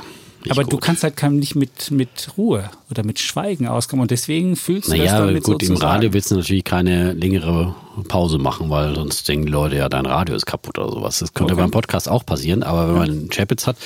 Aber 0.50 0.64
gut. 0.64 0.74
du 0.74 0.78
kannst 0.78 1.04
halt 1.04 1.22
nicht 1.32 1.56
mit, 1.56 1.92
mit 1.92 2.30
Ruhe 2.38 2.70
oder 2.90 3.04
mit 3.04 3.20
Schweigen 3.20 3.68
auskommen 3.68 4.02
und 4.02 4.12
deswegen 4.12 4.56
fühlst 4.56 4.88
du 4.88 4.92
naja, 4.92 5.04
das 5.04 5.14
dann 5.14 5.34
mit 5.34 5.44
gut, 5.44 5.62
sozusagen. 5.62 5.80
im 5.80 5.88
Radio 5.88 6.14
willst 6.14 6.32
du 6.32 6.36
natürlich 6.36 6.64
keine 6.64 7.14
längere 7.14 7.76
Pause 8.08 8.38
machen, 8.38 8.70
weil 8.70 8.96
sonst 8.96 9.28
denken 9.28 9.48
Leute, 9.48 9.78
ja, 9.78 9.90
dein 9.90 10.06
Radio 10.06 10.36
ist 10.36 10.46
kaputt 10.46 10.80
oder 10.80 10.92
sowas. 10.92 11.20
Das 11.20 11.34
könnte 11.34 11.54
okay. 11.54 11.62
beim 11.62 11.72
Podcast 11.72 12.10
auch 12.10 12.26
passieren, 12.26 12.64
aber 12.64 12.88
wenn 12.88 12.96
man 12.96 13.10
einen 13.10 13.30
Chapitz 13.30 13.68
hat, 13.68 13.78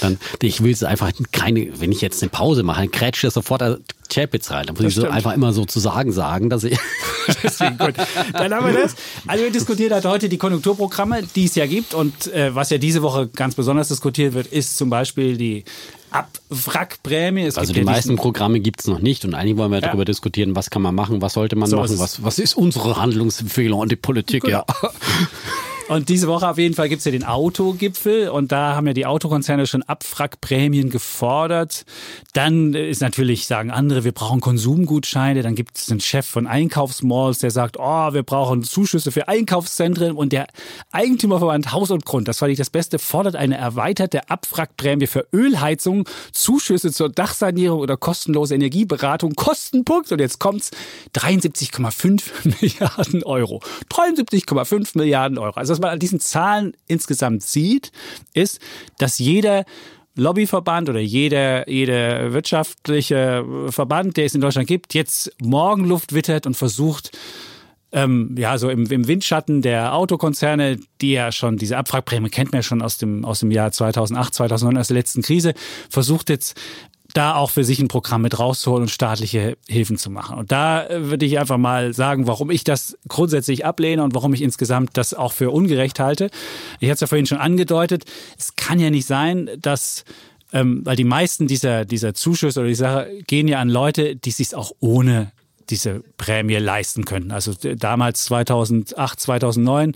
dann, 0.00 0.18
ich 0.40 0.62
will 0.62 0.72
es 0.72 0.84
einfach 0.84 1.12
keine, 1.32 1.80
wenn 1.80 1.92
ich 1.92 2.00
jetzt 2.00 2.22
eine 2.22 2.30
Pause 2.30 2.62
mache, 2.62 2.82
dann 2.82 2.90
krätscht 2.90 3.24
das 3.24 3.34
sofort 3.34 3.62
Chapitz 4.08 4.50
rein. 4.50 4.66
Dann 4.66 4.74
muss 4.74 4.84
das 4.84 4.90
ich 4.90 4.94
so 4.94 5.00
stimmt. 5.02 5.14
einfach 5.14 5.34
immer 5.34 5.52
so 5.52 5.64
zu 5.64 5.80
sagen 5.80 6.12
sagen, 6.12 6.50
dass 6.50 6.64
ich. 6.64 6.78
Deswegen 7.42 7.76
gut. 7.76 7.94
Dann 8.32 8.54
haben 8.54 8.66
wir 8.66 8.80
das. 8.80 8.94
Also 9.26 9.44
wir 9.44 9.52
diskutieren 9.52 9.92
halt 9.92 10.06
heute 10.06 10.28
die 10.28 10.38
Konjunkturprogramme, 10.38 11.24
die 11.34 11.44
es 11.44 11.54
ja 11.54 11.66
gibt 11.66 11.92
und 11.94 12.32
äh, 12.32 12.54
was 12.54 12.70
ja 12.70 12.78
diese 12.78 13.02
Woche 13.02 13.28
ganz 13.28 13.54
besonders 13.54 13.88
diskutiert 13.88 14.34
wird, 14.34 14.46
ist 14.46 14.78
zum 14.78 14.88
Beispiel 14.88 15.36
die 15.36 15.64
Abwrackprämie. 16.10 17.42
Es 17.42 17.58
also 17.58 17.72
die 17.72 17.82
meisten 17.82 18.16
Programme 18.16 18.60
gibt 18.60 18.80
es 18.80 18.86
noch 18.86 19.00
nicht 19.00 19.24
und 19.24 19.34
eigentlich 19.34 19.56
wollen 19.56 19.70
wir 19.70 19.80
ja. 19.80 19.88
darüber 19.88 20.04
diskutieren, 20.04 20.56
was 20.56 20.70
kann 20.70 20.82
man 20.82 20.94
machen, 20.94 21.20
was 21.22 21.34
sollte 21.34 21.56
man 21.56 21.68
so 21.68 21.76
machen, 21.76 21.98
was, 21.98 22.22
was 22.22 22.38
ist 22.38 22.54
unsere 22.54 22.96
Handlungsempfehlung 22.96 23.82
an 23.82 23.88
die 23.88 23.96
Politik, 23.96 24.46
ja. 24.48 24.64
Und 25.88 26.10
diese 26.10 26.28
Woche 26.28 26.46
auf 26.46 26.58
jeden 26.58 26.74
Fall 26.74 26.90
gibt 26.90 26.98
es 26.98 27.06
ja 27.06 27.12
den 27.12 27.24
Autogipfel 27.24 28.28
und 28.28 28.52
da 28.52 28.76
haben 28.76 28.86
ja 28.86 28.92
die 28.92 29.06
Autokonzerne 29.06 29.66
schon 29.66 29.82
Abwrackprämien 29.82 30.90
gefordert. 30.90 31.86
Dann 32.34 32.74
ist 32.74 33.00
natürlich, 33.00 33.46
sagen 33.46 33.70
andere, 33.70 34.04
wir 34.04 34.12
brauchen 34.12 34.42
Konsumgutscheine. 34.42 35.42
Dann 35.42 35.54
gibt 35.54 35.78
es 35.78 35.90
einen 35.90 36.00
Chef 36.00 36.26
von 36.26 36.46
Einkaufsmalls, 36.46 37.38
der 37.38 37.50
sagt, 37.50 37.78
oh, 37.78 38.12
wir 38.12 38.22
brauchen 38.22 38.64
Zuschüsse 38.64 39.10
für 39.12 39.28
Einkaufszentren. 39.28 40.14
Und 40.14 40.34
der 40.34 40.48
Eigentümerverband 40.92 41.72
Haus 41.72 41.90
und 41.90 42.04
Grund, 42.04 42.28
das 42.28 42.38
fand 42.38 42.52
ich 42.52 42.58
das 42.58 42.68
Beste, 42.68 42.98
fordert 42.98 43.34
eine 43.34 43.56
erweiterte 43.56 44.28
Abwrackprämie 44.28 45.06
für 45.06 45.26
Ölheizung, 45.32 46.06
Zuschüsse 46.32 46.92
zur 46.92 47.08
Dachsanierung 47.08 47.80
oder 47.80 47.96
kostenlose 47.96 48.54
Energieberatung. 48.54 49.32
Kostenpunkt, 49.32 50.12
und 50.12 50.20
jetzt 50.20 50.38
kommt's, 50.38 50.70
73,5 51.14 52.22
Milliarden 52.60 53.24
Euro. 53.24 53.62
73,5 53.90 54.98
Milliarden 54.98 55.38
Euro. 55.38 55.54
Also 55.54 55.77
was 55.78 55.82
man 55.82 55.90
an 55.92 55.98
diesen 55.98 56.20
Zahlen 56.20 56.72
insgesamt 56.86 57.42
sieht, 57.42 57.92
ist, 58.34 58.60
dass 58.98 59.18
jeder 59.18 59.64
Lobbyverband 60.16 60.88
oder 60.88 60.98
jeder, 60.98 61.68
jeder 61.70 62.32
wirtschaftliche 62.32 63.44
Verband, 63.68 64.16
der 64.16 64.24
es 64.24 64.34
in 64.34 64.40
Deutschland 64.40 64.66
gibt, 64.66 64.94
jetzt 64.94 65.30
Morgenluft 65.40 66.12
wittert 66.12 66.46
und 66.46 66.56
versucht, 66.56 67.16
ähm, 67.92 68.34
ja, 68.36 68.58
so 68.58 68.68
im, 68.68 68.86
im 68.86 69.06
Windschatten 69.06 69.62
der 69.62 69.94
Autokonzerne, 69.94 70.78
die 71.00 71.12
ja 71.12 71.30
schon, 71.32 71.56
diese 71.56 71.78
Abwrackprämie 71.78 72.28
kennt 72.28 72.52
man 72.52 72.58
ja 72.58 72.62
schon 72.62 72.82
aus 72.82 72.98
dem, 72.98 73.24
aus 73.24 73.40
dem 73.40 73.50
Jahr 73.50 73.70
2008, 73.70 74.34
2009, 74.34 74.78
aus 74.78 74.88
der 74.88 74.96
letzten 74.96 75.22
Krise, 75.22 75.54
versucht 75.88 76.28
jetzt 76.28 76.60
da 77.14 77.34
auch 77.34 77.50
für 77.50 77.64
sich 77.64 77.80
ein 77.80 77.88
Programm 77.88 78.22
mit 78.22 78.38
rauszuholen 78.38 78.82
und 78.82 78.88
staatliche 78.88 79.56
Hilfen 79.66 79.96
zu 79.96 80.10
machen. 80.10 80.38
Und 80.38 80.52
da 80.52 80.86
äh, 80.86 81.10
würde 81.10 81.24
ich 81.24 81.38
einfach 81.38 81.56
mal 81.56 81.94
sagen, 81.94 82.26
warum 82.26 82.50
ich 82.50 82.64
das 82.64 82.98
grundsätzlich 83.08 83.64
ablehne 83.64 84.02
und 84.02 84.14
warum 84.14 84.34
ich 84.34 84.42
insgesamt 84.42 84.96
das 84.96 85.14
auch 85.14 85.32
für 85.32 85.50
ungerecht 85.50 86.00
halte. 86.00 86.30
Ich 86.80 86.88
hatte 86.88 86.94
es 86.94 87.00
ja 87.00 87.06
vorhin 87.06 87.26
schon 87.26 87.38
angedeutet, 87.38 88.04
es 88.38 88.56
kann 88.56 88.78
ja 88.78 88.90
nicht 88.90 89.06
sein, 89.06 89.50
dass 89.60 90.04
ähm, 90.52 90.80
weil 90.84 90.96
die 90.96 91.04
meisten 91.04 91.46
dieser, 91.46 91.84
dieser 91.84 92.14
Zuschüsse 92.14 92.60
oder 92.60 92.68
die 92.68 92.74
Sache 92.74 93.10
gehen 93.26 93.48
ja 93.48 93.58
an 93.58 93.68
Leute, 93.68 94.16
die 94.16 94.30
sich 94.30 94.54
auch 94.54 94.72
ohne 94.80 95.30
diese 95.70 96.02
Prämie 96.16 96.56
leisten 96.56 97.04
können. 97.04 97.30
Also 97.30 97.52
damals 97.54 98.24
2008, 98.24 99.20
2009 99.20 99.92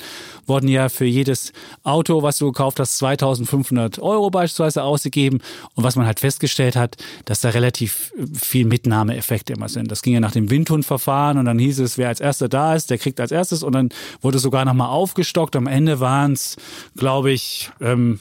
wurden 0.46 0.68
ja 0.68 0.88
für 0.88 1.04
jedes 1.04 1.52
Auto, 1.82 2.22
was 2.22 2.38
du 2.38 2.46
gekauft 2.52 2.80
hast, 2.80 2.98
2500 2.98 3.98
Euro 3.98 4.30
beispielsweise 4.30 4.82
ausgegeben. 4.82 5.40
Und 5.74 5.84
was 5.84 5.96
man 5.96 6.06
halt 6.06 6.20
festgestellt 6.20 6.76
hat, 6.76 6.96
dass 7.24 7.40
da 7.40 7.50
relativ 7.50 8.12
viel 8.34 8.66
Mitnahmeeffekte 8.66 9.52
immer 9.52 9.68
sind. 9.68 9.90
Das 9.90 10.02
ging 10.02 10.14
ja 10.14 10.20
nach 10.20 10.32
dem 10.32 10.50
Windhundverfahren 10.50 11.38
und 11.38 11.44
dann 11.44 11.58
hieß 11.58 11.80
es, 11.80 11.98
wer 11.98 12.08
als 12.08 12.20
erster 12.20 12.48
da 12.48 12.74
ist, 12.74 12.90
der 12.90 12.98
kriegt 12.98 13.20
als 13.20 13.32
erstes 13.32 13.62
und 13.62 13.72
dann 13.72 13.88
wurde 14.20 14.38
sogar 14.38 14.64
nochmal 14.64 14.88
aufgestockt. 14.88 15.56
Am 15.56 15.66
Ende 15.66 16.00
waren 16.00 16.32
es, 16.32 16.56
glaube 16.96 17.32
ich, 17.32 17.70
ähm, 17.80 18.20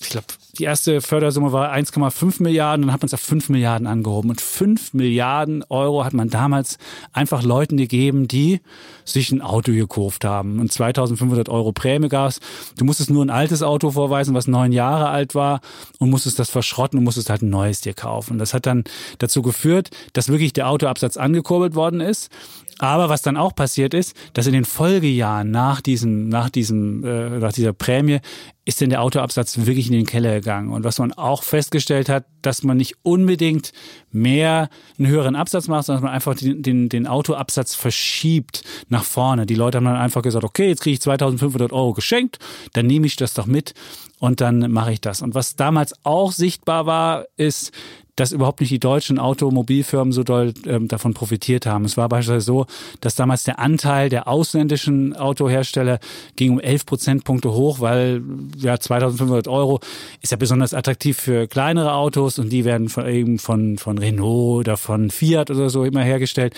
ich 0.00 0.10
glaube 0.10 0.26
die 0.58 0.64
erste 0.64 1.00
Fördersumme 1.00 1.52
war 1.52 1.72
1,5 1.72 2.42
Milliarden, 2.42 2.86
dann 2.86 2.92
hat 2.92 3.02
man 3.02 3.06
es 3.06 3.14
auf 3.14 3.20
5 3.20 3.48
Milliarden 3.48 3.86
angehoben. 3.86 4.30
Und 4.30 4.40
5 4.40 4.92
Milliarden 4.92 5.64
Euro 5.68 6.04
hat 6.04 6.14
man 6.14 6.30
damals 6.30 6.78
einfach 7.12 7.42
Leuten 7.42 7.76
gegeben, 7.76 8.26
die 8.26 8.60
sich 9.04 9.30
ein 9.30 9.40
Auto 9.40 9.72
gekauft 9.72 10.24
haben. 10.24 10.58
Und 10.58 10.72
2500 10.72 11.48
Euro 11.48 11.72
Prämie 11.72 12.08
gab 12.08 12.30
es. 12.30 12.40
Du 12.76 12.84
musstest 12.84 13.10
nur 13.10 13.24
ein 13.24 13.30
altes 13.30 13.62
Auto 13.62 13.92
vorweisen, 13.92 14.34
was 14.34 14.48
neun 14.48 14.72
Jahre 14.72 15.08
alt 15.08 15.34
war 15.34 15.60
und 15.98 16.10
musstest 16.10 16.38
das 16.38 16.50
verschrotten 16.50 16.98
und 16.98 17.04
musstest 17.04 17.30
halt 17.30 17.42
ein 17.42 17.50
neues 17.50 17.80
dir 17.80 17.94
kaufen. 17.94 18.32
Und 18.34 18.38
das 18.38 18.52
hat 18.52 18.66
dann 18.66 18.84
dazu 19.18 19.42
geführt, 19.42 19.90
dass 20.12 20.28
wirklich 20.28 20.52
der 20.52 20.68
Autoabsatz 20.68 21.16
angekurbelt 21.16 21.76
worden 21.76 22.00
ist. 22.00 22.30
Aber 22.78 23.08
was 23.08 23.22
dann 23.22 23.36
auch 23.36 23.54
passiert 23.54 23.92
ist, 23.92 24.16
dass 24.34 24.46
in 24.46 24.52
den 24.52 24.64
Folgejahren 24.64 25.50
nach 25.50 25.80
diesem, 25.80 26.28
nach 26.28 26.48
diesem, 26.48 27.04
äh, 27.04 27.38
nach 27.38 27.52
dieser 27.52 27.72
Prämie 27.72 28.20
ist 28.64 28.80
denn 28.80 28.90
der 28.90 29.02
Autoabsatz 29.02 29.66
wirklich 29.66 29.86
in 29.86 29.94
den 29.94 30.06
Keller 30.06 30.34
gegangen. 30.34 30.70
Und 30.70 30.84
was 30.84 30.98
man 30.98 31.12
auch 31.12 31.42
festgestellt 31.42 32.08
hat, 32.08 32.26
dass 32.42 32.62
man 32.62 32.76
nicht 32.76 32.96
unbedingt 33.02 33.72
mehr 34.12 34.68
einen 34.98 35.08
höheren 35.08 35.36
Absatz 35.36 35.68
macht, 35.68 35.86
sondern 35.86 36.02
dass 36.02 36.06
man 36.06 36.14
einfach 36.14 36.34
den, 36.34 36.62
den, 36.62 36.88
den 36.88 37.06
Autoabsatz 37.06 37.74
verschiebt 37.74 38.62
nach 38.88 39.04
vorne. 39.04 39.46
Die 39.46 39.54
Leute 39.54 39.78
haben 39.78 39.86
dann 39.86 39.96
einfach 39.96 40.22
gesagt, 40.22 40.44
okay, 40.44 40.68
jetzt 40.68 40.82
kriege 40.82 40.94
ich 40.94 41.00
2500 41.00 41.72
Euro 41.72 41.94
geschenkt, 41.94 42.38
dann 42.74 42.86
nehme 42.86 43.06
ich 43.06 43.16
das 43.16 43.34
doch 43.34 43.46
mit 43.46 43.74
und 44.18 44.40
dann 44.40 44.70
mache 44.70 44.92
ich 44.92 45.00
das. 45.00 45.22
Und 45.22 45.34
was 45.34 45.56
damals 45.56 45.94
auch 46.04 46.32
sichtbar 46.32 46.86
war, 46.86 47.24
ist, 47.36 47.72
dass 48.18 48.32
überhaupt 48.32 48.60
nicht 48.60 48.70
die 48.70 48.80
deutschen 48.80 49.20
Automobilfirmen 49.20 50.12
so 50.12 50.24
doll 50.24 50.52
ähm, 50.66 50.88
davon 50.88 51.14
profitiert 51.14 51.66
haben. 51.66 51.84
Es 51.84 51.96
war 51.96 52.08
beispielsweise 52.08 52.44
so, 52.44 52.66
dass 53.00 53.14
damals 53.14 53.44
der 53.44 53.60
Anteil 53.60 54.08
der 54.08 54.26
ausländischen 54.26 55.14
Autohersteller 55.14 56.00
ging 56.34 56.50
um 56.50 56.60
11 56.60 56.84
Prozentpunkte 56.84 57.52
hoch, 57.52 57.78
weil 57.78 58.22
ja 58.56 58.78
2500 58.80 59.46
Euro 59.46 59.78
ist 60.20 60.32
ja 60.32 60.36
besonders 60.36 60.74
attraktiv 60.74 61.16
für 61.16 61.46
kleinere 61.46 61.92
Autos 61.92 62.40
und 62.40 62.50
die 62.50 62.64
werden 62.64 62.88
von, 62.88 63.06
eben 63.06 63.38
von, 63.38 63.78
von 63.78 63.98
Renault 63.98 64.66
oder 64.66 64.76
von 64.76 65.10
Fiat 65.10 65.52
oder 65.52 65.70
so 65.70 65.84
immer 65.84 66.02
hergestellt. 66.02 66.54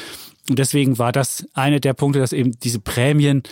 Und 0.49 0.59
deswegen 0.59 0.99
war 0.99 1.13
das 1.13 1.47
eine 1.53 1.79
der 1.79 1.93
Punkte, 1.93 2.21
dass 2.21 2.33
eben 2.33 2.53
diese 2.63 2.81
Prämien 2.81 3.43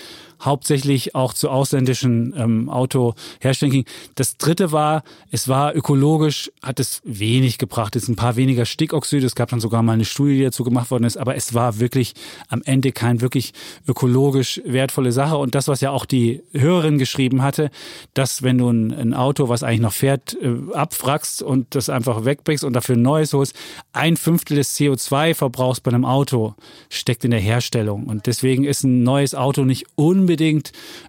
hauptsächlich 0.40 1.14
auch 1.14 1.34
zu 1.34 1.50
ausländischen 1.50 2.34
ähm, 2.36 2.68
Autoherstellern 2.68 3.72
ging. 3.72 3.84
Das 4.14 4.36
dritte 4.36 4.72
war, 4.72 5.02
es 5.30 5.48
war 5.48 5.74
ökologisch, 5.74 6.50
hat 6.62 6.80
es 6.80 7.00
wenig 7.04 7.58
gebracht. 7.58 7.96
Es 7.96 8.06
sind 8.06 8.14
ein 8.14 8.16
paar 8.16 8.36
weniger 8.36 8.64
Stickoxide. 8.64 9.26
Es 9.26 9.34
gab 9.34 9.50
dann 9.50 9.60
sogar 9.60 9.82
mal 9.82 9.94
eine 9.94 10.04
Studie, 10.04 10.36
die 10.36 10.44
dazu 10.44 10.64
gemacht 10.64 10.90
worden 10.90 11.04
ist. 11.04 11.16
Aber 11.16 11.34
es 11.34 11.54
war 11.54 11.80
wirklich 11.80 12.14
am 12.48 12.62
Ende 12.64 12.92
kein 12.92 13.20
wirklich 13.20 13.52
ökologisch 13.86 14.60
wertvolle 14.64 15.12
Sache. 15.12 15.36
Und 15.36 15.54
das, 15.54 15.68
was 15.68 15.80
ja 15.80 15.90
auch 15.90 16.04
die 16.04 16.42
Hörerin 16.52 16.98
geschrieben 16.98 17.42
hatte, 17.42 17.70
dass 18.14 18.42
wenn 18.42 18.58
du 18.58 18.70
ein, 18.70 18.92
ein 18.92 19.14
Auto, 19.14 19.48
was 19.48 19.62
eigentlich 19.62 19.80
noch 19.80 19.92
fährt, 19.92 20.36
äh, 20.40 20.72
abfragst 20.72 21.42
und 21.42 21.74
das 21.74 21.88
einfach 21.88 22.24
wegbringst 22.24 22.64
und 22.64 22.74
dafür 22.74 22.96
ein 22.96 23.02
neues 23.02 23.32
holst, 23.32 23.54
ein 23.92 24.16
Fünftel 24.16 24.56
des 24.56 24.78
CO2-Verbrauchs 24.78 25.80
bei 25.80 25.90
einem 25.90 26.04
Auto 26.04 26.54
steckt 26.88 27.24
in 27.24 27.32
der 27.32 27.40
Herstellung. 27.40 28.04
Und 28.04 28.26
deswegen 28.26 28.64
ist 28.64 28.84
ein 28.84 29.02
neues 29.02 29.34
Auto 29.34 29.64
nicht 29.64 29.86
unbedingt 29.96 30.27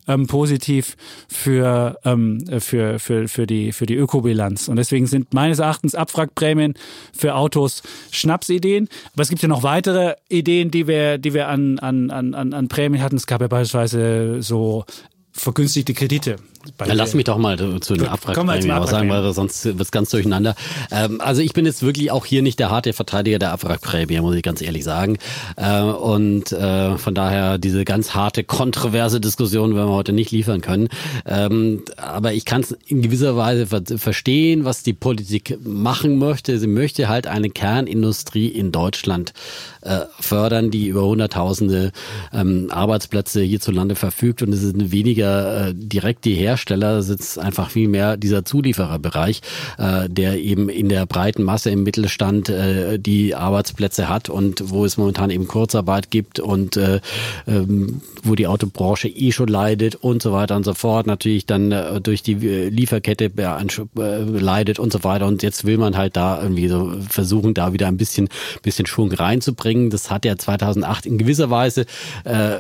ähm, 0.08 0.28
positiv 0.28 0.96
für, 1.28 1.98
ähm, 2.06 2.44
für, 2.60 3.00
für, 3.00 3.28
für, 3.28 3.48
die, 3.48 3.72
für 3.72 3.86
die 3.86 3.96
Ökobilanz. 3.96 4.68
Und 4.68 4.78
deswegen 4.78 5.08
sind 5.08 5.34
meines 5.34 5.60
Erachtens 5.60 5.96
Abwrackprämien 5.96 6.76
für 7.14 7.36
Autos 7.36 7.84
Schnapsideen. 8.12 8.88
Aber 9.14 9.24
es 9.24 9.30
gibt 9.30 9.42
ja 9.42 9.48
noch 9.48 9.64
weitere 9.64 10.16
Ideen, 10.30 10.72
die 10.72 10.88
wir, 10.88 11.18
die 11.18 11.34
wir 11.34 11.48
an, 11.48 11.80
an, 11.80 12.12
an, 12.12 12.34
an 12.54 12.68
Prämien 12.68 13.04
hatten. 13.04 13.18
Es 13.18 13.28
gab 13.28 13.42
ja 13.42 13.48
beispielsweise 13.48 14.42
so 14.42 14.86
vergünstigte 15.32 15.94
Kredite. 15.94 16.38
Ja, 16.86 16.94
lass 16.94 17.14
mich 17.14 17.26
doch 17.26 17.38
mal 17.38 17.58
zu 17.80 17.96
den 17.96 18.08
Abwrackprämien 18.08 18.70
was 18.70 18.90
sagen, 18.90 19.10
weil 19.10 19.34
sonst 19.34 19.66
wird 19.66 19.80
es 19.80 19.92
ganz 19.92 20.10
durcheinander. 20.10 20.56
Ähm, 20.92 21.22
also 21.22 21.42
ich 21.42 21.54
bin 21.54 21.66
jetzt 21.66 21.84
wirklich 21.84 22.12
auch 22.12 22.26
hier 22.26 22.42
nicht 22.42 22.60
der 22.60 22.70
harte 22.70 22.94
Verteidiger 22.94 23.40
der 23.40 23.52
Abwrackprämie, 23.52 24.20
muss 24.22 24.36
ich 24.36 24.44
ganz 24.44 24.62
ehrlich 24.62 24.84
sagen. 24.84 25.18
Äh, 25.56 25.82
und 25.82 26.52
äh, 26.52 26.98
von 26.98 27.16
daher 27.16 27.58
diese 27.58 27.86
ganz 27.86 28.16
harte, 28.16 28.44
kontroverse 28.44 29.20
Diskussion 29.20 29.76
werden 29.76 29.88
wir 29.88 29.96
heute 29.96 30.14
nicht 30.14 30.32
liefern 30.32 30.62
können. 30.62 30.90
Ähm, 31.26 31.84
aber 31.98 32.34
ich 32.34 32.46
kann 32.46 32.62
es 32.62 32.72
in 32.88 33.02
gewisser 33.02 33.36
Weise 33.36 33.68
ver 33.68 33.82
verstehen, 33.98 34.66
was 34.66 34.84
die 34.84 34.94
Politik 34.94 35.58
machen 35.64 36.18
möchte. 36.18 36.60
Sie 36.60 36.68
möchte 36.68 37.08
halt 37.10 37.28
eine 37.28 37.50
Kernindustrie 37.50 38.48
in 38.48 38.72
Deutschland 38.72 39.34
äh, 39.82 40.02
fördern, 40.20 40.72
die 40.72 40.88
über 40.88 41.04
Hunderttausende 41.04 41.92
ähm, 42.34 42.68
Arbeitsplätze 42.70 43.42
hierzulande 43.42 43.96
verfügt. 43.96 44.42
Und 44.42 44.54
es 44.54 44.62
sind 44.62 44.92
weniger 44.92 45.70
äh, 45.70 45.74
direkt 45.74 46.26
die 46.26 46.36
Hersteller, 46.60 47.02
sitzt 47.02 47.40
einfach 47.40 47.70
viel 47.70 47.88
mehr 47.88 48.18
dieser 48.18 48.44
Zuliefererbereich, 48.44 49.42
äh, 49.78 50.10
der 50.10 50.38
eben 50.40 50.70
in 50.70 50.90
der 50.90 51.06
breiten 51.06 51.44
Masse 51.44 51.70
im 51.70 51.84
Mittelstand 51.84 52.50
äh, 52.50 53.00
die 53.00 53.36
Arbeitsplätze 53.36 54.10
hat 54.10 54.30
und 54.30 54.70
wo 54.70 54.86
es 54.86 54.98
momentan 54.98 55.30
eben 55.30 55.48
Kurzarbeit 55.48 56.12
gibt 56.12 56.40
und 56.40 56.78
äh, 56.78 57.00
ähm, 57.48 58.02
wo 58.24 58.36
die 58.36 58.48
Autobranche 58.48 59.08
eh 59.08 59.32
schon 59.32 59.48
leidet 59.48 59.96
und 59.96 60.22
so 60.22 60.34
weiter 60.34 60.56
und 60.56 60.66
so 60.66 60.74
fort. 60.74 61.08
Natürlich 61.08 61.46
dann 61.46 61.72
äh, 61.72 62.02
durch 62.02 62.24
die 62.24 62.34
äh, 62.34 62.70
Lieferkette 62.70 63.32
äh, 63.38 64.20
leidet 64.22 64.80
und 64.80 64.92
so 64.92 65.04
weiter. 65.04 65.26
Und 65.26 65.42
jetzt 65.42 65.66
will 65.66 65.78
man 65.78 65.96
halt 65.96 66.18
da 66.18 66.42
irgendwie 66.42 66.68
so 66.68 66.94
versuchen, 67.08 67.54
da 67.54 67.74
wieder 67.74 67.88
ein 67.88 67.98
bisschen, 67.98 68.28
bisschen 68.62 68.86
Schwung 68.86 69.12
reinzubringen 69.12 69.70
bringen. 69.70 69.90
Das 69.90 70.10
hat 70.10 70.26
ja 70.26 70.38
2008 70.38 71.06
in 71.06 71.18
gewisser 71.18 71.50
Weise 71.50 71.86
äh, 72.24 72.58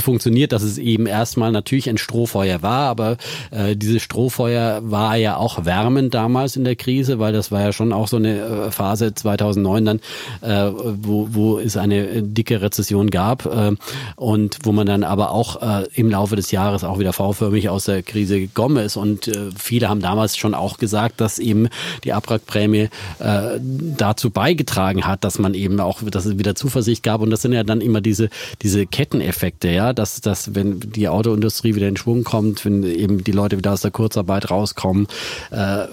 funktioniert, 0.00 0.52
dass 0.52 0.62
es 0.62 0.78
eben 0.78 1.06
erstmal 1.06 1.52
natürlich 1.52 1.88
ein 1.88 1.98
Strohfeuer 1.98 2.61
war, 2.62 2.88
aber 2.88 3.16
äh, 3.50 3.76
dieses 3.76 4.02
Strohfeuer 4.02 4.80
war 4.84 5.16
ja 5.16 5.36
auch 5.36 5.64
wärmend 5.64 6.14
damals 6.14 6.56
in 6.56 6.64
der 6.64 6.76
Krise, 6.76 7.18
weil 7.18 7.32
das 7.32 7.50
war 7.50 7.60
ja 7.60 7.72
schon 7.72 7.92
auch 7.92 8.08
so 8.08 8.16
eine 8.16 8.38
äh, 8.38 8.70
Phase 8.70 9.14
2009 9.14 9.84
dann, 9.84 10.00
äh, 10.40 10.72
wo, 10.72 11.28
wo 11.32 11.58
es 11.58 11.76
eine 11.76 12.22
dicke 12.22 12.60
Rezession 12.62 13.10
gab 13.10 13.46
äh, 13.46 13.72
und 14.16 14.58
wo 14.64 14.72
man 14.72 14.86
dann 14.86 15.04
aber 15.04 15.30
auch 15.32 15.62
äh, 15.62 15.86
im 15.94 16.10
Laufe 16.10 16.36
des 16.36 16.50
Jahres 16.50 16.84
auch 16.84 16.98
wieder 16.98 17.12
V-förmig 17.12 17.68
aus 17.68 17.84
der 17.84 18.02
Krise 18.02 18.38
gekommen 18.40 18.76
ist 18.78 18.96
und 18.96 19.28
äh, 19.28 19.50
viele 19.56 19.88
haben 19.88 20.00
damals 20.00 20.36
schon 20.36 20.54
auch 20.54 20.78
gesagt, 20.78 21.20
dass 21.20 21.38
eben 21.38 21.68
die 22.04 22.12
Abwrackprämie 22.12 22.88
äh, 23.18 23.58
dazu 23.60 24.30
beigetragen 24.30 25.06
hat, 25.06 25.24
dass 25.24 25.38
man 25.38 25.54
eben 25.54 25.80
auch, 25.80 26.02
dass 26.02 26.26
es 26.26 26.38
wieder 26.38 26.54
Zuversicht 26.54 27.02
gab. 27.02 27.20
Und 27.20 27.30
das 27.30 27.42
sind 27.42 27.52
ja 27.52 27.64
dann 27.64 27.80
immer 27.80 28.00
diese, 28.00 28.28
diese 28.62 28.86
Ketteneffekte, 28.86 29.68
ja, 29.68 29.92
dass, 29.92 30.20
dass 30.20 30.54
wenn 30.54 30.80
die 30.80 31.08
Autoindustrie 31.08 31.74
wieder 31.74 31.88
in 31.88 31.96
Schwung 31.96 32.24
kommt, 32.24 32.51
wenn 32.64 32.82
eben 32.84 33.24
die 33.24 33.32
Leute 33.32 33.58
wieder 33.58 33.72
aus 33.72 33.80
der 33.80 33.90
Kurzarbeit 33.90 34.50
rauskommen, 34.50 35.06
äh, 35.50 35.86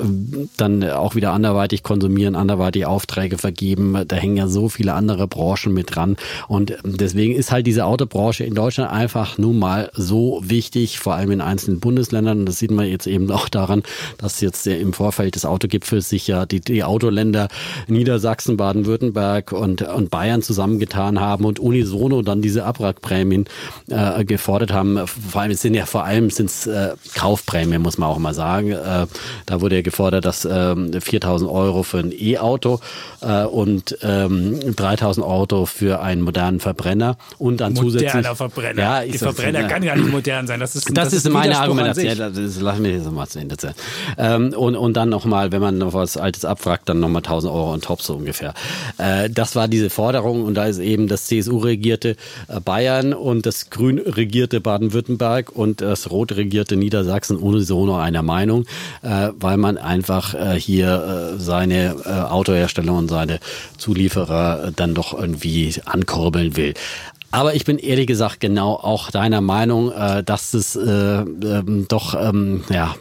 dann 0.58 0.84
auch 0.84 1.16
wieder 1.16 1.32
anderweitig 1.32 1.84
konsumieren, 1.84 2.36
anderweitig 2.36 2.86
Aufträge 2.86 3.38
vergeben. 3.38 4.04
Da 4.08 4.16
hängen 4.16 4.38
ja 4.38 4.48
so 4.48 4.70
viele 4.70 4.94
andere 4.94 5.28
Branchen 5.28 5.74
mit 5.74 5.96
dran. 5.96 6.18
Und 6.48 6.78
deswegen 6.84 7.36
ist 7.36 7.52
halt 7.52 7.68
diese 7.68 7.86
Autobranche 7.86 8.44
in 8.44 8.54
Deutschland 8.54 8.92
einfach 8.92 9.38
nun 9.38 9.60
mal 9.60 9.90
so 9.94 10.42
wichtig, 10.44 11.00
vor 11.00 11.16
allem 11.16 11.32
in 11.32 11.42
einzelnen 11.42 11.80
Bundesländern. 11.80 12.40
Und 12.40 12.46
das 12.46 12.60
sieht 12.60 12.72
man 12.72 12.88
jetzt 12.88 13.08
eben 13.08 13.32
auch 13.32 13.50
daran, 13.50 13.84
dass 14.18 14.42
jetzt 14.42 14.68
im 14.68 14.94
Vorfeld 14.94 15.36
des 15.36 15.46
Autogipfels 15.46 16.10
sich 16.10 16.28
ja 16.28 16.46
die, 16.46 16.60
die 16.60 16.84
Autoländer 16.84 17.48
Niedersachsen, 17.88 18.58
Baden-Württemberg 18.58 19.52
und 19.52 19.80
und, 19.82 20.10
Bayern 20.10 20.42
zusammengetan 20.42 21.20
haben 21.20 21.46
und 21.46 21.60
unisono 21.60 22.22
dann 22.22 22.42
diese 22.42 22.66
Abwrackprämien 22.66 23.46
äh, 23.90 24.26
gefordert 24.26 24.74
haben. 24.74 25.06
Vor 25.08 25.42
allem 25.42 25.54
sind 25.54 25.76
ja 25.76 25.86
vor 25.86 26.04
allem 26.04 26.30
sind's 26.30 26.49
Kaufprämien, 27.16 27.82
muss 27.82 27.98
man 27.98 28.10
auch 28.10 28.18
mal 28.18 28.34
sagen. 28.34 28.72
Äh, 28.72 29.08
da 29.46 29.62
wurde 29.62 29.78
ja 29.78 29.82
gefordert, 29.82 30.26
dass 30.26 30.46
äh, 30.46 30.50
4.000 30.50 31.52
Euro 31.52 31.84
für 31.84 32.00
ein 32.00 32.12
E-Auto 32.12 32.80
äh, 33.22 33.44
und 33.44 33.98
ähm, 34.02 34.60
3.000 34.60 35.22
Euro 35.22 35.66
für 35.66 36.02
einen 36.02 36.22
modernen 36.22 36.60
Verbrenner 36.60 37.18
und 37.38 37.62
dann 37.62 37.74
Moderner 37.74 37.92
zusätzlich. 37.92 38.28
Verbrenner. 38.36 38.82
Ja, 38.82 39.04
Die 39.04 39.18
Verbrenner 39.18 39.64
kann 39.64 39.84
ja 39.84 39.96
nicht 39.96 40.12
modern 40.12 40.48
sein. 40.48 40.60
Das 40.60 40.76
ist, 40.76 40.88
das, 40.90 41.10
das 41.10 41.14
ist 41.14 41.30
meine 41.30 41.58
Argumentation. 41.60 42.34
Das 42.34 42.60
lassen 42.60 42.84
wir 42.84 42.92
jetzt 42.92 43.12
mal 43.12 43.28
zu 43.28 43.40
Ende 43.40 43.54
erzählen. 43.54 43.74
Ähm, 44.18 44.54
und, 44.54 44.76
und 44.76 44.94
dann 44.94 45.10
nochmal, 45.10 45.52
wenn 45.52 45.62
man 45.62 45.78
noch 45.78 45.94
was 45.94 46.18
Altes 46.18 46.46
abfragt, 46.46 46.90
dann 46.90 47.00
nochmal 47.00 47.22
1.000 47.22 47.46
Euro 47.48 47.74
on 47.74 47.82
top 47.82 48.02
so 48.02 48.16
ungefähr. 48.16 48.54
Äh, 48.98 49.30
das 49.30 49.56
war 49.56 49.68
diese 49.68 49.90
Forderung 49.90 50.44
und 50.44 50.56
da 50.56 50.66
ist 50.66 50.80
eben 50.80 51.08
das 51.08 51.26
CSU-regierte 51.26 52.16
äh, 52.48 52.60
Bayern 52.60 53.14
und 53.14 53.46
das 53.46 53.70
grün-regierte 53.70 54.62
Baden-Württemberg 54.62 55.52
und 55.52 55.82
das 55.82 56.10
rot-regierte 56.40 56.76
Niedersachsen 56.76 57.38
unisono 57.38 57.98
einer 57.98 58.24
Meinung, 58.24 58.66
äh, 59.02 59.30
weil 59.34 59.58
man 59.58 59.78
einfach 59.78 60.34
äh, 60.34 60.60
hier 60.60 61.36
seine 61.38 62.30
Autohersteller 62.30 62.94
und 62.94 63.10
seine 63.10 63.40
Zulieferer 63.78 64.72
dann 64.76 64.94
doch 64.94 65.18
irgendwie 65.18 65.76
ankurbeln 65.86 66.56
will. 66.56 66.74
Aber 67.32 67.54
ich 67.54 67.64
bin 67.64 67.78
ehrlich 67.78 68.08
gesagt 68.08 68.40
genau 68.40 68.74
auch 68.74 69.12
deiner 69.12 69.42
Meinung, 69.42 69.92
äh, 69.92 70.24
dass 70.24 70.54
es 70.54 70.76
äh, 70.76 71.22
ähm, 71.22 71.86
doch 71.88 72.16
ähm, 72.20 72.64
ja 72.70 72.96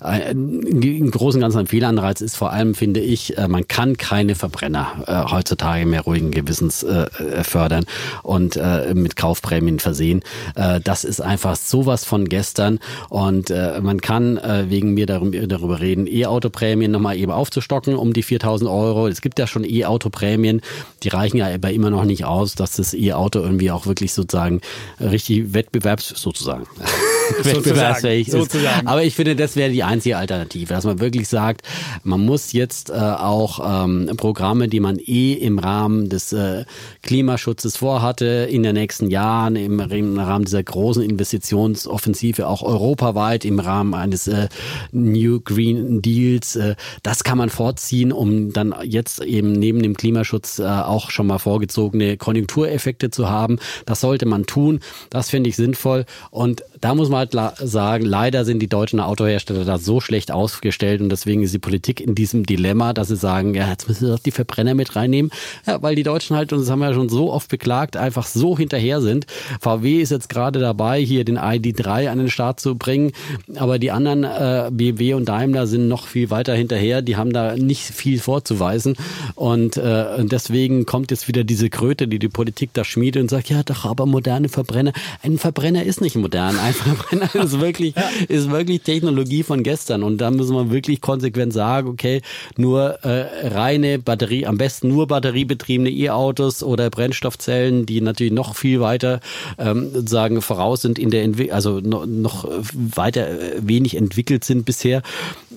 im 0.00 1.10
Großen 1.10 1.38
und 1.38 1.42
Ganzen 1.42 1.58
ein 1.58 1.66
Fehlanreiz 1.66 2.20
ist 2.20 2.36
vor 2.36 2.52
allem, 2.52 2.74
finde 2.74 3.00
ich, 3.00 3.36
äh, 3.36 3.48
man 3.48 3.66
kann 3.66 3.96
keine 3.96 4.36
Verbrenner 4.36 5.02
äh, 5.06 5.30
heutzutage 5.32 5.86
mehr 5.86 6.02
ruhigen 6.02 6.30
Gewissens 6.30 6.84
äh, 6.84 7.06
äh 7.18 7.44
fördern 7.44 7.84
und 8.22 8.56
äh, 8.56 8.94
mit 8.94 9.16
Kaufprämien 9.16 9.80
versehen. 9.80 10.22
Äh, 10.54 10.80
das 10.80 11.04
ist 11.04 11.20
einfach 11.20 11.56
sowas 11.56 12.04
von 12.04 12.28
gestern 12.28 12.78
und 13.08 13.50
äh, 13.50 13.80
man 13.80 14.00
kann 14.00 14.38
äh, 14.38 14.66
wegen 14.68 14.94
mir 14.94 15.06
darüber, 15.06 15.46
darüber 15.46 15.80
reden, 15.80 16.06
E-Auto-Prämien 16.06 16.92
nochmal 16.92 17.16
eben 17.16 17.32
aufzustocken 17.32 17.96
um 17.96 18.12
die 18.12 18.22
4000 18.22 18.70
Euro. 18.70 19.08
Es 19.08 19.20
gibt 19.20 19.38
ja 19.38 19.46
schon 19.46 19.64
E-Auto-Prämien, 19.64 20.60
die 21.02 21.08
reichen 21.08 21.38
ja 21.38 21.52
aber 21.52 21.72
immer 21.72 21.90
noch 21.90 22.04
nicht 22.04 22.24
aus, 22.24 22.54
dass 22.54 22.76
das 22.76 22.94
E-Auto 22.94 23.40
irgendwie 23.40 23.70
auch 23.72 23.86
wirklich 23.86 24.12
sozusagen 24.12 24.60
richtig 25.00 25.54
wettbewerbs 25.54 26.08
sozusagen 26.16 26.66
wettbewerbsfähig 27.42 28.28
ist. 28.28 28.34
Sozusagen. 28.34 28.86
Aber 28.86 29.02
ich 29.02 29.14
finde, 29.14 29.36
das 29.36 29.56
wäre 29.56 29.70
die 29.70 29.82
einzige 29.82 30.16
Alternative, 30.16 30.74
dass 30.74 30.84
man 30.84 31.00
wirklich 31.00 31.28
sagt, 31.28 31.62
man 32.02 32.24
muss 32.24 32.52
jetzt 32.52 32.90
äh, 32.90 32.94
auch 32.94 33.84
ähm, 33.84 34.10
Programme, 34.16 34.68
die 34.68 34.80
man 34.80 34.98
eh 34.98 35.34
im 35.34 35.58
Rahmen 35.58 36.08
des 36.08 36.32
äh, 36.32 36.64
Klimaschutzes 37.02 37.76
vorhatte, 37.76 38.48
in 38.50 38.62
den 38.62 38.74
nächsten 38.74 39.10
Jahren, 39.10 39.56
im, 39.56 39.80
im 39.80 40.18
Rahmen 40.18 40.44
dieser 40.44 40.62
großen 40.62 41.02
Investitionsoffensive, 41.02 42.46
auch 42.46 42.62
europaweit, 42.62 43.44
im 43.44 43.60
Rahmen 43.60 43.94
eines 43.94 44.26
äh, 44.26 44.48
New 44.92 45.40
Green 45.40 46.02
Deals, 46.02 46.56
äh, 46.56 46.74
das 47.02 47.24
kann 47.24 47.38
man 47.38 47.50
vorziehen, 47.50 48.12
um 48.12 48.52
dann 48.52 48.74
jetzt 48.82 49.20
eben 49.22 49.52
neben 49.52 49.82
dem 49.82 49.96
Klimaschutz 49.96 50.58
äh, 50.58 50.64
auch 50.64 51.10
schon 51.10 51.26
mal 51.26 51.38
vorgezogene 51.38 52.16
Konjunktureffekte 52.16 53.10
zu 53.10 53.28
haben. 53.28 53.58
Das 53.86 54.00
sollte 54.00 54.26
man 54.26 54.46
tun. 54.46 54.80
Das 55.10 55.30
finde 55.30 55.50
ich 55.50 55.56
sinnvoll. 55.56 56.04
Und 56.30 56.62
da 56.80 56.94
muss 56.94 57.08
man 57.08 57.17
halt 57.18 57.36
sagen, 57.58 58.04
leider 58.04 58.44
sind 58.44 58.60
die 58.60 58.68
deutschen 58.68 59.00
Autohersteller 59.00 59.64
da 59.64 59.78
so 59.78 60.00
schlecht 60.00 60.30
aufgestellt 60.30 61.00
und 61.00 61.10
deswegen 61.10 61.42
ist 61.42 61.54
die 61.54 61.58
Politik 61.58 62.00
in 62.00 62.14
diesem 62.14 62.46
Dilemma, 62.46 62.92
dass 62.92 63.08
sie 63.08 63.16
sagen, 63.16 63.54
ja, 63.54 63.68
jetzt 63.68 63.88
müssen 63.88 64.06
wir 64.06 64.14
doch 64.14 64.22
die 64.22 64.30
Verbrenner 64.30 64.74
mit 64.74 64.96
reinnehmen, 64.96 65.30
ja, 65.66 65.82
weil 65.82 65.94
die 65.94 66.02
Deutschen 66.02 66.36
halt, 66.36 66.52
und 66.52 66.60
das 66.60 66.70
haben 66.70 66.80
wir 66.80 66.88
ja 66.88 66.94
schon 66.94 67.08
so 67.08 67.32
oft 67.32 67.48
beklagt, 67.48 67.96
einfach 67.96 68.26
so 68.26 68.56
hinterher 68.56 69.00
sind. 69.00 69.26
VW 69.60 70.00
ist 70.00 70.10
jetzt 70.10 70.28
gerade 70.28 70.58
dabei, 70.58 71.00
hier 71.00 71.24
den 71.24 71.38
ID3 71.38 72.08
an 72.08 72.18
den 72.18 72.30
Start 72.30 72.60
zu 72.60 72.76
bringen, 72.76 73.12
aber 73.56 73.78
die 73.78 73.90
anderen 73.90 74.24
äh, 74.24 74.70
BMW 74.72 75.14
und 75.14 75.28
Daimler 75.28 75.66
sind 75.66 75.88
noch 75.88 76.06
viel 76.06 76.30
weiter 76.30 76.54
hinterher, 76.54 77.02
die 77.02 77.16
haben 77.16 77.32
da 77.32 77.56
nicht 77.56 77.82
viel 77.82 78.18
vorzuweisen. 78.18 78.96
Und 79.34 79.76
äh, 79.76 80.24
deswegen 80.24 80.86
kommt 80.86 81.10
jetzt 81.10 81.28
wieder 81.28 81.44
diese 81.44 81.70
Kröte, 81.70 82.08
die 82.08 82.18
die 82.18 82.28
Politik 82.28 82.70
da 82.72 82.84
schmiedet 82.84 83.22
und 83.22 83.28
sagt, 83.28 83.50
ja 83.50 83.62
doch, 83.62 83.84
aber 83.84 84.06
moderne 84.06 84.48
Verbrenner, 84.48 84.92
ein 85.22 85.38
Verbrenner 85.38 85.84
ist 85.84 86.00
nicht 86.00 86.16
modern, 86.16 86.58
ein 86.58 86.74
Verbrenner 86.74 87.07
ist 87.34 87.60
wirklich, 87.60 87.94
ja. 87.94 88.08
ist 88.28 88.50
wirklich 88.50 88.82
Technologie 88.82 89.42
von 89.42 89.62
gestern. 89.62 90.02
Und 90.02 90.18
da 90.18 90.30
müssen 90.30 90.54
wir 90.54 90.70
wirklich 90.70 91.00
konsequent 91.00 91.52
sagen, 91.52 91.88
okay, 91.88 92.22
nur 92.56 93.04
äh, 93.04 93.48
reine 93.48 93.98
Batterie, 93.98 94.46
am 94.46 94.58
besten 94.58 94.88
nur 94.88 95.06
batteriebetriebene 95.06 95.90
E-Autos 95.90 96.62
oder 96.62 96.90
Brennstoffzellen, 96.90 97.86
die 97.86 98.00
natürlich 98.00 98.32
noch 98.32 98.56
viel 98.56 98.80
weiter 98.80 99.20
ähm, 99.58 100.06
sagen 100.06 100.42
voraus 100.42 100.82
sind 100.82 100.98
in 100.98 101.10
der 101.10 101.22
Entwicklung, 101.22 101.54
also 101.54 101.80
noch, 101.80 102.06
noch 102.06 102.48
weiter 102.72 103.28
äh, 103.28 103.56
wenig 103.60 103.96
entwickelt 103.96 104.44
sind 104.44 104.64
bisher, 104.64 105.02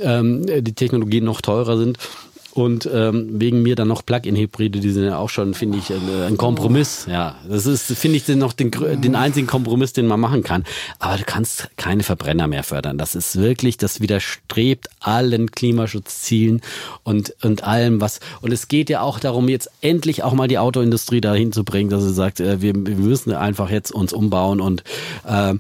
ähm, 0.02 0.45
die 0.45 0.74
Technologien 0.74 1.24
noch 1.24 1.41
teurer 1.41 1.78
sind. 1.78 1.97
Und 2.54 2.89
ähm, 2.91 3.39
wegen 3.39 3.62
mir 3.62 3.76
dann 3.76 3.88
noch 3.88 4.06
Plug-in-Hybride, 4.06 4.80
die 4.80 4.91
sind 4.91 5.06
ja 5.06 5.18
auch 5.18 5.30
schon, 5.30 5.54
finde 5.54 5.78
ich, 5.78 5.91
ein, 5.91 6.02
ein, 6.28 6.38
Kompromiss. 6.38 7.08
Ja, 7.10 7.36
das 7.47 7.66
ist, 7.66 7.86
finde 7.93 8.18
ich, 8.18 8.28
noch 8.28 8.52
den, 8.52 8.72
den 8.72 9.16
einzigen 9.16 9.47
Kompromiss, 9.47 9.93
den 9.93 10.06
man 10.06 10.20
machen 10.20 10.43
kann. 10.43 10.66
Aber 10.99 11.18
du 11.18 11.24
kannst 11.24 11.70
keine 11.78 12.04
Verbrenner 12.04 12.47
mehr 12.47 12.64
fördern. 12.64 12.97
Das 12.97 13.16
ist 13.16 13.38
wirklich, 13.38 13.78
das 13.78 14.02
widerstrebt 14.02 14.89
allen 14.99 15.52
Klimaschutzzielen 15.52 16.62
und, 17.04 17.34
und 17.41 17.64
allem, 17.64 18.02
was. 18.02 18.20
Und 18.41 18.52
es 18.52 18.68
geht 18.68 18.89
ja 18.89 19.02
auch 19.02 19.20
darum, 19.20 19.47
jetzt 19.47 19.70
endlich 19.82 20.24
auch 20.24 20.34
mal 20.34 20.49
die 20.49 20.58
Autoindustrie 20.58 21.22
dahin 21.22 21.54
zu 21.54 21.64
bringen, 21.64 21.89
dass 21.89 22.04
sie 22.04 22.14
sagt, 22.14 22.41
äh, 22.41 22.62
wir, 22.62 22.74
wir 22.76 22.95
müssen 22.95 23.34
einfach 23.34 23.70
jetzt 23.70 23.91
uns 23.91 24.12
umbauen 24.12 24.60
und 24.60 24.84
äh, 25.26 25.54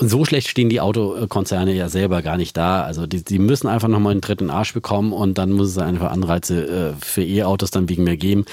und 0.00 0.08
so 0.08 0.24
schlecht 0.24 0.48
stehen 0.48 0.70
die 0.70 0.80
Autokonzerne 0.80 1.74
ja 1.74 1.90
selber 1.90 2.22
gar 2.22 2.38
nicht 2.38 2.56
da. 2.56 2.82
Also 2.82 3.06
die, 3.06 3.22
die 3.22 3.38
müssen 3.38 3.68
einfach 3.68 3.88
nochmal 3.88 4.12
einen 4.12 4.22
dritten 4.22 4.48
Arsch 4.48 4.72
bekommen 4.72 5.12
und 5.12 5.36
dann 5.36 5.52
muss 5.52 5.68
es 5.68 5.78
einfach 5.78 6.10
Anreize 6.10 6.94
äh, 6.96 7.04
für 7.04 7.22
E-Autos 7.22 7.70
dann 7.70 7.86
wegen 7.90 8.04
mehr 8.04 8.16
geben. 8.16 8.46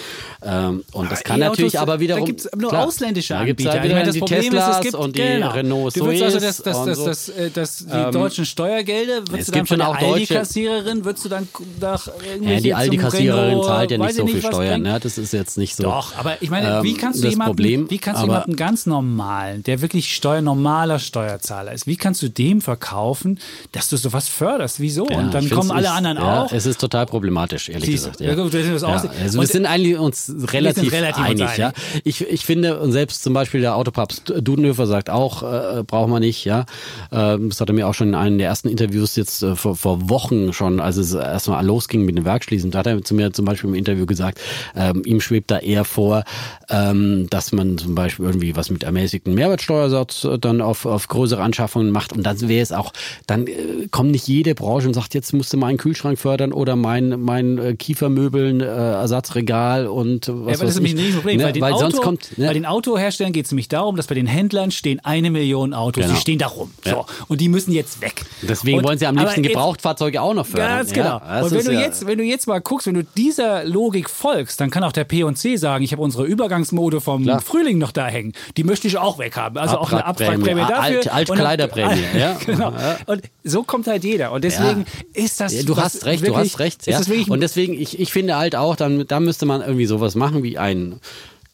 Ähm, 0.44 0.84
und 0.92 1.10
das 1.10 1.24
kann 1.24 1.42
e 1.42 1.46
natürlich 1.46 1.80
aber 1.80 2.02
wiederum... 2.02 2.24
Da 2.24 2.26
gibt 2.26 2.42
es 2.42 2.50
nur 2.54 2.70
klar, 2.70 2.86
ausländische 2.86 3.34
da 3.34 3.40
Anbieter. 3.40 3.82
Halt 3.82 4.08
ich 4.08 4.14
die 4.14 4.20
Problem 4.20 4.42
Teslas 4.42 4.70
ist, 4.70 4.76
es 4.76 4.82
gibt, 4.82 4.96
und 4.96 5.16
die 5.16 5.22
genau. 5.22 5.52
Renault 5.52 5.96
Du 5.96 6.06
würdest 6.06 6.24
also 6.24 6.40
das, 6.40 6.58
das, 6.58 6.84
das, 6.84 7.04
das, 7.06 7.30
äh, 7.30 7.50
das, 7.50 7.78
die 7.78 7.94
ähm, 7.94 8.12
deutschen 8.12 8.46
Steuergelder, 8.46 9.30
würdest 9.30 9.48
du 9.48 9.52
dann 9.54 9.66
von 9.68 9.78
der 9.78 9.88
Aldi-Kassiererin, 9.88 11.06
würdest 11.06 11.24
du 11.24 11.30
dann 11.30 11.48
nach 11.80 12.10
Ja, 12.42 12.60
die 12.60 12.74
Aldi-Kassiererin 12.74 13.64
zahlt 13.64 13.92
ja 13.92 13.98
nicht 13.98 14.16
so 14.16 14.28
viel 14.28 14.42
Steuern. 14.42 14.82
Ne? 14.82 15.00
Das 15.02 15.18
ist 15.18 15.32
jetzt 15.32 15.58
nicht 15.58 15.78
so 15.78 15.84
Doch, 15.84 16.14
aber 16.18 16.42
ich 16.42 16.50
meine, 16.50 16.84
wie 16.84 16.92
ähm, 16.92 16.98
kannst 16.98 17.24
du 17.24 17.30
jemanden, 17.30 17.90
wie 17.90 17.98
kannst 18.00 18.22
du 18.22 18.26
jemanden 18.26 18.58
ganz 18.58 18.86
normalen, 18.86 19.64
der 19.64 19.82
wirklich 19.82 20.14
steuernormaler 20.14 21.00
Steuer 21.00 21.37
Steuerzahler 21.38 21.74
ist. 21.74 21.88
Wie 21.88 21.98
kannst 21.98 22.22
du 22.22 22.30
dem 22.30 22.62
verkaufen, 22.62 23.40
dass 23.72 23.90
du 23.90 23.98
sowas 23.98 24.28
förderst? 24.28 24.80
Wieso? 24.80 25.08
Ja, 25.10 25.18
und 25.20 25.34
dann 25.34 25.50
kommen 25.50 25.72
alle 25.72 25.92
anderen 25.92 26.18
ja, 26.18 26.44
auch. 26.44 26.52
Es 26.52 26.66
ist 26.66 26.80
total 26.80 27.06
problematisch, 27.06 27.70
ehrlich 27.70 27.86
Siehst, 27.86 28.06
gesagt. 28.06 28.22
Ja. 28.22 28.32
Also 28.32 29.40
wir 29.40 29.48
sind 29.48 29.66
eigentlich 29.66 29.98
uns 29.98 30.34
relativ, 30.52 30.92
relativ 30.92 31.24
einig. 31.24 31.42
Uns 31.42 31.52
einig. 31.52 31.58
Ja. 31.58 31.74
Ich, 32.04 32.22
ich 32.22 32.46
finde, 32.46 32.80
und 32.80 32.92
selbst 32.92 33.24
zum 33.24 33.34
Beispiel 33.34 33.62
der 33.62 33.76
Autopapst 33.76 34.34
Dudenhöfer 34.42 34.88
sagt 34.88 35.10
auch, 35.10 35.44
äh, 35.44 35.84
braucht 35.84 36.10
man 36.10 36.22
nicht. 36.22 36.46
Ja, 36.46 36.66
ähm, 37.12 37.50
Das 37.50 37.62
hat 37.62 37.70
er 37.70 37.74
mir 37.74 37.88
auch 37.88 37.94
schon 37.94 38.10
in 38.10 38.16
einem 38.16 38.38
der 38.38 38.48
ersten 38.48 38.70
Interviews 38.70 39.16
jetzt 39.16 39.44
äh, 39.44 39.56
vor, 39.56 39.76
vor 39.76 40.10
Wochen 40.10 40.54
schon, 40.54 40.80
als 40.80 40.98
es 40.98 41.14
erstmal 41.14 41.66
losging 41.66 42.06
mit 42.06 42.18
dem 42.18 42.26
Werkschließen, 42.26 42.72
da 42.72 42.80
hat 42.80 42.88
er 42.88 43.02
zu 43.04 43.14
mir 43.14 43.32
zum 43.34 43.46
Beispiel 43.46 43.70
im 43.70 43.76
Interview 43.76 44.06
gesagt, 44.06 44.40
ähm, 44.76 45.04
ihm 45.06 45.22
schwebt 45.22 45.52
da 45.52 45.60
eher 45.60 45.86
vor, 45.86 46.24
ähm, 46.70 47.28
dass 47.30 47.52
man 47.52 47.78
zum 47.78 47.96
Beispiel 47.96 48.26
irgendwie 48.26 48.56
was 48.56 48.70
mit 48.70 48.84
ermäßigten 48.84 49.34
Mehrwertsteuersatz 49.34 50.24
äh, 50.24 50.40
dann 50.40 50.62
auf, 50.62 50.86
auf 50.86 51.08
größere 51.08 51.27
größere 51.28 51.44
Anschaffungen 51.44 51.92
macht. 51.92 52.14
Und 52.14 52.24
dann 52.24 52.40
wäre 52.48 52.62
es 52.62 52.72
auch, 52.72 52.94
dann 53.26 53.48
äh, 53.48 53.88
kommt 53.92 54.12
nicht 54.12 54.28
jede 54.28 54.56
Branche 54.56 54.88
und 54.88 54.94
sagt, 54.94 55.14
jetzt 55.14 55.34
musst 55.34 55.52
du 55.52 55.58
meinen 55.58 55.78
Kühlschrank 55.78 56.18
fördern 56.18 56.54
oder 56.54 56.76
mein, 56.76 57.22
mein 57.22 57.58
äh, 57.58 57.76
Kiefermöbeln, 57.76 58.62
äh, 58.62 58.66
Ersatzregal 58.66 59.88
und 59.88 60.28
was 60.28 60.36
ja, 60.36 60.42
aber 60.42 60.52
das 60.52 60.62
ist 60.62 60.76
nämlich 60.76 60.96
nicht 60.96 61.10
das 61.10 61.16
Problem, 61.16 61.38
ne? 61.38 61.44
weil, 61.46 61.54
den 61.54 61.62
weil 61.62 61.74
Auto, 61.74 61.82
sonst 61.82 62.02
kommt, 62.02 62.38
ne? 62.38 62.48
bei 62.48 62.54
den 62.54 62.66
Autoherstellern 62.66 63.34
geht 63.34 63.46
es 63.46 63.52
nämlich 63.52 63.68
darum, 63.68 63.96
dass 63.96 64.08
bei 64.08 64.16
den 64.16 64.28
Händlern 64.28 64.72
stehen 64.72 65.00
eine 65.04 65.30
Million 65.32 65.74
Autos, 65.74 66.04
genau. 66.04 66.16
die 66.16 66.22
stehen 66.22 66.40
da 66.40 66.48
rum. 66.48 66.72
So. 66.84 66.90
Ja. 66.90 67.06
Und 67.28 67.42
die 67.42 67.50
müssen 67.50 67.74
jetzt 67.74 68.02
weg. 68.02 68.24
Deswegen 68.42 68.80
und, 68.80 68.86
wollen 68.86 68.98
sie 68.98 69.08
am 69.08 69.18
liebsten 69.18 69.44
Gebrauchtfahrzeuge 69.44 70.22
auch 70.22 70.34
noch 70.34 70.46
fördern. 70.46 70.78
Ganz 70.78 70.94
genau. 70.94 71.20
Ja, 71.20 71.42
und 71.42 71.52
wenn 71.52 71.66
du, 71.66 71.72
jetzt, 71.74 72.08
wenn 72.08 72.18
du 72.18 72.24
jetzt 72.24 72.48
mal 72.48 72.60
guckst, 72.60 72.88
wenn 72.88 72.94
du 72.94 73.04
dieser 73.04 73.66
Logik 73.66 74.10
folgst, 74.10 74.62
dann 74.62 74.70
kann 74.70 74.84
auch 74.84 74.92
der 74.92 75.04
P&C 75.04 75.58
sagen, 75.58 75.84
ich 75.84 75.92
habe 75.92 76.02
unsere 76.02 76.26
Übergangsmode 76.26 77.02
vom 77.02 77.24
Klar. 77.24 77.42
Frühling 77.42 77.78
noch 77.78 77.92
da 77.92 78.08
hängen. 78.08 78.34
Die 78.56 78.64
möchte 78.64 78.88
ich 78.88 78.98
auch 78.98 79.20
weghaben. 79.20 79.58
Also 79.58 79.78
auch 79.78 79.92
eine 79.92 80.06
Abwrackprämie 80.06 80.62
dafür. 80.62 80.80
Alt, 80.80 81.14
Altkleiderprämie, 81.18 82.04
ja. 82.18 82.38
genau. 82.46 82.74
Und 83.06 83.24
so 83.44 83.64
kommt 83.64 83.88
halt 83.88 84.04
jeder. 84.04 84.32
Und 84.32 84.44
deswegen 84.44 84.86
ja. 85.14 85.24
ist 85.24 85.40
das. 85.40 85.54
Ja, 85.54 85.64
du 85.64 85.78
hast 85.78 86.06
recht, 86.06 86.22
wirklich, 86.22 86.54
du 86.54 86.58
hast 86.58 86.60
recht. 86.60 86.88
Ja. 86.88 87.00
Und 87.28 87.42
deswegen, 87.42 87.74
ich, 87.74 88.00
ich 88.00 88.12
finde 88.12 88.38
halt 88.38 88.56
auch, 88.56 88.76
dann, 88.76 89.08
da 89.08 89.20
müsste 89.20 89.46
man 89.46 89.62
irgendwie 89.62 89.86
sowas 89.86 90.16
machen 90.16 90.44
wie 90.44 90.58
ein 90.58 91.00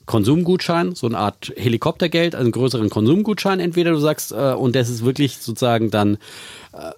Konsumgutschein, 0.05 0.95
so 0.95 1.07
eine 1.07 1.17
Art 1.17 1.53
Helikoptergeld, 1.55 2.35
einen 2.35 2.51
größeren 2.51 2.89
Konsumgutschein 2.89 3.59
entweder 3.59 3.91
du 3.91 3.99
sagst, 3.99 4.31
äh, 4.31 4.53
und 4.53 4.75
das 4.75 4.89
ist 4.89 5.05
wirklich 5.05 5.37
sozusagen 5.37 5.91
dann 5.91 6.17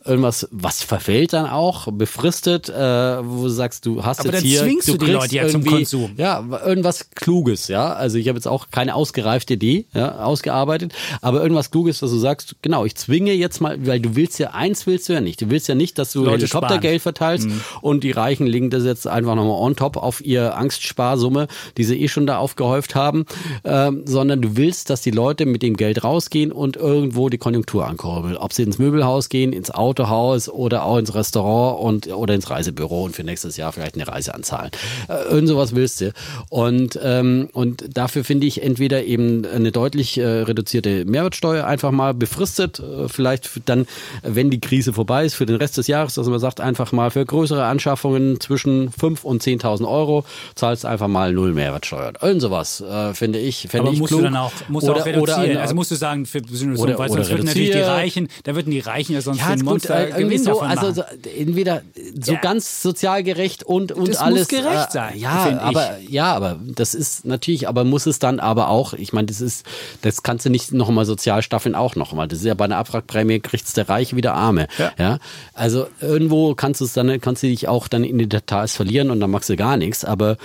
irgendwas, 0.05 0.47
was 0.51 0.83
verfällt 0.83 1.33
dann 1.33 1.47
auch, 1.47 1.91
befristet, 1.91 2.69
äh, 2.69 2.73
wo 2.73 3.43
du 3.43 3.49
sagst, 3.49 3.85
du 3.85 4.05
hast 4.05 4.21
Aber 4.21 4.31
jetzt 4.31 4.43
hier, 4.43 4.61
zwingst 4.61 4.87
du, 4.87 4.97
du 4.97 5.05
die 5.05 5.11
Leute 5.11 5.35
ja 5.35 5.47
zum 5.49 5.65
Konsum. 5.65 6.13
Ja, 6.15 6.43
irgendwas 6.65 7.09
Kluges, 7.11 7.67
ja. 7.67 7.93
Also 7.93 8.17
ich 8.17 8.29
habe 8.29 8.37
jetzt 8.37 8.47
auch 8.47 8.67
keine 8.71 8.95
ausgereifte 8.95 9.55
Idee, 9.55 9.85
ja, 9.93 10.19
ausgearbeitet, 10.23 10.93
aber 11.21 11.41
irgendwas 11.41 11.71
Kluges, 11.71 11.99
dass 11.99 12.11
du 12.11 12.17
sagst, 12.17 12.55
genau, 12.61 12.85
ich 12.85 12.95
zwinge 12.95 13.33
jetzt 13.33 13.59
mal, 13.59 13.85
weil 13.85 13.99
du 13.99 14.15
willst 14.15 14.39
ja, 14.39 14.51
eins 14.51 14.87
willst 14.87 15.09
du 15.09 15.13
ja 15.13 15.19
nicht. 15.19 15.41
Du 15.41 15.49
willst 15.49 15.67
ja 15.67 15.75
nicht, 15.75 15.99
dass 15.99 16.13
du 16.13 16.23
Leute 16.23 16.45
Helikoptergeld 16.45 17.01
verteilst 17.01 17.49
mhm. 17.49 17.61
und 17.81 18.03
die 18.05 18.11
Reichen 18.11 18.47
legen 18.47 18.69
das 18.69 18.85
jetzt 18.85 19.07
einfach 19.07 19.35
nochmal 19.35 19.61
on 19.61 19.75
top 19.75 19.97
auf 19.97 20.23
ihr 20.23 20.55
Angstsparsumme, 20.57 21.47
die 21.77 21.83
sie 21.83 22.01
eh 22.01 22.07
schon 22.07 22.27
da 22.27 22.37
aufgehäuft 22.37 22.95
haben, 22.95 23.25
ähm, 23.65 24.03
sondern 24.05 24.41
du 24.41 24.55
willst, 24.55 24.89
dass 24.89 25.01
die 25.01 25.11
Leute 25.11 25.45
mit 25.45 25.61
dem 25.63 25.75
Geld 25.75 26.05
rausgehen 26.05 26.53
und 26.53 26.77
irgendwo 26.77 27.27
die 27.27 27.37
Konjunktur 27.37 27.85
ankurbeln. 27.85 28.37
Ob 28.37 28.53
sie 28.53 28.63
ins 28.63 28.77
Möbelhaus 28.77 29.27
gehen, 29.27 29.51
ins 29.65 29.71
Autohaus 29.71 30.49
oder 30.49 30.83
auch 30.83 30.97
ins 30.97 31.15
Restaurant 31.15 31.79
und 31.79 32.07
oder 32.07 32.33
ins 32.33 32.49
Reisebüro 32.49 33.03
und 33.05 33.15
für 33.15 33.23
nächstes 33.23 33.57
Jahr 33.57 33.71
vielleicht 33.71 33.95
eine 33.95 34.07
Reise 34.07 34.33
anzahlen. 34.33 34.71
Äh, 35.07 35.23
irgend 35.29 35.47
sowas 35.47 35.75
willst 35.75 36.01
du. 36.01 36.11
Und, 36.49 36.99
ähm, 37.01 37.49
und 37.53 37.97
dafür 37.97 38.23
finde 38.23 38.45
ich 38.47 38.61
entweder 38.61 39.03
eben 39.03 39.45
eine 39.45 39.71
deutlich 39.71 40.17
äh, 40.17 40.25
reduzierte 40.25 41.05
Mehrwertsteuer 41.05 41.65
einfach 41.65 41.91
mal 41.91 42.13
befristet, 42.13 42.79
äh, 42.79 43.07
vielleicht 43.07 43.49
dann, 43.65 43.87
wenn 44.21 44.49
die 44.49 44.59
Krise 44.59 44.93
vorbei 44.93 45.25
ist, 45.25 45.35
für 45.35 45.45
den 45.45 45.55
Rest 45.55 45.77
des 45.77 45.87
Jahres, 45.87 46.13
dass 46.15 46.27
man 46.27 46.39
sagt, 46.39 46.59
einfach 46.61 46.91
mal 46.91 47.09
für 47.09 47.25
größere 47.25 47.65
Anschaffungen 47.65 48.39
zwischen 48.39 48.91
5 48.91 49.23
und 49.23 49.41
10.000 49.41 49.87
Euro 49.87 50.25
zahlst 50.55 50.85
einfach 50.85 51.07
mal 51.07 51.33
null 51.33 51.53
Mehrwertsteuer. 51.53 52.13
Irgend 52.21 52.41
sowas, 52.41 52.81
äh, 52.81 53.13
finde 53.13 53.39
ich, 53.39 53.67
finde 53.69 53.91
ich 53.91 53.99
musst 53.99 54.09
klug. 54.09 54.21
du 54.21 54.25
dann 54.25 54.35
auch, 54.37 54.51
musst 54.67 54.87
oder, 54.87 55.01
auch 55.01 55.05
reduzieren. 55.05 55.51
Oder, 55.51 55.61
also 55.61 55.75
musst 55.75 55.91
du 55.91 55.95
sagen, 55.95 56.25
für, 56.25 56.39
oder- 56.39 56.79
oder, 56.79 56.99
weil 56.99 57.09
oder 57.09 57.23
sonst 57.23 57.29
würden 57.31 57.45
natürlich 57.45 57.71
die 57.71 57.77
reduzieren. 57.77 57.99
Reichen, 57.99 58.27
da 58.43 58.55
würden 58.55 58.71
die 58.71 58.79
Reichen 58.79 59.13
ja 59.13 59.21
sonst 59.21 59.39
ja, 59.39 59.54
ist 59.55 59.65
gut, 59.65 59.85
äh, 59.89 60.09
irgendwie 60.17 60.37
so, 60.37 60.59
also 60.61 60.91
so, 60.91 61.03
entweder 61.37 61.81
so 62.21 62.33
Ja. 62.33 62.39
ganz 62.39 62.81
sozial 62.81 63.23
gerecht 63.23 63.63
und 63.63 63.91
und 63.91 64.07
Das 64.09 64.15
muss 64.15 64.17
alles 64.17 64.47
gerecht 64.47 64.89
äh, 64.89 64.91
sein, 64.91 65.17
Ja, 65.19 65.37
find 65.45 65.57
ich. 65.57 65.61
aber 65.67 65.97
ja, 66.09 66.33
aber 66.33 66.59
das 66.65 66.93
ist 66.93 67.25
natürlich, 67.25 67.67
aber 67.67 67.83
muss 67.83 68.05
es 68.05 68.19
dann 68.19 68.39
aber 68.39 68.69
auch, 68.69 68.93
ich 68.93 69.13
meine, 69.13 69.27
das 69.27 69.41
ist 69.41 69.65
das 70.01 70.23
kannst 70.23 70.45
du 70.45 70.49
nicht 70.49 70.71
noch 70.73 70.89
mal 70.89 71.05
sozial 71.05 71.41
staffeln 71.41 71.75
auch 71.75 71.95
noch 71.95 72.13
mal. 72.13 72.27
Das 72.27 72.39
ist 72.39 72.45
ja 72.45 72.53
bei 72.53 72.65
einer 72.65 72.77
Abwrackprämie 72.77 73.39
kriegt's 73.39 73.73
der 73.73 73.89
Reiche 73.89 74.15
wieder 74.15 74.33
Arme, 74.33 74.67
Ja. 74.77 74.91
ja? 74.97 75.19
Also 75.53 75.87
irgendwo 76.01 76.55
kannst 76.55 76.81
du 76.81 76.85
es 76.85 76.93
dann 76.93 77.19
kannst 77.21 77.43
du 77.43 77.47
dich 77.47 77.67
auch 77.67 77.87
dann 77.87 78.03
in 78.03 78.17
die 78.17 78.27
Details 78.29 78.75
verlieren 78.75 79.09
und 79.11 79.19
dann 79.19 79.31
machst 79.31 79.49
du 79.49 79.55
gar 79.55 79.77
nichts, 79.77 80.05
aber 80.05 80.37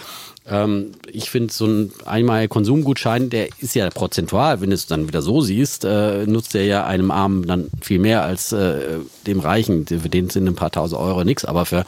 ähm, 0.50 0.92
ich 1.10 1.30
finde, 1.30 1.52
so 1.52 1.66
ein 1.66 1.92
einmal 2.04 2.48
Konsumgutschein, 2.48 3.30
der 3.30 3.48
ist 3.60 3.74
ja 3.74 3.88
prozentual, 3.90 4.60
wenn 4.60 4.70
du 4.70 4.74
es 4.74 4.86
dann 4.86 5.08
wieder 5.08 5.22
so 5.22 5.40
siehst, 5.40 5.84
äh, 5.84 6.26
nutzt 6.26 6.54
der 6.54 6.64
ja 6.64 6.86
einem 6.86 7.10
Armen 7.10 7.46
dann 7.46 7.68
viel 7.80 7.98
mehr 7.98 8.22
als 8.22 8.52
äh, 8.52 8.98
dem 9.26 9.40
Reichen. 9.40 9.86
Für 9.86 10.08
den 10.08 10.28
sind 10.30 10.46
ein 10.48 10.54
paar 10.54 10.70
tausend 10.70 11.00
Euro 11.00 11.24
nichts, 11.24 11.44
aber 11.44 11.66
für, 11.66 11.84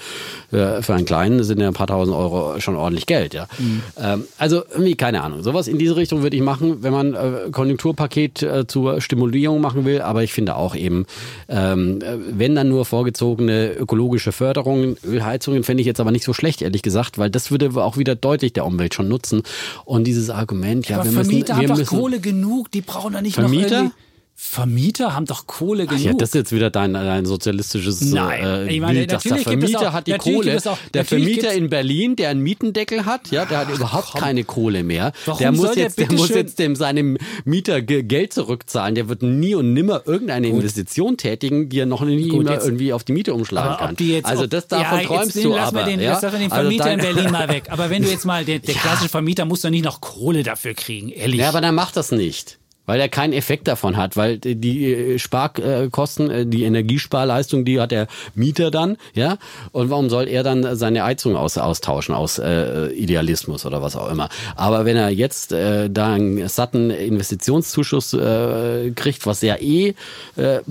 für, 0.51 0.83
für 0.83 0.95
einen 0.95 1.05
Kleinen 1.05 1.43
sind 1.45 1.61
ja 1.61 1.69
ein 1.69 1.75
paar 1.75 1.87
tausend 1.87 2.17
Euro 2.17 2.61
schon 2.61 2.77
ordentlich 2.77 3.07
Geld, 3.07 3.35
ja. 3.35 3.49
Ähm, 3.99 4.25
also 4.39 4.63
irgendwie, 4.71 4.95
keine 4.95 5.23
Ahnung. 5.23 5.43
Sowas 5.43 5.69
in 5.69 5.79
diese 5.79 5.97
Richtung 5.97 6.23
würde 6.23 6.37
ich 6.37 6.43
machen, 6.43 6.83
wenn 6.83 6.93
man 6.93 7.15
äh, 7.15 7.51
Konjunkturpaket 7.51 8.43
äh, 8.43 8.67
zur 8.67 9.01
Stimulierung 9.01 9.61
machen 9.61 9.85
will, 9.85 10.01
aber 10.01 10.23
ich 10.23 10.33
finde 10.33 10.57
auch 10.57 10.75
eben, 10.75 11.07
ähm, 11.49 12.01
äh, 12.01 12.17
wenn 12.31 12.55
dann 12.55 12.69
nur 12.69 12.85
vorgezogene 12.85 13.73
ökologische 13.73 14.33
Förderungen, 14.33 14.97
Ölheizungen 15.05 15.65
fände 15.65 15.81
ich 15.81 15.87
jetzt 15.87 16.01
aber 16.01 16.11
nicht 16.13 16.25
so 16.25 16.33
schlecht, 16.33 16.63
ehrlich 16.63 16.83
gesagt, 16.83 17.19
weil 17.19 17.31
das 17.31 17.51
würde 17.51 17.71
auch 17.83 17.97
wieder 17.97 18.15
deutlich 18.15 18.52
der 18.57 18.67
Umwelt 18.67 18.95
schon 18.95 19.09
nutzen. 19.09 19.43
Und 19.85 20.05
dieses 20.05 20.31
Argument, 20.31 20.89
ja, 20.89 20.97
aber 20.97 21.05
wir 21.05 21.13
müssen, 21.13 21.25
Vermieter 21.25 21.49
wir 21.49 21.57
haben 21.57 21.67
doch 21.69 21.77
müssen, 21.79 21.99
Kohle 21.99 22.21
genug, 22.21 22.71
die 22.71 22.81
brauchen 22.81 23.13
doch 23.13 23.21
nicht 23.21 23.35
Vermieter? 23.35 23.69
noch 23.69 23.73
irgendwie... 23.77 23.95
Vermieter 24.45 25.15
haben 25.15 25.25
doch 25.25 25.47
Kohle 25.47 25.87
genug. 25.87 26.03
Ja, 26.05 26.13
das 26.15 26.31
ist 26.31 26.35
jetzt 26.35 26.53
wieder 26.53 26.69
dein, 26.69 26.95
dein 26.95 27.27
sozialistisches 27.27 28.01
Nein. 28.01 28.43
äh, 28.43 28.75
Ich 28.75 28.81
meine, 28.81 28.99
Bild, 28.99 29.13
dass 29.13 29.23
der 29.23 29.37
Vermieter 29.37 29.91
auch- 29.91 29.93
hat 29.93 30.09
die 30.09 30.13
Kohle. 30.19 30.59
auch- 30.67 30.77
der 30.93 31.05
Vermieter 31.05 31.53
in 31.53 31.71
Berlin, 31.71 32.17
der 32.17 32.31
einen 32.31 32.41
Mietendeckel 32.41 33.07
hat, 33.07 33.31
ja, 33.31 33.45
der 33.45 33.59
hat 33.59 33.71
überhaupt 33.71 34.15
keine 34.15 34.43
Kohle 34.43 34.83
mehr. 34.83 35.13
Warum 35.27 35.39
der 35.39 35.53
muss 35.53 35.61
soll 35.67 35.75
der 35.77 35.85
jetzt, 35.85 35.97
der 35.99 36.07
bitte 36.07 36.17
muss 36.17 36.29
jetzt 36.31 36.59
dem 36.59 36.75
seinem 36.75 37.19
Mieter 37.45 37.83
Ge- 37.83 38.03
Geld 38.03 38.33
zurückzahlen. 38.33 38.97
Der 38.97 39.09
wird 39.09 39.23
nie 39.23 39.55
und 39.55 39.75
nimmer 39.75 40.03
irgendeine 40.07 40.49
Investition 40.49 41.17
tätigen, 41.17 41.69
die 41.69 41.79
er 41.79 41.87
noch 41.87 42.03
nie 42.05 42.27
Gut, 42.29 42.45
mehr 42.45 42.55
jetzt- 42.55 42.65
irgendwie 42.67 42.93
auf 42.93 43.05
die 43.05 43.13
Miete 43.13 43.35
umschlagen 43.35 43.77
kann. 43.79 43.97
jetzt, 44.01 44.27
also 44.27 44.49
das 44.49 44.67
davon 44.67 44.99
ja, 44.99 45.07
träumst 45.07 45.37
jetzt 45.37 45.45
du 45.45 45.51
lassen 45.51 45.77
aber. 45.77 45.87
Wir 45.87 45.93
den, 45.97 46.01
ja? 46.01 46.13
Lassen 46.15 46.33
wir 46.33 46.39
den 46.41 46.51
Also 46.51 46.63
Vermieter 46.63 46.85
dein- 46.85 46.99
in 46.99 47.05
Berlin 47.15 47.31
mal 47.31 47.49
weg. 47.49 47.63
Aber 47.69 47.91
wenn 47.91 48.03
du 48.03 48.09
jetzt 48.11 48.25
mal, 48.27 48.45
der, 48.45 48.59
der 48.59 48.75
klassische 48.75 49.09
Vermieter 49.09 49.45
muss 49.45 49.61
doch 49.61 49.71
nicht 49.71 49.85
noch 49.85 50.01
Kohle 50.01 50.43
dafür 50.43 50.75
kriegen, 50.75 51.11
ehrlich. 51.11 51.39
Ja, 51.39 51.49
aber 51.51 51.61
dann 51.61 51.77
macht 51.77 51.97
das 51.97 52.11
nicht. 52.11 52.59
Weil 52.87 53.01
er 53.01 53.09
keinen 53.09 53.33
Effekt 53.33 53.69
davon 53.69 53.97
hat, 53.97 54.17
weil 54.17 54.39
die 54.39 54.93
äh, 54.93 55.19
Sparkosten, 55.19 56.31
äh, 56.31 56.47
die 56.47 56.65
Energiesparleistung, 56.65 57.65
die 57.65 57.81
hat 57.81 57.93
der 57.93 58.09
Mieter 58.35 58.71
dann, 58.71 58.97
ja. 59.15 59.39
Und 59.71 59.91
warum 59.91 60.11
soll 60.11 60.29
er 60.29 60.43
dann 60.43 60.77
seine 60.77 61.05
Heizung 61.05 61.37
aus, 61.37 61.59
austauschen 61.59 62.15
aus 62.15 62.39
äh, 62.39 62.89
Idealismus 62.89 63.65
oder 63.67 63.83
was 63.83 63.97
auch 63.97 64.11
immer? 64.11 64.29
Aber 64.57 64.85
wenn 64.85 64.97
er 64.97 65.11
jetzt 65.11 65.53
äh, 65.53 65.89
da 65.91 66.15
einen 66.15 66.49
satten 66.49 66.91
Investitionszuschuss 66.91 68.15
äh, 68.15 68.91
kriegt, 68.97 69.27
was 69.27 69.43
ja 69.43 69.57
eh 69.57 69.95
äh, 70.37 70.57
äh, 70.57 70.63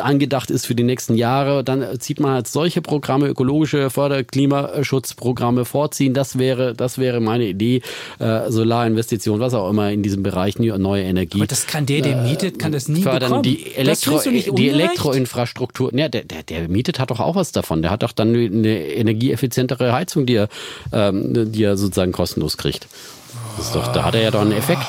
angedacht 0.00 0.50
ist 0.50 0.66
für 0.66 0.74
die 0.74 0.82
nächsten 0.82 1.14
Jahre, 1.14 1.64
dann 1.64 1.98
zieht 2.00 2.20
man 2.20 2.32
halt 2.32 2.48
solche 2.48 2.82
Programme, 2.82 3.26
ökologische 3.28 3.90
Förder-, 3.90 4.24
Klimaschutzprogramme 4.24 5.64
vorziehen. 5.64 6.14
Das 6.14 6.38
wäre, 6.38 6.74
das 6.74 6.98
wäre 6.98 7.20
meine 7.20 7.46
Idee, 7.46 7.82
äh, 8.18 8.50
Solarinvestition, 8.50 9.40
was 9.40 9.54
auch 9.54 9.70
immer 9.70 9.90
in 9.90 10.02
diesem 10.02 10.22
Bereich, 10.22 10.58
neue 10.58 11.04
Energie 11.04 11.37
aber 11.38 11.46
das 11.46 11.66
kann 11.66 11.86
der, 11.86 12.02
der 12.02 12.16
mietet, 12.16 12.58
kann 12.58 12.72
das 12.72 12.88
nie 12.88 13.02
fördern. 13.02 13.30
bekommen. 13.30 13.42
Die, 13.42 13.74
Elektro, 13.74 14.20
die? 14.20 14.68
Elektroinfrastruktur, 14.68 15.94
ja, 15.94 16.08
der, 16.08 16.24
der, 16.24 16.42
der 16.42 16.68
mietet 16.68 16.98
hat 16.98 17.10
doch 17.10 17.20
auch 17.20 17.34
was 17.34 17.52
davon. 17.52 17.82
Der 17.82 17.90
hat 17.90 18.02
doch 18.02 18.12
dann 18.12 18.34
eine 18.34 18.86
energieeffizientere 18.86 19.92
Heizung, 19.92 20.26
die 20.26 20.34
er, 20.34 20.48
ähm, 20.92 21.52
die 21.52 21.62
er 21.62 21.76
sozusagen 21.76 22.12
kostenlos 22.12 22.56
kriegt. 22.56 22.86
Das 23.56 23.66
ist 23.66 23.74
doch, 23.74 23.92
da 23.92 24.04
hat 24.04 24.14
er 24.14 24.22
ja 24.22 24.30
doch 24.30 24.40
einen 24.40 24.52
Effekt. 24.52 24.86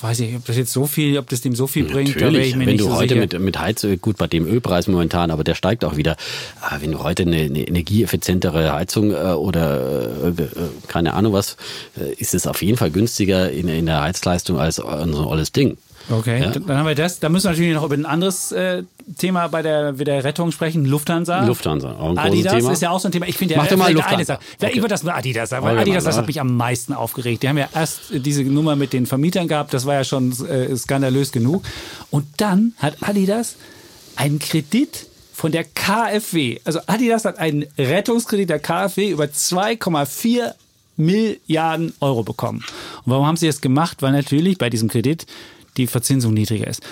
Weiß 0.00 0.20
ich, 0.20 0.34
ob 0.36 0.44
das 0.44 0.56
jetzt 0.56 0.72
so 0.72 0.86
viel, 0.86 1.18
ob 1.18 1.28
das 1.28 1.40
dem 1.40 1.54
so 1.54 1.66
viel 1.66 1.84
bringt, 1.84 2.10
da 2.16 2.20
wäre 2.20 2.26
Natürlich, 2.32 2.48
ich 2.48 2.56
mir 2.56 2.66
wenn 2.66 2.72
nicht 2.72 2.80
du 2.80 2.90
so 2.90 2.94
heute 2.96 3.14
sicher. 3.14 3.20
mit, 3.20 3.38
mit 3.40 3.58
Heizung, 3.58 4.00
gut, 4.00 4.16
bei 4.16 4.26
dem 4.26 4.46
Ölpreis 4.46 4.86
momentan, 4.86 5.30
aber 5.30 5.44
der 5.44 5.54
steigt 5.54 5.84
auch 5.84 5.96
wieder. 5.96 6.16
Aber 6.60 6.82
wenn 6.82 6.92
du 6.92 7.02
heute 7.02 7.22
eine, 7.22 7.36
eine 7.36 7.66
energieeffizientere 7.66 8.72
Heizung 8.72 9.10
äh, 9.12 9.32
oder 9.32 10.24
äh, 10.24 10.28
äh, 10.28 10.48
keine 10.88 11.14
Ahnung 11.14 11.32
was, 11.32 11.56
äh, 11.98 12.12
ist 12.14 12.34
es 12.34 12.46
auf 12.46 12.62
jeden 12.62 12.76
Fall 12.78 12.90
günstiger 12.90 13.50
in, 13.50 13.68
in 13.68 13.86
der 13.86 14.02
Heizleistung 14.02 14.58
als 14.58 14.76
so 14.76 14.86
ein 14.86 15.14
olles 15.14 15.52
Ding. 15.52 15.76
Okay, 16.08 16.40
Ja? 16.40 16.50
dann 16.50 16.78
haben 16.78 16.86
wir 16.86 16.94
das. 16.94 17.20
Da 17.20 17.28
müssen 17.28 17.44
wir 17.44 17.50
natürlich 17.50 17.74
noch 17.74 17.84
über 17.84 17.94
ein 17.94 18.06
anderes 18.06 18.52
äh, 18.52 18.82
Thema 19.18 19.48
bei 19.48 19.62
der, 19.62 19.92
bei 19.92 20.04
der 20.04 20.24
Rettung 20.24 20.50
sprechen. 20.50 20.84
Lufthansa. 20.84 21.44
Lufthansa, 21.44 21.96
auch 21.98 22.10
ein 22.10 22.18
Adidas 22.18 22.54
Thema. 22.54 22.72
ist 22.72 22.82
ja 22.82 22.90
auch 22.90 23.00
so 23.00 23.08
ein 23.08 23.12
Thema. 23.12 23.26
Ich 23.28 23.36
finde, 23.36 23.56
Mach 23.56 23.64
ja, 23.64 23.70
doch 23.70 23.76
mal 23.76 23.92
Lufthansa. 23.92 24.38
Okay. 24.60 24.70
Ich 24.72 24.76
würde 24.76 24.88
das 24.88 25.02
nur 25.02 25.14
Adidas 25.14 25.50
sagen, 25.50 25.64
weil 25.64 25.72
Okay, 25.72 25.82
Adidas, 25.82 26.04
mal, 26.04 26.10
das 26.10 26.16
hat 26.18 26.26
mich 26.26 26.40
am 26.40 26.56
meisten 26.56 26.94
aufgeregt. 26.94 27.42
Die 27.42 27.48
haben 27.48 27.58
ja 27.58 27.68
erst 27.74 28.00
diese 28.12 28.42
Nummer 28.44 28.76
mit 28.76 28.92
den 28.92 29.06
Vermietern 29.06 29.46
gehabt, 29.46 29.74
das 29.74 29.86
war 29.86 29.94
ja 29.94 30.04
schon 30.04 30.32
äh, 30.46 30.74
skandalös 30.76 31.32
genug. 31.32 31.62
Und 32.10 32.26
dann 32.38 32.72
hat 32.78 32.96
Adidas 33.02 33.56
einen 34.16 34.38
Kredit 34.38 35.06
von 35.32 35.52
der 35.52 35.64
KfW. 35.64 36.58
Also 36.64 36.80
Adidas 36.86 37.24
hat 37.24 37.38
einen 37.38 37.66
Rettungskredit 37.78 38.50
der 38.50 38.58
KfW 38.58 39.10
über 39.10 39.24
2,4 39.24 40.52
Milliarden 40.96 41.94
Euro 42.00 42.22
bekommen. 42.22 42.58
Und 43.04 43.12
warum 43.12 43.26
haben 43.26 43.36
sie 43.38 43.46
das 43.46 43.60
gemacht? 43.62 44.02
Weil 44.02 44.12
natürlich 44.12 44.58
bei 44.58 44.68
diesem 44.68 44.88
Kredit 44.90 45.24
die 45.76 45.86
Verzinsung 45.86 46.34
niedriger 46.34 46.66
ist. 46.66 46.82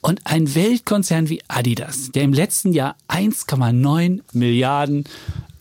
Und 0.00 0.20
ein 0.24 0.54
Weltkonzern 0.54 1.28
wie 1.30 1.40
Adidas, 1.48 2.10
der 2.12 2.24
im 2.24 2.32
letzten 2.32 2.72
Jahr 2.72 2.96
1,9 3.08 4.20
Milliarden 4.32 5.04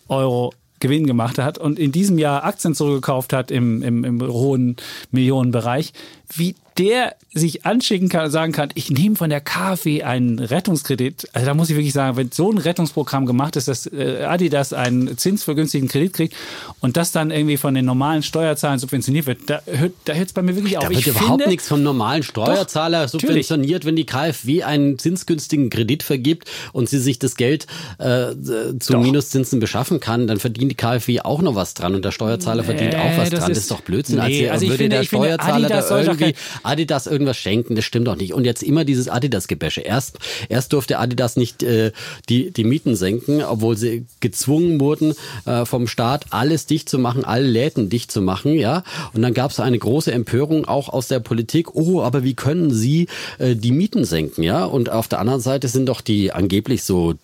Euro 0.10 0.54
Gewinn 0.80 1.08
gemacht 1.08 1.38
hat 1.38 1.58
und 1.58 1.80
in 1.80 1.94
diesem 1.94 2.18
Jahr 2.18 2.44
Aktien 2.44 2.76
zurückgekauft 2.76 3.32
hat 3.32 3.52
im, 3.52 3.82
im, 3.82 4.04
im 4.04 4.22
hohen 4.22 4.76
Millionenbereich, 5.12 5.94
wie 6.36 6.56
der 6.78 7.16
sich 7.36 7.66
anschicken 7.66 8.10
kann 8.10 8.26
und 8.26 8.32
sagen 8.32 8.52
kann, 8.52 8.70
ich 8.76 8.92
nehme 8.92 9.16
von 9.16 9.30
der 9.30 9.42
KfW 9.42 10.04
einen 10.04 10.38
Rettungskredit. 10.40 11.28
Also 11.34 11.48
da 11.48 11.54
muss 11.56 11.70
ich 11.70 11.76
wirklich 11.76 11.94
sagen, 11.94 12.16
wenn 12.16 12.32
so 12.32 12.52
ein 12.52 12.58
Rettungsprogramm 12.60 13.26
gemacht 13.26 13.56
ist, 13.56 13.68
dass 13.68 13.88
äh, 13.88 14.24
Adidas 14.28 14.72
einen 14.74 15.18
zinsvergünstigten 15.18 15.90
Kredit 15.90 16.14
kriegt 16.14 16.36
und 16.80 16.96
das 16.96 17.12
dann 17.12 17.32
irgendwie 17.32 17.58
von 17.58 17.74
den 17.74 17.86
normalen 17.86 18.22
Steuerzahlen 18.22 18.78
subventioniert 18.80 19.26
wird, 19.26 19.40
da 19.50 19.62
hört 19.66 19.94
da 20.06 20.14
hört's 20.14 20.34
bei 20.34 20.42
mir 20.44 20.56
wirklich 20.56 20.78
auf. 20.78 20.84
Da 20.84 20.90
wird 20.92 21.00
ich 21.00 21.08
überhaupt 21.08 21.30
finde, 21.42 21.50
nichts 21.50 21.68
vom 21.68 21.82
normalen 21.82 22.22
Steuerzahler 22.24 23.04
Doch, 23.04 23.10
subventioniert, 23.10 23.86
wenn 23.86 23.96
die 23.96 24.06
KfW 24.06 24.64
einen 24.64 25.00
zinsgünstigen 25.00 25.70
Kredit 25.72 26.04
vergibt 26.04 26.50
und 26.72 26.88
sie 26.88 27.00
sich 27.00 27.18
das 27.18 27.36
Geld 27.36 27.66
äh, 27.98 28.32
zu 28.80 28.94
Doch. 28.94 29.02
Minuszinsen 29.02 29.60
beschaffen 29.60 30.00
kann, 30.00 30.28
dann 30.28 30.40
verdient 30.40 30.72
die 30.72 30.76
KfW 30.76 31.22
auch 31.22 31.42
noch 31.42 31.56
was 31.56 31.74
dran 31.74 31.96
und 31.96 32.06
der 32.06 32.12
Steuerzahler 32.12 32.64
verdient 32.64 32.94
auch 32.96 33.18
was 33.18 33.30
das 33.32 33.40
dran. 33.40 33.52
ist- 33.52 33.58
das 33.58 33.64
ist 33.64 33.72
doch 33.72 33.82
Blödsinn. 33.82 34.20
Nee, 34.20 34.50
als 34.50 34.62
also 34.62 34.66
ich 34.66 34.70
würde 34.72 34.78
finde- 34.84 34.90
der 34.96 35.02
ich 35.02 35.10
finde, 35.10 35.26
Steuerzahler 35.26 35.66
Adidas 35.66 35.88
da 35.90 36.00
irgendwie 36.02 36.36
Adidas 36.64 37.08
irgendwas 37.08 37.38
schenken. 37.38 37.76
Das 37.76 37.86
stimmt 37.86 38.08
doch 38.08 38.16
nicht. 38.16 38.34
Und 38.34 38.46
jetzt 38.46 38.64
immer 38.64 38.86
dieses 38.86 39.10
Adidas-Gebäsche. 39.10 39.82
Erst, 39.82 40.20
erst 40.50 40.74
durfte 40.74 41.00
Adidas 41.00 41.36
nicht 41.36 41.64
äh, 41.64 41.92
die, 42.30 42.52
die 42.52 42.64
Mieten 42.64 42.96
senken, 42.96 43.44
obwohl 43.44 43.78
sie 43.78 44.06
gezwungen 44.20 44.80
wurden 44.80 45.14
äh, 45.46 45.66
vom 45.66 45.88
Staat, 45.88 46.28
alles 46.30 46.66
dicht 46.66 46.90
zu 46.90 47.00
machen, 47.00 47.26
alle 47.26 47.48
Läden 47.48 47.90
dicht 47.90 48.12
zu 48.12 48.22
machen. 48.22 48.56
ja. 48.56 48.84
Und 49.14 49.22
dann 49.22 49.34
gab 49.34 49.52
es 49.52 49.60
eine 49.60 49.80
große 49.80 50.12
Empörung 50.12 50.66
auch 50.66 50.90
aus 50.90 51.08
der 51.08 51.20
Politik. 51.20 51.76
Oh, 51.76 52.02
aber 52.02 52.24
wie 52.24 52.34
können 52.34 52.72
sie 52.72 53.08
äh, 53.40 53.56
die 53.56 53.72
Mieten 53.72 54.06
senken? 54.06 54.44
ja? 54.44 54.66
Und 54.66 54.90
auf 54.90 55.08
der 55.08 55.20
anderen 55.20 55.42
Seite 55.42 55.68
sind 55.68 55.88
doch 55.88 56.02
die 56.02 56.32
angeblich 56.32 56.84
so 56.84 57.16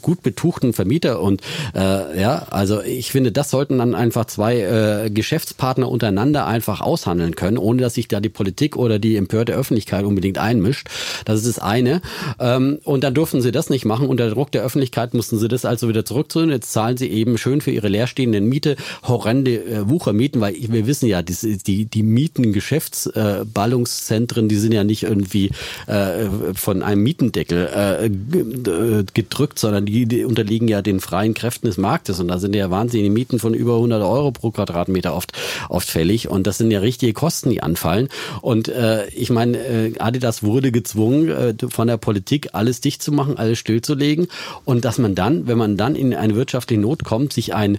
gut 0.00 0.22
betuchten 0.22 0.72
Vermieter 0.72 1.20
und 1.20 1.40
äh, 1.74 2.20
ja, 2.20 2.46
also 2.50 2.82
ich 2.82 3.10
finde, 3.10 3.32
das 3.32 3.50
sollten 3.50 3.78
dann 3.78 3.94
einfach 3.94 4.26
zwei 4.26 4.60
äh, 4.60 5.10
Geschäftspartner 5.10 5.88
untereinander 5.88 6.46
einfach 6.46 6.80
aushandeln 6.80 7.34
können, 7.34 7.58
ohne 7.58 7.82
dass 7.82 7.94
sich 7.94 8.08
da 8.08 8.20
die 8.20 8.28
Politik 8.28 8.76
oder 8.76 8.98
die 8.98 9.16
empörte 9.16 9.52
Öffentlichkeit 9.52 10.04
unbedingt 10.04 10.38
einmischt. 10.38 10.88
Das 11.24 11.40
ist 11.40 11.56
das 11.56 11.58
eine. 11.58 12.00
Ähm, 12.38 12.78
und 12.84 13.04
dann 13.04 13.14
durften 13.14 13.42
sie 13.42 13.52
das 13.52 13.70
nicht 13.70 13.84
machen. 13.84 14.08
Unter 14.08 14.30
Druck 14.30 14.52
der 14.52 14.62
Öffentlichkeit 14.62 15.14
mussten 15.14 15.38
sie 15.38 15.48
das 15.48 15.64
also 15.64 15.88
wieder 15.88 16.04
zurückziehen. 16.04 16.50
Jetzt 16.50 16.72
zahlen 16.72 16.96
sie 16.96 17.08
eben 17.08 17.38
schön 17.38 17.60
für 17.60 17.70
ihre 17.70 17.88
leerstehenden 17.88 18.46
Miete 18.46 18.76
horrende 19.06 19.64
äh, 19.64 19.88
Wuchermieten, 19.88 20.40
weil 20.40 20.54
wir 20.58 20.86
wissen 20.86 21.06
ja, 21.06 21.22
die, 21.22 21.58
die, 21.58 21.86
die 21.86 22.02
Mieten, 22.02 22.52
Geschäftsballungszentren, 22.52 24.48
die 24.48 24.56
sind 24.56 24.72
ja 24.72 24.84
nicht 24.84 25.02
irgendwie 25.04 25.50
äh, 25.86 26.26
von 26.54 26.82
einem 26.82 27.02
Mietendeckel 27.02 27.68
äh, 27.74 28.06
äh, 28.06 29.04
gedrückt, 29.14 29.58
sondern 29.62 29.86
die, 29.86 30.24
unterliegen 30.26 30.68
ja 30.68 30.82
den 30.82 31.00
freien 31.00 31.32
Kräften 31.32 31.66
des 31.66 31.78
Marktes. 31.78 32.20
Und 32.20 32.28
da 32.28 32.38
sind 32.38 32.54
ja 32.54 32.70
wahnsinnige 32.70 33.10
Mieten 33.10 33.38
von 33.38 33.54
über 33.54 33.76
100 33.76 34.02
Euro 34.02 34.30
pro 34.30 34.50
Quadratmeter 34.50 35.14
oft, 35.14 35.32
oft 35.70 35.88
fällig. 35.88 36.28
Und 36.28 36.46
das 36.46 36.58
sind 36.58 36.70
ja 36.70 36.80
richtige 36.80 37.14
Kosten, 37.14 37.48
die 37.48 37.62
anfallen. 37.62 38.08
Und 38.42 38.68
äh, 38.68 39.06
ich 39.08 39.30
meine, 39.30 39.56
äh, 39.56 39.98
Adidas 39.98 40.42
wurde 40.42 40.70
gezwungen 40.70 41.30
äh, 41.30 41.54
von 41.70 41.88
der 41.88 41.96
Politik 41.96 42.50
alles 42.52 42.82
dicht 42.82 43.02
zu 43.02 43.12
machen, 43.12 43.38
alles 43.38 43.58
stillzulegen. 43.58 44.26
Und 44.66 44.84
dass 44.84 44.98
man 44.98 45.14
dann, 45.14 45.46
wenn 45.46 45.56
man 45.56 45.78
dann 45.78 45.94
in 45.94 46.12
eine 46.12 46.34
wirtschaftliche 46.34 46.80
Not 46.80 47.04
kommt, 47.04 47.32
sich 47.32 47.54
ein 47.54 47.78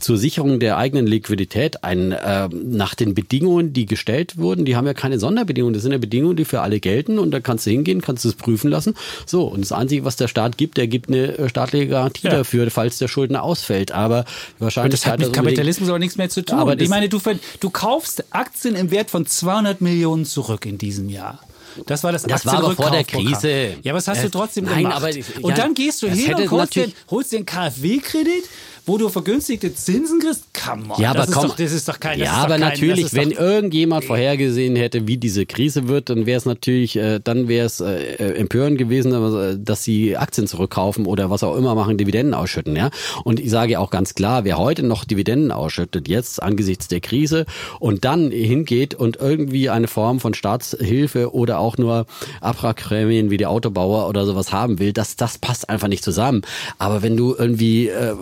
zur 0.00 0.16
Sicherung 0.16 0.58
der 0.58 0.78
eigenen 0.78 1.06
Liquidität 1.06 1.84
ein 1.84 2.12
äh, 2.12 2.48
nach 2.48 2.94
den 2.94 3.14
Bedingungen, 3.14 3.72
die 3.72 3.86
gestellt 3.86 4.38
wurden, 4.38 4.64
die 4.64 4.74
haben 4.74 4.86
ja 4.86 4.94
keine 4.94 5.18
Sonderbedingungen, 5.18 5.74
das 5.74 5.82
sind 5.82 5.92
ja 5.92 5.98
Bedingungen, 5.98 6.36
die 6.36 6.46
für 6.46 6.62
alle 6.62 6.80
gelten. 6.80 7.18
Und 7.18 7.30
da 7.32 7.40
kannst 7.40 7.66
du 7.66 7.70
hingehen, 7.70 8.00
kannst 8.00 8.24
du 8.24 8.30
es 8.30 8.34
prüfen 8.34 8.70
lassen. 8.70 8.94
So, 9.26 9.44
und 9.44 9.60
das 9.60 9.72
Einzige, 9.72 10.04
was 10.04 10.16
der 10.16 10.28
Staat 10.28 10.56
gibt, 10.56 10.78
der 10.78 10.86
gibt 10.86 11.08
eine 11.08 11.17
äh, 11.24 11.48
staatliche 11.48 11.88
Garantie 11.88 12.26
ja. 12.26 12.38
dafür, 12.38 12.70
falls 12.70 12.98
der 12.98 13.08
Schuldner 13.08 13.42
ausfällt. 13.42 13.92
Aber 13.92 14.24
wahrscheinlich. 14.58 15.00
Das 15.00 15.10
hat 15.10 15.20
mit 15.20 15.32
Kapitalismus 15.32 15.88
aber 15.88 15.98
nichts 15.98 16.16
mehr 16.16 16.28
zu 16.28 16.42
tun. 16.42 16.58
Aber 16.58 16.78
ich 16.78 16.88
meine, 16.88 17.08
du, 17.08 17.20
du 17.60 17.70
kaufst 17.70 18.24
Aktien 18.30 18.74
im 18.74 18.90
Wert 18.90 19.10
von 19.10 19.26
200 19.26 19.80
Millionen 19.80 20.24
zurück 20.24 20.66
in 20.66 20.78
diesem 20.78 21.08
Jahr. 21.08 21.40
Das 21.86 22.02
war 22.02 22.12
das 22.12 22.22
Das 22.22 22.44
war 22.46 22.54
aber 22.54 22.74
vor 22.74 22.90
der 22.90 23.04
Krise. 23.04 23.76
Ja, 23.82 23.94
was 23.94 24.08
hast 24.08 24.24
du 24.24 24.30
trotzdem 24.30 24.64
Nein, 24.64 24.84
gemacht? 24.84 24.96
Aber, 24.96 25.10
ja, 25.10 25.22
und 25.42 25.56
dann 25.58 25.74
gehst 25.74 26.02
du 26.02 26.08
hin 26.08 26.34
und 26.34 26.50
holst 26.50 26.76
den, 26.76 26.92
holst 27.10 27.32
den 27.32 27.46
KfW-Kredit 27.46 28.44
wo 28.88 28.96
du 28.96 29.08
vergünstigte 29.10 29.74
Zinsen 29.74 30.18
kriegst, 30.18 30.44
come 30.54 30.84
on, 30.88 31.00
ja, 31.00 31.10
aber 31.10 31.20
das, 31.20 31.30
komm, 31.30 31.44
ist 31.44 31.50
doch, 31.50 31.56
das 31.56 31.72
ist 31.72 31.88
doch 31.88 32.00
kein 32.00 32.18
Ja, 32.18 32.32
aber 32.32 32.58
kein, 32.58 32.60
natürlich, 32.60 33.12
wenn 33.12 33.30
irgendjemand 33.30 34.04
vorhergesehen 34.04 34.76
hätte, 34.76 35.06
wie 35.06 35.18
diese 35.18 35.44
Krise 35.46 35.88
wird, 35.88 36.08
dann 36.08 36.26
wäre 36.26 36.38
es 36.38 36.46
natürlich, 36.46 36.96
äh, 36.96 37.20
dann 37.22 37.48
wäre 37.48 37.66
es 37.66 37.80
äh, 37.80 38.14
empörend 38.34 38.78
gewesen, 38.78 39.12
äh, 39.12 39.58
dass 39.58 39.84
sie 39.84 40.16
Aktien 40.16 40.46
zurückkaufen 40.46 41.06
oder 41.06 41.30
was 41.30 41.42
auch 41.42 41.56
immer 41.56 41.74
machen, 41.74 41.98
Dividenden 41.98 42.34
ausschütten. 42.34 42.74
Ja, 42.74 42.90
und 43.24 43.38
ich 43.38 43.50
sage 43.50 43.78
auch 43.78 43.90
ganz 43.90 44.14
klar, 44.14 44.44
wer 44.44 44.56
heute 44.56 44.82
noch 44.82 45.04
Dividenden 45.04 45.52
ausschüttet, 45.52 46.08
jetzt 46.08 46.42
angesichts 46.42 46.88
der 46.88 47.00
Krise 47.00 47.44
und 47.78 48.04
dann 48.04 48.30
hingeht 48.30 48.94
und 48.94 49.16
irgendwie 49.16 49.68
eine 49.68 49.86
Form 49.86 50.18
von 50.18 50.32
Staatshilfe 50.32 51.34
oder 51.34 51.58
auch 51.58 51.76
nur 51.76 52.06
Abwrackprämien 52.40 53.30
wie 53.30 53.36
die 53.36 53.46
Autobauer 53.46 54.08
oder 54.08 54.24
sowas 54.24 54.52
haben 54.52 54.78
will, 54.78 54.92
das 54.94 55.16
das 55.16 55.36
passt 55.38 55.68
einfach 55.68 55.88
nicht 55.88 56.04
zusammen. 56.04 56.42
Aber 56.78 57.02
wenn 57.02 57.16
du 57.16 57.34
irgendwie 57.36 57.88
äh, 57.88 58.14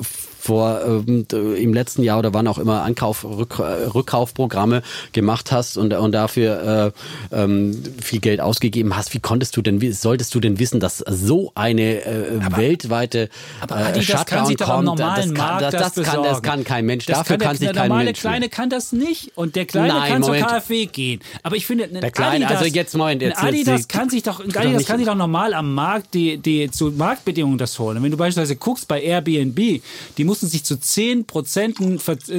vor 0.46 0.80
ähm, 1.06 1.26
im 1.30 1.74
letzten 1.74 2.02
Jahr 2.02 2.20
oder 2.20 2.32
wann 2.32 2.46
auch 2.46 2.58
immer 2.58 2.82
Ankauf, 2.82 3.24
Rück, 3.24 3.58
Rückkaufprogramme 3.58 4.82
gemacht 5.12 5.50
hast 5.50 5.76
und, 5.76 5.92
und 5.92 6.12
dafür 6.12 6.92
äh, 7.32 7.36
ähm, 7.36 7.82
viel 8.00 8.20
Geld 8.20 8.40
ausgegeben 8.40 8.96
hast, 8.96 9.12
wie 9.12 9.18
konntest 9.18 9.56
du 9.56 9.62
denn, 9.62 9.80
wie 9.80 9.90
solltest 9.92 10.34
du 10.34 10.40
denn 10.40 10.58
wissen, 10.58 10.78
dass 10.78 10.98
so 10.98 11.50
eine 11.54 12.04
äh, 12.04 12.40
aber, 12.44 12.56
weltweite 12.58 13.28
aber 13.60 13.76
Adi, 13.76 13.98
äh, 13.98 14.02
Shutdown 14.02 14.18
das 14.18 14.26
kann 14.26 14.46
sich 14.46 14.56
doch 14.56 14.68
am 14.68 14.84
normalen 14.84 15.16
das 15.16 15.34
kann, 15.34 15.60
Markt 15.60 15.74
das, 15.74 15.94
das, 15.94 16.06
kann, 16.06 16.22
das 16.22 16.42
kann 16.42 16.64
kein 16.64 16.86
Mensch. 16.86 17.06
Das 17.06 17.18
dafür 17.18 17.38
kann, 17.38 17.48
kann 17.48 17.56
sich 17.56 17.66
kein 17.66 17.74
Mensch. 17.74 17.82
Der 17.82 17.88
normale 17.88 18.12
Kleine 18.12 18.48
kann 18.48 18.70
das 18.70 18.92
nicht 18.92 19.36
und 19.36 19.56
der 19.56 19.66
Kleine 19.66 19.88
Nein, 19.88 20.12
kann 20.12 20.20
Moment. 20.20 20.48
zur 20.48 20.58
KfW 20.58 20.86
gehen. 20.86 21.20
Aber 21.42 21.56
ich 21.56 21.66
finde, 21.66 21.88
der 21.88 22.10
Kleine, 22.12 22.46
Adidas, 22.46 22.62
also 22.62 22.74
jetzt 22.74 22.96
Moment, 22.96 23.22
jetzt, 23.22 23.38
ein 23.38 23.48
Adidas 23.48 23.80
jetzt, 23.80 23.88
kann 23.88 24.10
sich 24.10 24.22
doch, 24.22 24.40
ein 24.40 24.54
Adidas 24.54 24.86
kann 24.86 24.98
sich 24.98 25.06
doch 25.06 25.16
normal 25.16 25.54
am 25.54 25.74
Markt 25.74 26.14
die, 26.14 26.38
die 26.38 26.70
zu 26.70 26.92
Marktbedingungen 26.92 27.58
das 27.58 27.78
holen. 27.78 27.96
Und 27.96 28.04
wenn 28.04 28.12
du 28.12 28.16
beispielsweise 28.16 28.56
guckst 28.56 28.86
bei 28.86 29.02
Airbnb, 29.02 29.82
die 30.16 30.24
mussten 30.36 30.48
sich 30.48 30.64
zu 30.64 30.78
10 30.78 31.24
Prozent 31.24 31.78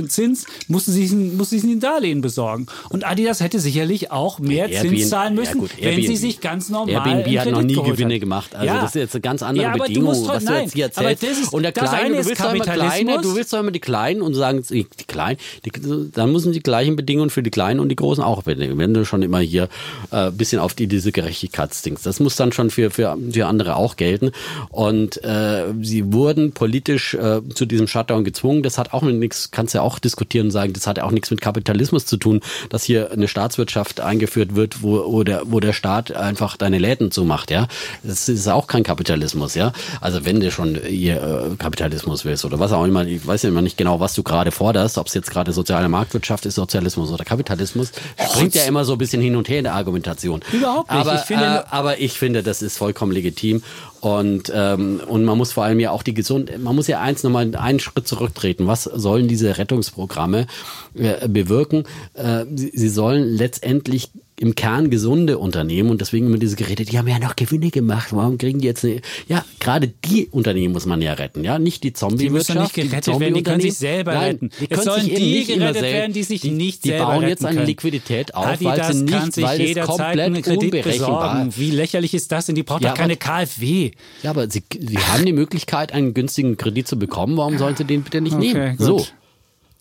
Zins 0.09 0.45
mussten 0.67 0.91
sie, 0.91 1.07
mussten 1.15 1.57
sie 1.59 1.71
ein 1.73 1.79
Darlehen 1.79 2.21
besorgen. 2.21 2.67
Und 2.89 3.07
Adidas 3.07 3.39
hätte 3.39 3.59
sicherlich 3.59 4.11
auch 4.11 4.37
mehr 4.37 4.69
Airbnb, 4.69 4.97
Zins 4.97 5.09
zahlen 5.09 5.33
müssen, 5.33 5.55
ja 5.55 5.61
gut, 5.61 5.71
wenn 5.81 6.01
sie 6.03 6.15
sich 6.15 6.39
ganz 6.39 6.69
normal 6.69 6.93
Airbnb 6.93 7.39
hat 7.39 7.49
noch 7.51 7.63
nie 7.63 7.73
Gewinne 7.73 8.19
gemacht. 8.19 8.53
Also 8.53 8.67
Ja. 8.67 8.81
das 8.81 8.91
ist 8.91 8.95
jetzt 9.01 9.15
eine 9.15 9.21
ganz 9.21 9.41
andere 9.41 9.63
Ja, 9.63 9.69
aber 9.69 9.79
du 9.79 9.83
Bedingung, 9.85 10.09
musst 10.09 10.25
doch- 10.27 10.35
was 10.35 10.45
du 10.45 10.51
nein, 10.51 10.63
jetzt 10.65 10.73
hier 10.75 10.91
aber 10.95 11.09
erzählst. 11.09 11.37
das 11.39 11.47
ist- 11.47 11.53
und 11.53 11.63
der 11.63 11.71
Kleine, 11.71 11.91
eine 11.97 12.13
du 12.13 12.19
ist 12.19 12.27
willst 12.27 12.43
doch 12.43 12.53
immer 12.53 12.63
Kleine, 12.63 13.21
du 13.21 13.35
willst 13.35 13.53
doch 13.53 13.59
immer 13.59 13.71
die 13.71 13.79
Kleinen 13.79 14.21
und 14.21 14.33
sagen, 14.35 14.63
die 14.69 14.85
Kleinen, 15.07 15.39
die, 15.65 15.71
dann 16.11 16.31
müssen 16.31 16.51
die 16.51 16.61
gleichen 16.61 16.95
Bedingungen 16.95 17.31
für 17.31 17.41
die 17.41 17.49
Kleinen 17.49 17.79
und 17.79 17.89
die 17.89 17.95
Großen 17.95 18.23
auch 18.23 18.43
bedingen. 18.43 18.77
Wenn 18.77 18.93
du 18.93 19.05
schon 19.05 19.23
immer 19.23 19.39
hier 19.39 19.69
äh, 20.11 20.29
bisschen 20.29 20.59
auf 20.59 20.75
die 20.75 20.85
diese 20.85 21.11
Gerechtigkeitsdings, 21.11 22.03
das 22.03 22.19
muss 22.19 22.35
dann 22.35 22.51
schon 22.51 22.69
für 22.69 22.91
für, 22.91 23.17
für 23.31 23.47
andere 23.47 23.75
auch 23.75 23.95
gelten. 23.95 24.31
Und 24.69 25.23
äh, 25.23 25.63
sie 25.81 26.13
wurden 26.13 26.51
politisch 26.51 27.15
äh, 27.15 27.41
zu 27.55 27.65
diesem 27.65 27.86
Shutdown 27.87 28.23
gezwungen. 28.23 28.63
Das 28.63 28.77
hat 28.77 28.93
auch 28.93 29.01
mit 29.01 29.15
nichts, 29.15 29.51
kannst 29.51 29.73
ja 29.73 29.81
auch 29.81 29.99
diskutieren 29.99 30.47
und 30.47 30.51
sagen, 30.51 30.73
das 30.73 30.87
hat 30.87 30.97
ja 30.97 31.03
auch 31.03 31.11
nichts 31.11 31.31
mit 31.31 31.41
Kapitalismus 31.41 32.05
zu 32.05 32.17
tun, 32.17 32.41
dass 32.69 32.83
hier 32.83 33.11
eine 33.11 33.27
Staatswirtschaft 33.27 33.99
eingeführt 34.01 34.55
wird, 34.55 34.81
wo, 34.83 35.11
wo, 35.11 35.23
der, 35.23 35.43
wo 35.45 35.59
der 35.59 35.73
Staat 35.73 36.11
einfach 36.11 36.57
deine 36.57 36.77
Läden 36.77 37.11
zumacht, 37.11 37.51
ja. 37.51 37.67
Das 38.03 38.29
ist 38.29 38.47
auch 38.47 38.67
kein 38.67 38.83
Kapitalismus, 38.83 39.55
ja. 39.55 39.71
Also 40.01 40.25
wenn 40.25 40.39
du 40.39 40.51
schon 40.51 40.79
hier 40.85 41.21
äh, 41.51 41.55
Kapitalismus 41.55 42.25
willst 42.25 42.45
oder 42.45 42.59
was 42.59 42.71
auch 42.71 42.83
immer, 42.85 43.05
ich 43.05 43.25
weiß 43.25 43.43
ja 43.43 43.49
immer 43.49 43.61
nicht 43.61 43.77
genau, 43.77 43.99
was 43.99 44.13
du 44.13 44.23
gerade 44.23 44.51
forderst, 44.51 44.97
ob 44.97 45.07
es 45.07 45.13
jetzt 45.13 45.29
gerade 45.31 45.51
soziale 45.51 45.89
Marktwirtschaft 45.89 46.45
ist, 46.45 46.55
Sozialismus 46.55 47.11
oder 47.11 47.23
Kapitalismus, 47.25 47.91
springt 48.31 48.55
ja 48.55 48.63
immer 48.63 48.85
so 48.85 48.93
ein 48.93 48.97
bisschen 48.97 49.21
hin 49.21 49.35
und 49.35 49.49
her 49.49 49.59
in 49.59 49.63
der 49.63 49.73
Argumentation. 49.75 50.41
Überhaupt 50.51 50.91
nicht. 50.91 50.99
Aber 50.99 51.15
Ich 51.15 51.21
finde- 51.21 51.45
äh, 51.45 51.63
aber 51.69 51.99
ich 51.99 52.13
finde, 52.13 52.43
das 52.43 52.61
ist 52.61 52.77
vollkommen 52.77 53.11
legitim. 53.11 53.61
Und, 53.99 54.51
ähm, 54.53 55.01
und 55.07 55.25
man 55.25 55.37
muss 55.37 55.51
vor 55.51 55.63
allem 55.63 55.79
ja 55.79 55.91
auch 55.91 56.03
die 56.03 56.13
gesund, 56.13 56.51
man 56.59 56.75
muss 56.75 56.87
ja 56.87 57.01
eins 57.01 57.23
nochmal 57.23 57.55
einen 57.55 57.79
Schritt 57.79 58.07
zurücktreten. 58.07 58.67
Was 58.67 58.83
sollen 58.83 59.27
diese 59.27 59.57
Rettungsprogramme 59.57 60.45
äh, 60.93 61.27
bewirken? 61.27 61.83
Äh, 62.13 62.45
sie, 62.55 62.71
sie 62.73 62.89
sollen 62.89 63.23
letztendlich 63.23 64.11
im 64.39 64.53
Kern 64.53 64.91
gesunde 64.91 65.39
Unternehmen 65.39 65.89
und 65.89 65.99
deswegen 65.99 66.27
immer 66.27 66.37
diese 66.37 66.55
Geräte, 66.55 66.85
die 66.85 66.97
haben 66.99 67.07
ja 67.07 67.17
noch 67.17 67.35
Gewinne 67.35 67.71
gemacht. 67.71 68.09
Warum 68.11 68.37
kriegen 68.37 68.59
die 68.59 68.67
jetzt 68.67 68.85
eine, 68.85 69.01
ja, 69.27 69.43
gerade 69.59 69.87
die 69.87 70.27
Unternehmen 70.27 70.73
muss 70.73 70.85
man 70.85 71.01
ja 71.01 71.13
retten, 71.13 71.43
ja, 71.43 71.57
nicht 71.57 71.83
die 71.83 71.87
Die 71.87 71.93
Zombie-Wirtschaft. 71.93 72.49
müssen 72.59 72.61
nicht 72.61 72.73
gerettet 72.91 73.19
werden, 73.19 73.33
die 73.33 73.41
können 73.41 73.61
sich 73.61 73.73
selber 73.77 74.13
Nein, 74.13 74.23
retten. 74.33 74.49
Die 74.61 74.67
können 74.67 74.83
sollen 74.83 75.05
die 75.05 75.43
gerettet 75.45 75.81
werden, 75.81 76.13
die 76.13 76.21
sich 76.21 76.41
die, 76.41 76.51
nicht 76.51 76.85
Die 76.85 76.89
selber 76.89 77.05
bauen 77.05 77.17
retten 77.19 77.29
jetzt 77.29 77.45
eine. 77.45 77.65
Liquidität 77.65 78.35
auf, 78.35 78.45
Adidas 78.45 78.77
weil 78.77 78.93
sie 78.93 79.03
nicht, 79.05 79.33
sich 79.33 79.43
weil 79.43 79.61
es 79.61 79.85
komplett 79.87 80.19
einen 80.19 80.41
Kredit 80.43 80.63
unberechenbar 80.75 81.33
besorgen. 81.45 81.53
Wie 81.57 81.71
lächerlich 81.71 82.13
ist 82.13 82.31
das 82.31 82.45
denn? 82.45 82.53
Die 82.53 82.61
braucht 82.63 82.83
Ja, 82.83 82.89
doch 82.91 82.97
keine 82.97 83.13
aber- 83.13 83.45
KfW. 83.45 83.91
Ja, 84.21 84.29
aber 84.29 84.49
sie, 84.51 84.61
sie 84.79 84.97
haben 84.99 85.25
die 85.25 85.33
Möglichkeit, 85.33 85.91
einen 85.93 86.13
günstigen 86.13 86.57
Kredit 86.57 86.87
zu 86.87 86.99
bekommen. 86.99 87.37
Warum 87.37 87.57
sollen 87.57 87.75
sie 87.75 87.85
den 87.85 88.03
bitte 88.03 88.21
nicht 88.21 88.37
nehmen? 88.37 88.77
gut. 88.77 88.85
So. 88.85 89.07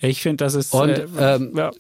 Ich 0.00 0.22
finde, 0.22 0.38
das 0.44 0.54
ist. 0.54 0.72
Und, 0.72 0.88
äh, 0.90 1.07
ähm, 1.20 1.52
ja. 1.54 1.72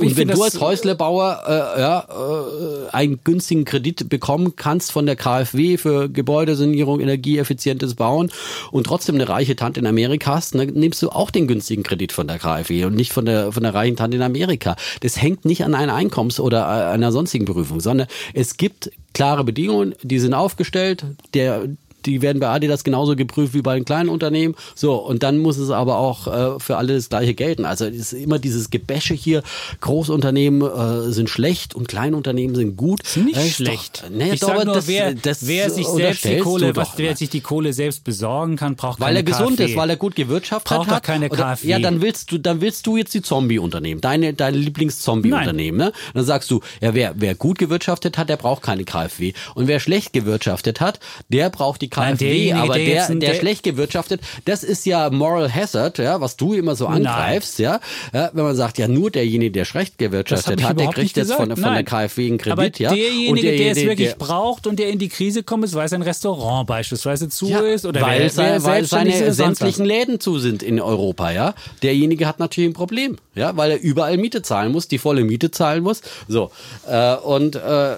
Und 0.00 0.16
wenn 0.16 0.28
du 0.28 0.42
als 0.42 0.60
Häuslebauer 0.60 1.42
äh, 1.46 1.80
ja, 1.80 2.06
äh, 2.08 2.90
einen 2.94 3.20
günstigen 3.24 3.64
Kredit 3.64 4.08
bekommen 4.08 4.56
kannst 4.56 4.92
von 4.92 5.06
der 5.06 5.16
KfW 5.16 5.76
für 5.76 6.08
Gebäudesanierung, 6.08 7.00
energieeffizientes 7.00 7.94
Bauen 7.94 8.30
und 8.70 8.84
trotzdem 8.86 9.16
eine 9.16 9.28
reiche 9.28 9.56
Tante 9.56 9.80
in 9.80 9.86
Amerika 9.86 10.34
hast, 10.34 10.54
dann 10.54 10.68
nimmst 10.68 11.02
du 11.02 11.10
auch 11.10 11.30
den 11.30 11.46
günstigen 11.46 11.82
Kredit 11.82 12.12
von 12.12 12.26
der 12.26 12.38
KfW 12.38 12.84
und 12.84 12.94
nicht 12.94 13.12
von 13.12 13.24
der 13.24 13.52
von 13.52 13.62
der 13.62 13.74
reichen 13.74 13.96
Tante 13.96 14.16
in 14.16 14.22
Amerika. 14.22 14.76
Das 15.00 15.20
hängt 15.20 15.44
nicht 15.44 15.64
an 15.64 15.74
einer 15.74 15.94
Einkommens- 15.94 16.40
oder 16.40 16.68
einer 16.68 17.12
sonstigen 17.12 17.44
Prüfung, 17.44 17.80
sondern 17.80 18.06
es 18.34 18.56
gibt 18.56 18.90
klare 19.12 19.44
Bedingungen, 19.44 19.94
die 20.02 20.18
sind 20.18 20.34
aufgestellt. 20.34 21.04
Der 21.34 21.68
die 22.06 22.22
werden 22.22 22.40
bei 22.40 22.48
Adidas 22.48 22.84
genauso 22.84 23.16
geprüft 23.16 23.54
wie 23.54 23.62
bei 23.62 23.74
den 23.74 23.84
kleinen 23.84 24.08
Unternehmen. 24.08 24.54
So, 24.74 24.94
und 24.96 25.22
dann 25.22 25.38
muss 25.38 25.56
es 25.58 25.70
aber 25.70 25.98
auch 25.98 26.26
äh, 26.56 26.60
für 26.60 26.76
alle 26.76 26.94
das 26.94 27.08
gleiche 27.08 27.34
gelten. 27.34 27.64
Also 27.64 27.86
es 27.86 28.12
ist 28.12 28.12
immer 28.12 28.38
dieses 28.38 28.70
Gebäsche 28.70 29.14
hier, 29.14 29.42
Großunternehmen 29.80 30.62
äh, 31.08 31.12
sind 31.12 31.28
schlecht 31.28 31.74
und 31.74 31.88
Kleinunternehmen 31.88 32.54
sind 32.56 32.76
gut. 32.76 33.02
Ist 33.02 33.16
nicht 33.18 33.36
Das 33.36 33.44
ist 33.46 33.54
schlecht. 33.56 34.02
Doch, 34.04 34.10
nee, 34.10 34.32
ich 34.32 34.40
doch, 34.40 34.48
sag 34.48 34.56
aber 34.56 34.64
nur, 34.66 34.74
das, 34.74 34.86
wer, 34.86 35.14
das 35.14 35.46
wer 35.46 35.70
sich 35.70 35.86
selbst 35.86 36.24
die 36.24 36.38
Kohle, 36.38 36.74
was, 36.76 36.90
wer 36.96 37.10
ne? 37.10 37.16
sich 37.16 37.30
die 37.30 37.40
Kohle 37.40 37.72
selbst 37.72 38.04
besorgen 38.04 38.56
kann, 38.56 38.76
braucht 38.76 39.00
weil 39.00 39.16
er 39.16 39.22
keine 39.22 39.36
gesund 39.38 39.56
KfW. 39.58 39.64
ist, 39.70 39.76
weil 39.76 39.90
er 39.90 39.96
gut 39.96 40.14
gewirtschaftet 40.14 40.76
Braucht 40.76 40.90
hat. 40.90 41.02
keine 41.02 41.28
Oder- 41.28 41.54
KfW. 41.56 41.68
Ja, 41.68 41.78
dann 41.78 42.00
willst 42.00 42.32
du, 42.32 42.38
dann 42.38 42.60
willst 42.60 42.86
du 42.86 42.96
jetzt 42.96 43.14
die 43.14 43.22
Zombie-Unternehmen, 43.22 44.00
deine, 44.00 44.34
deine 44.34 44.56
Lieblings-Zombie-Unternehmen. 44.56 45.78
Ne? 45.78 45.92
Dann 46.14 46.24
sagst 46.24 46.50
du, 46.50 46.60
ja, 46.80 46.94
wer, 46.94 47.14
wer 47.16 47.34
gut 47.34 47.58
gewirtschaftet 47.58 48.18
hat, 48.18 48.28
der 48.28 48.36
braucht 48.36 48.62
keine 48.62 48.84
KfW. 48.84 49.32
Und 49.54 49.66
wer 49.68 49.80
schlecht 49.80 50.12
gewirtschaftet 50.12 50.80
hat, 50.80 51.00
der 51.28 51.50
braucht 51.50 51.80
die 51.82 51.88
KfW. 51.92 52.00
Nein, 52.00 52.16
derjenige, 52.18 52.56
aber 52.56 52.74
der 52.74 53.06
der, 53.06 53.14
der, 53.16 53.34
schlecht 53.34 53.62
gewirtschaftet, 53.62 54.20
das 54.44 54.64
ist 54.64 54.84
ja 54.86 55.10
Moral 55.10 55.54
Hazard, 55.54 55.98
ja, 55.98 56.20
was 56.20 56.36
du 56.36 56.54
immer 56.54 56.74
so 56.74 56.86
angreifst, 56.86 57.58
ja? 57.58 57.80
ja. 58.12 58.30
Wenn 58.32 58.44
man 58.44 58.56
sagt, 58.56 58.78
ja, 58.78 58.88
nur 58.88 59.10
derjenige, 59.10 59.52
der 59.52 59.64
schlecht 59.64 59.98
gewirtschaftet 59.98 60.62
hat, 60.62 60.80
der 60.80 60.88
kriegt 60.88 61.16
jetzt 61.16 61.32
von, 61.32 61.54
von 61.56 61.74
der. 61.74 61.84
KfW 61.84 62.26
einen 62.26 62.38
Kredit, 62.38 62.52
Aber 62.52 62.64
ja. 62.78 62.94
derjenige, 62.94 63.42
der 63.42 63.52
es 63.52 63.74
derjenige, 63.74 63.88
wirklich 63.90 64.14
braucht 64.16 64.66
und 64.66 64.78
der 64.78 64.88
in 64.88 64.98
die 64.98 65.08
Krise 65.08 65.42
kommt, 65.42 65.64
ist, 65.64 65.74
weil 65.74 65.88
sein 65.88 66.02
Restaurant 66.02 66.66
beispielsweise 66.66 67.28
zu 67.28 67.48
Ja, 67.48 67.60
ist 67.60 67.84
oder 67.84 68.00
weil, 68.00 68.20
wer, 68.20 68.30
sei- 68.30 68.44
wer 68.52 68.64
weil 68.64 68.84
seine 68.86 69.32
sämtlichen 69.32 69.84
Läden 69.84 70.18
zu 70.20 70.38
sind 70.38 70.62
in 70.62 70.80
Europa, 70.80 71.30
ja. 71.30 71.54
Derjenige 71.82 72.26
hat 72.26 72.38
natürlich 72.38 72.70
ein 72.70 72.74
Problem. 72.74 73.18
ja, 73.34 73.56
weil 73.56 73.72
er 73.72 73.80
überall 73.80 74.16
Miete 74.16 74.42
zahlen 74.42 74.72
muss, 74.72 74.88
die 74.88 74.98
volle 74.98 75.24
Miete 75.24 75.50
zahlen 75.50 75.82
muss. 75.82 76.00
So 76.28 76.50
äh, 76.88 77.16
und 77.16 77.56
äh, 77.56 77.92
äh, 77.92 77.96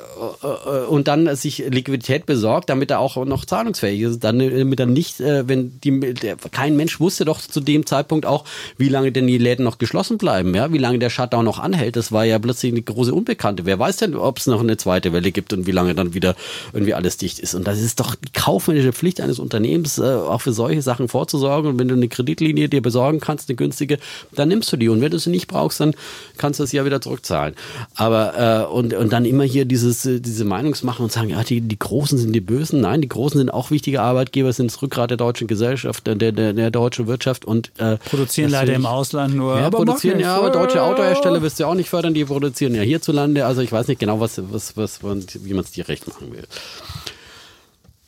und 0.89 1.07
dann 1.09 1.35
sich 1.37 1.59
Liquidität 1.59 2.27
besorgt, 2.27 2.69
damit 2.71 2.91
er 2.91 2.99
auch 3.01 3.25
noch 3.25 3.45
zahlungsfähig 3.45 3.84
ist. 3.93 4.25
Dann 4.25 4.39
damit 4.39 4.81
er 4.81 4.87
nicht, 4.87 5.21
äh, 5.21 5.49
wenn 5.49 5.81
die 5.81 6.15
der, 6.15 6.37
kein 6.37 6.77
Mensch 6.77 7.01
wusste 7.01 7.25
doch 7.25 7.41
zu 7.41 7.61
dem 7.61 7.87
Zeitpunkt 7.87 8.27
auch, 8.27 8.45
wie 8.77 8.89
lange 8.89 9.13
denn 9.13 9.27
die 9.27 9.39
Läden 9.39 9.65
noch 9.65 9.79
geschlossen 9.79 10.19
bleiben, 10.19 10.55
ja, 10.55 10.73
wie 10.73 10.79
lange 10.79 10.99
der 10.99 11.11
Shutdown 11.11 11.45
noch 11.45 11.59
anhält. 11.59 11.97
Das 11.97 12.13
war 12.13 12.25
ja 12.25 12.39
plötzlich 12.39 12.73
eine 12.73 12.83
große 12.83 13.15
Unbekannte. 13.15 13.67
Wer 13.67 13.79
weiß 13.79 13.99
denn, 13.99 14.15
ob 14.15 14.39
es 14.39 14.47
noch 14.47 14.61
eine 14.61 14.77
zweite 14.77 15.13
Welle 15.13 15.33
gibt 15.33 15.53
und 15.53 15.67
wie 15.67 15.73
lange 15.73 15.95
dann 15.95 16.15
wieder 16.15 16.37
irgendwie 16.73 16.95
alles 16.95 17.17
dicht 17.17 17.39
ist. 17.39 17.55
Und 17.55 17.67
das 17.67 17.81
ist 17.81 18.01
doch 18.01 18.15
die 18.15 18.33
kaufmännische 18.33 18.93
Pflicht 18.93 19.21
eines 19.21 19.39
Unternehmens, 19.39 19.99
äh, 19.99 20.03
auch 20.03 20.41
für 20.41 20.53
solche 20.53 20.83
Sachen 20.83 21.09
vorzusorgen. 21.09 21.71
Und 21.71 21.79
wenn 21.79 21.89
du 21.89 21.95
eine 21.95 22.09
Kreditlinie 22.09 22.69
dir 22.69 22.83
besorgen 22.83 23.21
kannst, 23.21 23.49
eine 23.49 23.57
günstige, 23.57 23.99
dann 24.33 24.49
nimmst 24.49 24.73
du 24.73 24.77
die. 24.77 24.89
Und 24.89 25.01
wenn 25.01 25.11
du 25.11 25.19
sie 25.19 25.31
nicht 25.31 25.47
brauchst, 25.47 25.81
dann 25.81 25.95
kannst 26.37 26.61
du 26.61 26.65
es 26.65 26.73
ja 26.73 26.85
wieder 26.85 27.01
zurückzahlen. 27.01 27.55
Aber 27.95 28.67
äh, 28.69 28.73
und, 28.73 28.95
und 28.95 29.13
dann 29.13 29.25
immer 29.25 29.45
hier 29.45 29.65
dieses, 29.65 30.05
äh, 30.07 30.21
diese 30.21 30.45
Meinungsmachen 30.45 31.05
und 31.05 31.13
sagen, 31.13 31.31
ja, 31.31 31.43
die, 31.43 31.61
die 31.61 31.79
Großen 31.79 32.19
sind 32.19 32.33
die 32.33 32.41
Bösen. 32.41 32.81
Nein, 32.81 33.01
die 33.01 33.09
Großen 33.09 33.39
sind 33.39 33.51
auch 33.51 33.71
wichtige 33.75 34.01
Arbeitgeber, 34.01 34.53
sind 34.53 34.71
das 34.71 34.81
Rückgrat 34.81 35.11
der 35.11 35.19
deutschen 35.19 35.47
Gesellschaft, 35.47 36.07
der, 36.07 36.15
der, 36.15 36.33
der 36.33 36.71
deutschen 36.71 37.07
Wirtschaft 37.07 37.45
und 37.45 37.73
äh, 37.79 37.99
produzieren 37.99 38.51
leider 38.51 38.73
im 38.73 38.87
Ausland 38.87 39.35
nur. 39.35 39.59
Ja, 39.59 39.67
aber 39.67 39.79
produzieren, 39.79 40.21
ja, 40.21 40.37
aber 40.37 40.51
deutsche 40.51 40.83
Autohersteller 40.83 41.43
wirst 41.43 41.61
du 41.61 41.67
auch 41.67 41.75
nicht 41.75 41.91
fördern, 41.91 42.15
die 42.15 42.25
produzieren 42.25 42.75
ja 42.75 42.83
hierzulande. 42.83 43.45
Also 43.45 43.61
ich 43.61 43.71
weiß 43.71 43.89
nicht 43.89 43.99
genau, 43.99 44.21
was, 44.21 44.41
was, 44.51 44.77
was, 44.77 45.01
wie 45.03 45.53
man 45.53 45.65
es 45.65 45.73
dir 45.73 45.87
recht 45.89 46.07
machen 46.07 46.33
will. 46.33 46.45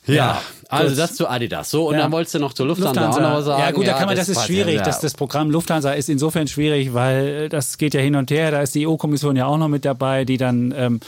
Ja, 0.07 0.41
also 0.69 0.95
das 0.95 1.15
zu 1.15 1.27
Adidas. 1.27 1.69
So, 1.69 1.87
und 1.89 1.95
ja. 1.95 2.01
dann 2.01 2.11
wolltest 2.11 2.35
du 2.35 2.39
noch 2.39 2.53
zur 2.53 2.65
Lufthansa, 2.67 3.01
Lufthansa, 3.01 3.29
auch 3.29 3.37
noch 3.37 3.45
sagen. 3.45 3.61
Ja, 3.61 3.71
gut, 3.71 3.87
da 3.87 3.93
kann 3.93 4.07
man, 4.07 4.15
das, 4.15 4.27
das 4.27 4.37
ist 4.37 4.45
schwierig. 4.45 4.77
Ja. 4.77 4.83
Das, 4.83 4.99
das 4.99 5.13
Programm 5.13 5.51
Lufthansa 5.51 5.91
ist 5.91 6.09
insofern 6.09 6.47
schwierig, 6.47 6.93
weil 6.93 7.49
das 7.49 7.77
geht 7.77 7.93
ja 7.93 8.01
hin 8.01 8.15
und 8.15 8.31
her. 8.31 8.51
Da 8.51 8.61
ist 8.61 8.73
die 8.75 8.87
EU-Kommission 8.87 9.35
ja 9.35 9.45
auch 9.45 9.57
noch 9.57 9.67
mit 9.67 9.85
dabei, 9.85 10.25
die 10.25 10.37
dann 10.37 10.73
ähm, 10.75 10.99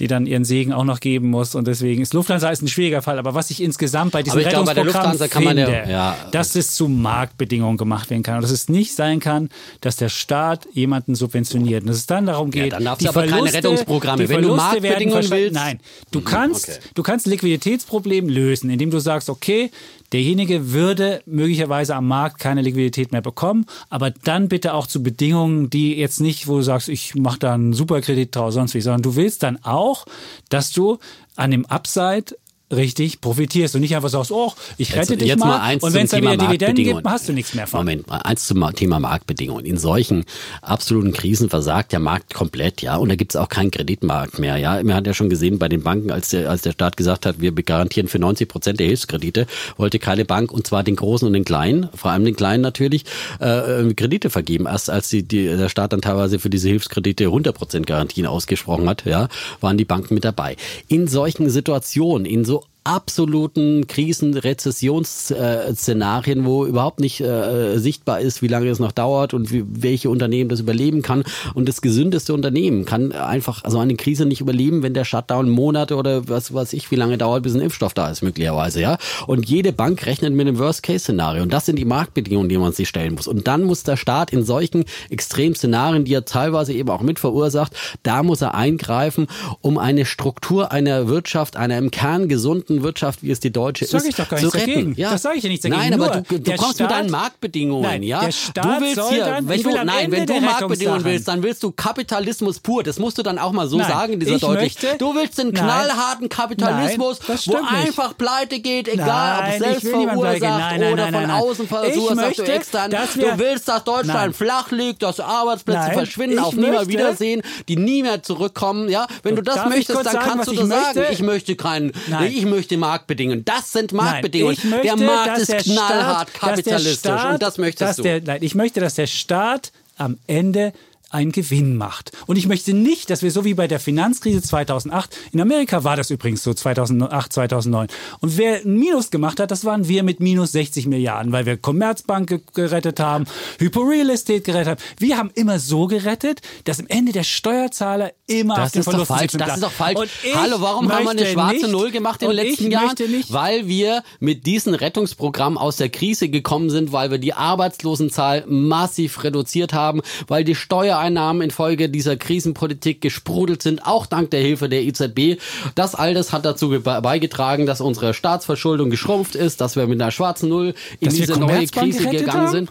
die 0.00 0.06
dann 0.06 0.26
ihren 0.26 0.44
Segen 0.44 0.72
auch 0.72 0.84
noch 0.84 1.00
geben 1.00 1.30
muss. 1.30 1.54
Und 1.54 1.66
deswegen 1.66 2.02
ist 2.02 2.14
Lufthansa 2.14 2.50
ist 2.50 2.62
ein 2.62 2.68
schwieriger 2.68 3.02
Fall. 3.02 3.18
Aber 3.18 3.34
was 3.34 3.50
ich 3.50 3.62
insgesamt 3.62 4.12
bei 4.12 4.22
diesem 4.22 4.40
Rettungsprogramm 4.40 5.16
glaube, 5.16 5.28
finde, 5.28 5.62
ja, 5.62 5.88
ja. 5.88 6.16
dass 6.30 6.54
es 6.54 6.74
zu 6.74 6.88
Marktbedingungen 6.88 7.76
gemacht 7.76 8.10
werden 8.10 8.22
kann. 8.22 8.36
Und 8.36 8.42
dass 8.42 8.50
es 8.50 8.68
nicht 8.68 8.94
sein 8.94 9.20
kann, 9.20 9.48
dass 9.80 9.96
der 9.96 10.08
Staat 10.08 10.66
jemanden 10.72 11.14
subventioniert. 11.14 11.82
Und 11.82 11.88
dass 11.88 11.96
es 11.98 12.06
dann 12.06 12.26
darum 12.26 12.50
geht, 12.50 12.72
ja, 12.72 12.80
dann 12.80 12.98
die 12.98 13.06
Verluste, 13.06 13.36
keine 13.36 13.52
Rettungsprogramme. 13.52 14.28
Wenn 14.28 14.42
du 14.42 14.54
Marktbedingungen 14.54 15.30
willst. 15.30 15.54
Nein, 15.54 15.80
du 16.10 16.20
mhm, 16.20 16.24
kannst, 16.24 16.68
okay. 16.68 16.78
du 16.94 17.02
kannst 17.02 17.26
Liquiditätsproblem 17.26 18.28
lösen, 18.28 18.70
indem 18.70 18.90
du 18.90 18.98
sagst, 18.98 19.30
okay, 19.30 19.70
Derjenige 20.14 20.70
würde 20.70 21.22
möglicherweise 21.26 21.96
am 21.96 22.06
Markt 22.06 22.38
keine 22.38 22.62
Liquidität 22.62 23.10
mehr 23.10 23.20
bekommen, 23.20 23.66
aber 23.90 24.12
dann 24.12 24.46
bitte 24.46 24.72
auch 24.74 24.86
zu 24.86 25.02
Bedingungen, 25.02 25.70
die 25.70 25.96
jetzt 25.96 26.20
nicht, 26.20 26.46
wo 26.46 26.58
du 26.58 26.62
sagst, 26.62 26.88
ich 26.88 27.16
mache 27.16 27.40
da 27.40 27.54
einen 27.54 27.72
Superkredit 27.72 28.36
draus, 28.36 28.54
sonst 28.54 28.74
wie, 28.74 28.80
sondern 28.80 29.02
du 29.02 29.16
willst 29.16 29.42
dann 29.42 29.58
auch, 29.64 30.06
dass 30.50 30.70
du 30.70 30.98
an 31.34 31.50
dem 31.50 31.66
Upside 31.66 32.36
richtig 32.72 33.20
profitierst 33.20 33.74
und 33.74 33.82
nicht 33.82 33.94
einfach 33.94 34.08
sagst, 34.08 34.32
oh, 34.32 34.52
ich 34.78 34.94
rette 34.94 35.12
jetzt, 35.12 35.20
dich 35.20 35.28
jetzt 35.28 35.40
mal, 35.40 35.58
mal 35.58 35.76
und 35.76 35.92
wenn 35.92 36.04
es 36.04 36.10
dann 36.10 36.22
wieder 36.22 36.36
Dividenden 36.36 36.84
gibt, 36.84 37.06
hast 37.06 37.28
du 37.28 37.32
nichts 37.32 37.54
mehr 37.54 37.66
von. 37.66 37.80
Moment, 37.80 38.06
mal 38.06 38.18
eins 38.18 38.46
zum 38.46 38.64
Thema 38.74 38.98
Marktbedingungen. 39.00 39.66
In 39.66 39.76
solchen 39.76 40.24
absoluten 40.62 41.12
Krisen 41.12 41.50
versagt 41.50 41.92
der 41.92 42.00
Markt 42.00 42.32
komplett, 42.32 42.82
ja, 42.82 42.96
und 42.96 43.10
da 43.10 43.16
gibt 43.16 43.34
es 43.34 43.36
auch 43.36 43.48
keinen 43.48 43.70
Kreditmarkt 43.70 44.38
mehr, 44.38 44.56
ja. 44.56 44.82
Man 44.82 44.94
hat 44.94 45.06
ja 45.06 45.14
schon 45.14 45.28
gesehen 45.28 45.58
bei 45.58 45.68
den 45.68 45.82
Banken, 45.82 46.10
als 46.10 46.30
der, 46.30 46.50
als 46.50 46.62
der 46.62 46.72
Staat 46.72 46.96
gesagt 46.96 47.26
hat, 47.26 47.40
wir 47.40 47.52
garantieren 47.52 48.08
für 48.08 48.18
90 48.18 48.48
Prozent 48.48 48.80
der 48.80 48.86
Hilfskredite, 48.86 49.46
wollte 49.76 49.98
keine 49.98 50.24
Bank, 50.24 50.50
und 50.50 50.66
zwar 50.66 50.82
den 50.82 50.96
Großen 50.96 51.26
und 51.26 51.34
den 51.34 51.44
Kleinen, 51.44 51.88
vor 51.94 52.10
allem 52.10 52.24
den 52.24 52.36
Kleinen 52.36 52.62
natürlich, 52.62 53.04
äh, 53.40 53.92
Kredite 53.94 54.30
vergeben. 54.30 54.66
Erst 54.66 54.90
als 54.90 55.08
die, 55.08 55.22
die, 55.22 55.44
der 55.44 55.68
Staat 55.68 55.92
dann 55.92 56.00
teilweise 56.00 56.38
für 56.38 56.50
diese 56.50 56.68
Hilfskredite 56.68 57.24
100 57.24 57.54
Prozent 57.54 57.86
Garantien 57.86 58.26
ausgesprochen 58.26 58.88
hat, 58.88 59.04
ja, 59.04 59.28
waren 59.60 59.76
die 59.76 59.84
Banken 59.84 60.14
mit 60.14 60.24
dabei. 60.24 60.56
In 60.88 61.06
solchen 61.06 61.50
Situationen, 61.50 62.26
in 62.26 62.44
so 62.44 62.63
absoluten 62.84 63.86
Krisen, 63.86 64.34
Rezessionsszenarien, 64.34 66.44
wo 66.44 66.66
überhaupt 66.66 67.00
nicht 67.00 67.20
äh, 67.20 67.78
sichtbar 67.78 68.20
ist, 68.20 68.42
wie 68.42 68.48
lange 68.48 68.68
es 68.68 68.78
noch 68.78 68.92
dauert 68.92 69.32
und 69.32 69.50
wie, 69.50 69.64
welche 69.66 70.10
Unternehmen 70.10 70.50
das 70.50 70.60
überleben 70.60 71.00
kann. 71.00 71.24
Und 71.54 71.66
das 71.66 71.80
gesündeste 71.80 72.34
Unternehmen 72.34 72.84
kann 72.84 73.12
einfach 73.12 73.62
so 73.66 73.78
eine 73.78 73.96
Krise 73.96 74.26
nicht 74.26 74.42
überleben, 74.42 74.82
wenn 74.82 74.92
der 74.92 75.06
Shutdown 75.06 75.48
Monate 75.48 75.96
oder 75.96 76.28
was 76.28 76.52
weiß 76.52 76.74
ich, 76.74 76.90
wie 76.90 76.96
lange 76.96 77.16
dauert, 77.16 77.42
bis 77.42 77.54
ein 77.54 77.62
Impfstoff 77.62 77.94
da 77.94 78.10
ist, 78.10 78.22
möglicherweise, 78.22 78.82
ja. 78.82 78.98
Und 79.26 79.48
jede 79.48 79.72
Bank 79.72 80.04
rechnet 80.04 80.34
mit 80.34 80.46
einem 80.46 80.58
Worst-Case-Szenario. 80.58 81.42
Und 81.42 81.54
das 81.54 81.64
sind 81.64 81.78
die 81.78 81.86
Marktbedingungen, 81.86 82.50
die 82.50 82.58
man 82.58 82.72
sich 82.72 82.88
stellen 82.88 83.14
muss. 83.14 83.26
Und 83.26 83.48
dann 83.48 83.64
muss 83.64 83.82
der 83.82 83.96
Staat 83.96 84.30
in 84.30 84.44
solchen 84.44 84.84
Extremszenarien, 85.08 86.04
die 86.04 86.12
er 86.12 86.26
teilweise 86.26 86.74
eben 86.74 86.90
auch 86.90 87.00
mit 87.00 87.18
verursacht, 87.18 87.72
da 88.02 88.22
muss 88.22 88.42
er 88.42 88.54
eingreifen, 88.54 89.26
um 89.62 89.78
eine 89.78 90.04
Struktur 90.04 90.70
einer 90.70 91.08
Wirtschaft, 91.08 91.56
einer 91.56 91.78
im 91.78 91.90
Kern 91.90 92.28
gesunden 92.28 92.73
gesunden 92.74 92.82
Wirtschaft, 92.82 93.22
wie 93.22 93.30
es 93.30 93.40
die 93.40 93.52
deutsche 93.52 93.84
das 93.84 93.94
ist, 93.94 94.08
ich 94.08 94.16
doch 94.16 94.28
gar 94.28 94.38
zu 94.38 94.48
retten. 94.48 94.70
Dagegen. 94.70 94.94
Ja. 94.96 95.10
Das 95.10 95.22
sage 95.22 95.38
ich 95.38 95.44
ja 95.44 95.50
nicht 95.50 95.64
dagegen. 95.64 95.80
Nein, 95.80 95.94
aber 95.94 96.22
du, 96.28 96.38
du 96.38 96.54
kommst 96.56 96.76
Staat, 96.76 96.80
mit 96.80 96.90
deinen 96.90 97.10
Marktbedingungen, 97.10 97.82
nein, 97.82 98.02
ja. 98.02 98.20
Der 98.24 98.32
Staat 98.32 98.64
du 98.64 98.84
willst 98.84 99.08
hier, 99.10 99.24
dann, 99.24 99.48
wenn 99.48 99.62
du, 99.62 99.84
nein, 99.84 100.12
wenn 100.12 100.26
du 100.26 100.40
Marktbedingungen 100.40 101.04
willst, 101.04 101.28
dann 101.28 101.42
willst 101.42 101.62
du 101.62 101.72
Kapitalismus 101.72 102.60
pur. 102.60 102.82
Das 102.82 102.98
musst 102.98 103.18
du 103.18 103.22
dann 103.22 103.38
auch 103.38 103.52
mal 103.52 103.68
so 103.68 103.78
nein, 103.78 103.88
sagen, 103.88 104.20
dieser 104.20 104.38
deutlich. 104.38 104.82
Möchte, 104.82 104.98
du 104.98 105.14
willst 105.14 105.38
den 105.38 105.52
knallharten 105.52 106.28
Kapitalismus, 106.28 107.18
nein, 107.26 107.38
wo 107.46 107.52
nicht. 107.52 107.72
einfach 107.72 108.16
pleite 108.16 108.60
geht, 108.60 108.88
egal 108.88 109.52
ob 109.52 109.58
selbst 109.58 109.88
verursacht 109.88 110.76
oder 110.92 111.08
von 111.08 111.30
außen 111.30 111.68
verursacht 111.68 112.40
oder 112.40 112.54
extern. 112.54 112.90
Du 112.90 113.38
willst, 113.38 113.68
dass 113.68 113.84
Deutschland 113.84 114.36
flach 114.36 114.70
liegt, 114.70 115.02
dass 115.02 115.20
Arbeitsplätze 115.20 115.92
verschwinden, 115.92 116.38
auf 116.38 116.54
nie 116.54 116.70
mehr 116.70 116.86
Wiedersehen, 116.88 117.42
die 117.68 117.76
nie 117.76 118.02
mehr 118.02 118.22
zurückkommen. 118.22 118.88
Ja, 118.88 119.06
wenn 119.22 119.36
du 119.36 119.42
das 119.42 119.68
möchtest, 119.68 120.06
dann 120.06 120.18
kannst 120.18 120.48
du 120.48 120.54
das 120.54 120.68
sagen. 120.68 121.00
Ich 121.10 121.20
möchte 121.20 121.56
keinen, 121.56 121.92
ich 122.28 122.44
möchte 122.44 122.63
Marktbedingungen 122.76 123.44
das 123.44 123.72
sind 123.72 123.92
Marktbedingungen. 123.92 124.56
Nein, 124.62 124.70
möchte, 124.70 124.96
der 124.96 125.06
Markt 125.06 125.38
ist 125.38 125.56
knallhart 125.64 126.30
Staat, 126.30 126.34
kapitalistisch 126.34 126.98
Staat, 126.98 127.32
und 127.34 127.42
das 127.42 127.58
möchtest 127.58 127.98
du. 127.98 128.02
Der, 128.02 128.20
nein, 128.22 128.42
ich 128.42 128.54
möchte, 128.54 128.80
dass 128.80 128.94
der 128.94 129.06
Staat 129.06 129.72
am 129.96 130.18
Ende 130.26 130.72
einen 131.14 131.32
Gewinn 131.32 131.76
macht. 131.76 132.12
Und 132.26 132.36
ich 132.36 132.46
möchte 132.46 132.74
nicht, 132.74 133.08
dass 133.08 133.22
wir 133.22 133.30
so 133.30 133.44
wie 133.44 133.54
bei 133.54 133.68
der 133.68 133.80
Finanzkrise 133.80 134.42
2008, 134.42 135.16
in 135.32 135.40
Amerika 135.40 135.84
war 135.84 135.96
das 135.96 136.10
übrigens 136.10 136.42
so 136.42 136.52
2008, 136.52 137.32
2009. 137.32 137.88
Und 138.20 138.36
wer 138.36 138.56
ein 138.56 138.74
Minus 138.74 139.10
gemacht 139.10 139.40
hat, 139.40 139.50
das 139.50 139.64
waren 139.64 139.88
wir 139.88 140.02
mit 140.02 140.20
minus 140.20 140.52
60 140.52 140.86
Milliarden, 140.86 141.32
weil 141.32 141.46
wir 141.46 141.56
Commerzbank 141.56 142.42
gerettet 142.54 142.98
haben, 143.00 143.26
Hypo 143.58 143.80
Real 143.80 144.10
Estate 144.10 144.40
gerettet 144.40 144.68
haben. 144.68 144.80
Wir 144.98 145.16
haben 145.16 145.30
immer 145.34 145.58
so 145.58 145.86
gerettet, 145.86 146.40
dass 146.64 146.80
am 146.80 146.86
Ende 146.88 147.12
der 147.12 147.22
Steuerzahler 147.22 148.12
immer 148.26 148.56
das 148.56 148.66
auf 148.66 148.72
den 148.72 148.80
ist 148.80 148.84
Verlust 148.84 149.10
doch 149.10 149.16
falsch. 149.16 149.32
Das 149.32 149.54
ist 149.54 149.62
doch 149.62 149.72
falsch. 149.72 150.10
Hallo, 150.34 150.56
warum 150.60 150.92
haben 150.92 151.04
wir 151.04 151.10
eine 151.12 151.26
schwarze 151.26 151.54
nicht, 151.56 151.70
Null 151.70 151.90
gemacht 151.92 152.22
in 152.22 152.28
den 152.28 152.36
letzten 152.36 152.70
Jahren? 152.70 152.96
Weil 153.28 153.68
wir 153.68 154.02
mit 154.18 154.46
diesem 154.46 154.74
Rettungsprogramm 154.74 155.56
aus 155.58 155.76
der 155.76 155.90
Krise 155.90 156.28
gekommen 156.28 156.70
sind, 156.70 156.92
weil 156.92 157.10
wir 157.10 157.18
die 157.18 157.34
Arbeitslosenzahl 157.34 158.44
massiv 158.48 159.22
reduziert 159.22 159.72
haben, 159.72 160.02
weil 160.26 160.42
die 160.42 160.54
Steuer 160.54 161.03
Steuereinnahmen 161.04 161.42
infolge 161.42 161.88
dieser 161.88 162.16
Krisenpolitik 162.16 163.00
gesprudelt 163.00 163.62
sind, 163.62 163.84
auch 163.84 164.06
dank 164.06 164.30
der 164.30 164.40
Hilfe 164.40 164.68
der 164.68 164.82
EZB. 164.82 165.40
Das 165.74 165.94
alles 165.94 166.32
hat 166.32 166.44
dazu 166.44 166.70
beigetragen, 166.80 167.66
dass 167.66 167.80
unsere 167.80 168.14
Staatsverschuldung 168.14 168.90
geschrumpft 168.90 169.34
ist, 169.34 169.60
dass 169.60 169.76
wir 169.76 169.86
mit 169.86 170.00
einer 170.00 170.10
schwarzen 170.10 170.48
Null 170.48 170.74
in 171.00 171.08
dass 171.08 171.14
diese 171.14 171.38
neue 171.38 171.66
Krise 171.66 172.08
gegangen 172.08 172.32
haben? 172.32 172.50
sind 172.50 172.70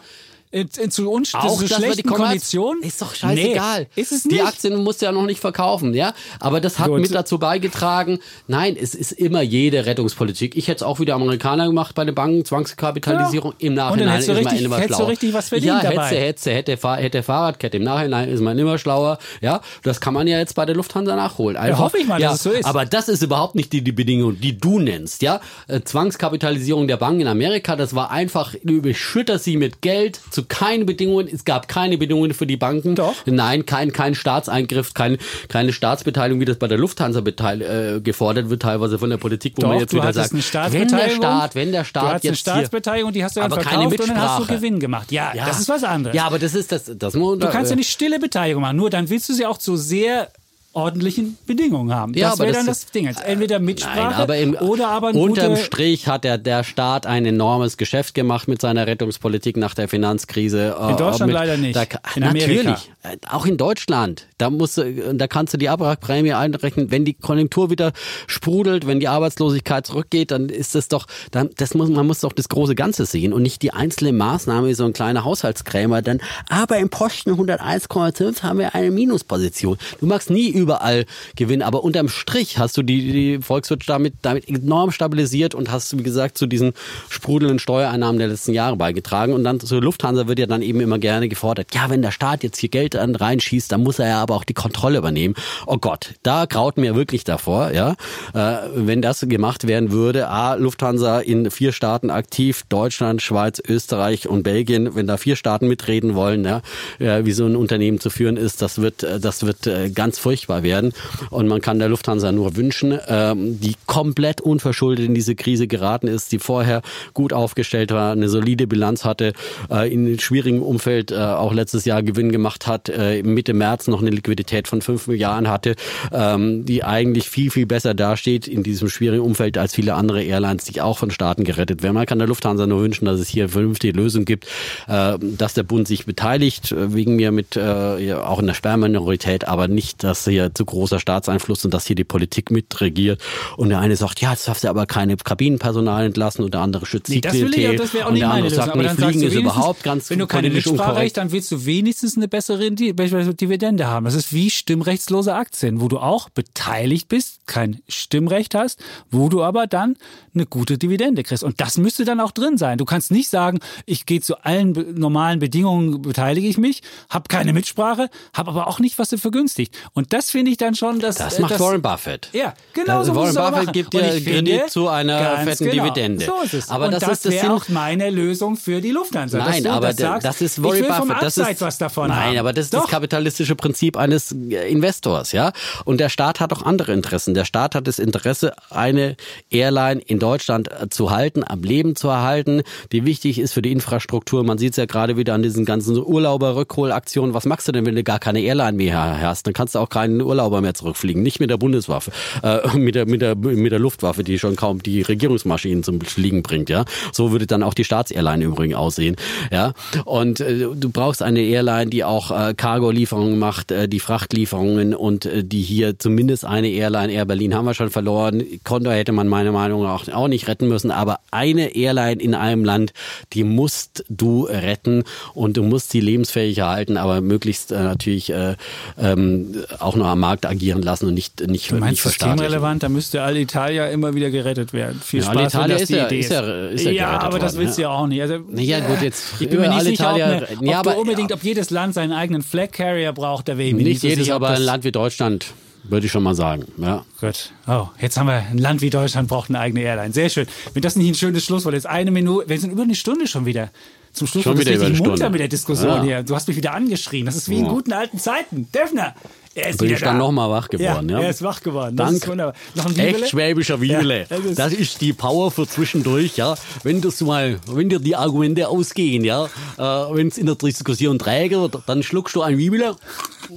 in, 0.54 0.70
in 0.80 0.92
zu, 0.92 1.10
uns, 1.10 1.34
auch 1.34 1.58
zu 1.58 1.68
schlechten 1.68 2.08
Konditionen? 2.08 2.84
Ist 2.84 3.02
doch 3.02 3.16
scheißegal. 3.16 3.88
Nee, 3.96 4.02
ist 4.02 4.12
es 4.12 4.26
nicht. 4.26 4.38
Die 4.38 4.44
Aktien 4.44 4.84
musst 4.84 5.02
du 5.02 5.08
ja 5.08 5.12
noch 5.12 5.26
nicht 5.26 5.40
verkaufen, 5.40 5.96
ja? 5.96 6.14
Aber 6.40 6.62
das 6.62 6.78
hat 6.78 6.90
Gut. 6.90 7.02
mit 7.02 7.14
dazu 7.14 7.40
beigetragen. 7.40 8.20
Nein, 8.48 8.78
es 8.80 8.94
ist 8.94 9.14
immer 9.14 9.42
jede 9.42 9.88
Rettungspolitik. 9.88 10.56
Ich 10.56 10.68
hätte 10.68 10.78
es 10.78 10.84
auch 10.84 11.00
wieder 11.00 11.16
Amerikaner 11.16 11.66
gemacht 11.66 11.96
bei 11.96 12.06
den 12.06 12.14
Banken, 12.14 12.46
Zwangskapitalisierung. 12.46 13.54
Ja. 13.58 13.68
Im 13.68 13.74
Nachhinein 13.74 14.20
ist 14.20 14.30
richtig, 14.30 14.46
man 14.46 14.58
immer 14.58 14.84
schlauer. 14.84 15.00
du 15.00 15.06
richtig 15.06 15.34
was 15.34 15.50
verdient 15.50 15.84
ja, 15.84 15.90
dabei. 15.90 16.08
Hetze, 16.10 16.52
Hetze, 16.52 16.76
hätte, 16.76 16.98
hätte 16.98 17.24
Fahrradkette. 17.24 17.78
Im 17.78 17.84
Nachhinein 17.84 18.30
ist 18.30 18.42
man 18.42 18.58
immer 18.60 18.78
schlauer. 18.78 19.18
Ja, 19.42 19.62
das 19.82 20.02
kann 20.02 20.14
man 20.14 20.28
ja 20.28 20.38
jetzt 20.38 20.54
bei 20.54 20.68
der 20.68 20.76
Lufthansa 20.76 21.16
nachholen. 21.16 21.58
Einfach, 21.58 21.80
ja, 21.80 21.84
hoffe 21.84 21.98
ich 21.98 22.08
mal, 22.08 22.22
ja, 22.22 22.30
dass 22.30 22.38
es 22.38 22.44
so 22.44 22.52
ist. 22.52 22.66
Aber 22.66 22.86
das 22.86 23.10
ist 23.10 23.24
überhaupt 23.24 23.56
nicht 23.56 23.74
die, 23.74 23.84
die 23.84 23.92
Bedingung, 23.92 24.40
die 24.40 24.56
du 24.56 24.80
nennst, 24.80 25.24
ja? 25.24 25.42
Äh, 25.68 25.82
Zwangskapitalisierung 25.82 26.88
der 26.88 26.98
Banken 26.98 27.22
in 27.22 27.28
Amerika, 27.28 27.76
das 27.76 27.96
war 27.96 28.12
einfach, 28.12 28.54
du 28.64 28.76
überschütterst 28.76 29.46
sie 29.46 29.58
mit 29.58 29.82
Geld 29.82 30.22
zu 30.30 30.43
keinen 30.50 30.86
Bedingungen 30.86 31.04
Bedingungen, 31.04 31.28
es 31.34 31.46
gab 31.46 31.68
keine 31.68 31.98
Bedingungen 31.98 32.34
für 32.34 32.48
die 32.48 32.58
Banken. 32.58 32.96
Doch. 32.96 33.16
Nein, 33.26 33.66
kein, 33.66 33.92
kein 33.92 34.16
Staatseingriff, 34.16 34.94
kein, 34.94 35.18
keine 35.48 35.74
Staatsbeteiligung, 35.74 36.40
wie 36.40 36.46
das 36.46 36.58
bei 36.58 36.68
der 36.68 36.78
Lufthansa 36.78 37.20
äh, 37.20 38.00
gefordert 38.02 38.50
wird, 38.50 38.62
teilweise 38.62 39.00
von 39.00 39.10
der 39.10 39.18
Politik, 39.18 39.54
wo 39.58 39.62
Doch, 39.62 39.70
man 39.70 39.80
jetzt 39.80 39.94
wieder 39.94 40.14
sagt, 40.14 40.34
wenn 40.34 40.88
der 40.88 41.10
Staat, 41.10 41.56
wenn 41.56 41.72
der 41.72 41.84
Staat 41.84 42.24
du 42.24 42.28
jetzt 42.28 42.28
eine 42.28 42.36
Staatsbeteiligung, 42.36 43.12
die 43.12 43.24
hast 43.24 43.36
du 43.36 43.42
dann 43.42 43.52
aber 43.52 43.62
verkauft 43.62 44.00
und 44.00 44.10
dann 44.10 44.22
hast 44.22 44.40
du 44.40 44.54
Gewinn 44.54 44.80
gemacht. 44.80 45.12
Ja, 45.12 45.34
ja, 45.34 45.46
das 45.46 45.60
ist 45.60 45.70
was 45.70 45.84
anderes. 45.84 46.16
Ja, 46.16 46.26
aber 46.26 46.40
das 46.40 46.56
ist 46.56 46.72
das, 46.72 46.92
das 46.98 47.14
Du 47.14 47.38
kannst 47.40 47.72
ja 47.72 47.76
nicht 47.76 47.92
stille 47.92 48.20
Beteiligung 48.20 48.62
machen, 48.62 48.78
nur 48.78 48.90
dann 48.90 49.10
willst 49.10 49.30
du 49.30 49.34
sie 49.34 49.46
auch 49.46 49.58
zu 49.58 49.76
sehr 49.76 50.30
ordentlichen 50.74 51.38
Bedingungen 51.46 51.94
haben. 51.94 52.14
Ja, 52.16 52.32
das 52.32 52.40
wäre 52.40 52.50
das 52.52 52.58
dann 52.66 52.72
ist- 52.72 52.84
das 52.86 52.92
Ding. 52.92 53.06
Entweder 53.26 53.60
Mitsprache 53.60 53.98
Nein, 54.00 54.14
aber 54.14 54.38
im, 54.38 54.56
oder 54.56 54.90
aber 54.90 55.10
ein 55.10 55.16
unterm 55.16 55.56
Strich 55.56 56.08
hat 56.08 56.24
der, 56.24 56.38
der 56.38 56.64
Staat 56.64 57.06
ein 57.06 57.26
enormes 57.26 57.78
Geschäft 57.78 58.14
gemacht 58.14 58.48
mit 58.48 58.60
seiner 58.62 58.88
Rettungspolitik 58.88 59.56
nach 59.58 59.76
der 59.76 59.88
Finanzkrise. 59.88 60.76
In 60.90 60.98
Deutschland 60.98 61.28
mit, 61.28 61.34
leider 61.36 61.58
nicht. 61.58 61.76
Da, 61.76 61.84
In 62.16 62.24
Amerika. 62.24 62.72
Natürlich, 62.72 62.92
Äh, 63.04 63.18
auch 63.30 63.46
in 63.46 63.58
Deutschland. 63.58 64.28
Da 64.44 64.50
musst 64.50 64.78
du, 64.78 65.16
da 65.16 65.28
kannst 65.28 65.54
du 65.54 65.58
die 65.58 65.70
Abwrackprämie 65.70 66.34
einrechnen. 66.34 66.92
Wenn 66.92 67.06
die 67.06 67.14
Konjunktur 67.14 67.70
wieder 67.70 67.94
sprudelt, 68.28 68.86
wenn 68.86 69.00
die 69.00 69.08
Arbeitslosigkeit 69.08 69.88
zurückgeht, 69.88 70.32
dann 70.32 70.50
ist 70.50 70.76
das 70.76 70.90
doch, 70.90 71.06
dann, 71.32 71.50
das 71.56 71.76
muss, 71.76 71.88
man 71.88 72.06
muss 72.06 72.20
doch 72.20 72.34
das 72.34 72.50
große 72.50 72.76
Ganze 72.76 73.06
sehen 73.06 73.32
und 73.32 73.42
nicht 73.42 73.62
die 73.62 73.72
einzelne 73.72 74.12
Maßnahme 74.12 74.68
wie 74.68 74.74
so 74.74 74.84
ein 74.84 74.92
kleiner 74.92 75.24
Haushaltskrämer. 75.24 76.02
Dann, 76.02 76.20
aber 76.50 76.78
im 76.78 76.90
Posten 76.90 77.32
101,5 77.32 78.44
haben 78.44 78.60
wir 78.60 78.76
eine 78.76 78.92
Minusposition. 78.92 79.78
Du 80.02 80.08
magst 80.08 80.30
nie 80.30 80.50
überall 80.50 81.06
gewinnen, 81.38 81.62
aber 81.62 81.86
unterm 81.86 82.10
Strich 82.10 82.58
hast 82.58 82.76
du 82.76 82.84
die, 82.84 83.14
die 83.14 83.42
Volkswirtschaft 83.42 83.92
damit, 83.92 84.16
damit 84.24 84.50
enorm 84.50 84.92
stabilisiert 84.92 85.56
und 85.56 85.72
hast, 85.72 85.98
wie 85.98 86.04
gesagt, 86.04 86.38
zu 86.38 86.48
diesen 86.48 86.74
sprudelnden 87.08 87.60
Steuereinnahmen 87.60 88.20
der 88.20 88.28
letzten 88.28 88.52
Jahre 88.52 88.76
beigetragen. 88.76 89.32
Und 89.32 89.46
dann 89.46 89.62
zur 89.62 89.82
Lufthansa 89.82 90.28
wird 90.28 90.40
ja 90.40 90.48
dann 90.48 90.62
eben 90.62 90.82
immer 90.82 91.00
gerne 91.00 91.30
gefordert, 91.30 91.74
ja, 91.74 91.90
wenn 91.90 92.02
der 92.02 92.12
Staat 92.12 92.44
jetzt 92.44 92.58
hier 92.58 92.68
Geld 92.68 92.98
reinschießt, 92.98 93.72
dann 93.72 93.84
muss 93.84 94.00
er 94.00 94.10
ja 94.10 94.22
aber 94.22 94.33
auch 94.34 94.44
die 94.44 94.54
Kontrolle 94.54 94.98
übernehmen. 94.98 95.36
Oh 95.66 95.78
Gott, 95.78 96.16
da 96.24 96.46
graut 96.46 96.78
mir 96.78 96.96
wirklich 96.96 97.24
davor, 97.24 97.72
ja. 97.72 97.96
Äh, 98.34 98.70
wenn 98.76 99.02
das 99.02 99.22
gemacht 99.28 99.68
werden 99.68 99.92
würde, 99.92 100.28
A, 100.28 100.56
Lufthansa 100.56 101.20
in 101.20 101.52
vier 101.52 101.72
Staaten 101.72 102.10
aktiv, 102.10 102.64
Deutschland, 102.70 103.22
Schweiz, 103.22 103.62
Österreich 103.66 104.28
und 104.28 104.44
Belgien, 104.44 104.96
wenn 104.96 105.08
da 105.08 105.18
vier 105.18 105.36
Staaten 105.36 105.68
mitreden 105.68 106.16
wollen, 106.16 106.46
ja, 106.46 106.62
äh, 107.00 107.26
wie 107.26 107.32
so 107.32 107.46
ein 107.46 107.56
Unternehmen 107.56 108.00
zu 108.00 108.10
führen 108.10 108.38
ist, 108.38 108.62
das 108.62 108.82
wird, 108.82 109.04
äh, 109.04 109.20
das 109.20 109.46
wird 109.46 109.68
äh, 109.68 109.90
ganz 109.90 110.20
furchtbar 110.20 110.64
werden. 110.64 110.94
Und 111.30 111.48
man 111.48 111.62
kann 111.62 111.80
der 111.80 111.90
Lufthansa 111.90 112.32
nur 112.32 112.56
wünschen, 112.56 113.00
ähm, 113.08 113.60
die 113.60 113.76
komplett 113.86 114.42
unverschuldet 114.42 115.06
in 115.06 115.14
diese 115.14 115.36
Krise 115.36 115.68
geraten 115.68 116.08
ist, 116.08 116.32
die 116.32 116.40
vorher 116.40 116.82
gut 117.14 117.34
aufgestellt 117.34 117.92
war, 117.92 118.12
eine 118.12 118.30
solide 118.30 118.68
Bilanz 118.68 119.06
hatte, 119.06 119.34
äh, 119.70 119.92
in 119.94 120.06
einem 120.06 120.20
schwierigen 120.20 120.62
Umfeld 120.62 121.12
äh, 121.12 121.16
auch 121.16 121.54
letztes 121.54 121.86
Jahr 121.86 122.04
Gewinn 122.04 122.32
gemacht 122.32 122.68
hat, 122.68 122.92
Mitte 123.24 123.54
März 123.54 123.88
noch 123.88 124.02
eine 124.02 124.12
Liquidität 124.24 124.68
von 124.68 124.82
5 124.82 125.08
Milliarden 125.08 125.50
hatte, 125.50 125.76
ähm, 126.12 126.66
die 126.66 126.84
eigentlich 126.84 127.30
viel, 127.30 127.52
viel 127.52 127.66
besser 127.66 127.94
dasteht 127.94 128.48
in 128.48 128.64
diesem 128.64 128.90
schwierigen 128.90 129.24
Umfeld 129.24 129.58
als 129.58 129.76
viele 129.76 129.96
andere 129.96 130.24
Airlines, 130.24 130.66
die 130.66 130.82
auch 130.82 130.98
von 130.98 131.12
Staaten 131.12 131.44
gerettet 131.44 131.84
werden. 131.84 131.96
Man 131.96 132.06
kann 132.06 132.20
der 132.20 132.28
Lufthansa 132.28 132.66
nur 132.66 132.82
wünschen, 132.82 133.06
dass 133.06 133.20
es 133.20 133.28
hier 133.28 133.50
vernünftige 133.50 133.98
Lösung 133.98 134.26
gibt, 134.26 134.48
äh, 134.88 135.18
dass 135.20 135.54
der 135.54 135.64
Bund 135.64 135.88
sich 135.88 136.06
beteiligt, 136.06 136.72
äh, 136.72 136.94
wegen 136.94 137.16
mir 137.16 137.32
mit 137.32 137.56
äh, 137.56 138.00
ja, 138.00 138.26
auch 138.26 138.40
in 138.40 138.48
der 138.48 138.54
Sperrminorität, 138.54 139.48
aber 139.48 139.68
nicht, 139.68 140.04
dass 140.04 140.26
hier 140.26 140.54
zu 140.54 140.66
großer 140.66 141.00
Staatseinfluss 141.00 141.66
und 141.66 141.74
dass 141.74 141.86
hier 141.86 141.96
die 141.96 142.04
Politik 142.04 142.50
mitregiert 142.52 143.22
und 143.58 143.70
der 143.70 143.80
eine 143.80 143.96
sagt, 143.96 144.22
ja, 144.22 144.32
jetzt 144.32 144.48
darfst 144.48 144.64
du 144.64 144.70
aber 144.70 144.86
keine 144.86 145.18
Kabinenpersonal 145.18 146.06
entlassen 146.06 146.46
und 146.46 146.54
der 146.54 146.62
andere 146.62 146.86
schützt 146.86 147.10
Nee, 147.10 147.16
die 147.16 147.22
das 147.22 147.34
will 147.34 147.48
ich, 147.48 147.54
Klientel 147.54 147.78
das 147.78 147.94
wäre 147.94 148.06
auch 148.06 148.08
und 148.10 148.14
nicht 148.14 148.22
der 148.22 148.30
meine 148.30 148.44
andere 148.44 148.50
Lösung. 148.50 148.66
sagt, 148.66 148.74
Aber 148.74 148.82
nee, 148.82 148.88
dann 148.88 148.98
sagst 148.98 149.20
Fliegen 149.20 149.28
ist 149.28 149.36
überhaupt 149.36 149.84
ganz 149.84 150.10
wenn 150.10 150.20
du 150.20 150.28
keine 150.28 150.50
Mitsprache 150.50 151.02
hast, 151.02 151.18
dann 151.18 151.32
willst 151.32 151.52
du 151.52 151.66
wenigstens 151.66 152.16
eine 152.16 152.28
bessere 152.28 152.72
Dividende 152.72 153.88
haben. 153.88 154.03
Das 154.06 154.14
ist 154.16 154.34
wie 154.34 154.50
stimmrechtslose 154.50 155.34
Aktien, 155.34 155.82
wo 155.82 155.88
du 155.88 156.00
auch 156.00 156.30
beteiligt 156.30 157.08
bist, 157.10 157.40
kein 157.46 157.82
Stimmrecht 157.88 158.56
hast, 158.56 158.80
wo 159.12 159.30
du 159.30 159.44
aber 159.44 159.68
dann 159.68 159.96
eine 160.34 160.46
gute 160.46 160.78
Dividende 160.78 161.24
kriegst. 161.24 161.44
Und 161.44 161.62
das 161.62 161.78
müsste 161.78 162.06
dann 162.06 162.20
auch 162.20 162.32
drin 162.32 162.58
sein. 162.58 162.78
Du 162.78 162.86
kannst 162.86 163.12
nicht 163.12 163.30
sagen, 163.30 163.60
ich 163.86 164.06
gehe 164.06 164.22
zu 164.22 164.38
allen 164.44 164.72
normalen 164.98 165.40
Bedingungen, 165.40 166.02
beteilige 166.02 166.48
ich 166.48 166.58
mich, 166.58 166.82
habe 167.10 167.28
keine 167.28 167.54
Mitsprache, 167.54 168.10
habe 168.34 168.50
aber 168.52 168.68
auch 168.68 168.80
nicht 168.80 168.98
was 169.00 169.10
du 169.10 169.18
vergünstigt. 169.18 169.76
Und 169.94 170.14
das 170.14 170.32
finde 170.32 170.52
ich 170.52 170.58
dann 170.58 170.76
schon, 170.76 171.00
dass 171.00 171.16
Das 171.16 171.38
äh, 171.38 171.42
macht 171.42 171.54
das, 171.54 171.60
Warren 171.60 171.82
Buffett. 171.82 172.30
Ja, 172.34 172.54
genau 172.74 173.00
Das- 173.00 173.08
so 173.08 173.16
Warren 173.16 173.36
Buffett 173.36 173.74
gibt 173.74 173.94
dir 173.94 174.22
Kredit 174.24 174.70
zu 174.70 174.88
einer 174.90 175.38
fetten 175.40 175.70
genau, 175.70 175.84
Dividende. 175.86 176.26
So 176.26 176.42
ist 176.44 176.54
es. 176.54 176.70
Aber 176.70 176.86
und 176.86 176.92
das 176.94 177.02
das, 177.02 177.26
ist- 177.26 177.44
das 177.44 177.50
auch 177.50 177.70
meine 177.70 178.10
Lösung 178.10 178.56
für 178.58 178.82
die 178.82 178.92
Lufthansa. 178.92 179.38
Nein, 179.38 179.66
aber 179.68 179.88
das, 179.90 179.98
sagst, 179.98 180.26
das 180.26 180.42
ist 180.42 180.64
Warren 180.64 180.88
Buffett. 180.88 181.22
Das 181.22 181.38
ist, 181.38 181.62
was 181.62 181.78
davon 181.78 182.08
nein, 182.10 182.30
haben. 182.30 182.38
aber 182.38 182.54
das 182.54 182.66
ist 182.66 182.74
Doch. 182.74 182.82
das 182.84 182.92
kapitalistische 182.92 183.56
Prinzip 183.56 183.93
eines 183.98 184.32
äh, 184.32 184.70
Investors, 184.70 185.32
ja. 185.32 185.52
Und 185.86 186.00
der 186.00 186.10
Staat 186.10 186.40
hat 186.40 186.54
auch 186.54 186.64
andere 186.64 186.94
Interessen. 186.94 187.34
Der 187.34 187.46
Staat 187.46 187.76
hat 187.76 187.88
das 187.88 188.00
Interesse, 188.00 188.54
eine 188.70 189.16
Airline 189.50 190.02
in 190.02 190.20
Deutschland 190.20 190.70
äh, 190.72 190.90
zu 190.90 191.12
halten, 191.12 191.44
am 191.46 191.62
Leben 191.64 191.96
zu 191.96 192.08
erhalten, 192.08 192.64
die 192.92 193.06
wichtig 193.06 193.40
ist 193.40 193.54
für 193.54 193.62
die 193.62 193.72
Infrastruktur. 193.72 194.44
Man 194.44 194.58
sieht 194.58 194.72
es 194.72 194.78
ja 194.78 194.86
gerade 194.86 195.18
wieder 195.18 195.34
an 195.34 195.44
diesen 195.44 195.66
ganzen 195.66 195.98
Urlauber-Rückholaktionen. 195.98 197.34
Was 197.34 197.46
machst 197.46 197.68
du 197.68 197.72
denn, 197.72 197.86
wenn 197.86 197.96
du 197.96 198.04
gar 198.04 198.20
keine 198.20 198.42
Airline 198.42 198.78
mehr 198.78 199.22
hast? 199.22 199.48
Dann 199.48 199.54
kannst 199.54 199.76
du 199.76 199.80
auch 199.80 199.90
keinen 199.90 200.22
Urlauber 200.22 200.62
mehr 200.62 200.74
zurückfliegen. 200.74 201.24
Nicht 201.24 201.40
mit 201.40 201.50
der 201.50 201.58
Bundeswaffe, 201.58 202.12
äh, 202.42 202.68
mit 202.78 202.96
der, 202.96 203.06
mit 203.06 203.22
der, 203.22 203.36
mit 203.36 203.72
der 203.72 203.80
Luftwaffe, 203.80 204.24
die 204.24 204.40
schon 204.40 204.56
kaum 204.56 204.82
die 204.82 205.02
Regierungsmaschinen 205.02 205.84
zum 205.84 206.02
Fliegen 206.02 206.44
bringt, 206.44 206.70
ja. 206.70 206.86
So 207.12 207.32
würde 207.32 207.48
dann 207.48 207.64
auch 207.64 207.74
die 207.74 207.84
Staatsairline 207.84 208.46
übrigens 208.46 208.76
aussehen, 208.76 209.16
ja. 209.52 209.74
Und 210.06 210.40
äh, 210.40 210.68
du 210.76 210.90
brauchst 210.90 211.22
eine 211.22 211.42
Airline, 211.42 211.90
die 211.90 212.04
auch 212.04 212.32
äh, 212.32 212.54
Cargo-Lieferungen 212.54 213.40
macht, 213.40 213.72
äh, 213.72 213.83
die 213.88 214.00
Frachtlieferungen 214.00 214.94
und 214.96 215.26
äh, 215.26 215.44
die 215.44 215.62
hier 215.62 215.98
zumindest 216.00 216.46
eine 216.46 216.70
Airline, 216.70 217.12
Air 217.14 217.26
Berlin 217.26 217.54
haben 217.56 217.66
wir 217.66 217.74
schon 217.74 217.90
verloren. 217.90 218.44
Condor 218.64 218.94
hätte 218.94 219.12
man 219.12 219.28
meiner 219.28 219.52
Meinung 219.52 219.84
nach 219.84 220.08
auch, 220.10 220.28
nicht 220.28 220.48
retten 220.48 220.68
müssen, 220.70 220.92
aber 220.92 221.20
eine 221.32 221.76
Airline 221.76 222.22
in 222.22 222.36
einem 222.36 222.64
Land, 222.66 222.94
die 223.34 223.44
musst 223.44 224.04
du 224.10 224.44
retten 224.46 225.04
und 225.34 225.58
du 225.58 225.64
musst 225.64 225.92
sie 225.92 226.00
lebensfähig 226.00 226.58
erhalten, 226.60 226.98
aber 226.98 227.22
möglichst 227.22 227.72
äh, 227.72 227.82
natürlich 227.84 228.30
äh, 228.32 228.56
ähm, 228.98 229.56
auch 229.80 229.96
noch 229.96 230.08
am 230.08 230.20
Markt 230.20 230.46
agieren 230.46 230.82
lassen 230.82 231.08
und 231.08 231.14
nicht 231.14 231.40
nicht 231.48 231.70
Du 231.72 231.76
nicht 231.76 231.82
meinst 231.82 232.02
verstaatlichen. 232.02 232.40
systemrelevant, 232.40 232.84
da 232.84 232.90
müsste 232.90 233.22
Alitalia 233.24 233.88
immer 233.88 234.14
wieder 234.16 234.30
gerettet 234.30 234.74
werden. 234.74 235.00
Viel 235.04 235.20
Ja, 235.22 235.26
Spaß, 235.26 235.38
Alitalia 235.56 235.68
das 235.76 235.82
ist 235.84 235.90
die 235.90 235.96
ja- 235.96 236.06
Idee 236.08 236.20
ist 236.20 236.32
ja- 236.32 236.68
ist 236.70 236.86
ja 236.86 236.92
ja 236.92 237.20
aber 237.20 237.40
das 237.40 237.54
worden, 237.54 237.66
willst 237.66 237.78
du 237.78 237.82
ja 237.84 237.90
auch 237.90 238.08
nicht. 238.08 238.22
Also, 238.22 238.36
Ja, 238.56 238.80
gut, 238.80 239.02
jetzt 239.02 239.24
ich 239.40 239.50
bin 239.50 239.60
mir 239.62 239.70
nicht 239.70 239.82
sicher, 239.84 240.12
ob, 240.12 240.18
Alitalia- 240.22 240.26
eine, 240.48 240.48
ob 240.60 240.66
Ja, 240.66 240.80
aber- 240.80 240.98
unbedingt, 240.98 241.32
ob 241.32 241.44
jedes 241.44 241.70
Land 241.70 241.94
seinen 241.94 242.12
eigenen 242.14 242.42
Flag 242.42 242.72
Carrier 242.72 243.12
braucht, 243.14 243.48
da 243.48 243.58
wäre 243.58 243.70
Nicht 243.78 243.86
nicht 243.86 244.02
so 244.02 244.08
jedes, 244.08 244.30
ob 244.30 244.36
aber 244.36 244.50
ein 244.50 244.62
Land 244.62 244.84
wie 244.84 244.92
Deutschland, 244.92 245.48
würde 245.84 246.06
ich 246.06 246.12
schon 246.12 246.24
mal 246.24 246.36
sagen. 246.36 246.66
Ja. 246.78 247.06
Gut. 247.20 247.52
Oh, 247.68 247.88
jetzt 248.00 248.18
haben 248.18 248.28
wir 248.28 248.36
ein 248.36 248.58
Land 248.58 248.82
wie 248.82 248.90
Deutschland 248.90 249.28
braucht 249.28 249.50
eine 249.50 249.60
eigene 249.60 249.82
Airline. 249.82 250.14
Sehr 250.14 250.30
schön. 250.30 250.48
Wenn 250.74 250.82
das 250.82 250.96
nicht 250.96 251.08
ein 251.10 251.16
schönes 251.16 251.44
Schlusswort 251.46 251.76
ist, 251.76 251.86
eine 251.88 252.12
Minute, 252.12 252.48
wir 252.50 252.60
sind 252.60 252.72
über 252.72 252.84
eine 252.84 252.96
Stunde 252.96 253.28
schon 253.28 253.46
wieder. 253.46 253.70
Zum 254.14 254.28
Schluss 254.28 254.44
Schon 254.44 254.60
wieder 254.60 254.72
über 254.74 254.82
richtig 254.86 255.00
eine 255.00 255.08
munter 255.08 255.18
Stunde. 255.18 255.32
mit 255.32 255.40
der 255.42 255.48
Diskussion 255.48 255.90
Ja. 255.98 256.04
hier. 256.04 256.24
Du 256.24 256.36
hast 256.36 256.48
mich 256.48 256.56
wieder 256.56 256.74
angeschrien. 256.74 257.26
Das 257.26 257.36
ist 257.36 257.50
wie 257.50 257.58
in 257.58 257.66
Ja. 257.66 257.72
guten 257.72 257.94
alten 257.94 258.20
Zeiten. 258.20 258.68
Defner, 258.74 259.16
er 259.56 259.70
ist 259.70 259.80
Bin 259.80 259.94
ich 259.94 260.00
dann 260.00 260.16
da. 260.18 260.26
noch 260.26 260.32
mal 260.32 260.50
wach 260.50 260.68
geworden, 260.70 261.10
ja? 261.10 261.20
Er 261.22 261.30
ist 261.30 261.42
wach 261.44 261.62
geworden. 261.62 261.96
Das 261.96 262.10
Dank. 262.12 262.28
wunderbar. 262.28 262.54
Noch 262.76 262.86
ein? 262.86 262.98
Echt 262.98 263.30
schwäbischer 263.30 263.80
Wiebele. 263.82 264.22
Ja, 264.22 264.26
das 264.30 264.40
ist- 264.46 264.60
das 264.60 264.74
ist 264.74 265.02
die 265.02 265.14
Power 265.14 265.52
für 265.52 265.68
zwischendurch, 265.68 266.38
ja. 266.38 266.56
Wenn 266.84 267.02
das 267.02 267.22
mal, 267.22 267.60
wenn 267.68 267.90
dir 267.90 268.00
die 268.00 268.16
Argumente 268.16 268.68
ausgehen, 268.68 269.24
ja, 269.24 269.46
äh, 269.46 269.82
wenn 269.82 270.28
es 270.28 270.38
in 270.38 270.46
der 270.48 270.56
Diskussion 270.56 271.20
träge 271.20 271.60
wird, 271.62 271.78
dann 271.86 272.02
schluckst 272.04 272.36
du 272.36 272.42
ein 272.42 272.58
Wiebele, 272.58 272.96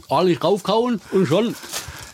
ordentlich 0.08 0.42
raufkauen 0.44 1.00
und 1.12 1.26
schon 1.26 1.54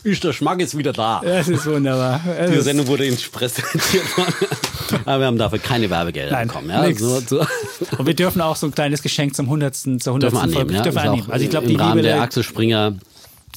ist 0.04 0.24
der 0.24 0.32
Schmack 0.32 0.58
jetzt 0.60 0.76
wieder 0.76 0.92
da. 0.92 1.20
Das 1.24 1.48
ist 1.48 1.64
wunderbar. 1.64 2.20
Es 2.38 2.50
Die 2.50 2.60
Sendung 2.60 2.88
wurde 2.88 3.06
ins 3.06 3.22
präsentiert. 3.28 4.02
Aber 5.06 5.20
wir 5.20 5.26
haben 5.26 5.38
dafür 5.38 5.58
keine 5.60 5.88
Werbegelder 5.88 6.32
Nein, 6.32 6.48
bekommen. 6.48 6.70
Ja? 6.70 6.92
So, 6.94 7.20
so. 7.20 7.40
Und 7.98 8.06
wir 8.06 8.14
dürfen 8.14 8.40
auch 8.40 8.56
so 8.56 8.66
ein 8.66 8.74
kleines 8.74 9.00
Geschenk 9.02 9.34
zum 9.34 9.46
100. 9.46 9.74
zur 9.76 9.90
100. 10.14 10.22
Dürfen 10.32 10.38
annehmen, 10.38 10.70
ja. 10.74 10.82
Dürfen 10.82 10.98
annehmen. 10.98 11.30
Also 11.30 11.44
ich 11.44 11.50
glaube, 11.50 11.66
Im 11.66 11.70
die 11.72 11.76
Rahmen 11.76 11.92
Bibele, 11.94 12.08
der 12.14 12.20
Axel 12.22 12.42
Springer. 12.42 12.96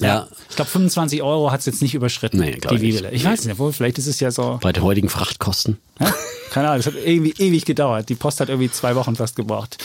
Ja. 0.02 0.08
ja, 0.08 0.28
ich 0.50 0.56
glaube 0.56 0.70
25 0.72 1.24
Euro 1.24 1.52
hat 1.52 1.62
es 1.62 1.66
jetzt 1.68 1.82
nicht 1.82 1.94
überschritten. 1.96 2.40
Nee, 2.40 2.52
die 2.52 2.76
ich 2.76 2.82
nicht. 2.82 2.96
Bibele. 2.98 3.12
Ich 3.12 3.24
weiß 3.24 3.44
nicht, 3.46 3.54
obwohl 3.54 3.72
vielleicht 3.72 3.98
ist 3.98 4.08
es 4.08 4.20
ja 4.20 4.32
so. 4.32 4.60
Bei 4.62 4.74
den 4.74 4.84
heutigen 4.84 5.10
Frachtkosten. 5.10 5.78
Ja? 6.00 6.14
Keine 6.52 6.68
Ahnung, 6.70 6.84
das 6.84 6.94
hat 6.94 7.02
irgendwie 7.06 7.34
ewig 7.38 7.66
gedauert. 7.66 8.10
Die 8.10 8.16
Post 8.16 8.40
hat 8.42 8.50
irgendwie 8.50 8.70
zwei 8.72 8.96
Wochen 8.96 9.16
fast 9.16 9.36
gebraucht. 9.36 9.78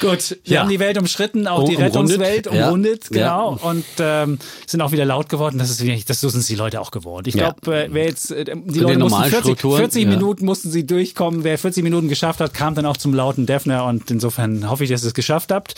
Gut, 0.00 0.38
wir 0.44 0.54
Ja. 0.54 0.60
haben 0.60 0.68
die 0.68 0.78
Welt 0.80 0.98
umschritten, 0.98 1.46
auch 1.46 1.60
Um- 1.62 1.70
die 1.70 1.76
umrundet, 1.76 1.94
Rettungswelt 2.20 2.46
ja. 2.52 2.66
umrundet, 2.66 3.04
Ja. 3.10 3.10
genau. 3.56 3.58
Und 3.70 3.84
ähm, 3.98 4.38
sind 4.66 4.80
auch 4.82 4.92
wieder 4.92 5.04
laut 5.04 5.28
geworden. 5.28 5.58
Das 5.58 5.70
ist 5.70 5.80
das 6.10 6.20
sind 6.20 6.48
die 6.48 6.54
Leute 6.56 6.80
auch 6.80 6.90
gewohnt. 6.90 7.26
Ich 7.26 7.34
Ja. 7.34 7.52
glaube, 7.52 7.84
äh, 7.84 7.88
wer 7.90 8.04
jetzt 8.04 8.30
äh, 8.30 8.44
die 8.44 8.50
Leute 8.80 8.98
mussten 8.98 8.98
normalen 8.98 9.30
40, 9.30 9.40
Strukturen, 9.44 9.78
40 9.78 10.04
ja. 10.04 10.10
Minuten 10.10 10.44
mussten 10.44 10.70
sie 10.70 10.84
durchkommen. 10.86 11.44
Wer 11.44 11.58
40 11.58 11.82
Minuten 11.82 12.08
geschafft 12.08 12.40
hat, 12.40 12.52
kam 12.52 12.74
dann 12.74 12.86
auch 12.86 12.96
zum 12.96 13.14
lauten 13.14 13.46
Defner 13.46 13.84
und 13.86 14.10
insofern 14.10 14.68
hoffe 14.68 14.84
ich, 14.84 14.90
dass 14.90 15.02
ihr 15.04 15.08
es 15.08 15.14
geschafft 15.14 15.50
habt. 15.52 15.74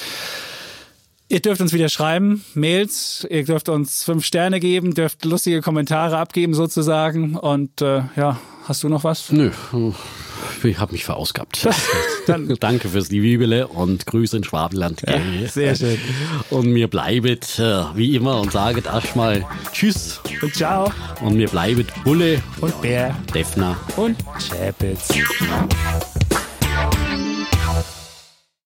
Ihr 1.29 1.41
dürft 1.41 1.61
uns 1.61 1.73
wieder 1.73 1.89
schreiben, 1.89 2.45
Mails, 2.55 3.27
ihr 3.29 3.45
dürft 3.45 3.69
uns 3.69 4.05
fünf 4.05 4.25
Sterne 4.25 4.61
geben, 4.61 4.95
dürft 4.95 5.25
lustige 5.25 5.61
Kommentare 5.61 6.19
abgeben 6.19 6.55
sozusagen. 6.55 7.35
Und 7.37 7.83
äh, 7.83 8.03
ja, 8.15 8.39
hast 8.69 8.85
du 8.85 8.89
noch 8.89 9.03
was? 9.03 9.33
Nö, 9.33 9.51
ich 10.63 10.79
habe 10.79 10.93
mich 10.93 11.05
verausgabt. 11.05 11.67
Dann- 12.29 12.55
Danke 12.61 12.89
fürs 12.89 13.09
Bibele 13.09 13.67
und 13.67 14.07
Grüße 14.07 14.37
in 14.37 14.45
Schwabenland. 14.45 15.03
Sehr 15.49 15.75
schön. 15.75 15.99
Und 16.51 16.67
mir 16.69 16.87
bleibet 16.87 17.59
äh, 17.59 17.83
wie 17.97 18.15
immer 18.15 18.41
und 18.41 18.53
saget 18.53 18.87
erstmal 18.87 19.45
Tschüss. 19.73 20.21
Und 20.43 20.55
ciao. 20.55 20.93
Und 21.23 21.37
mir 21.37 21.49
bleibet 21.49 21.89
Bulle, 22.05 22.41
Und 22.61 22.81
Bär. 22.83 23.17
Defner. 23.35 23.77
Und 23.97 24.17
Chapitz. 24.49 25.09